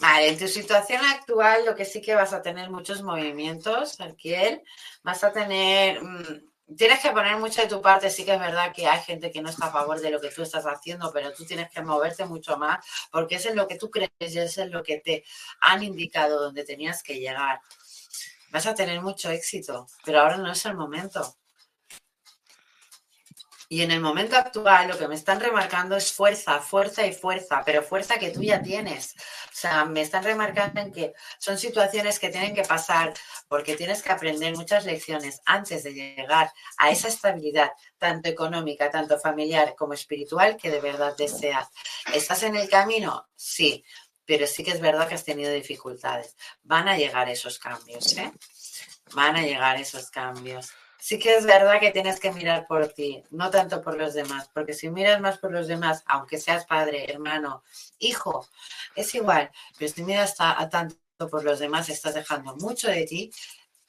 Vale, 0.00 0.30
en 0.30 0.38
tu 0.40 0.48
situación 0.48 1.00
actual 1.04 1.64
lo 1.64 1.76
que 1.76 1.84
sí 1.84 2.02
que 2.02 2.16
vas 2.16 2.32
a 2.32 2.42
tener 2.42 2.68
muchos 2.68 3.04
movimientos, 3.04 4.00
Arquiel. 4.00 4.64
Vas 5.04 5.22
a 5.22 5.32
tener... 5.32 6.02
Mm, 6.02 6.74
tienes 6.76 6.98
que 6.98 7.12
poner 7.12 7.36
mucho 7.36 7.62
de 7.62 7.68
tu 7.68 7.80
parte. 7.80 8.10
Sí 8.10 8.24
que 8.24 8.34
es 8.34 8.40
verdad 8.40 8.72
que 8.74 8.88
hay 8.88 9.02
gente 9.02 9.30
que 9.30 9.40
no 9.40 9.50
está 9.50 9.66
a 9.66 9.72
favor 9.72 10.00
de 10.00 10.10
lo 10.10 10.20
que 10.20 10.30
tú 10.30 10.42
estás 10.42 10.66
haciendo, 10.66 11.12
pero 11.12 11.32
tú 11.32 11.44
tienes 11.44 11.70
que 11.70 11.80
moverte 11.80 12.24
mucho 12.24 12.56
más 12.56 12.84
porque 13.12 13.36
es 13.36 13.46
en 13.46 13.54
lo 13.54 13.68
que 13.68 13.78
tú 13.78 13.88
crees 13.88 14.10
y 14.18 14.36
es 14.40 14.58
en 14.58 14.72
lo 14.72 14.82
que 14.82 14.98
te 14.98 15.24
han 15.60 15.84
indicado 15.84 16.42
donde 16.42 16.64
tenías 16.64 17.04
que 17.04 17.20
llegar. 17.20 17.60
Vas 18.50 18.66
a 18.66 18.74
tener 18.74 19.00
mucho 19.00 19.30
éxito, 19.30 19.86
pero 20.04 20.22
ahora 20.22 20.38
no 20.38 20.50
es 20.50 20.64
el 20.66 20.74
momento. 20.74 21.37
Y 23.70 23.82
en 23.82 23.90
el 23.90 24.00
momento 24.00 24.34
actual 24.36 24.88
lo 24.88 24.96
que 24.96 25.08
me 25.08 25.14
están 25.14 25.40
remarcando 25.40 25.94
es 25.94 26.10
fuerza, 26.10 26.58
fuerza 26.58 27.04
y 27.06 27.12
fuerza, 27.12 27.62
pero 27.66 27.82
fuerza 27.82 28.18
que 28.18 28.30
tú 28.30 28.42
ya 28.42 28.62
tienes. 28.62 29.14
O 29.18 29.54
sea, 29.54 29.84
me 29.84 30.00
están 30.00 30.24
remarcando 30.24 30.80
en 30.80 30.90
que 30.90 31.12
son 31.38 31.58
situaciones 31.58 32.18
que 32.18 32.30
tienen 32.30 32.54
que 32.54 32.62
pasar 32.62 33.12
porque 33.46 33.76
tienes 33.76 34.02
que 34.02 34.10
aprender 34.10 34.56
muchas 34.56 34.86
lecciones 34.86 35.42
antes 35.44 35.84
de 35.84 35.92
llegar 35.92 36.50
a 36.78 36.90
esa 36.90 37.08
estabilidad, 37.08 37.72
tanto 37.98 38.30
económica, 38.30 38.90
tanto 38.90 39.18
familiar 39.18 39.74
como 39.76 39.92
espiritual, 39.92 40.56
que 40.56 40.70
de 40.70 40.80
verdad 40.80 41.14
deseas. 41.14 41.68
¿Estás 42.14 42.44
en 42.44 42.56
el 42.56 42.70
camino? 42.70 43.28
Sí, 43.36 43.84
pero 44.24 44.46
sí 44.46 44.64
que 44.64 44.70
es 44.70 44.80
verdad 44.80 45.06
que 45.08 45.14
has 45.14 45.24
tenido 45.24 45.52
dificultades. 45.52 46.36
Van 46.62 46.88
a 46.88 46.96
llegar 46.96 47.28
esos 47.28 47.58
cambios, 47.58 48.16
¿eh? 48.16 48.32
Van 49.12 49.36
a 49.36 49.42
llegar 49.42 49.76
esos 49.76 50.10
cambios 50.10 50.72
sí 50.98 51.18
que 51.18 51.36
es 51.36 51.46
verdad 51.46 51.80
que 51.80 51.92
tienes 51.92 52.20
que 52.20 52.32
mirar 52.32 52.66
por 52.66 52.88
ti, 52.88 53.22
no 53.30 53.50
tanto 53.50 53.82
por 53.82 53.96
los 53.96 54.14
demás, 54.14 54.50
porque 54.52 54.74
si 54.74 54.90
miras 54.90 55.20
más 55.20 55.38
por 55.38 55.52
los 55.52 55.68
demás, 55.68 56.02
aunque 56.06 56.38
seas 56.38 56.66
padre, 56.66 57.10
hermano, 57.10 57.62
hijo, 57.98 58.46
es 58.94 59.14
igual, 59.14 59.50
pero 59.78 59.92
si 59.92 60.02
miras 60.02 60.34
a, 60.38 60.68
tanto 60.68 60.96
por 61.30 61.44
los 61.44 61.58
demás, 61.60 61.88
estás 61.88 62.14
dejando 62.14 62.56
mucho 62.56 62.88
de 62.88 63.04
ti 63.04 63.30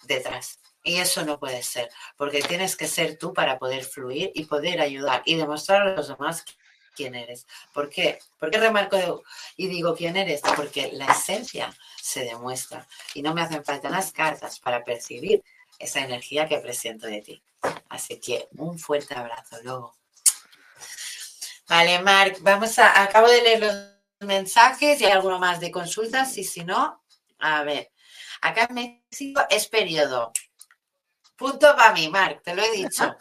detrás. 0.04 0.60
Y 0.82 0.96
eso 0.98 1.26
no 1.26 1.40
puede 1.40 1.62
ser, 1.62 1.90
porque 2.16 2.42
tienes 2.42 2.78
que 2.78 2.88
ser 2.88 3.18
tú 3.18 3.34
para 3.34 3.60
poder 3.60 3.84
fluir 3.84 4.32
y 4.34 4.46
poder 4.46 4.80
ayudar 4.80 5.22
y 5.26 5.36
demostrar 5.36 5.82
a 5.82 5.96
los 5.96 6.08
demás 6.08 6.46
quién 6.96 7.16
eres. 7.16 7.46
¿Por 7.74 7.90
qué? 7.90 8.20
¿Por 8.40 8.50
qué 8.50 8.60
remarco 8.60 9.24
y 9.58 9.68
digo 9.68 9.94
quién 9.94 10.16
eres? 10.16 10.42
Porque 10.56 10.92
la 10.94 11.08
esencia 11.08 11.76
se 12.02 12.24
demuestra 12.24 12.88
y 13.14 13.22
no 13.22 13.34
me 13.34 13.42
hacen 13.42 13.64
falta 13.64 13.90
las 13.90 14.14
cartas 14.14 14.60
para 14.60 14.84
percibir 14.84 15.44
esa 15.80 16.02
energía 16.02 16.48
que 16.48 16.60
presento 16.60 17.08
de 17.08 17.22
ti. 17.22 17.44
Así 17.90 18.20
que 18.20 18.48
un 18.58 18.78
fuerte 18.78 19.16
abrazo, 19.16 19.58
luego. 19.64 19.96
Vale, 21.68 22.00
Marc, 22.00 22.38
vamos 22.42 22.78
a, 22.80 23.02
acabo 23.02 23.28
de 23.28 23.42
leer 23.42 23.60
los 23.62 24.28
mensajes 24.28 25.00
y 25.00 25.06
hay 25.06 25.12
alguno 25.12 25.40
más 25.40 25.60
de 25.60 25.72
consultas 25.72 26.38
y 26.38 26.44
si 26.44 26.64
no, 26.64 27.04
a 27.40 27.64
ver, 27.64 27.92
acá 28.42 28.68
en 28.70 28.76
México 29.10 29.42
es 29.50 29.68
periodo. 29.68 30.32
Punto 31.36 31.76
para 31.76 31.94
mí, 31.94 32.10
Marc, 32.10 32.44
te 32.44 32.54
lo 32.54 32.64
he 32.64 32.72
dicho. 32.72 33.16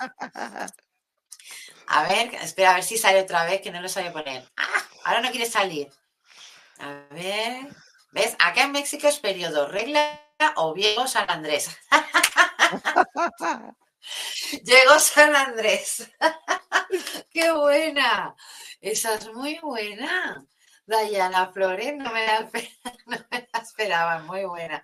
A 1.91 2.03
ver, 2.03 2.35
espera, 2.35 2.73
a 2.73 2.75
ver 2.75 2.85
si 2.85 2.99
sale 2.99 3.23
otra 3.23 3.45
vez, 3.45 3.63
que 3.63 3.71
no 3.71 3.81
lo 3.81 3.89
sabe 3.89 4.11
poner. 4.11 4.47
¡Ah! 4.57 4.85
Ahora 5.05 5.21
no 5.23 5.31
quiere 5.31 5.47
salir. 5.47 5.91
A 6.79 7.07
ver. 7.11 7.67
¿Ves? 8.11 8.37
Acá 8.39 8.65
en 8.65 8.73
México 8.73 9.09
es 9.09 9.19
periodo 9.19 9.69
regla 9.69 10.21
o 10.57 10.75
viejo 10.75 11.07
San 11.07 11.31
Andrés. 11.31 11.71
Llegó 14.65 14.99
San 14.99 15.35
Andrés. 15.35 16.11
¡Qué 17.31 17.53
buena! 17.53 18.35
Esa 18.81 19.15
es 19.15 19.32
muy 19.32 19.59
buena. 19.61 20.45
Dayana 20.86 21.53
Flores, 21.53 21.95
no 21.97 22.11
me 22.12 22.27
la, 22.27 22.40
no 23.07 23.19
me 23.31 23.49
la 23.53 23.61
esperaba, 23.61 24.20
muy 24.20 24.45
buena. 24.45 24.82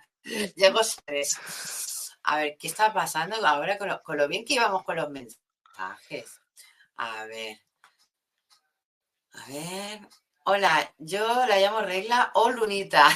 Llegó 0.55 0.83
San 0.83 1.03
Andrés. 1.07 1.37
A 2.23 2.37
ver, 2.37 2.57
¿qué 2.59 2.67
está 2.67 2.93
pasando 2.93 3.35
ahora 3.45 3.77
con 3.77 3.87
lo, 3.87 4.01
con 4.03 4.17
lo 4.17 4.27
bien 4.27 4.45
que 4.45 4.55
íbamos 4.55 4.83
con 4.83 4.95
los 4.95 5.09
mensajes? 5.09 6.39
A 6.97 7.25
ver. 7.25 7.59
A 9.33 9.45
ver. 9.47 9.99
Hola, 10.45 10.93
yo 10.97 11.45
la 11.47 11.57
llamo 11.57 11.81
Regla 11.81 12.31
o 12.35 12.49
Lunita. 12.49 13.09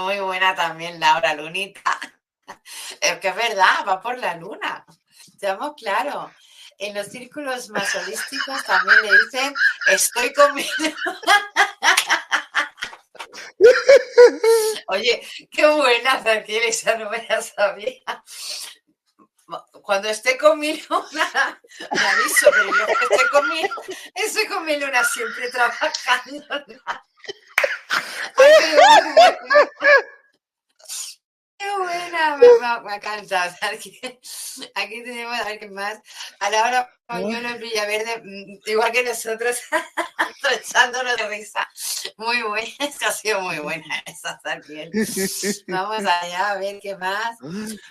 muy 0.00 0.20
buena 0.20 0.54
también 0.54 0.98
Laura, 0.98 1.34
Lunita. 1.34 1.82
Es 3.00 3.18
que 3.18 3.28
es 3.28 3.36
verdad, 3.36 3.84
va 3.86 4.00
por 4.00 4.18
la 4.18 4.34
luna. 4.36 4.84
Estamos 5.32 5.74
claro. 5.76 6.32
En 6.78 6.94
los 6.94 7.08
círculos 7.08 7.68
más 7.70 7.92
holísticos 7.94 8.64
también 8.64 9.02
le 9.02 9.10
dicen, 9.24 9.54
estoy 9.88 10.32
conmigo. 10.32 10.70
Oye, 14.88 15.26
qué 15.50 15.66
buena, 15.66 16.22
tranquila, 16.22 16.66
esa 16.66 16.96
no 16.96 17.10
me 17.10 17.26
la 17.26 17.42
sabía 17.42 18.22
cuando 19.82 20.08
esté 20.08 20.36
con 20.36 20.58
mi 20.58 20.80
luna, 20.88 21.60
me 21.90 22.00
aviso, 22.00 22.50
pero 22.52 22.72
que 22.72 22.92
esté 22.92 23.28
con 23.30 23.48
mi, 23.48 23.62
estoy 24.14 24.46
con 24.46 24.64
mi 24.64 24.76
luna 24.76 25.04
siempre 25.04 25.50
trabajando. 25.50 26.44
Qué 31.58 31.66
buena, 31.76 32.36
me, 32.36 32.46
me, 32.84 32.92
ha 32.92 32.96
encantado. 32.96 33.52
Aquí, 33.62 34.00
aquí, 34.74 35.02
tenemos 35.02 35.40
a 35.40 35.44
ver 35.44 35.58
qué 35.58 35.68
más. 35.68 35.98
A 36.38 36.50
la 36.50 36.64
hora 36.64 36.98
Pañuelo 37.08 37.48
en 37.48 37.58
Villaverde, 37.58 38.20
mm, 38.22 38.70
igual 38.70 38.92
que 38.92 39.02
nosotros, 39.02 39.60
echándonos 40.52 41.16
de 41.16 41.26
risa. 41.28 41.66
Muy 42.18 42.42
buena, 42.42 42.68
ha 43.08 43.12
sido 43.12 43.40
muy 43.40 43.58
buena 43.60 44.02
esa 44.04 44.38
también. 44.44 44.90
Vamos 45.66 46.04
allá 46.04 46.50
a 46.50 46.58
ver 46.58 46.78
qué 46.80 46.96
más. 46.96 47.38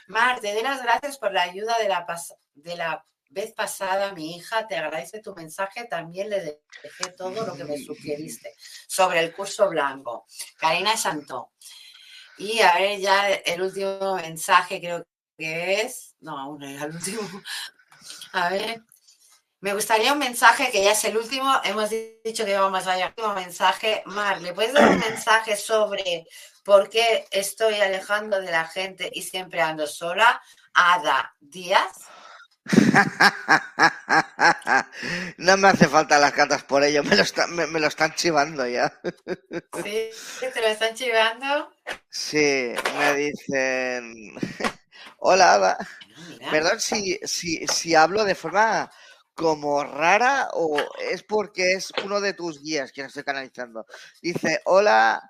Mar, 0.07 0.39
te 0.39 0.53
doy 0.53 0.61
las 0.61 0.83
gracias 0.83 1.17
por 1.17 1.33
la 1.33 1.41
ayuda 1.41 1.79
de 1.79 1.89
la, 1.89 2.05
de 2.53 2.75
la 2.77 3.05
vez 3.31 3.53
pasada. 3.53 4.13
Mi 4.13 4.35
hija 4.35 4.67
te 4.67 4.75
agradece 4.75 5.19
tu 5.19 5.33
mensaje. 5.33 5.85
También 5.85 6.29
le 6.29 6.61
dejé 6.83 7.11
todo 7.17 7.43
lo 7.43 7.55
que 7.55 7.65
me 7.65 7.79
sugeriste 7.79 8.53
sobre 8.87 9.19
el 9.21 9.33
curso 9.33 9.67
blanco. 9.67 10.27
Karina 10.59 10.95
Santo. 10.95 11.53
Y 12.37 12.59
a 12.59 12.73
ver, 12.75 12.99
ya 12.99 13.29
el 13.29 13.61
último 13.61 14.15
mensaje 14.15 14.79
creo 14.79 15.05
que 15.37 15.81
es. 15.81 16.15
No, 16.19 16.37
aún 16.37 16.59
no 16.59 16.67
era 16.67 16.85
el 16.85 16.95
último. 16.95 17.21
A 18.33 18.49
ver. 18.49 18.81
Me 19.59 19.73
gustaría 19.73 20.13
un 20.13 20.19
mensaje 20.19 20.69
que 20.71 20.83
ya 20.83 20.91
es 20.91 21.03
el 21.05 21.17
último. 21.17 21.51
Hemos 21.63 21.89
dicho 21.89 22.45
que 22.45 22.55
vamos 22.55 22.85
a 22.85 22.97
ir 22.97 23.05
último 23.07 23.33
mensaje. 23.33 24.03
Mar, 24.05 24.39
¿le 24.39 24.53
puedes 24.53 24.73
dar 24.73 24.87
un 24.89 24.99
mensaje 24.99 25.57
sobre 25.57 26.27
por 26.63 26.89
qué 26.89 27.25
estoy 27.31 27.75
alejando 27.75 28.39
de 28.39 28.51
la 28.51 28.67
gente 28.67 29.09
y 29.11 29.23
siempre 29.23 29.61
ando 29.61 29.87
sola? 29.87 30.39
Ada 30.73 31.35
Díaz. 31.39 32.16
no 35.37 35.57
me 35.57 35.67
hace 35.67 35.87
falta 35.87 36.19
las 36.19 36.33
cartas 36.33 36.63
por 36.63 36.83
ello, 36.83 37.03
me 37.03 37.15
lo, 37.15 37.23
me, 37.67 37.79
lo 37.79 37.87
están 37.87 38.13
chivando 38.15 38.67
ya. 38.67 38.91
¿Sí? 39.83 40.09
¿Te 40.39 40.61
lo 40.61 40.67
están 40.67 40.95
chivando? 40.95 41.71
Sí, 42.09 42.73
me 42.99 43.15
dicen... 43.15 44.33
Hola, 45.19 45.53
Ada. 45.53 45.77
Perdón 46.51 46.79
si, 46.79 47.19
si, 47.23 47.65
si 47.67 47.95
hablo 47.95 48.23
de 48.23 48.35
forma 48.35 48.89
como 49.37 49.83
rara 49.83 50.49
o 50.53 50.77
es 51.11 51.21
porque 51.23 51.73
es 51.73 51.91
uno 52.03 52.19
de 52.19 52.33
tus 52.33 52.61
guías 52.61 52.91
quien 52.91 53.05
estoy 53.05 53.23
canalizando. 53.23 53.85
Dice, 54.21 54.61
hola, 54.65 55.21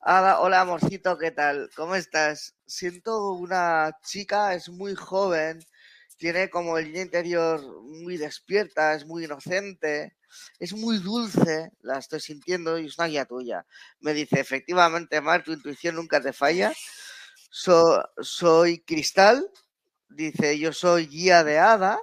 Ada, 0.00 0.40
hola 0.40 0.60
amorcito, 0.60 1.16
¿qué 1.16 1.30
tal? 1.30 1.70
¿Cómo 1.76 1.94
estás? 1.94 2.56
Siento 2.66 3.32
una 3.32 3.96
chica, 4.02 4.54
es 4.54 4.68
muy 4.68 4.94
joven, 4.96 5.60
tiene 6.16 6.48
como 6.50 6.78
el 6.78 6.96
interior 6.96 7.60
muy 7.82 8.16
despierta, 8.16 8.94
es 8.94 9.06
muy 9.06 9.24
inocente, 9.24 10.16
es 10.58 10.72
muy 10.72 10.98
dulce, 10.98 11.70
la 11.80 11.98
estoy 11.98 12.20
sintiendo 12.20 12.78
y 12.78 12.86
es 12.86 12.98
una 12.98 13.08
guía 13.08 13.24
tuya. 13.24 13.66
Me 14.00 14.14
dice, 14.14 14.40
efectivamente, 14.40 15.20
Mar, 15.20 15.42
tu 15.44 15.52
intuición 15.52 15.96
nunca 15.96 16.20
te 16.20 16.32
falla. 16.32 16.72
soy 17.50 18.80
Cristal, 18.84 19.48
dice, 20.08 20.58
yo 20.58 20.72
soy 20.72 21.06
guía 21.06 21.44
de 21.44 21.58
hada 21.58 21.98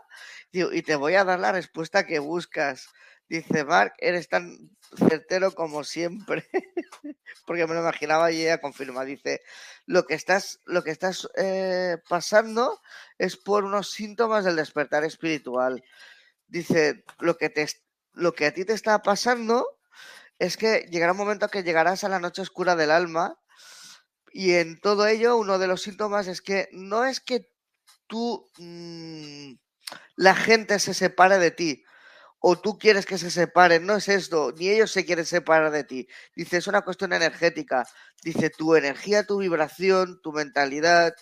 y 0.51 0.81
te 0.81 0.95
voy 0.95 1.15
a 1.15 1.23
dar 1.23 1.39
la 1.39 1.51
respuesta 1.51 2.05
que 2.05 2.19
buscas. 2.19 2.87
Dice, 3.31 3.63
Mark, 3.63 3.93
eres 3.99 4.27
tan 4.27 4.75
certero 5.07 5.53
como 5.53 5.85
siempre, 5.85 6.49
porque 7.45 7.65
me 7.65 7.75
lo 7.75 7.79
imaginaba 7.79 8.29
y 8.29 8.41
ella 8.41 8.59
confirma. 8.59 9.05
Dice, 9.05 9.41
lo 9.85 10.05
que 10.05 10.15
estás, 10.15 10.59
lo 10.65 10.83
que 10.83 10.91
estás 10.91 11.29
eh, 11.37 11.95
pasando 12.09 12.81
es 13.17 13.37
por 13.37 13.63
unos 13.63 13.89
síntomas 13.91 14.43
del 14.43 14.57
despertar 14.57 15.05
espiritual. 15.05 15.81
Dice, 16.47 17.05
lo 17.19 17.37
que, 17.37 17.49
te, 17.49 17.67
lo 18.11 18.33
que 18.33 18.47
a 18.47 18.53
ti 18.53 18.65
te 18.65 18.73
está 18.73 19.01
pasando 19.01 19.65
es 20.37 20.57
que 20.57 20.89
llegará 20.91 21.13
un 21.13 21.19
momento 21.19 21.47
que 21.47 21.63
llegarás 21.63 22.03
a 22.03 22.09
la 22.09 22.19
noche 22.19 22.41
oscura 22.41 22.75
del 22.75 22.91
alma 22.91 23.39
y 24.33 24.55
en 24.55 24.77
todo 24.77 25.07
ello 25.07 25.37
uno 25.37 25.57
de 25.57 25.67
los 25.67 25.83
síntomas 25.83 26.27
es 26.27 26.41
que 26.41 26.67
no 26.73 27.05
es 27.05 27.21
que 27.21 27.49
tú 28.07 28.51
mm, 28.57 29.53
la 30.17 30.35
gente 30.35 30.79
se 30.79 30.93
separe 30.93 31.37
de 31.37 31.51
ti 31.51 31.85
o 32.43 32.59
tú 32.59 32.77
quieres 32.79 33.05
que 33.05 33.19
se 33.19 33.29
separen, 33.29 33.85
no 33.85 33.95
es 33.97 34.09
esto, 34.09 34.51
ni 34.57 34.69
ellos 34.69 34.91
se 34.91 35.05
quieren 35.05 35.25
separar 35.25 35.71
de 35.71 35.83
ti. 35.83 36.07
Dice, 36.35 36.57
es 36.57 36.67
una 36.67 36.81
cuestión 36.81 37.13
energética. 37.13 37.87
Dice, 38.23 38.49
tu 38.49 38.75
energía, 38.75 39.25
tu 39.25 39.37
vibración, 39.37 40.19
tu 40.23 40.33
mentalidad, 40.33 41.13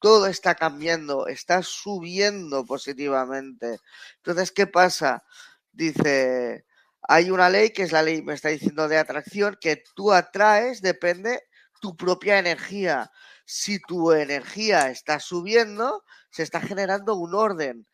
todo 0.00 0.26
está 0.26 0.54
cambiando, 0.54 1.26
está 1.28 1.62
subiendo 1.62 2.64
positivamente. 2.64 3.80
Entonces, 4.16 4.50
¿qué 4.50 4.66
pasa? 4.66 5.24
Dice, 5.72 6.64
hay 7.02 7.30
una 7.30 7.50
ley 7.50 7.70
que 7.70 7.82
es 7.82 7.92
la 7.92 8.02
ley, 8.02 8.22
me 8.22 8.32
está 8.32 8.48
diciendo, 8.48 8.88
de 8.88 8.96
atracción, 8.96 9.58
que 9.60 9.82
tú 9.94 10.10
atraes, 10.12 10.80
depende 10.80 11.42
tu 11.82 11.96
propia 11.96 12.38
energía. 12.38 13.10
Si 13.44 13.78
tu 13.78 14.12
energía 14.12 14.88
está 14.88 15.20
subiendo, 15.20 16.02
se 16.30 16.44
está 16.44 16.60
generando 16.62 17.14
un 17.16 17.34
orden 17.34 17.86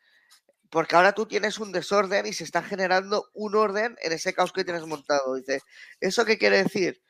porque 0.69 0.95
ahora 0.95 1.13
tú 1.13 1.25
tienes 1.25 1.59
un 1.59 1.71
desorden 1.71 2.25
y 2.25 2.33
se 2.33 2.43
está 2.43 2.61
generando 2.61 3.29
un 3.33 3.55
orden 3.55 3.95
en 4.01 4.11
ese 4.11 4.33
caos 4.33 4.53
que 4.53 4.63
tienes 4.63 4.85
montado. 4.85 5.35
Dice, 5.35 5.61
¿eso 5.99 6.25
qué 6.25 6.37
quiere 6.37 6.63
decir? 6.63 7.01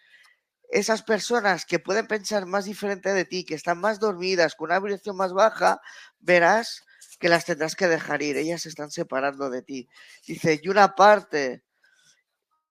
Esas 0.71 1.03
personas 1.03 1.65
que 1.65 1.79
pueden 1.79 2.07
pensar 2.07 2.45
más 2.45 2.65
diferente 2.65 3.13
de 3.13 3.25
ti, 3.25 3.43
que 3.43 3.55
están 3.55 3.79
más 3.79 3.99
dormidas, 3.99 4.55
con 4.55 4.69
una 4.69 4.79
vibración 4.79 5.17
más 5.17 5.33
baja, 5.33 5.81
verás 6.19 6.83
que 7.19 7.29
las 7.29 7.45
tendrás 7.45 7.75
que 7.75 7.87
dejar 7.87 8.21
ir. 8.21 8.37
Ellas 8.37 8.61
se 8.61 8.69
están 8.69 8.91
separando 8.91 9.49
de 9.49 9.61
ti. 9.61 9.89
Dice, 10.25 10.59
y 10.61 10.69
una 10.69 10.95
parte 10.95 11.63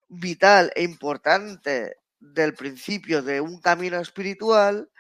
vital 0.09 0.73
e 0.75 0.83
importante 0.83 1.97
del 2.19 2.55
principio 2.55 3.23
de 3.23 3.41
un 3.41 3.61
camino 3.61 4.01
espiritual 4.01 4.91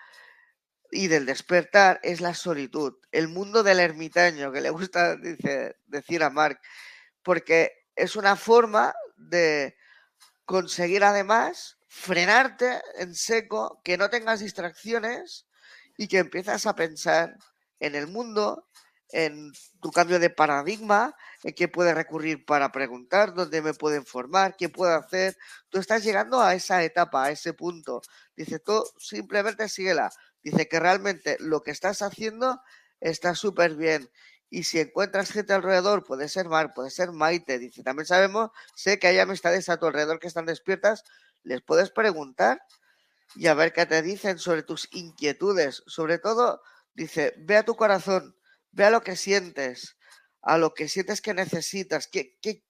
y 0.91 1.09
del 1.09 1.27
despertar 1.27 2.01
es 2.03 2.21
la 2.21 2.35
solitud, 2.35 2.95
el 3.13 3.29
mundo 3.29 3.63
del 3.63 3.81
ermitaño, 3.81 4.53
que 4.53 4.61
le 4.61 4.71
gusta 4.71 5.17
dice, 5.17 5.77
decir 5.87 6.23
a 6.23 6.31
Mark, 6.31 6.61
porque 7.23 7.73
es 7.95 8.17
una 8.17 8.37
forma 8.37 8.95
de 9.17 9.77
conseguir 10.45 11.05
además 11.05 11.79
frenarte 11.89 12.81
en 12.99 13.15
seco, 13.15 13.81
que 13.85 13.99
no 13.99 14.09
tengas 14.09 14.41
distracciones 14.41 15.47
y 15.97 16.09
que 16.09 16.19
empiezas 16.19 16.67
a 16.67 16.75
pensar 16.75 17.37
en 17.81 17.95
el 17.95 18.07
mundo, 18.07 18.69
en 19.11 19.53
tu 19.81 19.91
cambio 19.91 20.19
de 20.19 20.31
paradigma, 20.31 21.15
en 21.43 21.55
qué 21.55 21.69
puedes 21.69 21.95
recurrir 21.95 22.45
para 22.45 22.71
preguntar, 22.71 23.33
dónde 23.35 23.63
me 23.63 23.75
pueden 23.75 24.05
formar, 24.05 24.57
qué 24.57 24.69
puedo 24.69 24.95
hacer. 24.95 25.37
Tú 25.71 25.79
estás 25.79 26.05
llegando 26.05 26.41
a 26.41 26.55
esa 26.55 26.83
etapa, 26.83 27.25
a 27.25 27.31
ese 27.31 27.55
punto. 27.55 28.03
Dice, 28.37 28.59
tú 28.59 28.85
simplemente 28.99 29.69
síguela. 29.69 30.11
Dice 30.51 30.67
que 30.67 30.81
realmente 30.81 31.37
lo 31.41 31.63
que 31.63 31.71
estás 31.71 32.01
haciendo 32.01 32.63
está 33.01 33.35
súper 33.35 33.77
bien. 33.77 34.11
Y 34.49 34.63
si 34.63 34.81
encuentras 34.81 35.31
gente 35.31 35.53
alrededor, 35.53 36.05
puede 36.05 36.27
ser 36.29 36.49
Mar, 36.49 36.73
puede 36.75 36.91
ser 36.91 37.13
Maite. 37.13 37.59
Dice, 37.59 37.83
también 37.83 38.07
sabemos, 38.07 38.51
sé 38.75 38.99
que 38.99 39.09
hay 39.09 39.19
amistades 39.19 39.69
a 39.69 39.77
tu 39.77 39.87
alrededor 39.87 40.21
que 40.21 40.27
están 40.27 40.47
despiertas. 40.47 41.05
Les 41.43 41.61
puedes 41.61 41.91
preguntar 41.91 42.63
y 43.35 43.49
a 43.49 43.55
ver 43.55 43.75
qué 43.75 43.85
te 43.85 44.01
dicen 44.01 44.39
sobre 44.39 44.63
tus 44.63 44.89
inquietudes. 44.93 45.83
Sobre 45.87 46.19
todo, 46.19 46.63
dice, 46.95 47.35
ve 47.37 47.59
a 47.59 47.65
tu 47.65 47.77
corazón. 47.77 48.35
ve 48.71 48.85
a 48.85 48.91
lo 48.91 49.03
que 49.03 49.17
sientes, 49.17 49.99
a 50.41 50.57
lo 50.57 50.73
que 50.73 50.89
sientes 50.89 51.21
que 51.21 51.35
necesitas, 51.35 52.09
qué, 52.09 52.39
qué, 52.41 52.65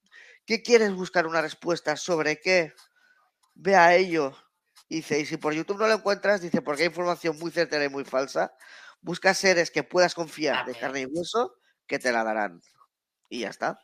qué 0.46 0.62
quieres 0.62 0.92
buscar 0.94 1.26
una 1.26 1.42
respuesta, 1.42 1.96
sobre 1.96 2.40
qué, 2.40 2.72
ve 3.54 3.76
a 3.76 3.94
ello. 3.94 4.36
Dice, 4.88 5.20
y 5.20 5.26
si 5.26 5.36
por 5.36 5.52
YouTube 5.52 5.78
no 5.78 5.86
lo 5.86 5.94
encuentras, 5.94 6.40
dice, 6.40 6.62
porque 6.62 6.82
hay 6.82 6.88
información 6.88 7.38
muy 7.38 7.50
certera 7.50 7.84
y 7.84 7.90
muy 7.90 8.04
falsa, 8.04 8.54
busca 9.00 9.34
seres 9.34 9.70
que 9.70 9.82
puedas 9.82 10.14
confiar 10.14 10.64
de 10.64 10.74
carne 10.74 11.00
y 11.00 11.06
hueso 11.06 11.54
que 11.86 11.98
te 11.98 12.10
la 12.10 12.24
darán. 12.24 12.62
Y 13.28 13.40
ya 13.40 13.50
está. 13.50 13.78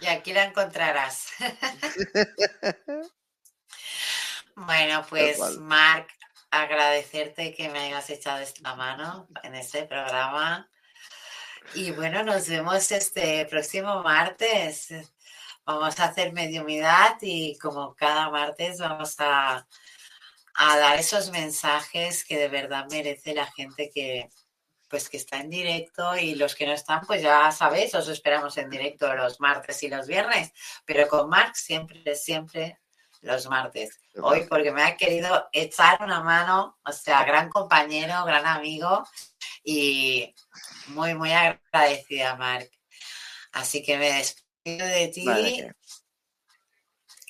Y 0.00 0.06
aquí 0.06 0.32
la 0.32 0.44
encontrarás. 0.44 1.28
bueno, 4.54 5.04
pues 5.08 5.38
Marc, 5.58 6.08
agradecerte 6.50 7.54
que 7.54 7.68
me 7.68 7.80
hayas 7.80 8.08
echado 8.10 8.38
esta 8.38 8.74
mano 8.76 9.28
en 9.42 9.54
este 9.54 9.84
programa. 9.84 10.70
Y 11.74 11.90
bueno, 11.92 12.22
nos 12.22 12.48
vemos 12.48 12.90
este 12.92 13.44
próximo 13.46 14.02
martes. 14.02 14.88
Vamos 15.72 16.00
a 16.00 16.06
hacer 16.06 16.32
mediumidad 16.32 17.16
y 17.20 17.56
como 17.58 17.94
cada 17.94 18.28
martes 18.28 18.80
vamos 18.80 19.14
a, 19.20 19.64
a 20.54 20.78
dar 20.78 20.98
esos 20.98 21.30
mensajes 21.30 22.24
que 22.24 22.38
de 22.38 22.48
verdad 22.48 22.86
merece 22.90 23.34
la 23.34 23.46
gente 23.46 23.88
que, 23.88 24.28
pues 24.88 25.08
que 25.08 25.16
está 25.16 25.38
en 25.38 25.48
directo 25.48 26.16
y 26.16 26.34
los 26.34 26.56
que 26.56 26.66
no 26.66 26.72
están, 26.72 27.02
pues 27.06 27.22
ya 27.22 27.52
sabéis, 27.52 27.94
os 27.94 28.08
esperamos 28.08 28.58
en 28.58 28.68
directo 28.68 29.14
los 29.14 29.38
martes 29.38 29.80
y 29.84 29.88
los 29.88 30.08
viernes, 30.08 30.52
pero 30.84 31.06
con 31.06 31.28
Marc 31.28 31.54
siempre, 31.54 32.16
siempre 32.16 32.80
los 33.20 33.48
martes. 33.48 34.00
Hoy 34.20 34.46
porque 34.48 34.72
me 34.72 34.82
ha 34.82 34.96
querido 34.96 35.48
echar 35.52 36.02
una 36.02 36.20
mano, 36.20 36.78
o 36.84 36.90
sea, 36.92 37.22
gran 37.22 37.48
compañero, 37.48 38.24
gran 38.24 38.44
amigo 38.44 39.06
y 39.62 40.34
muy, 40.88 41.14
muy 41.14 41.30
agradecida, 41.32 42.34
Marc. 42.34 42.68
Así 43.52 43.84
que 43.84 43.96
me 43.96 44.12
despido 44.12 44.39
de 44.64 45.08
ti 45.08 45.26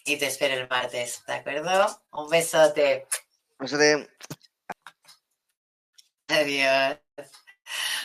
y 0.04 0.16
te 0.16 0.26
espero 0.26 0.54
el 0.54 0.68
martes, 0.68 1.22
¿de 1.26 1.34
acuerdo? 1.34 2.02
Un 2.12 2.28
besote. 2.28 3.06
Besote. 3.58 4.08
Adiós. 6.28 6.98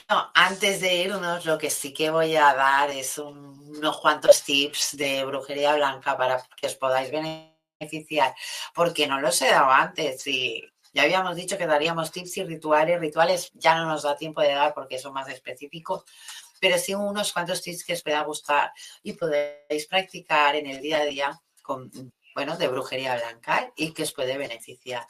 No, 0.10 0.32
antes 0.36 0.82
de 0.82 0.96
irnos, 0.96 1.46
lo 1.46 1.58
que 1.58 1.72
sí 1.72 1.94
que 1.94 2.12
voy 2.12 2.36
a 2.36 2.54
dar 2.54 2.92
es 2.92 3.18
unos 3.18 4.00
cuantos 4.00 4.44
tips 4.44 4.98
de 4.98 5.26
brujería 5.26 5.76
blanca 5.76 6.16
para 6.16 6.44
que 6.56 6.68
os 6.68 6.76
podáis 6.76 7.10
beneficiar, 7.10 8.36
porque 8.76 9.08
no 9.08 9.20
los 9.20 9.42
he 9.42 9.48
dado 9.48 9.72
antes 9.72 10.28
y 10.28 10.64
ya 10.94 11.04
habíamos 11.04 11.36
dicho 11.36 11.58
que 11.58 11.66
daríamos 11.66 12.12
tips 12.12 12.38
y 12.38 12.44
rituales. 12.44 13.00
Rituales 13.00 13.52
ya 13.54 13.76
no 13.76 13.86
nos 13.86 14.04
da 14.04 14.16
tiempo 14.16 14.42
de 14.42 14.54
dar 14.54 14.74
porque 14.74 15.00
son 15.00 15.14
más 15.14 15.28
específicos, 15.28 16.04
pero 16.60 16.78
sí 16.78 16.94
unos 16.94 17.34
cuantos 17.34 17.62
tips 17.62 17.84
que 17.84 17.94
os 17.94 18.04
pueda 18.04 18.22
gustar 18.24 18.72
y 19.04 19.14
podéis 19.14 19.88
practicar 19.88 20.56
en 20.56 20.68
el 20.68 20.82
día 20.82 21.00
a 21.00 21.06
día 21.06 21.42
con, 21.62 21.92
bueno, 22.34 22.58
de 22.58 22.68
brujería 22.68 23.16
blanca 23.16 23.72
y 23.76 23.92
que 23.92 24.04
os 24.04 24.14
puede 24.14 24.38
beneficiar. 24.38 25.06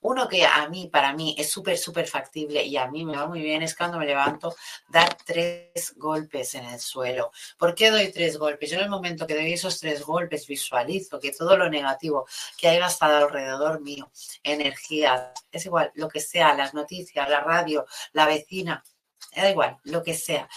Uno 0.00 0.28
que 0.28 0.46
a 0.46 0.68
mí, 0.68 0.88
para 0.88 1.12
mí, 1.12 1.34
es 1.36 1.50
súper, 1.50 1.76
súper 1.76 2.06
factible 2.06 2.62
y 2.62 2.76
a 2.76 2.86
mí 2.86 3.04
me 3.04 3.16
va 3.16 3.26
muy 3.26 3.40
bien 3.40 3.62
es 3.62 3.74
cuando 3.74 3.98
me 3.98 4.06
levanto, 4.06 4.54
dar 4.88 5.16
tres 5.24 5.94
golpes 5.96 6.54
en 6.54 6.66
el 6.66 6.78
suelo. 6.78 7.32
¿Por 7.58 7.74
qué 7.74 7.90
doy 7.90 8.12
tres 8.12 8.38
golpes? 8.38 8.70
Yo 8.70 8.76
en 8.76 8.84
el 8.84 8.90
momento 8.90 9.26
que 9.26 9.34
doy 9.34 9.52
esos 9.52 9.80
tres 9.80 10.02
golpes 10.02 10.46
visualizo 10.46 11.18
que 11.18 11.32
todo 11.32 11.56
lo 11.56 11.68
negativo 11.68 12.26
que 12.56 12.68
haya 12.68 12.86
estado 12.86 13.16
alrededor 13.16 13.80
mío, 13.80 14.10
energía, 14.42 15.32
es 15.50 15.66
igual, 15.66 15.90
lo 15.94 16.08
que 16.08 16.20
sea, 16.20 16.54
las 16.54 16.74
noticias, 16.74 17.28
la 17.28 17.40
radio, 17.40 17.84
la 18.12 18.26
vecina, 18.26 18.84
da 19.34 19.50
igual, 19.50 19.78
lo 19.84 20.02
que 20.02 20.14
sea, 20.14 20.48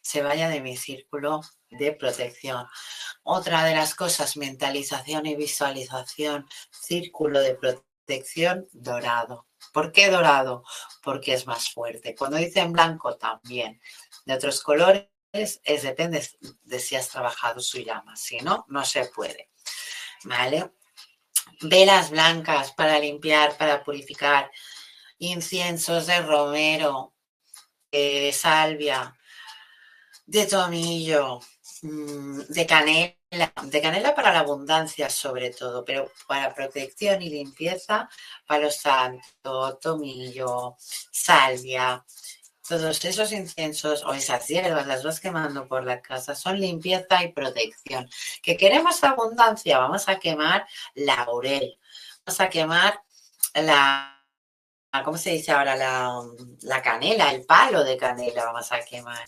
se 0.00 0.22
vaya 0.22 0.48
de 0.48 0.60
mi 0.60 0.76
círculo 0.76 1.40
de 1.70 1.92
protección. 1.92 2.66
Otra 3.22 3.64
de 3.64 3.74
las 3.74 3.94
cosas, 3.94 4.36
mentalización 4.36 5.26
y 5.26 5.36
visualización, 5.36 6.48
círculo 6.70 7.40
de 7.40 7.54
protección 7.54 8.66
dorado. 8.72 9.46
¿Por 9.72 9.92
qué 9.92 10.10
dorado? 10.10 10.64
Porque 11.02 11.34
es 11.34 11.46
más 11.46 11.70
fuerte. 11.70 12.14
Cuando 12.14 12.38
dicen 12.38 12.72
blanco 12.72 13.16
también. 13.16 13.80
De 14.24 14.34
otros 14.34 14.62
colores 14.62 15.06
es 15.32 15.60
depende 15.62 16.26
de 16.62 16.80
si 16.80 16.96
has 16.96 17.08
trabajado 17.08 17.60
su 17.60 17.78
llama. 17.78 18.16
Si 18.16 18.38
no, 18.38 18.64
no 18.68 18.84
se 18.84 19.04
puede. 19.06 19.50
¿Vale? 20.24 20.72
Velas 21.60 22.10
blancas 22.10 22.72
para 22.72 22.98
limpiar, 22.98 23.56
para 23.56 23.84
purificar. 23.84 24.50
Inciensos 25.18 26.06
de 26.06 26.20
romero, 26.22 27.14
salvia, 28.32 29.14
de 30.26 30.46
tomillo, 30.46 31.40
mm, 31.82 32.40
de 32.48 32.66
canela 32.66 33.20
de 33.30 33.80
canela 33.80 34.14
para 34.14 34.32
la 34.32 34.40
abundancia 34.40 35.08
sobre 35.08 35.50
todo, 35.50 35.84
pero 35.84 36.10
para 36.26 36.52
protección 36.52 37.22
y 37.22 37.30
limpieza, 37.30 38.08
palo 38.46 38.70
santo, 38.70 39.78
tomillo, 39.78 40.76
salvia, 41.12 42.04
todos 42.68 43.04
esos 43.04 43.32
inciensos 43.32 44.04
o 44.04 44.14
esas 44.14 44.46
hierbas, 44.48 44.86
las 44.86 45.04
vas 45.04 45.20
quemando 45.20 45.68
por 45.68 45.84
la 45.84 46.00
casa, 46.02 46.34
son 46.34 46.60
limpieza 46.60 47.22
y 47.22 47.32
protección. 47.32 48.08
¿Que 48.42 48.56
queremos 48.56 49.02
abundancia? 49.04 49.78
Vamos 49.78 50.08
a 50.08 50.18
quemar 50.18 50.66
laurel, 50.94 51.78
vamos 52.24 52.40
a 52.40 52.48
quemar 52.48 53.00
la, 53.54 54.19
¿cómo 55.04 55.16
se 55.16 55.30
dice 55.30 55.52
ahora? 55.52 55.76
La, 55.76 56.22
la 56.62 56.82
canela, 56.82 57.32
el 57.32 57.44
palo 57.44 57.84
de 57.84 57.96
canela 57.96 58.44
vamos 58.44 58.70
a 58.72 58.80
quemar 58.84 59.24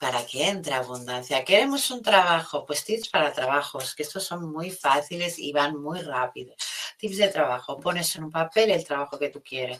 para 0.00 0.24
que 0.24 0.48
entre 0.48 0.72
abundancia. 0.72 1.44
¿Queremos 1.44 1.90
un 1.90 2.02
trabajo? 2.02 2.64
Pues 2.64 2.84
tips 2.86 3.10
para 3.10 3.34
trabajos, 3.34 3.94
que 3.94 4.02
estos 4.02 4.24
son 4.24 4.50
muy 4.50 4.70
fáciles 4.70 5.38
y 5.38 5.52
van 5.52 5.76
muy 5.76 6.00
rápido. 6.00 6.54
Tips 6.96 7.18
de 7.18 7.28
trabajo, 7.28 7.78
pones 7.78 8.16
en 8.16 8.24
un 8.24 8.30
papel 8.30 8.70
el 8.70 8.82
trabajo 8.82 9.18
que 9.18 9.28
tú 9.28 9.42
quieres. 9.42 9.78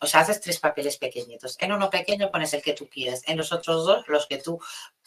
O 0.00 0.06
sea, 0.06 0.20
haces 0.20 0.40
tres 0.40 0.58
papeles 0.58 0.96
pequeñitos. 0.96 1.56
En 1.60 1.72
uno 1.72 1.90
pequeño 1.90 2.30
pones 2.30 2.54
el 2.54 2.62
que 2.62 2.72
tú 2.72 2.88
quieres. 2.88 3.22
En 3.26 3.36
los 3.36 3.52
otros 3.52 3.84
dos, 3.84 4.08
los 4.08 4.26
que 4.26 4.38
tú 4.38 4.58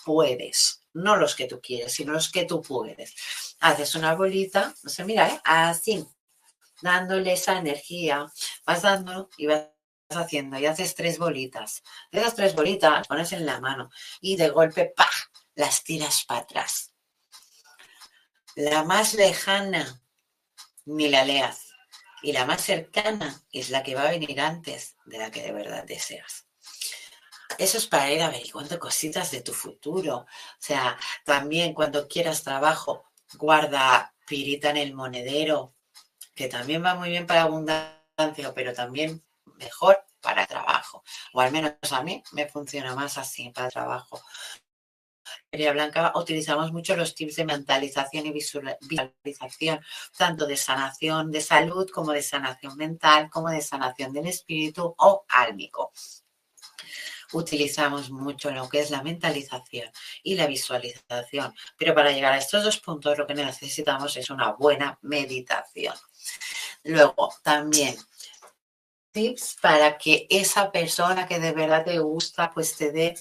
puedes. 0.06 0.84
No 0.94 1.16
los 1.16 1.34
que 1.36 1.48
tú 1.48 1.60
quieres, 1.60 1.94
sino 1.94 2.14
los 2.14 2.32
que 2.32 2.46
tú 2.46 2.62
puedes. 2.62 3.16
Haces 3.62 3.96
una 3.96 4.14
bolita, 4.14 4.76
no 4.84 4.90
sé, 4.92 5.04
mira, 5.06 5.28
¿eh? 5.28 5.42
así, 5.44 6.06
dándole 6.82 7.34
esa 7.34 7.58
energía. 7.58 8.28
Vas 8.66 8.82
dando 8.82 9.30
y 9.38 9.48
vas 9.48 9.70
haciendo 10.10 10.60
y 10.60 10.66
haces 10.66 10.96
tres 10.96 11.18
bolitas. 11.18 11.84
De 12.12 12.20
esas 12.20 12.36
tres 12.36 12.56
bolitas 12.56 13.08
pones 13.08 13.32
en 13.34 13.46
la 13.46 13.60
mano 13.60 13.90
y 14.22 14.36
de 14.38 14.50
golpe, 14.50 14.94
¡pah! 14.96 15.10
las 15.56 15.84
tiras 15.84 16.26
para 16.26 16.42
atrás. 16.42 16.94
La 18.56 18.84
más 18.84 19.14
lejana, 19.14 20.02
ni 20.86 21.10
la 21.10 21.26
leas. 21.26 21.74
Y 22.22 22.32
la 22.32 22.46
más 22.46 22.62
cercana 22.62 23.44
es 23.52 23.70
la 23.70 23.84
que 23.84 23.96
va 23.96 24.04
a 24.04 24.12
venir 24.12 24.40
antes 24.42 24.96
de 25.06 25.18
la 25.18 25.32
que 25.32 25.44
de 25.44 25.52
verdad 25.52 25.84
deseas. 25.84 26.48
Eso 27.58 27.78
es 27.78 27.88
para 27.88 28.12
ir 28.12 28.22
averiguando 28.22 28.80
cositas 28.80 29.32
de 29.32 29.42
tu 29.42 29.54
futuro. 29.54 30.18
O 30.18 30.28
sea, 30.58 30.98
también 31.24 31.74
cuando 31.74 32.08
quieras 32.08 32.44
trabajo, 32.44 33.06
guarda 33.38 34.14
pirita 34.28 34.72
en 34.72 34.78
el 34.78 34.94
monedero, 34.94 35.75
que 36.36 36.48
también 36.48 36.84
va 36.84 36.96
muy 36.96 37.10
bien 37.10 37.26
para 37.26 37.44
abundancia, 37.44 38.54
pero 38.54 38.74
también 38.74 39.24
mejor 39.58 40.06
para 40.22 40.46
trabajo. 40.46 41.04
O 41.34 41.42
al 41.42 41.52
menos 41.52 41.74
a 41.92 42.04
mí 42.04 42.24
me 42.34 42.48
funciona 42.48 42.96
más 42.96 43.18
así 43.18 43.50
para 43.50 43.70
trabajo. 43.70 44.22
María 45.52 45.72
Blanca 45.72 46.12
utilizamos 46.16 46.72
mucho 46.72 46.96
los 46.96 47.16
tips 47.16 47.38
de 47.38 47.46
mentalización 47.46 48.26
y 48.26 48.32
visualización, 48.32 49.80
tanto 50.18 50.46
de 50.46 50.58
sanación 50.58 51.32
de 51.32 51.42
salud 51.42 51.90
como 51.90 52.12
de 52.12 52.22
sanación 52.22 52.76
mental, 52.76 53.30
como 53.30 53.50
de 53.50 53.62
sanación 53.62 54.12
del 54.14 54.28
espíritu 54.28 54.94
o 54.98 55.26
álmico. 55.30 55.92
Utilizamos 57.34 58.12
mucho 58.12 58.52
lo 58.52 58.70
que 58.70 58.82
es 58.82 58.92
la 58.92 59.02
mentalización 59.02 59.90
y 60.24 60.36
la 60.36 60.46
visualización, 60.46 61.56
pero 61.78 61.96
para 61.96 62.12
llegar 62.12 62.34
a 62.34 62.38
estos 62.38 62.64
dos 62.64 62.80
puntos 62.80 63.18
lo 63.18 63.26
que 63.26 63.34
necesitamos 63.34 64.16
es 64.18 64.30
una 64.30 64.52
buena 64.52 65.00
meditación. 65.02 65.96
Luego, 66.84 67.34
también 67.44 67.96
tips 69.16 69.58
para 69.62 69.98
que 69.98 70.28
esa 70.30 70.72
persona 70.72 71.26
que 71.26 71.40
de 71.40 71.54
verdad 71.54 71.86
te 71.86 72.00
gusta, 72.00 72.52
pues 72.54 72.76
te 72.76 72.92
dé 72.92 73.16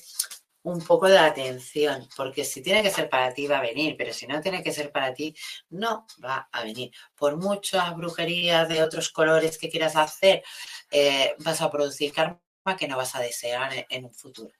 un 0.64 0.82
poco 0.82 1.06
de 1.08 1.18
atención, 1.18 2.08
porque 2.16 2.44
si 2.44 2.62
tiene 2.62 2.82
que 2.82 2.90
ser 2.90 3.08
para 3.08 3.32
ti 3.32 3.46
va 3.46 3.58
a 3.58 3.62
venir, 3.62 3.94
pero 3.96 4.12
si 4.12 4.26
no 4.26 4.40
tiene 4.40 4.62
que 4.62 4.72
ser 4.72 4.90
para 4.90 5.14
ti, 5.14 5.36
no 5.70 6.06
va 6.24 6.48
a 6.50 6.64
venir. 6.64 6.90
Por 7.14 7.36
mucha 7.36 7.90
brujería 7.92 8.64
de 8.64 8.82
otros 8.82 9.10
colores 9.10 9.56
que 9.58 9.68
quieras 9.70 9.94
hacer, 9.94 10.42
eh, 10.90 11.36
vas 11.38 11.60
a 11.60 11.70
producir 11.70 12.12
karma 12.12 12.40
que 12.78 12.88
no 12.88 12.96
vas 12.96 13.14
a 13.14 13.20
desear 13.20 13.86
en, 13.88 14.06
un 14.06 14.14
futuro. 14.14 14.54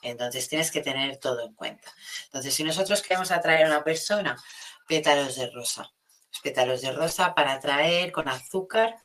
Entonces 0.00 0.48
tienes 0.48 0.70
que 0.70 0.80
tener 0.80 1.18
todo 1.18 1.40
en 1.44 1.52
cuenta. 1.54 1.92
Entonces, 2.26 2.54
si 2.54 2.64
nosotros 2.64 3.02
queremos 3.02 3.30
atraer 3.32 3.64
a 3.66 3.68
una 3.68 3.84
persona, 3.84 4.36
pétalos 4.86 5.36
de 5.36 5.50
rosa. 5.50 5.92
Pétalos 6.42 6.82
de 6.82 6.92
rosa 6.92 7.34
para 7.34 7.52
atraer 7.52 8.12
con 8.12 8.28
azúcar 8.28 8.96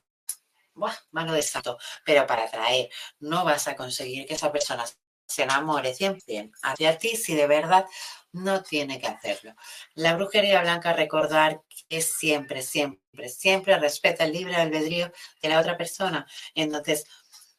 Buah, 0.75 0.95
mano 1.11 1.33
de 1.33 1.43
santo. 1.43 1.77
Pero 2.05 2.25
para 2.25 2.45
atraer, 2.45 2.89
no 3.19 3.45
vas 3.45 3.67
a 3.67 3.75
conseguir 3.75 4.25
que 4.25 4.33
esa 4.33 4.51
persona 4.51 4.85
se 5.27 5.43
enamore 5.43 5.93
100% 5.93 6.51
hacia 6.63 6.97
ti 6.97 7.15
si 7.15 7.35
de 7.35 7.47
verdad 7.47 7.85
no 8.31 8.63
tiene 8.63 8.99
que 8.99 9.07
hacerlo. 9.07 9.55
La 9.93 10.15
brujería 10.15 10.61
blanca, 10.61 10.93
recordar 10.93 11.61
que 11.89 12.01
siempre, 12.01 12.61
siempre, 12.61 13.29
siempre 13.29 13.77
respeta 13.79 14.23
el 14.25 14.33
libre 14.33 14.55
albedrío 14.55 15.11
de 15.41 15.49
la 15.49 15.59
otra 15.59 15.77
persona. 15.77 16.25
Entonces, 16.55 17.05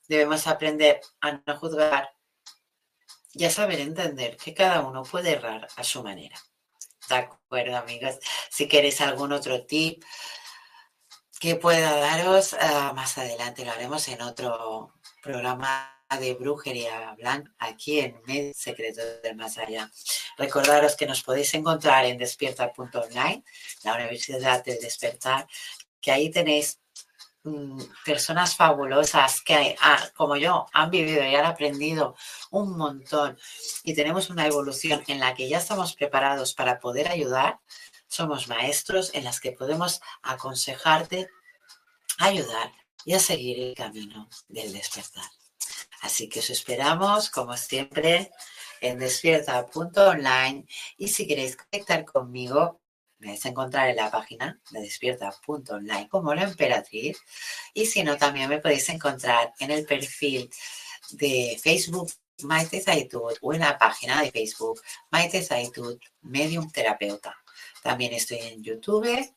debemos 0.09 0.46
aprender 0.46 1.01
a 1.20 1.32
no 1.32 1.56
juzgar 1.59 2.10
y 3.32 3.44
a 3.44 3.51
saber 3.51 3.80
entender 3.80 4.36
que 4.36 4.55
cada 4.55 4.80
uno 4.80 5.02
puede 5.05 5.32
errar 5.32 5.68
a 5.76 5.84
su 5.84 6.02
manera. 6.02 6.36
De 7.09 7.14
acuerdo, 7.16 7.76
amigos. 7.76 8.18
Si 8.51 8.68
queréis 8.68 9.01
algún 9.01 9.32
otro 9.32 9.64
tip 9.64 10.02
que 11.40 11.56
pueda 11.56 11.97
daros, 11.97 12.55
ah, 12.59 12.93
más 12.94 13.18
adelante 13.18 13.64
lo 13.64 13.72
haremos 13.72 14.09
en 14.09 14.22
otro 14.22 14.93
programa 15.22 15.90
de 16.18 16.35
brujería 16.35 17.14
blanca 17.16 17.52
aquí 17.59 18.01
en 18.01 18.20
Medio 18.26 18.52
Secreto 18.55 19.01
del 19.22 19.36
Más 19.36 19.59
Allá. 19.59 19.90
Recordaros 20.39 20.97
que 20.97 21.06
nos 21.06 21.22
podéis 21.22 21.52
encontrar 21.55 22.05
en 22.05 22.18
despierta.online, 22.18 23.44
la 23.82 23.94
Universidad 23.94 24.64
del 24.64 24.81
Despertar, 24.81 25.47
que 26.01 26.12
ahí 26.12 26.31
tenéis 26.31 26.81
personas 28.04 28.56
fabulosas 28.56 29.42
que, 29.42 29.76
ah, 29.80 30.02
como 30.14 30.36
yo, 30.36 30.66
han 30.72 30.90
vivido 30.90 31.22
y 31.24 31.34
han 31.34 31.44
aprendido 31.44 32.16
un 32.50 32.76
montón 32.76 33.38
y 33.82 33.94
tenemos 33.94 34.30
una 34.30 34.46
evolución 34.46 35.02
en 35.08 35.20
la 35.20 35.34
que 35.34 35.48
ya 35.48 35.58
estamos 35.58 35.94
preparados 35.94 36.54
para 36.54 36.80
poder 36.80 37.08
ayudar. 37.08 37.60
Somos 38.08 38.48
maestros 38.48 39.10
en 39.14 39.24
las 39.24 39.40
que 39.40 39.52
podemos 39.52 40.00
aconsejarte, 40.22 41.28
ayudar 42.18 42.72
y 43.04 43.14
a 43.14 43.20
seguir 43.20 43.60
el 43.60 43.74
camino 43.74 44.28
del 44.48 44.72
despertar. 44.72 45.28
Así 46.00 46.28
que 46.28 46.40
os 46.40 46.50
esperamos, 46.50 47.30
como 47.30 47.56
siempre, 47.56 48.30
en 48.80 48.98
despierta.online 48.98 50.66
y 50.96 51.08
si 51.08 51.26
queréis 51.26 51.56
conectar 51.56 52.04
conmigo, 52.04 52.80
a 53.26 53.48
encontrar 53.48 53.88
en 53.88 53.96
la 53.96 54.10
página 54.10 54.60
de 54.70 54.80
despierta.online 54.80 56.09
como 56.09 56.34
la 56.34 56.44
emperatriz 56.44 57.18
y 57.72 57.86
si 57.86 58.02
no, 58.02 58.16
también 58.16 58.48
me 58.48 58.59
podéis 58.59 58.88
encontrar 58.90 59.52
en 59.59 59.70
el 59.70 59.84
perfil 59.86 60.51
de 61.10 61.59
Facebook 61.62 62.12
Maite 62.42 62.80
Zaitud 62.80 63.34
o 63.40 63.55
en 63.55 63.60
la 63.60 63.78
página 63.78 64.22
de 64.22 64.30
Facebook 64.30 64.80
Maite 65.10 65.42
Zaitud 65.42 65.98
Medium 66.22 66.70
Terapeuta. 66.70 67.36
También 67.82 68.12
estoy 68.12 68.38
en 68.38 68.62
YouTube 68.62 69.34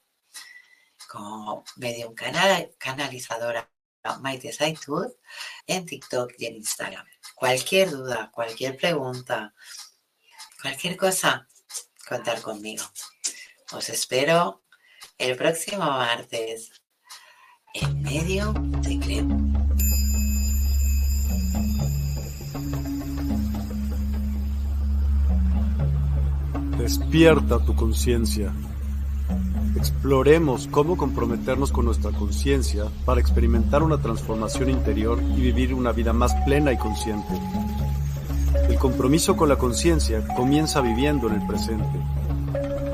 como 1.07 1.64
Medium 1.77 2.14
canal, 2.14 2.73
Canalizadora 2.77 3.69
Maite 4.22 4.51
Saitud 4.51 5.11
en 5.65 5.85
TikTok 5.85 6.34
y 6.38 6.45
en 6.47 6.55
Instagram. 6.55 7.05
Cualquier 7.35 7.91
duda, 7.91 8.31
cualquier 8.34 8.77
pregunta, 8.77 9.53
cualquier 10.61 10.97
cosa, 10.97 11.47
contar 12.07 12.41
conmigo. 12.41 12.84
Os 13.73 13.89
espero 13.89 14.61
el 15.18 15.35
próximo 15.35 15.84
martes 15.84 16.72
en 17.73 18.02
medio 18.02 18.53
secreto. 18.81 19.35
Despierta 26.77 27.60
tu 27.65 27.76
conciencia. 27.76 28.53
Exploremos 29.76 30.68
cómo 30.68 30.95
comprometernos 30.95 31.73
con 31.73 31.85
nuestra 31.85 32.11
conciencia 32.11 32.85
para 33.03 33.19
experimentar 33.19 33.84
una 33.84 34.02
transformación 34.02 34.69
interior 34.69 35.22
y 35.22 35.41
vivir 35.41 35.73
una 35.73 35.91
vida 35.91 36.14
más 36.14 36.34
plena 36.45 36.72
y 36.72 36.77
consciente. 36.77 37.34
El 38.69 38.77
compromiso 38.77 39.35
con 39.35 39.49
la 39.49 39.57
conciencia 39.57 40.26
comienza 40.38 40.80
viviendo 40.80 41.27
en 41.27 41.41
el 41.41 41.48
presente. 41.48 42.16